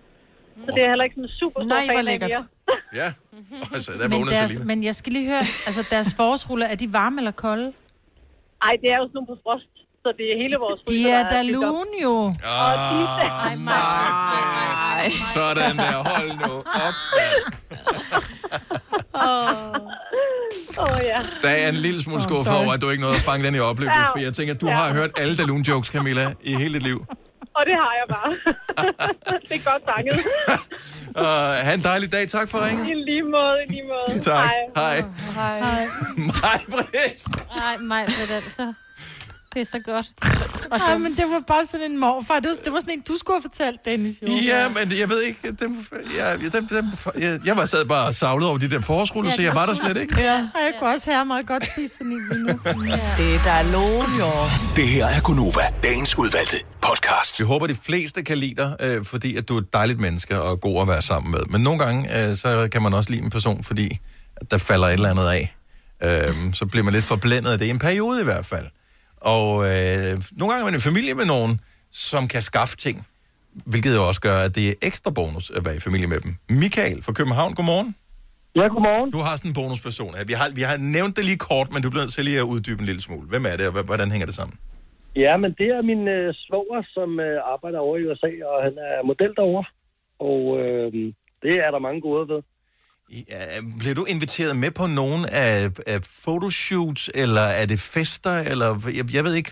Så 0.65 0.71
det 0.75 0.83
er 0.83 0.89
heller 0.89 1.03
ikke 1.03 1.13
sådan 1.13 1.23
en 1.23 1.29
super 1.39 1.59
stor 1.61 1.67
Nej, 1.67 1.85
hvor 1.85 1.91
fan 1.91 1.97
af 1.97 2.05
lækkert. 2.05 2.31
mere. 2.31 2.45
Ja. 3.01 3.13
Altså, 3.73 3.91
der 4.01 4.07
Men, 4.09 4.17
vågner 4.19 4.31
deres, 4.31 4.51
Selina. 4.51 4.65
men 4.65 4.83
jeg 4.83 4.95
skal 4.95 5.13
lige 5.13 5.25
høre, 5.29 5.45
altså 5.65 5.83
deres 5.89 6.13
forårsruller, 6.13 6.65
er 6.65 6.75
de 6.75 6.93
varme 6.93 7.17
eller 7.21 7.31
kolde? 7.31 7.73
Ej, 8.61 8.71
det 8.81 8.89
er 8.89 8.95
jo 8.95 9.01
sådan 9.01 9.11
nogle 9.13 9.27
på 9.27 9.37
frost, 9.43 9.65
så 10.03 10.13
det 10.17 10.25
er 10.33 10.37
hele 10.43 10.55
vores 10.57 10.79
De 10.79 10.85
fryser, 10.87 11.13
er 11.17 11.23
der 11.23 11.29
da 11.29 11.41
fyldt 11.41 11.57
op. 11.57 11.61
lune 11.63 11.95
jo. 12.03 12.27
De 12.29 12.33
Ah, 12.45 13.59
nej. 13.59 15.11
Sådan 15.33 15.77
der, 15.77 15.93
hold 16.09 16.31
nu 16.47 16.53
op. 16.87 16.95
Åh, 19.15 20.83
oh, 20.85 20.99
ja. 21.03 21.19
Der 21.41 21.49
er 21.49 21.69
en 21.69 21.75
lille 21.75 22.01
smule 22.01 22.21
skuffet 22.21 22.53
over, 22.57 22.71
at 22.73 22.81
du 22.81 22.89
ikke 22.89 23.01
nåede 23.01 23.15
at 23.15 23.21
fange 23.21 23.45
den 23.45 23.55
i 23.55 23.57
Ja. 23.57 23.63
for 24.11 24.19
jeg 24.19 24.33
tænker, 24.33 24.53
du 24.53 24.67
har 24.67 24.93
hørt 24.93 25.11
alle 25.19 25.37
Dalun 25.37 25.61
jokes, 25.61 25.87
Camilla, 25.87 26.33
i 26.43 26.53
hele 26.53 26.73
dit 26.73 26.83
liv. 26.83 27.05
Og 27.55 27.63
det 27.65 27.75
har 27.83 27.93
jeg 27.99 28.07
bare. 28.15 28.31
det 29.49 29.55
er 29.59 29.71
godt 29.71 29.83
fanget. 29.89 30.19
Uh, 31.15 31.25
ha' 31.65 31.73
en 31.73 31.83
dejlig 31.83 32.11
dag. 32.11 32.27
Tak 32.27 32.47
for 32.49 32.65
ringen. 32.67 32.85
I 32.89 32.93
lige 32.93 33.23
måde, 33.23 33.57
i 33.67 33.71
lige 33.71 33.83
måde. 33.83 34.19
Tak. 34.21 34.49
Hej. 34.75 35.03
Hej. 35.35 35.59
Hej. 35.59 35.83
Mig, 36.17 36.59
Britt. 36.69 37.27
Nej, 37.55 37.77
mig, 37.77 38.03
er 38.03 38.35
altså. 38.35 38.73
Det 39.53 39.61
er 39.61 39.65
så 39.65 39.79
godt. 39.85 40.05
Nej, 40.79 40.97
men 40.97 41.15
det 41.15 41.25
var 41.29 41.43
bare 41.47 41.65
sådan 41.65 41.91
en 41.91 41.97
morfar. 41.97 42.39
Det 42.39 42.49
var, 42.49 42.55
det 42.65 42.73
var 42.73 42.79
sådan 42.79 42.93
en, 42.93 43.01
du 43.07 43.17
skulle 43.17 43.41
have 43.41 43.49
fortalt, 43.49 43.85
Dennis. 43.85 44.15
Jo. 44.21 44.27
Ja, 44.27 44.69
men 44.69 44.99
jeg 44.99 45.09
ved 45.09 45.21
ikke, 45.21 45.39
dem, 45.59 45.85
jeg, 46.17 46.53
dem, 46.53 46.67
dem, 46.67 46.85
jeg, 47.19 47.39
jeg 47.45 47.57
var 47.57 47.65
sad 47.65 47.85
bare 47.85 48.13
savlet 48.13 48.47
over 48.49 48.57
de 48.57 48.69
der 48.69 48.81
forårsruller, 48.81 49.31
så 49.31 49.41
jeg 49.41 49.55
var 49.55 49.65
der 49.65 49.73
slet 49.73 49.97
ikke. 49.97 50.21
Ja, 50.21 50.35
og 50.37 50.59
jeg 50.61 50.73
kunne 50.79 50.89
også 50.89 51.11
have 51.11 51.25
meget 51.25 51.47
godt 51.47 51.71
spise 51.71 51.93
sådan 51.97 52.11
en 52.11 52.21
lige 52.31 52.43
nu. 52.43 52.59
Det 53.17 53.35
er 53.35 53.43
der 53.43 53.71
lån, 53.71 54.05
jo. 54.19 54.31
Det 54.75 54.87
her 54.87 55.05
er 55.05 55.21
Gunova, 55.21 55.61
dagens 55.83 56.17
udvalgte 56.17 56.57
podcast. 56.81 57.39
Vi 57.39 57.43
håber, 57.43 57.67
de 57.67 57.75
fleste 57.75 58.23
kan 58.23 58.37
lide 58.37 58.55
dig, 58.55 58.75
øh, 58.79 59.05
fordi 59.05 59.35
at 59.35 59.49
du 59.49 59.55
er 59.57 59.61
et 59.61 59.73
dejligt 59.73 59.99
menneske 59.99 60.41
og 60.41 60.61
god 60.61 60.81
at 60.81 60.87
være 60.87 61.01
sammen 61.01 61.31
med. 61.31 61.39
Men 61.49 61.61
nogle 61.61 61.79
gange, 61.79 62.29
øh, 62.29 62.35
så 62.35 62.69
kan 62.71 62.81
man 62.81 62.93
også 62.93 63.09
lide 63.09 63.23
en 63.23 63.29
person, 63.29 63.63
fordi 63.63 63.99
at 64.35 64.51
der 64.51 64.57
falder 64.57 64.87
et 64.87 64.93
eller 64.93 65.09
andet 65.09 65.27
af. 65.27 65.55
Øh, 66.03 66.53
så 66.53 66.65
bliver 66.65 66.83
man 66.83 66.93
lidt 66.93 67.05
forblændet 67.05 67.51
af 67.51 67.59
det, 67.59 67.65
i 67.65 67.69
en 67.69 67.79
periode 67.79 68.21
i 68.21 68.23
hvert 68.23 68.45
fald. 68.45 68.65
Og 69.21 69.47
øh, 69.69 70.11
nogle 70.39 70.49
gange 70.49 70.61
er 70.61 70.67
man 70.69 70.79
i 70.79 70.87
familie 70.89 71.13
med 71.13 71.25
nogen, 71.25 71.53
som 71.91 72.27
kan 72.27 72.41
skaffe 72.41 72.75
ting, 72.77 72.97
hvilket 73.71 73.95
jo 73.95 74.07
også 74.07 74.21
gør, 74.21 74.37
at 74.47 74.55
det 74.55 74.69
er 74.69 74.73
ekstra 74.89 75.11
bonus 75.11 75.45
at 75.57 75.65
være 75.65 75.75
i 75.75 75.79
familie 75.79 76.07
med 76.07 76.19
dem. 76.25 76.31
Michael 76.49 77.03
fra 77.03 77.13
København, 77.13 77.53
godmorgen. 77.53 77.95
Ja, 78.55 78.65
godmorgen. 78.75 79.11
Du 79.11 79.21
har 79.25 79.33
sådan 79.37 79.51
en 79.51 79.57
bonusperson. 79.59 80.13
Vi 80.27 80.33
har, 80.39 80.47
vi 80.59 80.63
har 80.69 80.77
nævnt 80.77 81.13
det 81.17 81.25
lige 81.25 81.41
kort, 81.49 81.67
men 81.73 81.79
du 81.83 81.89
bliver 81.89 82.03
nødt 82.03 82.13
til 82.13 82.25
lige 82.25 82.39
at 82.43 82.47
uddybe 82.53 82.79
en 82.81 82.85
lille 82.91 83.01
smule. 83.01 83.25
Hvem 83.33 83.45
er 83.51 83.55
det, 83.59 83.65
og 83.67 83.73
hvordan 83.89 84.11
hænger 84.13 84.27
det 84.29 84.35
sammen? 84.35 84.55
Ja, 85.15 85.33
men 85.37 85.51
det 85.59 85.67
er 85.75 85.81
min 85.91 86.07
øh, 86.07 86.33
svoger, 86.43 86.81
som 86.95 87.19
øh, 87.19 87.37
arbejder 87.53 87.79
over 87.79 87.97
i 87.97 88.05
USA, 88.07 88.31
og 88.51 88.57
han 88.67 88.75
er 88.89 89.05
model 89.11 89.33
derovre. 89.39 89.65
Og 90.29 90.41
øh, 90.61 90.87
det 91.43 91.55
er 91.65 91.71
der 91.71 91.79
mange 91.87 92.01
gode 92.01 92.27
ved. 92.31 92.41
Ja, 93.11 93.41
bliver 93.79 93.95
du 93.95 94.05
inviteret 94.05 94.55
med 94.63 94.71
på 94.71 94.85
nogen 95.01 95.23
af, 95.45 95.55
af 95.93 95.99
photoshoots, 96.23 97.03
eller 97.23 97.45
er 97.61 97.65
det 97.65 97.79
fester, 97.79 98.35
eller 98.51 98.69
jeg, 98.97 99.15
jeg 99.15 99.23
ved 99.23 99.33
ikke. 99.35 99.51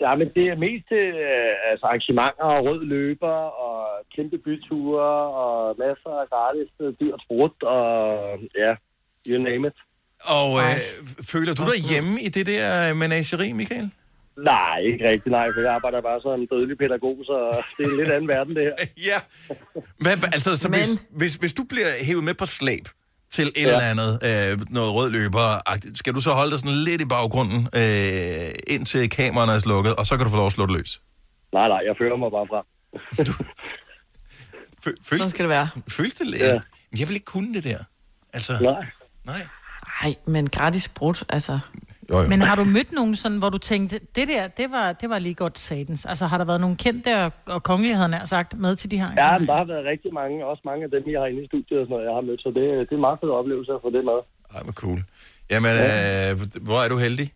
Ja, 0.00 0.14
men 0.20 0.28
det 0.36 0.44
er 0.52 0.56
mest 0.66 0.88
øh, 0.92 1.70
altså 1.70 1.84
arrangementer 1.86 2.48
og 2.56 2.64
rød 2.66 2.80
løber 2.84 3.38
og 3.66 3.78
kæmpe 4.16 4.38
byture 4.38 5.10
og 5.42 5.74
masser 5.78 6.12
af 6.22 6.26
gratis 6.32 6.70
øh, 6.80 6.92
dyrt 7.00 7.20
sprut 7.24 7.62
og 7.62 7.86
ja, 8.62 8.72
you 9.26 9.42
name 9.42 9.68
it. 9.68 9.78
Og 10.38 10.50
øh, 10.64 10.76
føler 11.32 11.52
du 11.54 11.62
dig 11.70 11.80
hjemme 11.90 12.12
i 12.26 12.28
det 12.28 12.46
der 12.46 12.94
menageri, 12.94 13.52
Michael? 13.52 13.90
Nej, 14.36 14.78
ikke 14.78 15.08
rigtigt 15.08 15.32
nej, 15.32 15.46
for 15.54 15.60
jeg 15.60 15.74
arbejder 15.74 16.00
bare 16.00 16.20
som 16.20 16.40
en 16.40 16.46
dødelig 16.46 16.78
pædagog, 16.78 17.16
så 17.24 17.64
det 17.78 17.86
er 17.86 17.90
en 17.90 17.96
lidt 17.96 18.08
anden 18.08 18.28
verden, 18.28 18.56
det 18.56 18.62
her. 18.62 18.74
ja. 19.10 19.18
Hvad, 20.00 20.12
altså, 20.36 20.56
så 20.56 20.68
hvis, 20.68 20.90
hvis, 21.10 21.34
hvis 21.34 21.52
du 21.52 21.64
bliver 21.64 21.86
hævet 22.06 22.24
med 22.24 22.34
på 22.34 22.46
slæb 22.46 22.88
til 23.30 23.48
et 23.48 23.52
ja. 23.56 23.62
eller 23.62 23.80
andet, 23.80 24.12
øh, 24.28 24.60
noget 24.70 24.94
rød 24.94 25.10
løber, 25.10 25.46
skal 25.94 26.14
du 26.14 26.20
så 26.20 26.30
holde 26.30 26.50
dig 26.50 26.58
sådan 26.58 26.78
lidt 26.88 27.00
i 27.00 27.04
baggrunden, 27.04 27.68
øh, 27.74 28.74
indtil 28.74 29.10
kameraerne 29.10 29.52
er 29.52 29.58
slukket, 29.58 29.94
og 29.96 30.06
så 30.06 30.16
kan 30.16 30.24
du 30.24 30.30
få 30.30 30.36
lov 30.36 30.46
at 30.46 30.52
slå 30.52 30.66
det 30.66 30.76
løs? 30.78 31.00
Nej, 31.52 31.68
nej, 31.68 31.80
jeg 31.88 31.94
føler 32.00 32.16
mig 32.16 32.30
bare 32.36 32.46
fra. 32.52 32.60
Føles, 34.84 35.06
Sådan 35.06 35.30
skal 35.30 35.42
det 35.42 35.48
være. 35.50 35.68
Føles 35.88 36.14
det 36.14 36.26
lidt? 36.26 36.42
Ja. 36.42 36.58
Jeg 36.98 37.08
vil 37.08 37.14
ikke 37.14 37.24
kunne 37.24 37.54
det 37.54 37.64
der. 37.64 37.78
Altså, 38.32 38.52
nej. 38.62 38.84
Nej. 39.24 39.46
Nej, 40.02 40.14
men 40.26 40.50
gratis 40.50 40.88
brud, 40.88 41.24
altså. 41.28 41.58
Jo, 42.10 42.16
jo. 42.22 42.28
Men 42.28 42.40
har 42.48 42.54
du 42.60 42.64
mødt 42.64 42.92
nogen 42.92 43.16
sådan, 43.16 43.38
hvor 43.38 43.50
du 43.56 43.58
tænkte, 43.58 43.96
det 44.16 44.28
der, 44.28 44.42
det 44.60 44.66
var, 44.70 44.92
det 45.00 45.10
var 45.10 45.18
lige 45.18 45.34
godt 45.34 45.58
satans? 45.58 46.04
Altså 46.04 46.24
har 46.26 46.38
der 46.38 46.44
været 46.44 46.60
nogle 46.60 46.76
kendte 46.76 47.10
og, 47.24 47.30
og 47.54 47.62
kongelige, 47.62 47.94
havde 47.94 48.08
nær 48.08 48.24
sagt, 48.24 48.58
med 48.64 48.76
til 48.76 48.90
de 48.90 48.98
her? 49.02 49.10
Ja, 49.22 49.38
men 49.38 49.46
der 49.48 49.56
har 49.56 49.64
været 49.72 49.84
rigtig 49.92 50.10
mange, 50.20 50.46
også 50.46 50.62
mange 50.64 50.82
af 50.84 50.90
dem, 50.90 51.02
jeg 51.14 51.20
har 51.20 51.26
inde 51.32 51.42
i 51.44 51.46
studiet 51.46 51.78
og 51.80 51.84
sådan 51.86 51.94
noget, 51.94 52.06
jeg 52.08 52.14
har 52.18 52.24
mødt, 52.28 52.40
så 52.42 52.48
det, 52.56 52.64
det 52.86 52.92
er 52.94 52.98
en 53.00 53.06
meget 53.08 53.18
fed 53.22 53.30
oplevelse 53.40 53.72
at 53.76 53.80
få 53.84 53.90
det 53.96 54.04
med. 54.10 54.18
Ej, 54.54 54.60
hvor 54.66 54.76
cool. 54.82 55.00
Jamen, 55.52 55.74
øh, 55.86 56.30
hvor 56.68 56.78
er 56.84 56.88
du 56.94 56.98
heldig? 57.06 57.28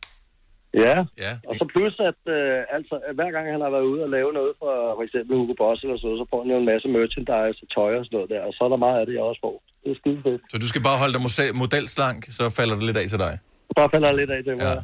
Ja, 0.87 0.97
ja. 1.25 1.33
og 1.49 1.55
så 1.61 1.65
plus, 1.75 1.95
at 2.11 2.21
øh, 2.37 2.77
altså, 2.77 2.95
at 3.09 3.15
hver 3.19 3.31
gang 3.37 3.45
han 3.55 3.61
har 3.65 3.71
været 3.77 3.87
ude 3.93 4.03
og 4.07 4.11
lave 4.17 4.31
noget 4.39 4.53
for 4.61 4.73
for 4.99 5.05
eksempel 5.07 5.33
Hugo 5.39 5.55
Boss 5.63 5.79
eller 5.85 5.99
så, 6.05 6.09
så 6.21 6.25
får 6.31 6.39
han 6.43 6.51
jo 6.53 6.59
en 6.63 6.69
masse 6.73 6.87
merchandise 6.97 7.59
og 7.65 7.69
tøj 7.77 7.91
og 7.99 8.03
sådan 8.05 8.17
noget 8.17 8.29
der, 8.35 8.41
og 8.49 8.53
så 8.57 8.61
er 8.67 8.71
der 8.75 8.81
meget 8.87 8.99
af 9.01 9.07
det, 9.07 9.15
jeg 9.19 9.25
også 9.31 9.43
får. 9.47 9.57
Det 9.83 9.89
er 9.95 9.99
skide 10.03 10.21
fedt. 10.27 10.41
Så 10.53 10.57
du 10.65 10.69
skal 10.73 10.83
bare 10.89 10.99
holde 11.03 11.15
dig 11.17 11.23
model- 11.27 11.55
modelslank, 11.63 12.21
så 12.39 12.45
falder 12.59 12.75
det 12.79 12.85
lidt 12.89 12.99
af 13.03 13.07
til 13.13 13.21
dig. 13.27 13.35
Bare 13.77 13.89
falder 13.95 14.13
lidt 14.13 14.31
af 14.31 14.57
mig. 14.57 14.67
Ja. 14.67 14.75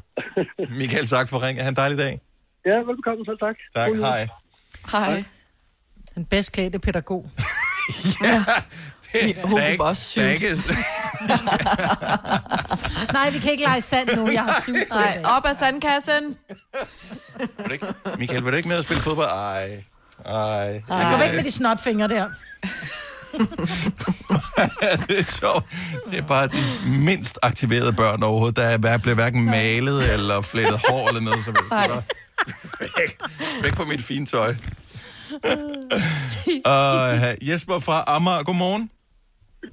Michael, 0.78 1.06
tak 1.06 1.28
for 1.28 1.46
ringen. 1.46 1.62
Ha' 1.62 1.68
en 1.68 1.76
dejlig 1.76 1.98
dag. 1.98 2.20
Ja, 2.66 2.76
velbekomme 2.76 3.24
selv, 3.24 3.38
tak. 3.38 3.56
Tak, 3.74 3.88
God 3.88 3.96
hej. 3.98 4.28
Hej. 4.92 5.24
Den 6.14 6.24
bedst 6.24 6.52
klædte 6.52 6.78
pædagog. 6.78 7.30
Det, 9.12 9.36
Hugo 9.42 9.56
der 9.56 9.62
er 9.62 9.68
ikke, 9.68 9.84
er 10.16 10.30
ikke, 10.30 10.46
Nej, 13.12 13.30
vi 13.30 13.38
kan 13.38 13.50
ikke 13.50 13.64
lege 13.64 13.80
sand 13.80 14.08
nu. 14.16 14.28
Jeg 14.32 14.44
har 14.44 14.60
syv. 14.62 14.74
Nej, 14.90 15.22
op 15.24 15.44
af 15.44 15.56
sandkassen. 15.56 16.36
vil 17.58 17.72
ikke, 17.72 17.86
Michael, 18.18 18.44
vil 18.44 18.52
du 18.52 18.56
ikke 18.56 18.68
med 18.68 18.76
at 18.76 18.84
spille 18.84 19.02
fodbold? 19.02 19.28
Ej. 19.28 19.84
Ej. 20.24 20.82
Gå 20.88 21.16
væk 21.18 21.34
med 21.34 21.44
de 21.44 21.50
snotfingre 21.50 22.08
der. 22.08 22.30
det 25.08 25.18
er 25.18 25.22
sjovt. 25.40 25.64
Det 26.10 26.18
er 26.18 26.26
bare 26.26 26.46
de 26.46 26.58
mindst 27.04 27.38
aktiverede 27.42 27.92
børn 27.92 28.22
overhovedet. 28.22 28.56
Der 28.56 28.62
er, 28.62 28.78
hver- 28.78 28.98
bliver 28.98 29.14
hverken 29.14 29.44
malet 29.44 30.12
eller 30.12 30.40
flettet 30.40 30.80
hår 30.88 31.08
eller 31.08 31.20
noget 31.20 31.44
som 31.44 31.54
helst. 31.54 32.06
Væk, 32.80 33.18
væk 33.62 33.74
fra 33.74 33.84
mit 33.84 34.00
fine 34.00 34.26
tøj. 34.26 34.48
uh, 36.72 37.48
Jesper 37.48 37.78
fra 37.78 38.04
Amager, 38.06 38.42
godmorgen. 38.42 38.90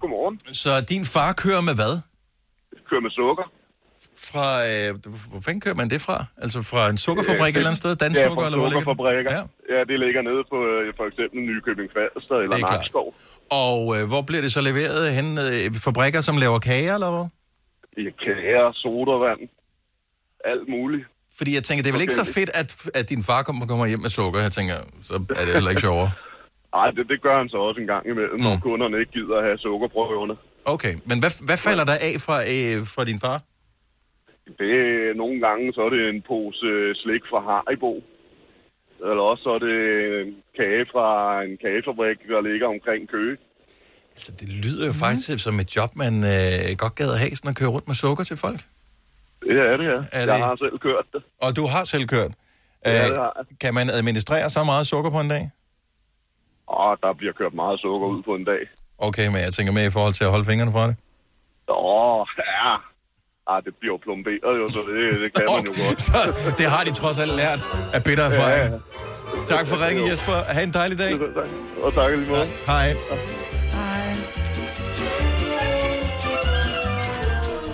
Godmorgen. 0.02 0.40
Så 0.62 0.82
din 0.82 1.06
far 1.06 1.34
kører 1.34 1.62
med 1.62 1.76
hvad? 1.76 1.94
Kører 2.90 3.02
med 3.02 3.12
sukker. 3.12 3.46
Fra, 4.30 4.48
øh, 4.70 4.90
hvor 5.32 5.42
fanden 5.46 5.62
kører 5.66 5.76
man 5.82 5.90
det 5.94 6.02
fra? 6.08 6.18
Altså 6.44 6.60
fra 6.72 6.82
en 6.90 6.98
sukkerfabrik 6.98 7.52
et 7.54 7.58
eller 7.58 7.70
andet 7.72 7.78
sted? 7.84 7.92
Dansk 7.96 8.18
ja, 8.20 8.28
sukker, 8.28 8.42
fra 8.42 8.46
eller 8.48 8.60
hvor 8.60 8.68
ligger 8.68 8.80
det? 8.80 8.86
sukkerfabrikker. 8.86 9.32
Ja. 9.38 9.42
ja, 9.76 9.80
det 9.90 9.98
ligger 10.06 10.22
nede 10.30 10.42
på 10.52 10.58
øh, 10.72 10.84
for 11.00 11.06
eksempel 11.10 11.38
Nykøbing 11.50 11.90
Falster 11.98 12.36
eller 12.44 12.58
er. 12.58 12.72
Nakskov. 12.72 13.08
Og 13.62 13.80
øh, 13.96 14.04
hvor 14.12 14.22
bliver 14.28 14.44
det 14.46 14.52
så 14.58 14.62
leveret 14.70 15.04
hen? 15.18 15.30
Øh, 15.46 15.64
fabrikker, 15.88 16.22
som 16.28 16.36
laver 16.44 16.60
kager, 16.70 16.94
eller 16.98 17.12
hvad? 17.16 17.26
I 18.04 18.06
kager, 18.26 18.68
sodavand, 18.84 19.42
alt 20.52 20.68
muligt. 20.76 21.06
Fordi 21.38 21.52
jeg 21.58 21.64
tænker, 21.64 21.82
det 21.84 21.90
er 21.90 21.98
vel 21.98 22.08
ikke 22.08 22.22
så 22.24 22.28
fedt, 22.38 22.52
at, 22.62 22.70
at 23.00 23.06
din 23.14 23.24
far 23.30 23.42
kommer, 23.48 23.64
kommer 23.72 23.86
hjem 23.92 24.02
med 24.06 24.14
sukker. 24.20 24.40
Jeg 24.48 24.54
tænker, 24.60 24.78
så 25.08 25.14
er 25.40 25.44
det 25.46 25.54
heller 25.58 25.72
ikke 25.74 25.88
sjovere. 25.88 26.12
Nej, 26.78 26.90
det, 26.96 27.04
det 27.12 27.20
gør 27.26 27.36
han 27.42 27.50
så 27.54 27.58
også 27.68 27.80
en 27.84 27.90
gang 27.94 28.04
imellem, 28.12 28.38
mm. 28.40 28.44
når 28.46 28.54
kunderne 28.68 28.96
ikke 29.02 29.12
gider 29.18 29.36
at 29.40 29.46
have 29.48 29.58
sukkerprøverne. 29.66 30.36
Okay, 30.66 30.94
men 31.10 31.18
hvad, 31.22 31.32
hvad 31.48 31.60
falder 31.68 31.86
der 31.92 31.98
af 32.08 32.14
fra, 32.26 32.38
øh, 32.56 32.78
fra 32.94 33.04
din 33.10 33.20
far? 33.26 33.38
Det 34.62 34.72
er 34.82 35.14
nogle 35.22 35.38
gange, 35.46 35.74
så 35.76 35.82
er 35.88 35.92
det 35.96 36.02
en 36.10 36.22
pose 36.30 36.66
øh, 36.66 36.96
slik 37.02 37.24
fra 37.32 37.40
Haribo. 37.48 37.94
Eller 39.10 39.24
også 39.32 39.44
så 39.44 39.50
er 39.58 39.60
det 39.68 39.76
en 40.28 40.34
kage 40.60 40.84
fra 40.94 41.08
en 41.48 41.58
kagefabrik, 41.64 42.18
der 42.34 42.42
ligger 42.50 42.68
omkring 42.76 43.02
Køge. 43.14 43.38
Altså, 44.16 44.32
det 44.40 44.50
lyder 44.64 44.86
jo 44.88 44.94
faktisk 45.06 45.44
som 45.44 45.60
et 45.64 45.76
job, 45.76 45.90
man 46.04 46.14
øh, 46.34 46.78
godt 46.84 46.96
gad 46.96 47.10
at 47.16 47.20
have, 47.24 47.36
sådan 47.36 47.50
at 47.50 47.56
køre 47.62 47.70
rundt 47.76 47.88
med 47.88 47.96
sukker 47.96 48.24
til 48.24 48.38
folk. 48.38 48.60
Det 49.50 49.60
er 49.72 49.78
det, 49.78 49.86
ja. 49.94 50.00
Er 50.12 50.20
Jeg 50.20 50.28
det- 50.28 50.46
har 50.50 50.56
selv 50.66 50.78
kørt 50.80 51.06
det. 51.14 51.22
Og 51.46 51.56
du 51.56 51.64
har 51.74 51.84
selv 51.84 52.06
kørt. 52.08 52.32
Ja, 52.86 53.04
Øh, 53.04 53.10
det 53.10 53.18
har 53.18 53.34
jeg. 53.38 53.46
Kan 53.64 53.74
man 53.74 53.90
administrere 53.90 54.50
så 54.50 54.64
meget 54.64 54.88
sukker 54.88 55.12
på 55.12 55.20
en 55.20 55.30
dag? 55.30 55.44
Og 56.68 56.98
der 57.04 57.14
bliver 57.14 57.34
kørt 57.34 57.54
meget 57.54 57.80
sukker 57.80 58.08
ud 58.08 58.24
på 58.24 58.36
en 58.36 58.44
dag. 58.46 58.62
Okay, 58.98 59.28
men 59.28 59.36
jeg 59.46 59.54
tænker 59.54 59.74
med 59.74 59.86
i 59.88 59.92
forhold 59.92 60.14
til 60.14 60.24
at 60.24 60.30
holde 60.30 60.46
fingrene 60.46 60.72
fra 60.72 60.88
det. 60.88 60.96
Åh, 61.70 62.26
ja. 62.38 62.72
Ah, 63.52 63.60
det 63.66 63.74
bliver 63.82 63.98
plomberet 64.06 64.54
jo, 64.62 64.66
så 64.76 64.80
det, 64.90 65.22
det 65.24 65.30
kan 65.34 65.44
man 65.56 65.66
jo 65.66 65.74
godt. 65.90 66.02
Så 66.02 66.54
det 66.58 66.66
har 66.66 66.84
de 66.84 66.92
trods 67.02 67.20
alt 67.20 67.36
lært 67.36 67.60
af 67.94 68.04
bitter 68.04 68.24
erfaring. 68.24 68.66
Ja, 68.74 68.80
ja. 69.40 69.46
Tak 69.46 69.68
for 69.68 69.88
ringen, 69.88 70.12
Jesper. 70.12 70.32
Ha' 70.48 70.64
en 70.64 70.74
dejlig 70.74 70.98
dag. 71.00 71.14
Og 71.84 71.94
tak 71.94 72.12
lige 72.12 72.30
måde. 72.30 72.46
Hej. 72.68 72.96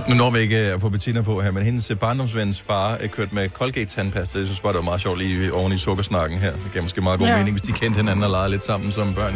Nu 0.09 0.15
når 0.15 0.29
vi 0.31 0.39
ikke 0.39 0.57
er 0.57 0.77
på 0.77 0.89
Bettina 0.89 1.21
på 1.21 1.41
her, 1.41 1.51
men 1.51 1.63
hendes 1.63 1.91
øh, 1.91 1.97
barndomsvens 1.97 2.61
far 2.61 2.91
er 2.93 3.07
kørt 3.07 3.33
med 3.33 3.49
Colgate-tandpasta. 3.49 4.37
Jeg 4.39 4.45
synes 4.47 4.59
bare, 4.59 4.73
det 4.73 4.77
var 4.77 4.83
meget 4.83 5.01
sjovt 5.01 5.17
lige 5.19 5.53
oven 5.53 5.73
i 5.73 5.77
sukkersnakken 5.77 6.39
her. 6.39 6.51
Det 6.51 6.69
giver 6.71 6.83
måske 6.83 7.01
meget 7.01 7.19
god 7.19 7.27
Ja. 7.27 7.33
ja. 7.33 7.39
mening, 7.39 7.53
hvis 7.59 7.61
de 7.61 7.71
kendte 7.71 7.97
hinanden 7.97 8.23
og 8.23 8.29
legede 8.29 8.49
lidt 8.51 8.65
sammen 8.65 8.91
som 8.91 9.13
børn. 9.13 9.33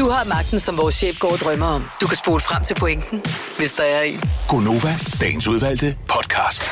Du 0.00 0.08
har 0.08 0.28
magten, 0.28 0.58
som 0.60 0.76
vores 0.76 0.94
chef 0.94 1.18
går 1.18 1.32
og 1.32 1.38
drømmer 1.38 1.66
om. 1.66 1.84
Du 2.00 2.06
kan 2.06 2.16
spole 2.16 2.40
frem 2.40 2.64
til 2.64 2.74
pointen, 2.74 3.22
hvis 3.58 3.72
der 3.72 3.82
er 3.82 4.02
en. 4.02 4.20
Gonova, 4.48 4.94
dagens 5.20 5.46
udvalgte 5.48 5.96
podcast. 6.08 6.62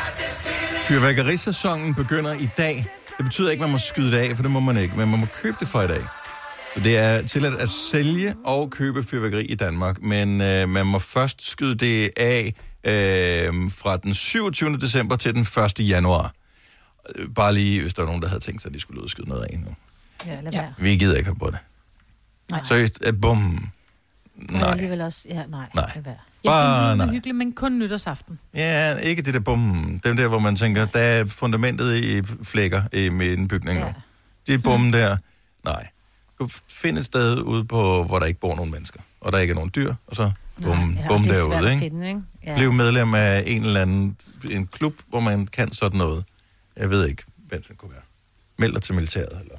Fyrværkerisæsonen 0.82 1.94
begynder 1.94 2.32
i 2.34 2.48
dag. 2.56 2.86
Det 3.18 3.24
betyder 3.24 3.50
ikke, 3.50 3.62
at 3.64 3.68
man 3.68 3.72
må 3.72 3.78
skyde 3.78 4.12
det 4.12 4.18
af, 4.18 4.36
for 4.36 4.42
det 4.42 4.50
må 4.50 4.60
man 4.60 4.76
ikke, 4.76 4.96
men 4.96 5.10
man 5.10 5.20
må 5.20 5.26
købe 5.42 5.56
det 5.60 5.68
fra 5.68 5.82
i 5.84 5.88
dag. 5.88 6.02
Så 6.74 6.80
det 6.80 6.98
er 6.98 7.22
tilladt 7.26 7.54
at 7.54 7.68
sælge 7.68 8.34
og 8.44 8.70
købe 8.70 9.02
fyrværkeri 9.02 9.44
i 9.44 9.54
Danmark, 9.54 10.02
men 10.02 10.40
øh, 10.40 10.68
man 10.68 10.86
må 10.86 10.98
først 10.98 11.50
skyde 11.50 11.74
det 11.74 12.10
af 12.16 12.54
øh, 12.84 13.70
fra 13.70 13.96
den 13.96 14.14
27. 14.14 14.76
december 14.76 15.16
til 15.16 15.34
den 15.34 15.42
1. 15.80 15.88
januar. 15.88 16.32
Øh, 17.16 17.28
Bare 17.34 17.54
lige, 17.54 17.82
hvis 17.82 17.94
der 17.94 18.02
var 18.02 18.06
nogen, 18.06 18.22
der 18.22 18.28
havde 18.28 18.40
tænkt 18.40 18.62
sig, 18.62 18.68
at 18.68 18.74
de 18.74 18.80
skulle 18.80 19.00
ud 19.00 19.04
og 19.04 19.10
skyde 19.10 19.28
noget 19.28 19.42
af 19.42 19.58
nu. 19.58 19.74
Ja, 20.26 20.40
lad 20.40 20.52
være. 20.52 20.74
Vi 20.78 20.96
gider 20.96 21.16
ikke 21.16 21.34
på 21.34 21.50
det. 21.50 21.58
Nej. 22.51 22.61
Seriøst, 22.64 22.99
øh, 23.07 23.20
bum. 23.22 23.38
Nej. 23.38 24.61
Nej. 24.61 24.70
alligevel 24.70 25.01
også, 25.01 25.26
ja, 25.28 25.34
nej. 25.46 25.68
Nej. 25.74 25.90
Lad 25.94 26.03
være. 26.03 26.16
Jeg 26.44 26.51
Bare 26.51 26.86
synes, 26.86 26.90
det 26.90 26.96
nej. 26.99 27.07
er 27.07 27.12
hyggeligt, 27.12 27.36
men 27.36 27.53
kun 27.53 27.78
nytårsaften. 27.78 28.38
Ja, 28.55 28.96
ikke 28.96 29.22
det 29.22 29.34
der 29.34 29.40
bum. 29.40 30.01
Dem 30.05 30.16
der, 30.16 30.28
hvor 30.28 30.38
man 30.38 30.57
tænker, 30.57 30.86
der 30.86 30.99
er 30.99 31.24
fundamentet 31.26 31.96
i 32.05 32.22
flækker 32.42 32.82
i 32.92 33.09
med 33.09 33.32
en 33.38 33.49
bygning 33.49 33.80
nu. 33.80 33.86
Det 34.46 34.62
bum 34.62 34.92
der, 34.92 35.16
nej. 35.64 35.88
Du 36.38 36.49
find 36.68 36.99
et 36.99 37.05
sted 37.05 37.42
ude 37.42 37.64
på, 37.64 38.05
hvor 38.05 38.18
der 38.18 38.26
ikke 38.26 38.40
bor 38.40 38.57
nogen 38.57 38.70
mennesker, 38.70 39.01
og 39.20 39.32
der 39.32 39.38
ikke 39.38 39.51
er 39.51 39.55
nogen 39.55 39.70
dyr, 39.74 39.94
og 40.07 40.16
så 40.16 40.30
bum, 40.62 40.96
Ja, 40.96 41.09
bum 41.09 41.22
det 41.22 41.30
er 41.30 41.49
derude, 41.49 41.70
ikke? 41.72 41.78
finde, 41.78 42.09
ikke? 42.09 42.20
Ja. 42.46 42.57
Bliv 42.57 42.72
medlem 42.72 43.14
af 43.14 43.42
en 43.46 43.64
eller 43.64 43.80
anden 43.82 44.16
en 44.51 44.66
klub, 44.66 44.94
hvor 45.09 45.20
man 45.20 45.46
kan 45.46 45.72
sådan 45.72 45.99
noget. 45.99 46.24
Jeg 46.76 46.90
ved 46.90 47.09
ikke, 47.09 47.22
hvem 47.49 47.62
det 47.68 47.78
kunne 47.78 47.90
være. 47.90 48.03
Meld 48.59 48.72
dig 48.72 48.82
til 48.82 48.94
militæret, 48.94 49.40
eller... 49.40 49.55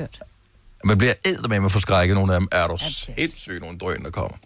Hørt. 0.00 0.20
Man 0.84 0.98
bliver 0.98 1.14
æd 1.24 1.48
med 1.48 1.64
at 1.64 1.72
forskrække 1.72 2.14
nogle 2.14 2.34
af 2.34 2.40
dem. 2.40 2.48
Er 2.52 2.66
du 2.66 2.76
sindssygt 2.80 3.60
nogle 3.60 3.78
drøn, 3.78 4.04
der 4.04 4.10
kommer. 4.10 4.36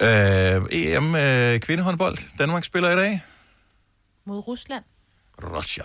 Øh, 0.00 0.62
EM 0.70 1.14
øh, 1.14 1.60
kvindehåndbold. 1.60 2.16
Danmark 2.38 2.64
spiller 2.64 2.90
i 2.90 2.96
dag. 2.96 3.20
Mod 4.26 4.48
Rusland. 4.48 4.84
Russia. 5.42 5.84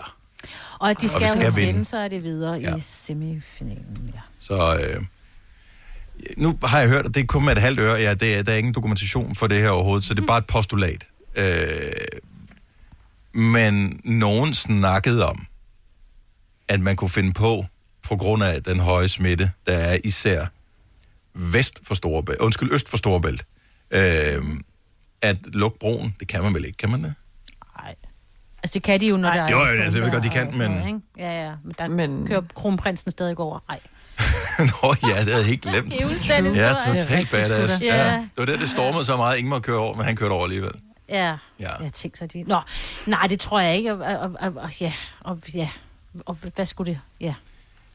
Og 0.78 0.90
at 0.90 1.00
de 1.00 1.08
skal, 1.08 1.20
skal 1.20 1.30
skal 1.30 1.56
vinde. 1.56 1.72
vinde, 1.72 1.84
så 1.84 1.96
er 1.96 2.08
det 2.08 2.22
videre 2.22 2.54
Ja. 2.54 2.76
i 2.76 2.80
semifinalen. 2.80 4.12
Ja. 4.14 4.20
Så 4.38 4.78
øh, 4.96 5.04
nu 6.36 6.58
har 6.64 6.80
jeg 6.80 6.88
hørt, 6.88 7.06
at 7.06 7.14
det 7.14 7.20
er 7.22 7.26
kun 7.26 7.44
med 7.44 7.52
et 7.52 7.58
halvt 7.58 7.80
øre. 7.80 7.94
Ja, 8.00 8.14
det 8.14 8.34
er, 8.34 8.42
der 8.42 8.52
er 8.52 8.56
ingen 8.56 8.74
dokumentation 8.74 9.34
for 9.34 9.46
det 9.46 9.60
her 9.60 9.68
overhovedet, 9.70 10.04
så 10.04 10.14
det 10.14 10.22
er 10.22 10.26
bare 10.26 10.38
et 10.38 10.46
postulat. 10.46 11.06
Øh, 11.36 11.92
men 13.32 14.00
nogen 14.04 14.54
snakkede 14.54 15.26
om, 15.28 15.46
at 16.68 16.80
man 16.80 16.96
kunne 16.96 17.10
finde 17.10 17.32
på, 17.32 17.66
på 18.04 18.16
grund 18.16 18.44
af 18.44 18.62
den 18.62 18.80
høje 18.80 19.08
smitte, 19.08 19.50
der 19.66 19.72
er 19.72 19.98
især 20.04 20.46
vest 21.34 21.80
for 21.82 21.94
Storebælt, 21.94 22.38
undskyld, 22.38 22.72
øst 22.72 22.88
for 22.88 22.96
Storebælt, 22.96 23.44
øh, 23.90 24.42
at 25.22 25.36
lukke 25.46 25.78
broen, 25.78 26.16
det 26.20 26.28
kan 26.28 26.42
man 26.42 26.54
vel 26.54 26.64
ikke, 26.64 26.76
kan 26.76 26.90
man 26.90 27.04
det? 27.04 27.14
Altså, 28.64 28.74
det 28.74 28.82
kan 28.82 29.00
de 29.00 29.06
jo, 29.06 29.16
når 29.16 29.32
der 29.32 29.42
er... 29.42 29.50
Jo, 29.50 29.58
jo, 29.58 29.82
altså, 29.82 29.98
jeg 29.98 30.04
ved 30.04 30.12
godt, 30.12 30.24
de 30.24 30.28
kan, 30.28 30.58
men- 30.58 30.70
noget, 30.70 30.86
ikke? 30.86 31.00
Ja, 31.18 31.44
ja. 31.44 31.52
Men 31.64 31.74
der 31.78 31.88
men... 31.88 32.26
kører 32.26 32.42
kronprinsen 32.54 33.10
stadig 33.10 33.38
over. 33.38 33.58
Nej. 33.68 33.80
Nå 34.58 34.94
ja, 35.02 35.20
det 35.20 35.28
havde 35.28 35.36
jeg 35.36 35.46
helt 35.46 35.62
glemt. 35.62 35.92
Det 35.92 36.00
er 36.30 36.66
Ja, 36.66 36.92
totalt 36.92 37.30
badass. 37.30 37.80
Ja. 37.80 38.12
Ja. 38.12 38.16
Det 38.16 38.30
var 38.36 38.44
der, 38.44 38.56
det 38.56 38.68
stormede 38.68 39.04
så 39.04 39.16
meget, 39.16 39.38
ingen 39.38 39.50
må 39.50 39.58
køre 39.58 39.78
over, 39.78 39.96
men 39.96 40.04
han 40.04 40.16
kørte 40.16 40.32
over 40.32 40.44
alligevel. 40.44 40.70
Ja. 41.08 41.36
Ja. 41.60 41.82
Jeg 41.82 41.92
tænkte 41.92 42.18
så, 42.18 42.26
de... 42.26 42.42
Nå, 42.42 42.60
nej, 43.06 43.26
det 43.26 43.40
tror 43.40 43.60
jeg 43.60 43.76
ikke. 43.76 43.92
Og, 43.92 43.98
og, 44.18 44.30
og, 44.40 44.52
og 44.56 44.80
ja, 44.80 44.92
og, 45.20 45.38
ja. 45.54 45.68
Og 46.26 46.36
hvad 46.54 46.66
skulle 46.66 46.92
det? 46.92 47.00
Ja. 47.20 47.34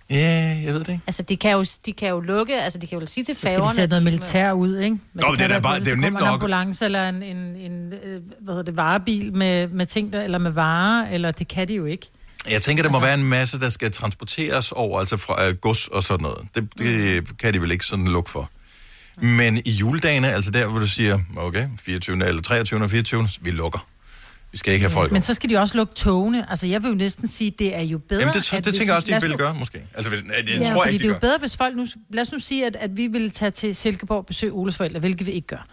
Ja, 0.09 0.61
jeg 0.65 0.73
ved 0.73 0.79
det 0.79 0.89
ikke. 0.89 1.01
Altså, 1.07 1.23
de 1.23 1.37
kan 1.37 1.51
jo, 1.51 1.65
de 1.85 1.93
kan 1.93 2.09
jo 2.09 2.19
lukke, 2.19 2.61
altså, 2.61 2.79
de 2.79 2.87
kan 2.87 2.99
jo 2.99 3.05
sige 3.07 3.23
til 3.23 3.35
Så 3.35 3.39
skal 3.39 3.49
færgerne... 3.49 3.69
de 3.69 3.75
sætte 3.75 3.89
noget 3.89 4.03
militær 4.03 4.51
ud, 4.51 4.77
ikke? 4.79 4.89
Men 5.13 5.21
Nå, 5.23 5.27
men 5.29 5.37
det 5.37 5.43
er 5.43 5.47
da 5.47 5.59
bare- 5.59 5.79
det 5.79 5.87
er 5.87 5.91
jo 5.91 5.95
nemt 5.95 6.05
kommer 6.05 6.19
en 6.19 6.25
nok. 6.25 6.33
ambulance 6.33 6.85
eller 6.85 7.09
en, 7.09 7.23
en, 7.23 7.37
en 7.37 7.93
øh, 7.93 8.21
hvad 8.41 8.53
hedder 8.53 8.63
det, 8.63 8.77
varebil 8.77 9.33
med, 9.35 9.67
med 9.67 9.85
ting, 9.85 10.13
der, 10.13 10.21
eller 10.21 10.37
med 10.37 10.51
varer, 10.51 11.09
eller 11.11 11.31
det 11.31 11.47
kan 11.47 11.67
de 11.67 11.73
jo 11.73 11.85
ikke. 11.85 12.07
Jeg 12.51 12.61
tænker, 12.61 12.83
der 12.83 12.89
må 12.91 12.99
være 12.99 13.13
en 13.13 13.23
masse, 13.23 13.59
der 13.59 13.69
skal 13.69 13.91
transporteres 13.91 14.71
over, 14.71 14.99
altså 14.99 15.17
fra 15.17 15.47
øh, 15.47 15.55
gods 15.55 15.87
og 15.87 16.03
sådan 16.03 16.23
noget. 16.23 16.47
Det, 16.55 16.67
det 16.79 17.37
kan 17.39 17.53
de 17.53 17.61
vel 17.61 17.71
ikke 17.71 17.85
sådan 17.85 18.07
lukke 18.07 18.29
for. 18.31 18.49
Men 19.21 19.61
i 19.65 19.71
juledagene, 19.71 20.31
altså 20.33 20.51
der, 20.51 20.67
hvor 20.67 20.79
du 20.79 20.87
siger, 20.87 21.19
okay, 21.37 21.67
24. 21.79 22.27
eller 22.27 22.41
23. 22.41 22.83
og 22.83 22.89
24. 22.89 23.27
vi 23.41 23.51
lukker. 23.51 23.85
Vi 24.51 24.57
skal 24.57 24.73
ikke 24.73 24.83
have 24.83 24.91
folk 24.91 25.11
Men 25.11 25.21
så 25.21 25.33
skal 25.33 25.49
de 25.49 25.57
også 25.57 25.77
lukke 25.77 25.93
togene. 25.93 26.49
Altså, 26.49 26.67
jeg 26.67 26.83
vil 26.83 26.89
jo 26.89 26.95
næsten 26.95 27.27
sige, 27.27 27.51
det 27.59 27.75
er 27.75 27.81
jo 27.81 27.97
bedre... 27.97 28.19
Jamen, 28.21 28.33
det, 28.33 28.53
at 28.53 28.65
det 28.65 28.65
hvis- 28.65 28.77
tænker 28.77 28.93
jeg 28.93 28.95
også, 28.95 29.19
de 29.21 29.27
vil 29.27 29.37
gøre, 29.37 29.53
måske. 29.59 29.81
Altså, 29.95 30.11
det, 30.11 30.23
det 30.47 30.59
Ja, 30.59 30.73
tror 30.73 30.83
jeg 30.83 30.93
ikke, 30.93 31.01
det 31.03 31.05
er 31.05 31.07
jo 31.09 31.13
gør. 31.13 31.19
bedre, 31.19 31.37
hvis 31.37 31.57
folk 31.57 31.75
nu... 31.77 31.85
Lad 32.13 32.21
os 32.21 32.31
nu 32.31 32.39
sige, 32.39 32.65
at, 32.65 32.75
at 32.75 32.97
vi 32.97 33.07
ville 33.07 33.29
tage 33.29 33.51
til 33.51 33.75
Silkeborg 33.75 34.17
og 34.17 34.25
besøge 34.25 34.51
Oles 34.53 34.77
forældre, 34.77 34.99
hvilket 34.99 35.27
vi 35.27 35.31
ikke 35.31 35.47
gør. 35.47 35.65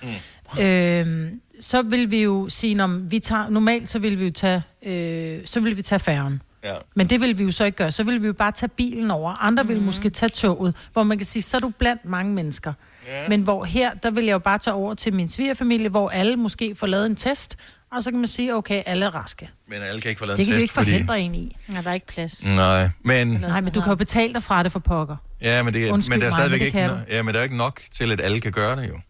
Mm. 0.57 0.61
Øhm, 0.63 1.41
så 1.61 1.83
vil 1.83 2.11
vi 2.11 2.23
jo 2.23 2.49
sige, 2.49 2.83
om 2.85 3.11
vi 3.11 3.19
tager... 3.19 3.49
Normalt, 3.49 3.91
så 3.91 3.99
vil 3.99 4.19
vi 4.19 4.25
jo 4.25 4.31
tage, 4.33 4.63
øh, 4.87 5.41
så 5.45 5.61
vil 5.61 5.77
vi 5.77 5.83
tage 5.83 5.99
færgen. 5.99 6.43
Ja. 6.65 6.73
Men 6.95 7.07
det 7.11 7.21
vil 7.21 7.39
vi 7.39 7.43
jo 7.45 7.51
så 7.51 7.65
ikke 7.65 7.79
gøre. 7.79 7.91
Så 7.91 8.03
vil 8.05 8.23
vi 8.23 8.27
jo 8.27 8.33
bare 8.33 8.53
tage 8.53 8.69
bilen 8.69 9.11
over. 9.11 9.33
Andre 9.45 9.63
mm. 9.63 9.69
vil 9.69 9.81
måske 9.83 10.11
tage 10.11 10.29
toget, 10.31 10.75
hvor 10.93 11.03
man 11.03 11.19
kan 11.19 11.25
sige, 11.25 11.43
så 11.43 11.57
er 11.57 11.61
du 11.61 11.73
blandt 11.79 12.05
mange 12.05 12.35
mennesker. 12.35 12.73
Ja. 13.09 13.29
Men 13.29 13.43
hvor 13.43 13.65
her, 13.65 13.95
der 13.95 14.11
vil 14.11 14.25
jeg 14.25 14.33
jo 14.33 14.39
bare 14.39 14.59
tage 14.59 14.75
over 14.75 14.95
til 14.95 15.15
min 15.15 15.29
svigerfamilie, 15.29 15.89
hvor 15.89 16.09
alle 16.09 16.37
måske 16.37 16.75
får 16.75 16.87
lavet 16.87 17.07
en 17.07 17.17
test, 17.17 17.57
og 17.97 18.03
så 18.03 18.11
kan 18.11 18.19
man 18.21 18.27
sige, 18.29 18.55
okay, 18.55 18.83
alle 18.87 19.07
er 19.07 19.15
raske. 19.15 19.49
Men 19.69 19.83
alle 19.83 20.01
kan 20.01 20.09
ikke 20.09 20.19
få 20.19 20.27
lavet 20.27 20.39
Det 20.39 20.43
en 20.43 20.53
kan 20.53 20.55
du 20.55 20.61
test, 20.61 20.63
ikke 20.63 20.75
fordi... 20.75 20.91
forhindre 20.91 21.21
en 21.21 21.35
i. 21.35 21.57
Ja, 21.69 21.81
der 21.83 21.91
er 21.91 21.95
ikke 21.95 22.07
plads. 22.07 22.45
Nej, 22.47 22.89
men... 23.03 23.29
Nej, 23.29 23.61
men 23.61 23.73
du 23.73 23.81
kan 23.81 23.91
jo 23.91 23.97
betale 23.97 24.35
dig 24.35 24.43
fra 24.43 24.63
det 24.63 24.73
for 24.73 24.79
pokker. 24.79 25.17
Ja, 25.41 25.63
men, 25.63 25.75
det, 25.75 25.91
Undskyld 25.91 26.11
men 26.15 26.21
der 26.21 26.27
er 26.27 26.31
mig, 26.31 26.39
stadigvæk 26.39 26.61
men 26.61 26.61
det 26.61 26.67
ikke, 26.67 26.79
kan 26.79 26.91
no- 26.91 27.15
ja, 27.17 27.23
men 27.23 27.35
der 27.35 27.41
er 27.41 27.45
ikke 27.45 27.57
nok 27.57 27.81
til, 27.99 28.13
at 28.13 28.21
alle 28.21 28.41
kan 28.41 28.53
gøre 28.53 28.77
det 28.77 28.89
jo. 28.89 29.01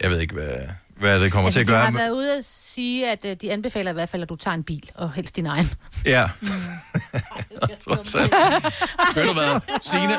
Jeg 0.00 0.10
ved 0.10 0.20
ikke, 0.20 0.34
hvad, 0.34 0.52
hvad 0.96 1.20
det 1.20 1.32
kommer 1.32 1.46
Altså, 1.46 1.60
til 1.60 1.66
de 1.66 1.72
at 1.72 1.74
gøre. 1.74 1.84
har 1.84 1.90
men- 1.90 1.98
været 2.00 2.10
ude 2.10 2.36
at 2.36 2.44
sige, 2.44 3.10
at 3.10 3.24
øh, 3.24 3.36
de 3.40 3.52
anbefaler 3.52 3.90
i 3.90 3.94
hvert 3.94 4.08
fald, 4.08 4.22
at 4.22 4.28
du 4.28 4.36
tager 4.36 4.54
en 4.54 4.62
bil, 4.64 4.90
og 4.94 5.12
helst 5.12 5.36
din 5.36 5.46
egen. 5.46 5.70
Ja. 6.06 6.24
Trods 7.84 8.14
alt. 8.14 8.32
Ved 9.14 9.26
du 9.26 9.32
hvad? 9.32 9.60
Signe, 9.82 10.14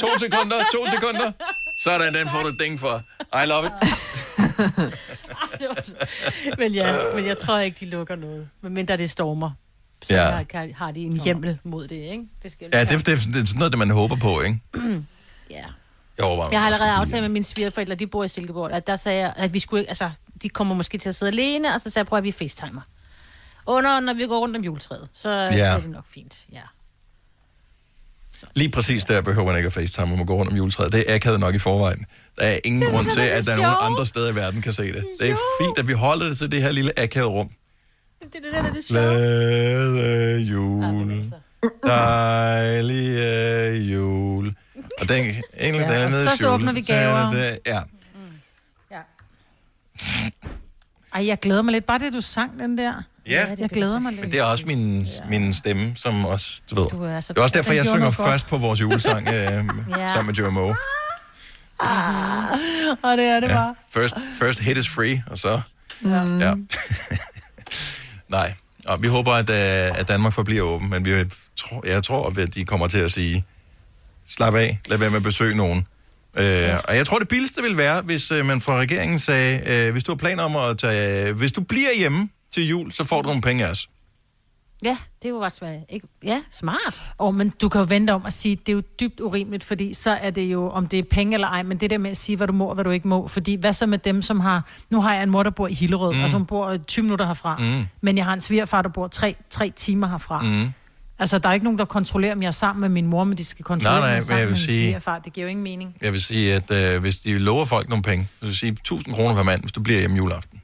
to 0.00 0.06
sekunder, 0.18 0.56
to 0.72 0.90
sekunder. 0.90 1.32
Sådan, 1.80 2.14
den 2.14 2.28
får 2.28 2.42
du 2.42 2.50
ding 2.64 2.80
for. 2.80 3.02
I 3.44 3.46
love 3.46 3.66
it. 3.66 3.72
men 6.58 6.72
ja, 6.74 7.14
men 7.14 7.26
jeg 7.26 7.38
tror 7.38 7.58
ikke, 7.58 7.76
de 7.80 7.90
lukker 7.90 8.16
noget. 8.16 8.48
Medmindre 8.60 8.96
det 8.96 9.10
stormer. 9.10 9.50
Så 10.06 10.14
Ja. 10.14 10.42
kan, 10.42 10.74
har 10.74 10.90
de 10.90 11.00
en 11.00 11.20
hjemmel 11.20 11.58
mod 11.64 11.88
det, 11.88 11.96
ikke? 11.96 12.24
Det 12.42 12.52
skal 12.52 12.68
Ja, 12.72 12.80
det, 12.80 12.90
det, 12.90 13.06
det 13.06 13.12
er 13.12 13.16
sådan 13.46 13.58
noget, 13.58 13.72
det 13.72 13.78
man 13.78 13.90
håber 13.90 14.16
på, 14.16 14.40
ikke? 14.40 14.60
ja. 15.50 15.64
Jeg 16.18 16.26
overvejer, 16.26 16.50
Jeg 16.50 16.60
har 16.60 16.66
allerede 16.66 16.90
aftalt 16.90 17.22
med 17.22 17.28
mine 17.28 17.44
svigerforældre, 17.44 17.94
de 17.94 18.06
bor 18.06 18.24
i 18.24 18.28
Silkeborg, 18.28 18.70
at 18.72 18.86
der 18.86 18.96
sagde 18.96 19.20
jeg, 19.20 19.32
at 19.36 19.52
vi 19.54 19.58
skulle 19.58 19.80
ikke, 19.80 19.90
altså, 19.90 20.10
de 20.42 20.48
kommer 20.48 20.74
måske 20.74 20.98
til 20.98 21.08
at 21.08 21.14
sidde 21.14 21.32
alene, 21.32 21.74
og 21.74 21.80
så 21.80 21.90
sagde 21.90 21.98
jeg, 22.02 22.06
prøv 22.06 22.16
at 22.16 22.24
vi 22.24 22.32
facetimer. 22.32 22.80
Under, 23.66 24.00
når 24.00 24.14
vi 24.14 24.26
går 24.26 24.38
rundt 24.40 24.56
om 24.56 24.64
juletræet, 24.64 25.08
så 25.12 25.30
ja. 25.30 25.48
er 25.48 25.80
det 25.80 25.90
nok 25.90 26.04
fint, 26.14 26.38
ja. 26.52 26.60
Lige 28.54 28.70
præcis 28.70 29.04
der 29.04 29.20
behøver 29.20 29.46
man 29.46 29.56
ikke 29.56 29.66
at 29.66 29.72
facetime, 29.72 30.06
når 30.06 30.16
man 30.16 30.26
går 30.26 30.34
rundt 30.36 30.50
om 30.50 30.56
juletræet. 30.56 30.92
Det 30.92 31.04
er 31.10 31.14
akavet 31.14 31.40
nok 31.40 31.54
i 31.54 31.58
forvejen. 31.58 32.06
Der 32.38 32.44
er 32.44 32.58
ingen 32.64 32.90
grund 32.90 33.10
til, 33.10 33.20
at 33.20 33.46
der 33.46 33.52
er 33.52 33.56
nogen 33.56 33.76
andre 33.80 34.06
steder 34.06 34.32
i 34.32 34.34
verden 34.34 34.62
kan 34.62 34.72
se 34.72 34.82
det. 34.92 35.04
Det 35.20 35.30
er 35.30 35.36
fint, 35.62 35.78
at 35.78 35.88
vi 35.88 35.92
holder 35.92 36.24
det 36.28 36.38
til 36.38 36.50
det 36.50 36.62
her 36.62 36.72
lille 36.72 36.98
akavet 37.00 37.28
rum. 37.28 37.48
Det 38.22 38.34
er 38.34 38.40
det, 38.40 38.52
der 38.52 38.58
er 38.68 38.72
det 38.72 38.84
Glade 38.88 40.38
jul. 40.38 41.24
Dejlige 41.86 43.72
jul. 43.92 44.54
Og 45.00 45.08
den, 45.08 45.16
egentlig, 45.60 45.80
Ja, 45.80 45.92
den 45.92 46.00
er 46.00 46.04
og 46.04 46.10
nede 46.10 46.22
i 46.22 46.26
så- 46.26 46.36
så 46.36 46.48
åbner 46.48 46.72
vi 46.72 46.80
gaver. 46.80 47.32
Så 47.32 47.38
er 47.38 47.50
det- 47.50 47.58
Ja. 47.66 47.80
Ej, 51.14 51.26
jeg 51.26 51.38
glæder 51.40 51.62
mig 51.62 51.72
lidt. 51.72 51.86
Bare 51.86 51.98
det, 51.98 52.12
du 52.12 52.20
sang 52.20 52.58
den 52.60 52.78
der. 52.78 53.02
Ja, 53.28 53.46
Jeg 53.58 53.68
glæder 53.70 53.98
mig 53.98 54.12
lidt. 54.12 54.22
men 54.22 54.30
det 54.30 54.38
er 54.38 54.42
også 54.44 54.64
min, 54.66 55.08
min 55.28 55.54
stemme, 55.54 55.92
som 55.96 56.24
også, 56.26 56.60
du 56.70 56.74
ved. 56.74 56.86
Du 56.90 57.04
er 57.04 57.20
så- 57.20 57.32
det 57.32 57.38
er 57.38 57.42
også 57.42 57.58
derfor, 57.58 57.72
jeg 57.72 57.86
synger 57.86 58.10
først 58.10 58.46
på 58.46 58.56
vores 58.58 58.80
julesang 58.80 59.28
øh, 59.28 59.34
Ja. 59.34 60.08
sammen 60.12 60.26
med 60.26 60.34
Joe 60.34 60.50
Moe. 60.50 60.76
Og 63.02 63.16
det 63.16 63.24
er 63.24 63.40
det 63.40 63.50
bare. 63.50 63.74
First, 63.90 64.14
first 64.40 64.60
hit 64.60 64.76
is 64.76 64.88
free, 64.88 65.22
og 65.26 65.38
så... 65.38 65.60
Ja. 66.04 66.24
Ja. 66.24 66.54
Nej, 68.28 68.52
og 68.86 69.02
vi 69.02 69.08
håber, 69.08 69.32
at, 69.32 69.50
øh, 69.50 69.98
at 70.00 70.08
Danmark 70.08 70.32
forbliver 70.32 70.62
åben, 70.62 70.90
men 70.90 71.04
vi 71.04 71.24
tror, 71.56 71.86
jeg 71.86 72.02
tror, 72.04 72.32
at 72.38 72.54
de 72.54 72.64
kommer 72.64 72.88
til 72.88 72.98
at 72.98 73.10
sige, 73.12 73.44
slap 74.26 74.54
af, 74.54 74.78
lad 74.86 74.98
være 74.98 75.10
med 75.10 75.16
at 75.16 75.22
besøge 75.22 75.56
nogen. 75.56 75.86
Øh, 76.36 76.70
og 76.88 76.96
jeg 76.96 77.06
tror, 77.06 77.18
det 77.18 77.28
billigste 77.28 77.62
vil 77.62 77.76
være, 77.76 78.00
hvis 78.02 78.30
øh, 78.30 78.46
man 78.46 78.60
fra 78.60 78.76
regeringen 78.78 79.18
sagde, 79.18 79.62
øh, 79.66 79.92
hvis 79.92 80.04
du 80.04 80.12
har 80.12 80.16
planer 80.16 80.42
om 80.42 80.56
at 80.56 80.78
tage, 80.78 81.32
hvis 81.32 81.52
du 81.52 81.60
bliver 81.60 81.88
hjemme 81.98 82.28
til 82.52 82.68
jul, 82.68 82.92
så 82.92 83.04
får 83.04 83.22
du 83.22 83.26
nogle 83.28 83.42
penge 83.42 83.66
af 83.66 83.70
os. 83.70 83.88
Ja, 84.82 84.96
det 85.22 85.28
er 85.28 85.32
jo 85.32 85.38
også. 85.38 85.80
Ikke? 85.88 86.06
Ja, 86.24 86.40
smart. 86.50 87.02
Og 87.18 87.34
men 87.34 87.52
du 87.60 87.68
kan 87.68 87.78
jo 87.80 87.86
vente 87.88 88.10
om 88.14 88.26
at 88.26 88.32
sige, 88.32 88.56
det 88.56 88.68
er 88.68 88.72
jo 88.72 88.82
dybt 89.00 89.20
urimeligt, 89.20 89.64
fordi 89.64 89.94
så 89.94 90.10
er 90.10 90.30
det 90.30 90.42
jo, 90.42 90.70
om 90.70 90.86
det 90.88 90.98
er 90.98 91.02
penge 91.10 91.34
eller 91.34 91.48
ej, 91.48 91.62
men 91.62 91.76
det 91.80 91.90
der 91.90 91.98
med 91.98 92.10
at 92.10 92.16
sige, 92.16 92.36
hvad 92.36 92.46
du 92.46 92.52
må 92.52 92.64
og 92.66 92.74
hvad 92.74 92.84
du 92.84 92.90
ikke 92.90 93.08
må. 93.08 93.28
Fordi 93.28 93.54
hvad 93.54 93.72
så 93.72 93.86
med 93.86 93.98
dem, 93.98 94.22
som 94.22 94.40
har... 94.40 94.68
Nu 94.90 95.00
har 95.00 95.14
jeg 95.14 95.22
en 95.22 95.30
mor, 95.30 95.42
der 95.42 95.50
bor 95.50 95.68
i 95.68 95.74
Hillerød, 95.74 96.14
Mm. 96.14 96.20
altså 96.22 96.36
hun 96.36 96.46
bor 96.46 96.76
20 96.76 97.02
minutter 97.02 97.26
herfra. 97.26 97.56
Mm. 97.56 97.86
Men 98.00 98.16
jeg 98.16 98.24
har 98.24 98.32
en 98.34 98.40
svigerfar, 98.40 98.82
der 98.82 98.88
bor 98.88 99.08
3, 99.08 99.34
3 99.50 99.70
timer 99.76 100.08
herfra. 100.08 100.42
Mm. 100.42 100.68
Altså, 101.18 101.38
der 101.38 101.48
er 101.48 101.52
ikke 101.52 101.64
nogen, 101.64 101.78
der 101.78 101.84
kontrollerer, 101.84 102.32
om 102.32 102.42
jeg 102.42 102.48
er 102.48 102.52
sammen 102.52 102.80
med 102.80 102.88
min 102.88 103.06
mor, 103.06 103.24
men 103.24 103.38
de 103.38 103.44
skal 103.44 103.64
kontrollere, 103.64 104.00
Nej, 104.00 104.10
nej, 104.10 104.18
om 104.20 104.24
jeg 104.30 104.36
er 104.36 104.44
vil 104.46 104.48
min 104.48 104.56
sige- 104.56 104.66
svigerfar. 104.66 105.18
Det 105.18 105.32
giver 105.32 105.44
jo 105.46 105.50
ingen 105.50 105.62
mening. 105.64 105.96
Jeg 106.00 106.12
vil 106.12 106.22
sige, 106.22 106.54
at 106.54 106.94
øh, 106.94 107.00
hvis 107.00 107.18
de 107.18 107.38
lover 107.38 107.64
folk 107.64 107.88
nogle 107.88 108.02
penge, 108.02 108.28
så 108.40 108.46
vil 108.46 108.56
sige 108.56 108.72
1000 108.72 109.14
kroner 109.14 109.34
per 109.34 109.42
mand, 109.42 109.60
hvis 109.60 109.72
du 109.72 109.80
bliver 109.80 109.98
hjemme 110.00 110.16
juleaften. 110.16 110.57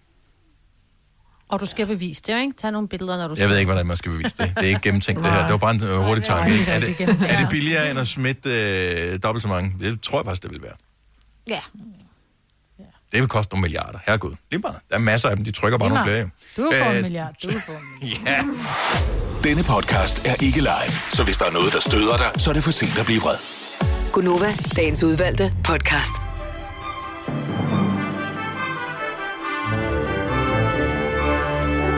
Og 1.54 1.60
du 1.60 1.66
skal 1.66 1.86
bevise 1.86 2.22
det, 2.26 2.40
ikke? 2.40 2.52
Tag 2.58 2.72
nogle 2.72 2.88
billeder, 2.88 3.16
når 3.16 3.28
du 3.28 3.34
Jeg 3.38 3.48
ved 3.48 3.56
ikke, 3.58 3.72
hvordan 3.72 3.86
man 3.86 3.96
skal 3.96 4.10
bevise 4.12 4.36
det. 4.38 4.52
Det 4.56 4.64
er 4.64 4.68
ikke 4.68 4.80
gennemtænkt, 4.80 5.22
det 5.22 5.30
her. 5.32 5.42
Det 5.42 5.50
var 5.50 5.56
bare 5.56 5.74
en 5.74 5.82
øh, 5.84 5.96
hurtig 5.96 6.24
tanke. 6.24 6.52
ikke? 6.58 6.70
er 6.72 6.80
det, 6.80 7.00
er 7.28 7.38
det 7.40 7.48
billigere 7.50 7.90
end 7.90 7.98
at 7.98 8.08
smitte 8.08 8.50
øh, 8.50 9.18
dobbelt 9.22 9.42
så 9.42 9.48
mange? 9.48 9.74
Det 9.80 10.00
tror 10.00 10.18
jeg 10.18 10.24
faktisk, 10.24 10.42
det 10.42 10.50
vil 10.50 10.62
være. 10.62 10.72
Ja. 11.48 11.60
Det 13.12 13.20
vil 13.20 13.28
koste 13.28 13.54
nogle 13.54 13.62
milliarder. 13.62 13.98
Herregud. 14.06 14.34
Lige 14.50 14.60
meget. 14.60 14.76
Der 14.90 14.94
er 14.94 15.00
masser 15.00 15.28
af 15.28 15.36
dem. 15.36 15.44
De 15.44 15.50
trykker 15.50 15.78
bare 15.78 15.88
Lige 15.88 15.94
nogle 15.94 16.10
flere. 16.10 16.28
Du 16.56 16.70
får 16.82 16.90
Øh, 16.90 16.96
en 16.96 17.02
milliard. 17.02 17.34
Du 17.42 17.48
får 17.66 17.72
en 18.02 18.08
Ja. 18.26 18.42
Denne 19.48 19.62
podcast 19.62 20.26
er 20.26 20.34
ikke 20.42 20.60
live, 20.60 20.92
så 21.12 21.24
hvis 21.24 21.38
der 21.38 21.44
er 21.44 21.50
noget, 21.50 21.72
der 21.72 21.80
støder 21.80 22.16
dig, 22.16 22.30
så 22.38 22.50
er 22.50 22.54
det 22.54 22.64
for 22.64 22.70
sent 22.70 22.98
at 22.98 23.06
blive 23.06 23.20
vred. 23.20 23.36
Gunova, 24.12 24.52
dagens 24.76 25.04
udvalgte 25.04 25.52
podcast. 25.64 26.12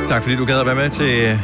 Tak 0.09 0.23
fordi 0.23 0.37
du 0.37 0.45
gad 0.45 0.61
at 0.61 0.67
være 0.67 0.75
med 0.75 0.91
til 0.91 1.39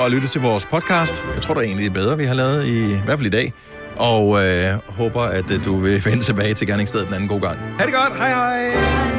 at 0.00 0.10
lytte 0.10 0.28
til 0.28 0.40
vores 0.40 0.66
podcast. 0.66 1.24
Jeg 1.34 1.42
tror, 1.42 1.54
det 1.54 1.60
er 1.60 1.66
egentlig 1.66 1.92
bedre, 1.92 2.18
vi 2.18 2.24
har 2.24 2.34
lavet, 2.34 2.66
i, 2.66 2.92
i 2.92 3.00
hvert 3.04 3.18
fald 3.18 3.26
i 3.26 3.30
dag. 3.30 3.52
Og 3.96 4.46
øh, 4.46 4.78
håber, 4.88 5.22
at 5.22 5.52
øh, 5.52 5.64
du 5.64 5.76
vil 5.76 6.04
vende 6.06 6.24
tilbage 6.24 6.54
til 6.54 6.66
gerningsstedet 6.66 7.08
en 7.08 7.14
anden 7.14 7.28
god 7.28 7.40
gang. 7.40 7.58
Ha' 7.78 7.86
det 7.86 7.94
godt. 7.94 8.16
Hej 8.18 8.28
hej. 8.28 8.70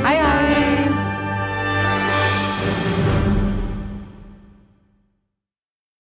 Hej 0.02 0.16
hej. 0.16 0.89